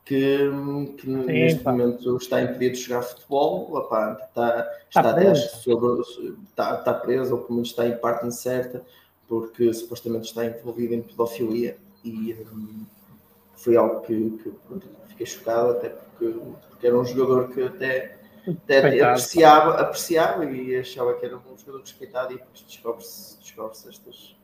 que, 0.07 0.39
que 0.97 1.03
Sim, 1.03 1.27
neste 1.27 1.61
pá. 1.65 1.73
momento 1.73 2.17
está 2.17 2.41
impedido 2.41 2.77
de 2.77 2.81
jogar 2.81 3.03
futebol, 3.03 3.77
opá, 3.77 4.13
está, 4.13 4.73
está, 4.89 5.01
está, 5.01 5.15
preso. 5.15 5.57
Sobre, 5.57 6.01
está, 6.49 6.79
está 6.79 6.95
preso, 6.95 7.35
ou 7.35 7.41
pelo 7.43 7.55
menos 7.55 7.71
está 7.71 7.87
em 7.89 7.97
parte 7.97 8.25
incerta, 8.25 8.85
porque 9.27 9.75
supostamente 9.75 10.29
está 10.29 10.47
envolvido 10.47 10.95
em 10.95 11.03
pedofilia 11.03 11.77
e 12.05 12.35
um, 12.53 12.87
foi 13.57 13.77
algo 13.77 14.01
que, 14.03 14.31
que 14.31 14.51
pronto, 14.69 14.89
fiquei 15.09 15.27
chocado, 15.27 15.71
até 15.73 15.89
porque, 15.89 16.39
porque, 16.69 16.87
era 16.87 16.97
um 16.97 17.05
jogador 17.05 17.53
que 17.53 17.63
até, 17.65 18.17
até 18.47 19.01
apreciava, 19.01 19.81
apreciava 19.81 20.45
e 20.45 20.77
achava 20.77 21.15
que 21.15 21.27
era 21.27 21.37
um 21.37 21.59
jogador 21.59 21.81
respeitado 21.81 22.33
e 22.33 22.41
descobre-se 22.65 23.41
descobre 23.41 23.73
estas, 23.73 24.37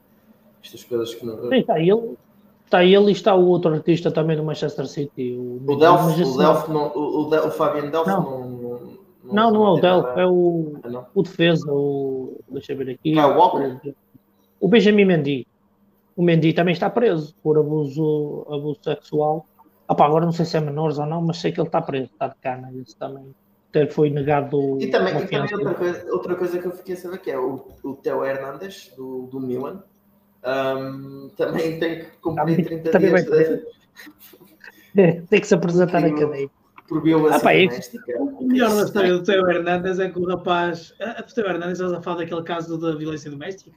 estas 0.60 0.82
coisas 0.82 1.14
que 1.14 1.24
não. 1.24 1.48
Sim, 1.48 1.60
está 1.60 1.78
ele, 1.78 2.16
está 2.72 2.82
ele 2.82 3.10
e 3.10 3.12
está 3.12 3.34
o 3.34 3.46
outro 3.46 3.74
artista 3.74 4.10
também 4.10 4.34
do 4.34 4.42
Manchester 4.42 4.86
City. 4.86 5.34
O, 5.34 5.60
o 5.70 5.76
Delph, 5.76 6.18
o, 6.18 6.38
Delph 6.38 6.68
não, 6.68 6.92
o, 6.94 7.28
o, 7.28 7.46
o 7.46 7.50
Fabian 7.50 7.90
Delph 7.90 8.06
não. 8.06 8.22
não, 8.22 8.48
não 8.48 9.02
não, 9.24 9.50
não, 9.52 9.66
é 9.66 9.70
o 9.70 9.80
Delph, 9.80 10.18
é 10.18 10.26
o, 10.26 10.72
ah, 10.82 11.06
o 11.14 11.22
defesa, 11.22 11.70
o. 11.70 12.40
Deixa 12.48 12.72
eu 12.72 12.78
ver 12.78 12.90
aqui. 12.90 13.12
Kyle 13.12 13.20
Walker? 13.20 13.94
O 14.58 14.68
Benjamin 14.68 15.04
Mendy. 15.04 15.46
O 16.16 16.22
Mendy 16.22 16.52
também 16.52 16.72
está 16.72 16.90
preso 16.90 17.34
por 17.42 17.56
abuso, 17.56 18.46
abuso 18.50 18.80
sexual. 18.82 19.46
Opa, 19.88 20.04
agora 20.04 20.24
não 20.24 20.32
sei 20.32 20.44
se 20.44 20.56
é 20.56 20.60
menores 20.60 20.98
ou 20.98 21.06
não, 21.06 21.22
mas 21.22 21.38
sei 21.38 21.52
que 21.52 21.60
ele 21.60 21.68
está 21.68 21.80
preso, 21.80 22.10
está 22.12 22.28
de 22.28 22.34
cana. 22.36 22.70
Isso 22.74 22.96
também 22.98 23.34
até 23.70 23.86
foi 23.86 24.10
negado. 24.10 24.78
E 24.80 24.88
também, 24.88 25.16
e 25.16 25.26
também 25.26 25.54
outra, 25.54 25.74
coisa, 25.74 26.12
outra 26.12 26.34
coisa 26.34 26.58
que 26.58 26.66
eu 26.66 26.72
fiquei 26.72 26.94
a 26.94 26.98
saber 26.98 27.18
que 27.18 27.30
é 27.30 27.38
o, 27.38 27.64
o 27.84 27.94
Theo 27.94 28.24
Hernandes, 28.24 28.92
do, 28.96 29.28
do 29.28 29.40
Milan, 29.40 29.82
um, 30.44 31.28
também 31.36 31.78
tem 31.78 32.00
que 32.00 32.10
cumprir 32.20 32.56
também, 32.56 32.64
30 32.64 32.90
também 32.90 33.10
dias. 33.10 33.26
De... 33.26 33.66
É, 34.96 35.12
tem 35.30 35.40
que 35.40 35.46
se 35.46 35.54
apresentar 35.54 36.00
na 36.00 36.12
cadeia. 36.12 36.50
Por 36.88 37.02
violência 37.02 37.38
ah, 37.38 37.40
pá, 37.40 37.52
é 37.54 37.66
doméstica. 37.66 38.22
O 38.22 38.44
melhor 38.44 38.74
da 38.74 38.82
história 38.82 39.12
do 39.12 39.22
Theo 39.22 39.48
Hernandes 39.48 39.98
é 39.98 40.10
que 40.10 40.18
o 40.18 40.26
rapaz. 40.26 40.92
O 41.00 41.34
Theo 41.34 41.46
Hernandes 41.46 41.80
estás 41.80 41.92
a 41.92 42.02
falar 42.02 42.18
daquele 42.18 42.42
caso 42.42 42.76
da 42.76 42.94
violência 42.94 43.30
doméstica? 43.30 43.74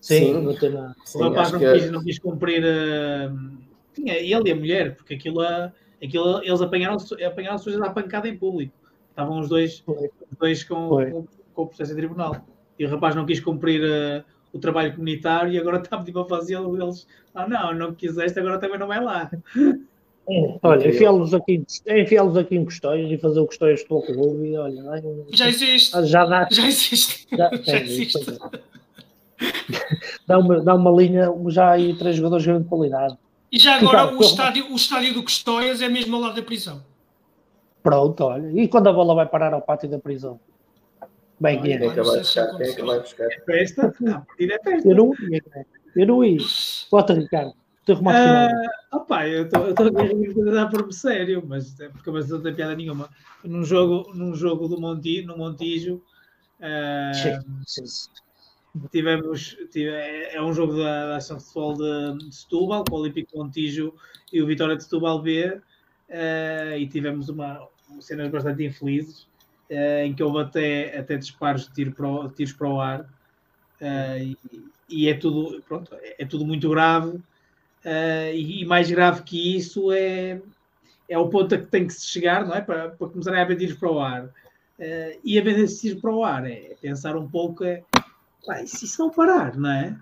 Sim, 0.00 0.54
sim, 0.60 1.18
o 1.18 1.22
rapaz 1.22 1.50
não, 1.50 1.58
que... 1.58 1.72
quis, 1.72 1.90
não 1.90 2.04
quis 2.04 2.18
cumprir. 2.18 2.62
Uh, 2.62 3.58
tinha 3.94 4.14
ele 4.14 4.50
e 4.50 4.52
a 4.52 4.56
mulher, 4.56 4.96
porque 4.96 5.14
aquilo, 5.14 5.40
aquilo 6.02 6.42
eles 6.42 6.60
apanharam-se 6.60 7.24
apanharam 7.24 7.58
a 7.82 7.90
pancada 7.90 8.28
em 8.28 8.36
público. 8.36 8.74
Estavam 9.08 9.40
os 9.40 9.48
dois, 9.48 9.82
os 9.86 10.38
dois 10.38 10.62
com, 10.64 10.88
com, 10.88 11.26
com, 11.54 11.62
o 11.62 11.66
processo 11.66 11.92
em 11.92 11.96
tribunal. 11.96 12.44
E 12.78 12.84
o 12.84 12.90
rapaz 12.90 13.14
não 13.14 13.24
quis 13.24 13.40
cumprir 13.40 13.80
uh, 13.80 14.24
o 14.54 14.58
trabalho 14.58 14.92
comunitário 14.92 15.52
e 15.52 15.58
agora 15.58 15.78
está 15.82 15.96
a 15.96 15.98
pedir 15.98 16.12
para 16.12 16.24
fazer 16.24 16.54
eles. 16.54 17.06
Ah, 17.34 17.46
não, 17.46 17.74
não 17.74 17.94
quiseste, 17.94 18.38
agora 18.38 18.58
também 18.58 18.78
não 18.78 18.86
vai 18.86 19.02
lá. 19.02 19.30
É, 20.26 20.58
olha, 20.62 20.88
enfiá-los 20.88 21.34
aqui, 21.34 21.62
enfiá 21.86 22.22
aqui 22.22 22.56
em 22.56 22.64
Custóias 22.64 23.10
e 23.10 23.18
fazer 23.18 23.40
o 23.40 23.46
Custóias 23.46 23.84
do 23.84 24.00
clube 24.00 24.48
e 24.48 24.56
olha. 24.56 24.82
Já 25.32 25.48
existe. 25.48 26.06
Já 26.06 26.24
dá. 26.24 26.48
Já 26.50 26.66
existe. 26.66 27.26
Já, 27.36 27.50
já 27.62 27.80
existe. 27.80 28.18
dá, 30.26 30.38
uma, 30.38 30.60
dá 30.60 30.74
uma 30.74 30.90
linha, 30.90 31.28
já 31.48 31.72
aí 31.72 31.94
três 31.98 32.16
jogadores 32.16 32.44
de 32.44 32.50
grande 32.50 32.68
qualidade. 32.68 33.18
E 33.50 33.58
já 33.58 33.76
agora 33.76 34.14
o, 34.14 34.20
estádio, 34.20 34.72
o 34.72 34.76
estádio 34.76 35.14
do 35.14 35.22
Custóias 35.22 35.82
é 35.82 35.88
mesmo 35.88 36.16
ao 36.16 36.22
lado 36.22 36.36
da 36.36 36.42
prisão. 36.42 36.82
Pronto, 37.82 38.24
olha. 38.24 38.50
E 38.52 38.68
quando 38.68 38.88
a 38.88 38.92
bola 38.92 39.14
vai 39.14 39.26
parar 39.26 39.52
ao 39.52 39.60
pátio 39.60 39.88
da 39.88 39.98
prisão? 39.98 40.40
Bem, 41.40 41.60
quem 41.60 41.72
é 41.74 41.78
que 41.78 42.02
vai 42.02 42.18
buscar? 42.18 42.56
Quem 42.56 42.66
é 42.66 42.72
que 42.72 42.82
vai 42.82 43.00
buscar? 43.00 43.28
Festa? 43.44 43.92
é 44.40 44.58
festa. 44.58 44.88
Eu 44.88 44.96
não 44.96 45.12
ia, 45.28 45.42
eu 45.96 46.06
não 46.06 46.24
ia. 46.24 46.38
Bota, 46.90 47.14
Ricardo. 47.14 47.54
Teu 47.84 47.96
remate 47.96 48.18
final. 48.18 48.48
Uh, 48.48 48.96
opa, 48.96 49.28
eu 49.28 49.44
estou 49.44 50.48
a 50.48 50.52
dar 50.52 50.70
por 50.70 50.90
sério, 50.92 51.44
mas 51.46 51.78
é 51.80 51.88
porque 51.88 52.10
mas 52.10 52.28
não 52.30 52.40
tem 52.40 52.54
piada 52.54 52.74
nenhuma. 52.74 53.10
Num 53.42 53.62
jogo, 53.64 54.10
num 54.14 54.34
jogo 54.34 54.68
do 54.68 54.80
Monti, 54.80 55.22
no 55.22 55.36
Montijo, 55.36 56.02
uh, 56.60 57.12
tivemos 58.90 59.56
tive, 59.70 59.90
é 59.90 60.40
um 60.40 60.54
jogo 60.54 60.78
da, 60.78 61.08
da 61.08 61.16
Ação 61.16 61.36
de 61.36 61.44
Futebol 61.44 61.74
de, 61.74 62.24
de 62.24 62.34
Setúbal, 62.34 62.84
com 62.88 62.96
o 62.96 63.00
Olímpico 63.00 63.36
Montijo 63.36 63.92
e 64.32 64.42
o 64.42 64.46
Vitória 64.46 64.76
de 64.76 64.84
Setúbal 64.84 65.20
B 65.20 65.48
uh, 65.48 66.78
e 66.78 66.86
tivemos 66.88 67.28
uma, 67.28 67.68
cenas 68.00 68.30
bastante 68.30 68.64
infelizes 68.64 69.28
uh, 69.74 70.04
em 70.04 70.14
que 70.14 70.22
houve 70.22 70.40
até, 70.40 70.98
até 70.98 71.16
disparos 71.16 71.66
de, 71.66 71.74
tiro 71.74 71.92
para 71.92 72.08
o, 72.08 72.28
tiros 72.28 72.52
para 72.52 72.68
o 72.68 72.80
ar 72.80 73.00
uh, 73.00 74.18
e, 74.18 74.38
e, 74.88 75.08
é 75.08 75.14
tudo 75.14 75.62
pronto, 75.68 75.94
é 76.18 76.24
tudo 76.24 76.46
muito 76.46 76.68
grave 76.70 77.18
e, 78.32 78.62
e, 78.62 78.64
mais 78.64 78.90
grave 78.90 79.22
que 79.22 79.56
isso 79.56 79.92
é, 79.92 80.40
é 81.08 81.18
o 81.18 81.28
ponto 81.28 81.54
a 81.54 81.58
que 81.58 81.66
tem 81.66 81.86
que 81.86 81.92
se 81.92 82.06
chegar 82.06 82.46
não 82.46 82.54
é? 82.54 82.62
para, 82.62 82.88
para 82.90 83.08
começar 83.08 83.34
a 83.34 83.42
haver 83.42 83.58
tiros 83.58 83.76
para 83.76 83.90
o 83.92 84.00
ar 84.00 84.30
e 85.22 85.38
haver 85.38 85.58
esses 85.58 85.80
tiros 85.80 86.00
para 86.00 86.10
o 86.10 86.24
ar 86.24 86.50
é 86.50 86.74
pensar 86.80 87.14
um 87.14 87.28
pouco 87.28 87.62
é, 87.62 87.82
Pá, 88.46 88.62
isso, 88.62 88.84
isso 88.84 89.00
não 89.00 89.10
parar, 89.10 89.56
não 89.56 89.70
é? 89.70 89.96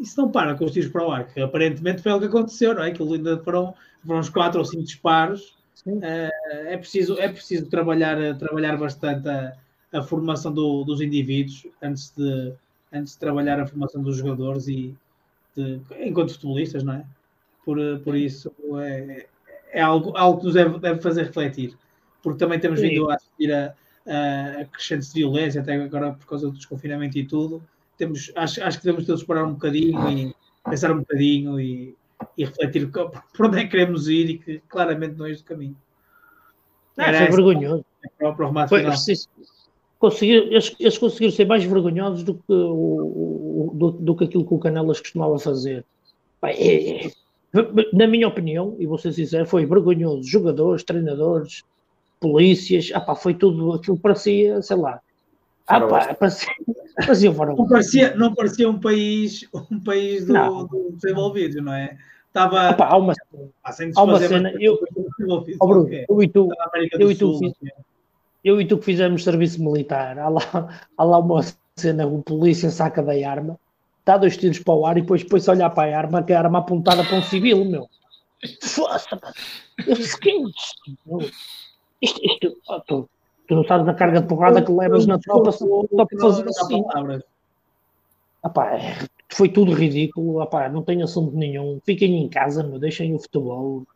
Isso 0.00 0.20
não 0.20 0.30
para 0.30 0.54
com 0.54 0.64
os 0.64 0.72
tiros 0.72 0.90
para 0.90 1.06
o 1.06 1.10
ar, 1.10 1.26
que 1.26 1.40
aparentemente 1.40 2.02
foi 2.02 2.12
o 2.12 2.20
que 2.20 2.26
aconteceu, 2.26 2.74
não 2.74 2.82
é? 2.82 2.90
Que 2.90 3.02
ainda 3.02 3.38
foram, 3.38 3.74
foram 4.06 4.20
uns 4.20 4.28
4 4.28 4.58
ou 4.58 4.64
5 4.64 4.82
disparos. 4.82 5.56
Uh, 5.86 6.28
é 6.50 6.76
preciso, 6.76 7.18
é 7.18 7.28
preciso 7.28 7.66
trabalhar, 7.66 8.36
trabalhar 8.38 8.76
bastante 8.76 9.28
a, 9.28 9.54
a 9.92 10.02
formação 10.02 10.52
do, 10.52 10.84
dos 10.84 11.00
indivíduos 11.00 11.66
antes 11.82 12.10
de, 12.16 12.52
antes 12.92 13.14
de 13.14 13.18
trabalhar 13.18 13.60
a 13.60 13.66
formação 13.66 14.02
dos 14.02 14.16
jogadores 14.16 14.68
e 14.68 14.94
de, 15.56 15.80
enquanto 16.00 16.32
futebolistas, 16.32 16.82
não 16.82 16.94
é? 16.94 17.04
Por, 17.64 17.78
por 18.00 18.16
isso 18.16 18.52
é, 18.80 19.26
é 19.72 19.80
algo, 19.80 20.16
algo 20.16 20.40
que 20.40 20.46
nos 20.46 20.54
deve, 20.54 20.78
deve 20.78 21.00
fazer 21.00 21.24
refletir, 21.24 21.76
porque 22.22 22.38
também 22.38 22.58
temos 22.58 22.80
Sim. 22.80 22.88
vindo 22.88 23.10
a 23.10 23.14
assistir 23.14 23.52
a, 23.52 23.74
uh, 24.06 24.68
crescentes 24.70 25.12
de 25.12 25.20
violência, 25.20 25.60
até 25.60 25.74
agora 25.74 26.12
por 26.12 26.26
causa 26.26 26.46
do 26.46 26.56
desconfinamento 26.56 27.18
e 27.18 27.26
tudo. 27.26 27.62
Temos, 27.96 28.32
acho, 28.36 28.62
acho 28.62 28.78
que 28.78 28.84
devemos 28.84 29.06
todos 29.06 29.24
parar 29.24 29.44
um 29.44 29.52
bocadinho 29.52 30.10
e 30.10 30.34
pensar 30.64 30.92
um 30.92 31.00
bocadinho 31.00 31.60
e, 31.60 31.94
e 32.36 32.44
refletir 32.44 32.88
por 32.90 33.46
onde 33.46 33.58
é 33.58 33.64
que 33.64 33.70
queremos 33.70 34.08
ir 34.08 34.30
e 34.30 34.38
que 34.38 34.62
claramente 34.68 35.16
não 35.16 35.26
é 35.26 35.32
este 35.32 35.42
o 35.42 35.46
caminho. 35.46 35.76
Não, 36.98 37.04
Era 37.04 37.18
é 37.18 37.30
vergonhoso. 37.30 37.84
Conseguir, 40.00 40.34
eles, 40.34 40.74
eles, 40.78 40.98
conseguiram 40.98 41.32
ser 41.32 41.46
mais 41.46 41.62
vergonhosos 41.62 42.24
do 42.24 42.34
que, 42.34 42.52
o, 42.52 43.70
o, 43.70 43.70
do, 43.74 43.90
do, 43.92 44.16
que 44.16 44.24
aquilo 44.24 44.46
que 44.46 44.54
o 44.54 44.58
Canelas 44.58 45.00
costumava 45.00 45.38
fazer. 45.38 45.84
É, 46.42 47.06
é, 47.06 47.10
na 47.92 48.06
minha 48.06 48.26
opinião, 48.26 48.76
e 48.78 48.86
vou 48.86 48.98
ser 48.98 49.12
sincero, 49.12 49.46
foi 49.46 49.64
vergonhoso. 49.64 50.28
Jogadores, 50.28 50.82
treinadores, 50.82 51.64
polícias, 52.20 52.90
ah 52.94 53.00
pá, 53.00 53.14
foi 53.14 53.34
tudo 53.34 53.74
aquilo 53.74 53.98
parecia, 53.98 54.60
sei 54.60 54.76
lá. 54.76 55.00
Ah 55.66 55.80
pá, 55.80 56.14
parecia, 56.14 56.48
parecia 56.96 57.32
não, 57.32 57.68
parecia, 57.68 58.16
não 58.16 58.34
parecia 58.34 58.68
um 58.68 58.78
país, 58.78 59.48
um 59.70 59.80
país 59.80 60.26
do, 60.26 60.64
do 60.64 60.92
desenvolvido, 60.92 61.62
não 61.62 61.72
é? 61.72 61.96
Estava. 62.28 62.68
Ah, 62.68 62.74
pá, 62.74 62.88
há 62.88 62.96
uma, 62.96 63.14
há 63.96 64.02
uma 64.02 64.18
cena. 64.18 64.52
Eu, 64.60 64.78
oh, 65.60 65.66
Bruno, 65.66 65.88
eu 65.90 66.22
e 66.22 66.28
tu, 66.28 66.48
eu 66.98 67.10
e 67.10 67.16
tu, 67.16 67.38
fiz, 67.38 67.52
eu 68.44 68.60
e 68.60 68.66
tu 68.66 68.78
que 68.78 68.84
fizemos 68.84 69.24
serviço 69.24 69.62
militar, 69.62 70.18
há 70.18 70.28
lá, 70.28 70.82
há 70.96 71.04
lá 71.04 71.18
uma 71.18 71.40
cena, 71.74 72.06
o 72.06 72.22
polícia 72.22 72.70
saca 72.70 73.02
da 73.02 73.12
arma, 73.28 73.58
dá 74.04 74.16
dois 74.18 74.36
tiros 74.36 74.58
para 74.58 74.74
o 74.74 74.86
ar 74.86 74.98
e 74.98 75.00
depois 75.00 75.24
põe-se 75.24 75.48
a 75.48 75.54
olhar 75.54 75.70
para 75.70 75.90
a 75.90 75.98
arma, 75.98 76.22
que 76.22 76.32
é 76.32 76.36
a 76.36 76.40
arma 76.40 76.58
apontada 76.58 77.02
para 77.02 77.16
um 77.16 77.22
civil, 77.22 77.64
meu. 77.64 77.88
Foda-se, 78.62 79.08
eu 79.86 79.94
disse, 79.94 80.20
que 80.20 80.30
é 80.30 80.36
isto, 82.02 82.20
isto 82.22 82.56
oh, 82.68 82.80
tu, 82.80 83.10
tu 83.48 83.54
não 83.54 83.64
sabes 83.64 83.88
a 83.88 83.94
carga 83.94 84.20
de 84.20 84.28
porrada 84.28 84.62
que 84.62 84.70
levas 84.70 85.06
na 85.06 85.18
tropa 85.18 85.50
só, 85.50 85.66
só 85.66 86.06
para 86.06 86.20
fazer 86.20 86.48
assim. 86.48 86.84
É, 88.44 89.08
foi 89.32 89.48
tudo 89.48 89.72
ridículo. 89.72 90.40
Apá, 90.40 90.68
não 90.68 90.82
tem 90.82 91.02
assunto 91.02 91.36
nenhum. 91.36 91.80
Fiquem 91.84 92.22
em 92.22 92.28
casa, 92.28 92.62
meu, 92.62 92.78
deixem 92.78 93.14
o 93.14 93.18
futebol, 93.18 93.86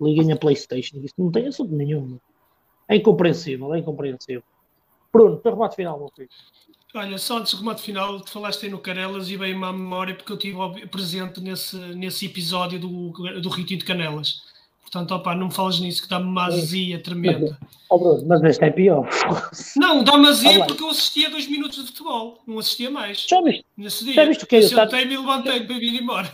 liguem 0.00 0.32
a 0.32 0.36
Playstation. 0.36 0.98
Isto 0.98 1.22
não 1.22 1.30
tem 1.30 1.46
assunto 1.46 1.74
nenhum. 1.74 2.06
Meu. 2.06 2.20
É 2.88 2.96
incompreensível, 2.96 3.74
é 3.74 3.78
incompreensível. 3.78 4.42
Bruno, 5.12 5.36
teu 5.38 5.52
remate 5.52 5.76
final, 5.76 5.98
meu 5.98 6.10
filho. 6.14 6.28
Olha, 6.94 7.18
só 7.18 7.38
antes 7.38 7.52
do 7.52 7.58
remate 7.58 7.82
final, 7.82 8.20
te 8.20 8.30
falaste 8.30 8.64
aí 8.64 8.70
no 8.70 8.78
Canelas 8.78 9.28
e 9.28 9.36
veio-me 9.36 9.64
à 9.64 9.72
memória 9.72 10.14
porque 10.14 10.32
eu 10.32 10.36
estive 10.36 10.86
presente 10.86 11.40
nesse, 11.40 11.76
nesse 11.76 12.26
episódio 12.26 12.78
do, 12.78 13.10
do 13.40 13.48
Ritinho 13.50 13.80
de 13.80 13.84
Canelas. 13.84 14.42
Portanto, 14.90 15.14
opa, 15.14 15.34
não 15.34 15.48
me 15.48 15.52
falas 15.52 15.78
nisso 15.80 16.02
que 16.02 16.08
dá-me 16.08 16.24
uma 16.24 16.46
azia 16.46 16.98
tremenda. 16.98 17.58
Oh, 17.90 17.98
Bruno, 17.98 18.24
mas 18.26 18.42
este 18.42 18.64
é 18.64 18.70
pior. 18.70 19.06
Não, 19.76 20.02
dá-me 20.02 20.28
azia 20.28 20.64
porque 20.64 20.82
eu 20.82 20.88
assistia 20.88 21.28
dois 21.28 21.46
minutos 21.46 21.78
de 21.78 21.86
futebol, 21.88 22.38
não 22.46 22.58
assistia 22.58 22.90
mais. 22.90 23.26
Já 23.28 23.40
viste? 23.42 23.64
Nesse 23.76 24.04
dia. 24.04 24.14
Já 24.14 24.24
viste 24.24 24.44
o 24.44 24.46
que 24.46 24.56
é? 24.56 24.58
Eu 24.60 24.68
sentei-me 24.68 25.14
e 25.14 25.16
levantei 25.18 25.60
para 25.60 25.78
vir 25.78 26.00
embora. 26.00 26.30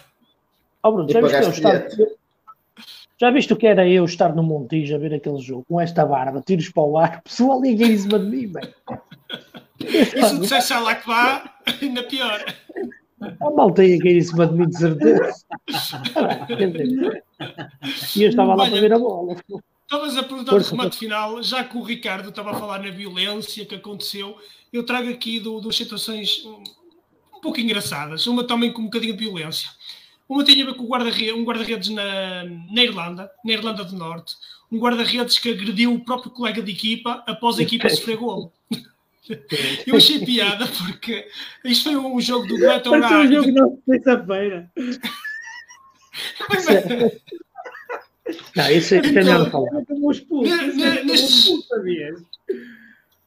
Oh, 0.84 0.92
Bruno, 0.92 1.10
já 1.10 1.20
viste 1.20 1.40
que 1.40 1.46
o 1.46 1.50
estado... 1.50 2.16
Já 3.20 3.30
viste 3.30 3.52
o 3.52 3.56
que 3.56 3.66
era 3.66 3.88
eu 3.88 4.04
estar 4.04 4.34
no 4.34 4.42
Montijo 4.42 4.94
a 4.94 4.98
ver 4.98 5.14
aquele 5.14 5.40
jogo 5.40 5.64
com 5.68 5.80
esta 5.80 6.04
barba, 6.04 6.42
tiros 6.44 6.68
para 6.68 6.82
o 6.82 6.98
ar, 6.98 7.22
pessoal 7.24 7.64
ia 7.64 7.72
em 7.72 7.98
cima 7.98 8.18
de 8.18 8.26
mim, 8.26 8.52
velho. 8.52 8.74
E 9.80 10.26
se 10.26 10.38
dissesse 10.38 10.72
a 10.72 10.78
lá 10.78 10.94
que 10.94 11.06
vá, 11.06 11.54
ainda 11.80 12.04
pior. 12.04 12.44
A 13.40 13.50
malta 13.50 13.84
ia 13.84 13.98
cair 13.98 14.16
em 14.16 14.22
cima 14.22 14.46
de 14.46 14.54
mim, 14.54 14.68
de 14.68 14.78
certeza. 14.78 15.34
E 18.16 18.22
eu 18.22 18.28
estava 18.30 18.54
lá 18.54 18.68
para 18.70 18.80
ver 18.80 18.92
a 18.92 18.98
bola. 18.98 19.36
Estavas 19.82 20.16
a 20.16 20.22
perguntar 20.22 20.52
Força, 20.52 20.70
remate 20.70 20.96
final, 20.98 21.42
já 21.42 21.62
que 21.62 21.76
o 21.76 21.82
Ricardo 21.82 22.28
estava 22.30 22.52
a 22.52 22.54
falar 22.54 22.78
na 22.82 22.90
violência 22.90 23.64
que 23.66 23.74
aconteceu, 23.74 24.36
eu 24.72 24.84
trago 24.84 25.10
aqui 25.10 25.38
do- 25.38 25.60
duas 25.60 25.76
situações 25.76 26.42
um, 26.44 27.40
pouco 27.40 27.60
engraçadas, 27.60 28.26
uma 28.26 28.44
também 28.44 28.72
com 28.72 28.80
um 28.82 28.86
bocadinho 28.86 29.14
de 29.16 29.24
violência. 29.24 29.68
Uma 30.28 30.42
tinha 30.42 30.64
a 30.64 30.68
ver 30.68 30.74
com 30.74 30.84
o 30.84 30.88
guarda-redes, 30.88 31.34
um 31.34 31.44
guarda-redes 31.44 31.90
na, 31.90 32.44
na 32.72 32.82
Irlanda, 32.82 33.30
na 33.44 33.52
Irlanda 33.52 33.84
do 33.84 33.94
Norte, 33.94 34.34
um 34.72 34.78
guarda-redes 34.78 35.38
que 35.38 35.50
agrediu 35.50 35.92
o 35.92 36.02
próprio 36.02 36.30
colega 36.32 36.62
de 36.62 36.72
equipa 36.72 37.22
após 37.26 37.58
a 37.58 37.62
equipa 37.62 37.88
sofrer 37.90 38.16
golo. 38.16 38.50
Eu 39.86 39.96
achei 39.96 40.24
piada 40.24 40.66
porque 40.66 41.26
isto 41.64 41.84
foi 41.84 41.96
um 41.96 42.20
jogo 42.20 42.46
do 42.46 42.58
Beto 42.58 42.90
Parece 42.90 43.14
um 43.14 43.32
jogo 43.32 43.52
nosso 43.52 43.76
de 43.76 43.82
terça-feira. 43.98 44.70
Não, 48.56 48.70
isso 48.70 48.94
é 48.94 48.98
isso 49.00 49.08
é 49.08 49.12
melhor 49.12 49.38
não 49.40 49.50
falar. 49.50 49.70
Sabias? 51.68 52.20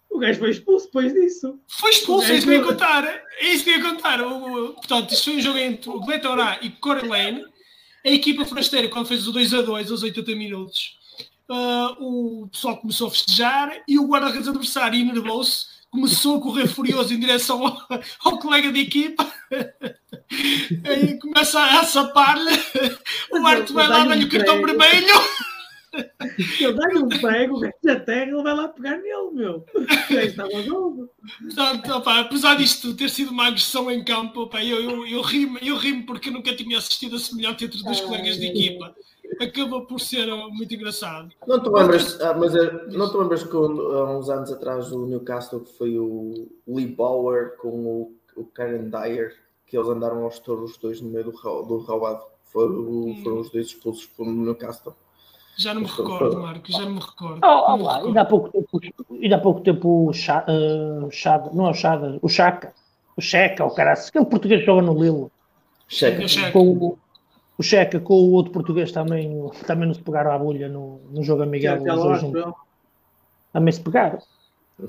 O 0.10 0.20
gajo 0.20 0.40
foi 0.40 0.50
expulso 0.52 0.86
depois 0.88 1.14
disso. 1.14 1.60
Foi 1.68 1.92
expulso, 1.92 2.32
é 2.32 2.36
isso 2.36 2.48
que 2.48 2.54
eu 2.54 2.58
ia 2.58 2.64
contar. 2.64 3.04
É 3.06 3.54
isso 3.54 3.64
que 3.64 3.70
eu 3.70 3.78
ia 3.78 3.84
contar. 3.84 4.22
O- 4.22 4.66
o- 4.70 4.74
portanto, 4.74 5.12
isto 5.14 5.26
foi 5.26 5.36
um 5.36 5.42
jogo 5.42 5.58
entre 5.60 5.90
o 5.90 6.00
Gletorá 6.00 6.58
e 6.62 6.70
Corey 6.72 7.08
Lane. 7.08 7.44
A 8.06 8.10
equipa 8.10 8.46
forasteira, 8.46 8.88
quando 8.88 9.08
fez 9.08 9.28
o 9.28 9.32
2 9.32 9.54
a 9.54 9.62
2 9.62 9.92
aos 9.92 10.02
80 10.02 10.34
minutos, 10.34 10.98
ah, 11.50 11.96
o 12.00 12.48
pessoal 12.52 12.78
começou 12.78 13.08
a 13.08 13.12
festejar 13.12 13.84
e 13.88 14.00
o 14.00 14.08
guarda-redes 14.08 14.48
adversário 14.48 15.00
enervou-se, 15.00 15.66
começou 15.98 16.38
a 16.38 16.42
correr 16.42 16.68
furioso 16.68 17.12
em 17.12 17.20
direção 17.20 17.66
ao, 17.66 17.88
ao 18.24 18.40
colega 18.40 18.72
de 18.72 18.82
equipa. 18.82 19.28
Aí 20.86 21.18
começa 21.20 21.60
a 21.60 21.84
sapar-lhe. 21.84 22.52
O 23.32 23.46
árbitro 23.46 23.74
vai 23.74 23.88
lá, 23.88 24.06
dá-lhe 24.06 24.26
o 24.26 24.30
cartão 24.30 24.62
vermelho. 24.62 25.08
Ele 26.60 26.74
dá-lhe 26.74 27.00
um 27.00 27.10
prego, 27.10 27.60
da 27.84 28.00
terra, 28.00 28.32
ele 28.32 28.44
vai 28.44 28.54
lá 28.54 28.68
pegar 28.68 28.98
nele, 28.98 29.32
meu. 29.34 29.66
Portanto, 31.42 31.92
opá, 31.94 32.20
apesar 32.20 32.56
disto 32.56 32.94
ter 32.94 33.10
sido 33.10 33.32
uma 33.32 33.48
agressão 33.48 33.90
em 33.90 34.04
campo, 34.04 34.42
opá, 34.42 34.64
eu, 34.64 34.80
eu, 34.80 35.08
eu 35.08 35.22
rimo 35.22 35.58
eu 35.60 35.76
rimo 35.76 36.06
porque 36.06 36.30
nunca 36.30 36.56
tinha 36.56 36.78
assistido 36.78 37.16
a 37.16 37.20
semelhante 37.20 37.66
entre 37.66 37.82
dois 37.82 38.00
colegas 38.02 38.38
de 38.38 38.46
equipa. 38.46 38.94
Acabou 39.42 39.86
por 39.86 40.00
ser 40.00 40.32
uh, 40.32 40.50
muito 40.52 40.74
engraçado. 40.74 41.30
Não 41.46 41.60
te 41.62 41.70
lembras, 41.70 42.20
ah, 42.22 42.34
mas 42.34 42.56
eh, 42.56 42.86
não 42.92 43.10
te 43.12 43.18
lembras 43.18 43.44
que 43.44 43.56
há 43.56 43.60
uns 44.18 44.30
anos 44.30 44.52
atrás 44.52 44.92
o 44.92 45.06
Newcastle 45.06 45.64
foi 45.78 45.98
o 46.00 46.48
Lee 46.68 46.88
Bauer 46.88 47.56
com 47.58 47.70
o, 47.70 48.16
o 48.36 48.46
Karen 48.46 48.90
Dyer, 48.90 49.34
que 49.66 49.78
eles 49.78 49.90
andaram 49.90 50.24
aos 50.24 50.40
touros 50.40 50.72
os 50.72 50.78
dois 50.78 51.02
no 51.02 51.10
meio 51.10 51.26
do, 51.26 51.32
do 51.64 51.80
rabado. 51.80 52.24
Foram, 52.46 53.16
foram 53.24 53.40
os 53.42 53.50
dois 53.52 53.68
expulsos 53.68 54.06
pelo 54.08 54.32
Newcastle. 54.32 54.96
Já 55.58 55.74
não 55.74 55.82
me 55.82 55.88
recordo, 55.88 56.40
Marco, 56.40 56.72
já 56.72 56.80
não 56.82 56.92
me 56.94 57.00
recordo. 57.00 57.40
Oh, 57.44 57.48
oh, 57.48 57.70
Não 57.72 57.78
me 57.78 57.84
lá, 57.84 57.90
recordo. 57.94 58.08
ainda 58.08 58.22
há 58.22 58.26
pouco 58.26 58.50
tempo, 58.50 58.82
ainda 59.12 59.36
há 59.36 59.40
pouco 59.40 59.62
tempo 59.62 60.08
o 60.10 60.14
Cha- 60.14 60.46
eh, 60.48 61.08
Chada, 61.12 61.50
não 61.54 61.68
é 61.68 61.72
o 61.72 61.74
Chada, 61.74 62.20
o 62.22 62.30
Chaca, 62.30 62.74
o 63.18 63.22
Checa, 63.22 63.66
o 63.66 63.72
cara, 63.74 63.94
aquele 63.94 64.26
português 64.26 64.60
que 64.62 64.66
joga 64.68 64.84
no 64.84 64.94
Lilo, 64.94 65.32
Checa. 65.88 66.52
Com 66.52 66.98
o, 67.58 67.64
Checa 67.64 68.00
com 68.00 68.14
o 68.14 68.32
outro 68.32 68.52
português 68.52 68.92
também, 68.92 69.50
também 69.66 69.88
não 69.88 69.94
se 69.94 70.02
pegaram 70.02 70.32
à 70.32 70.38
bolha 70.38 70.70
no, 70.70 71.02
no 71.10 71.24
jogo 71.24 71.44
amigável. 71.44 72.32
Meu. 72.32 72.56
Também 73.52 73.72
se 73.72 73.82
pegaram. 73.82 74.20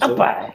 Rapaz, 0.01 0.55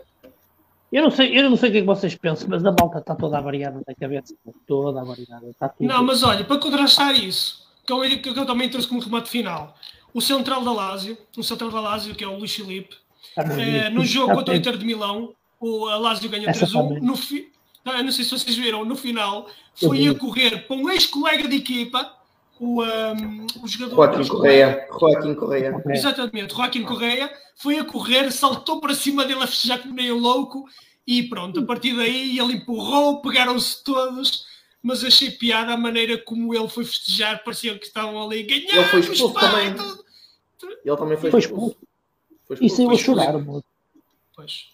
eu 0.93 1.01
não 1.01 1.09
sei, 1.09 1.35
eu 1.35 1.49
não 1.49 1.57
sei 1.57 1.69
o 1.69 1.71
que 1.71 1.77
é 1.79 1.81
que 1.81 1.87
vocês 1.87 2.13
pensam, 2.13 2.47
mas 2.47 2.63
a 2.63 2.71
malta 2.71 2.99
está 2.99 3.15
toda 3.15 3.41
variada 3.41 3.81
da 3.85 3.95
cabeça, 3.95 4.35
toda 4.67 5.03
variada, 5.03 5.49
está 5.49 5.67
tudo. 5.67 5.87
Não, 5.87 6.03
mas 6.03 6.21
olha, 6.21 6.45
para 6.45 6.59
contrastar 6.59 7.15
isso, 7.15 7.67
que 7.83 7.91
eu, 7.91 8.01
que 8.21 8.29
eu 8.29 8.45
também 8.45 8.69
trouxe 8.69 8.87
como 8.87 9.01
remate 9.01 9.27
final, 9.27 9.75
o 10.13 10.21
central 10.21 10.63
da 10.63 10.71
Lazio, 10.71 11.17
o 11.35 11.41
central 11.41 11.71
da 11.71 11.81
Lazio, 11.81 12.13
que 12.13 12.23
é 12.23 12.27
o 12.27 12.37
Luís 12.37 12.53
Filipe, 12.53 12.95
muito 13.35 13.59
eh, 13.59 13.89
no 13.89 14.05
jogo 14.05 14.35
contra 14.35 14.53
o. 14.53 14.57
Inter 14.57 14.77
de 14.77 14.85
Milão, 14.85 15.33
o 15.59 15.87
a 15.87 15.97
Lazio 15.97 16.29
ganhou 16.29 16.49
Essa 16.49 16.67
3-1. 16.67 16.71
também. 16.73 17.01
No 17.01 17.17
fi... 17.17 17.51
ah, 17.85 18.03
não 18.03 18.11
sei 18.11 18.23
se 18.25 18.31
vocês 18.31 18.55
viram, 18.55 18.85
no 18.85 18.95
final 18.95 19.47
Eu 19.81 19.89
foi 19.89 20.07
a 20.07 20.13
correr 20.15 20.65
para 20.67 20.75
um 20.75 20.89
ex-colega 20.89 21.47
de 21.47 21.57
equipa, 21.57 22.13
o, 22.59 22.81
um, 22.83 23.47
o 23.61 23.67
jogador. 23.67 23.95
Joaquim 23.95 24.27
Correia. 24.27 24.87
Joaquim 24.99 25.35
Correia. 25.35 25.83
Exatamente, 25.89 26.53
Joaquim 26.55 26.83
Correia 26.83 27.31
foi 27.55 27.79
a 27.79 27.83
correr, 27.83 28.31
saltou 28.31 28.79
para 28.79 28.93
cima 28.93 29.25
dele 29.25 29.43
a 29.43 29.47
festejar 29.47 29.79
como 29.81 29.93
nem 29.93 30.11
um 30.11 30.19
louco 30.19 30.65
e 31.05 31.23
pronto, 31.23 31.59
a 31.59 31.65
partir 31.65 31.95
daí 31.95 32.39
ele 32.39 32.53
empurrou, 32.53 33.21
pegaram-se 33.21 33.83
todos, 33.83 34.45
mas 34.81 35.03
achei 35.03 35.31
piada 35.31 35.73
a 35.73 35.77
maneira 35.77 36.17
como 36.17 36.53
ele 36.55 36.67
foi 36.69 36.85
festejar, 36.85 37.43
parecia 37.43 37.77
que 37.77 37.85
estavam 37.85 38.21
ali 38.21 38.41
a 38.41 38.45
ganhar. 38.47 38.75
Ele 38.75 38.85
foi 38.85 38.99
expulso 39.01 39.33
também. 39.33 39.73
tudo. 39.75 40.03
Ele 40.85 40.97
também 40.97 41.17
foi 41.17 41.31
Foi 41.31 41.39
expulso. 41.41 41.77
Foi 42.45 42.57
E 42.61 42.69
saiu 42.69 42.89
a 42.89 42.93
expulso. 42.93 43.21
chorar. 43.21 43.43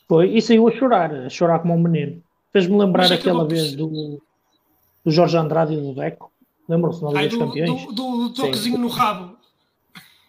Foi, 0.07 0.30
e 0.30 0.41
saiu 0.41 0.68
a 0.68 0.72
chorar, 0.72 1.14
a 1.14 1.30
chorar 1.30 1.60
como 1.60 1.73
um 1.73 1.80
menino. 1.81 2.23
Fez-me 2.52 2.78
lembrar 2.78 3.04
Mas 3.04 3.12
aquela 3.12 3.48
vez 3.48 3.76
do, 3.76 4.22
do 5.06 5.12
Jorge 5.12 5.38
Andrade 5.38 5.74
e 5.74 5.78
do 5.78 5.94
Deco. 5.94 6.32
Lembram-se 6.68 7.04
na 7.04 7.10
Liga 7.10 7.30
dos 7.30 7.38
do, 7.38 7.46
Campeões? 7.46 7.86
do, 7.86 7.92
do, 7.94 8.18
do 8.18 8.34
toquezinho 8.34 8.78
no 8.78 8.88
rabo. 8.88 9.38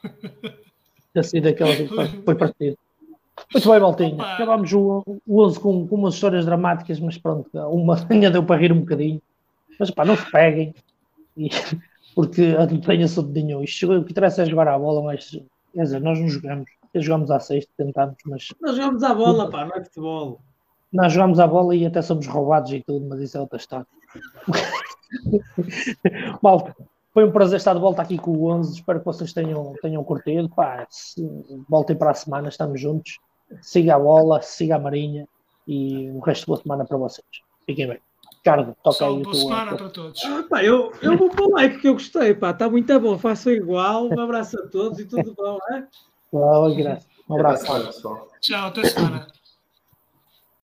Ter 1.13 1.25
sido 1.25 1.49
aquela 1.49 1.75
que 1.75 1.89
foi, 2.25 2.35
partido. 2.35 2.79
Muito 3.53 3.71
bem, 3.71 3.81
Maltinha. 3.81 4.15
Opa. 4.15 4.35
Acabámos 4.35 4.73
o, 4.73 5.03
o 5.27 5.43
11 5.43 5.61
com, 5.61 5.89
com 5.89 5.97
umas 5.97 6.15
histórias 6.15 6.45
dramáticas, 6.45 7.01
mas 7.01 7.19
pronto, 7.19 7.51
uma 7.69 7.97
ainda 8.09 8.31
deu 8.31 8.45
para 8.45 8.61
rir 8.61 8.73
um 8.73 8.81
bocadinho. 8.81 9.21
Mas 9.79 9.91
pá, 9.91 10.05
não 10.05 10.17
se 10.17 10.31
peguem. 10.31 10.75
E- 11.37 11.49
porque 12.15 12.55
a 12.59 12.67
tenha 12.67 13.09
só 13.09 13.23
dedinho. 13.23 13.63
Isto 13.63 13.93
o 13.93 14.05
que 14.05 14.13
interessa 14.13 14.43
é 14.43 14.47
jogar 14.47 14.69
a 14.69 14.79
bola, 14.79 15.03
mas 15.03 15.31
quer 15.75 15.83
dizer, 15.83 16.01
nós 16.01 16.19
não 16.19 16.29
jogamos. 16.29 16.71
Jogamos 16.93 17.31
à 17.31 17.39
sexta, 17.39 17.71
tentamos, 17.77 18.17
mas 18.27 18.49
Nós 18.61 18.75
jogamos 18.75 19.03
à 19.05 19.15
bola, 19.15 19.49
pá, 19.49 19.65
não 19.65 19.77
é 19.77 19.85
futebol. 19.85 20.41
Nós 20.93 21.13
jogamos 21.13 21.39
a 21.39 21.47
bola 21.47 21.75
e 21.75 21.87
até 21.87 22.03
somos 22.03 22.27
roubados 22.27 22.73
e 22.73 22.83
tudo, 22.83 23.07
mas 23.09 23.21
isso 23.21 23.37
é 23.37 23.41
outra 23.41 23.59
história. 23.59 23.87
Malta, 26.43 26.75
foi 27.13 27.25
um 27.25 27.31
prazer 27.33 27.59
estar 27.59 27.75
de 27.75 27.81
volta 27.81 28.03
aqui 28.03 28.19
com 28.19 28.33
o 28.33 28.47
11. 28.51 28.75
Espero 28.75 28.99
que 29.01 29.05
vocês 29.07 29.33
tenham, 29.33 29.73
tenham 29.83 30.03
curtido. 30.05 30.49
Pá, 30.49 30.87
se- 30.91 31.25
voltem 31.69 31.97
para 31.97 32.11
a 32.11 32.15
semana, 32.15 32.49
estamos 32.49 32.81
juntos. 32.81 33.19
Siga 33.61 33.97
a 33.97 33.99
bola, 33.99 34.41
siga 34.43 34.77
a 34.77 34.79
Marinha 34.79 35.27
e 35.67 36.11
o 36.11 36.21
resto 36.21 36.43
da 36.43 36.47
boa 36.53 36.63
semana 36.63 36.85
para 36.85 36.97
vocês. 36.97 37.27
Fiquem 37.67 37.87
bem. 37.89 37.99
Ricardo, 38.37 38.75
toca 38.83 38.97
Só 38.97 39.07
aí 39.09 39.23
boa 39.23 39.35
semana 39.35 39.77
para 39.77 39.89
todos. 39.91 40.25
Ah, 40.25 40.45
pá, 40.49 40.65
eu, 40.65 40.93
eu 41.03 41.17
vou 41.19 41.29
para 41.31 41.45
o 41.45 41.51
like 41.51 41.79
que 41.81 41.89
eu 41.89 41.93
gostei, 41.95 42.33
pá, 42.35 42.51
está 42.51 42.71
muito 42.71 42.99
bom, 43.01 43.19
faço 43.19 43.51
igual, 43.51 44.07
um 44.09 44.19
abraço 44.19 44.59
a 44.59 44.67
todos 44.69 44.99
e 44.99 45.05
tudo 45.05 45.35
bom, 45.35 45.59
é? 45.73 45.85
Graças. 46.83 47.09
Um 47.29 47.35
abraço. 47.35 47.67
Tchau, 48.41 48.69
até 48.69 48.85
semana. 48.85 49.27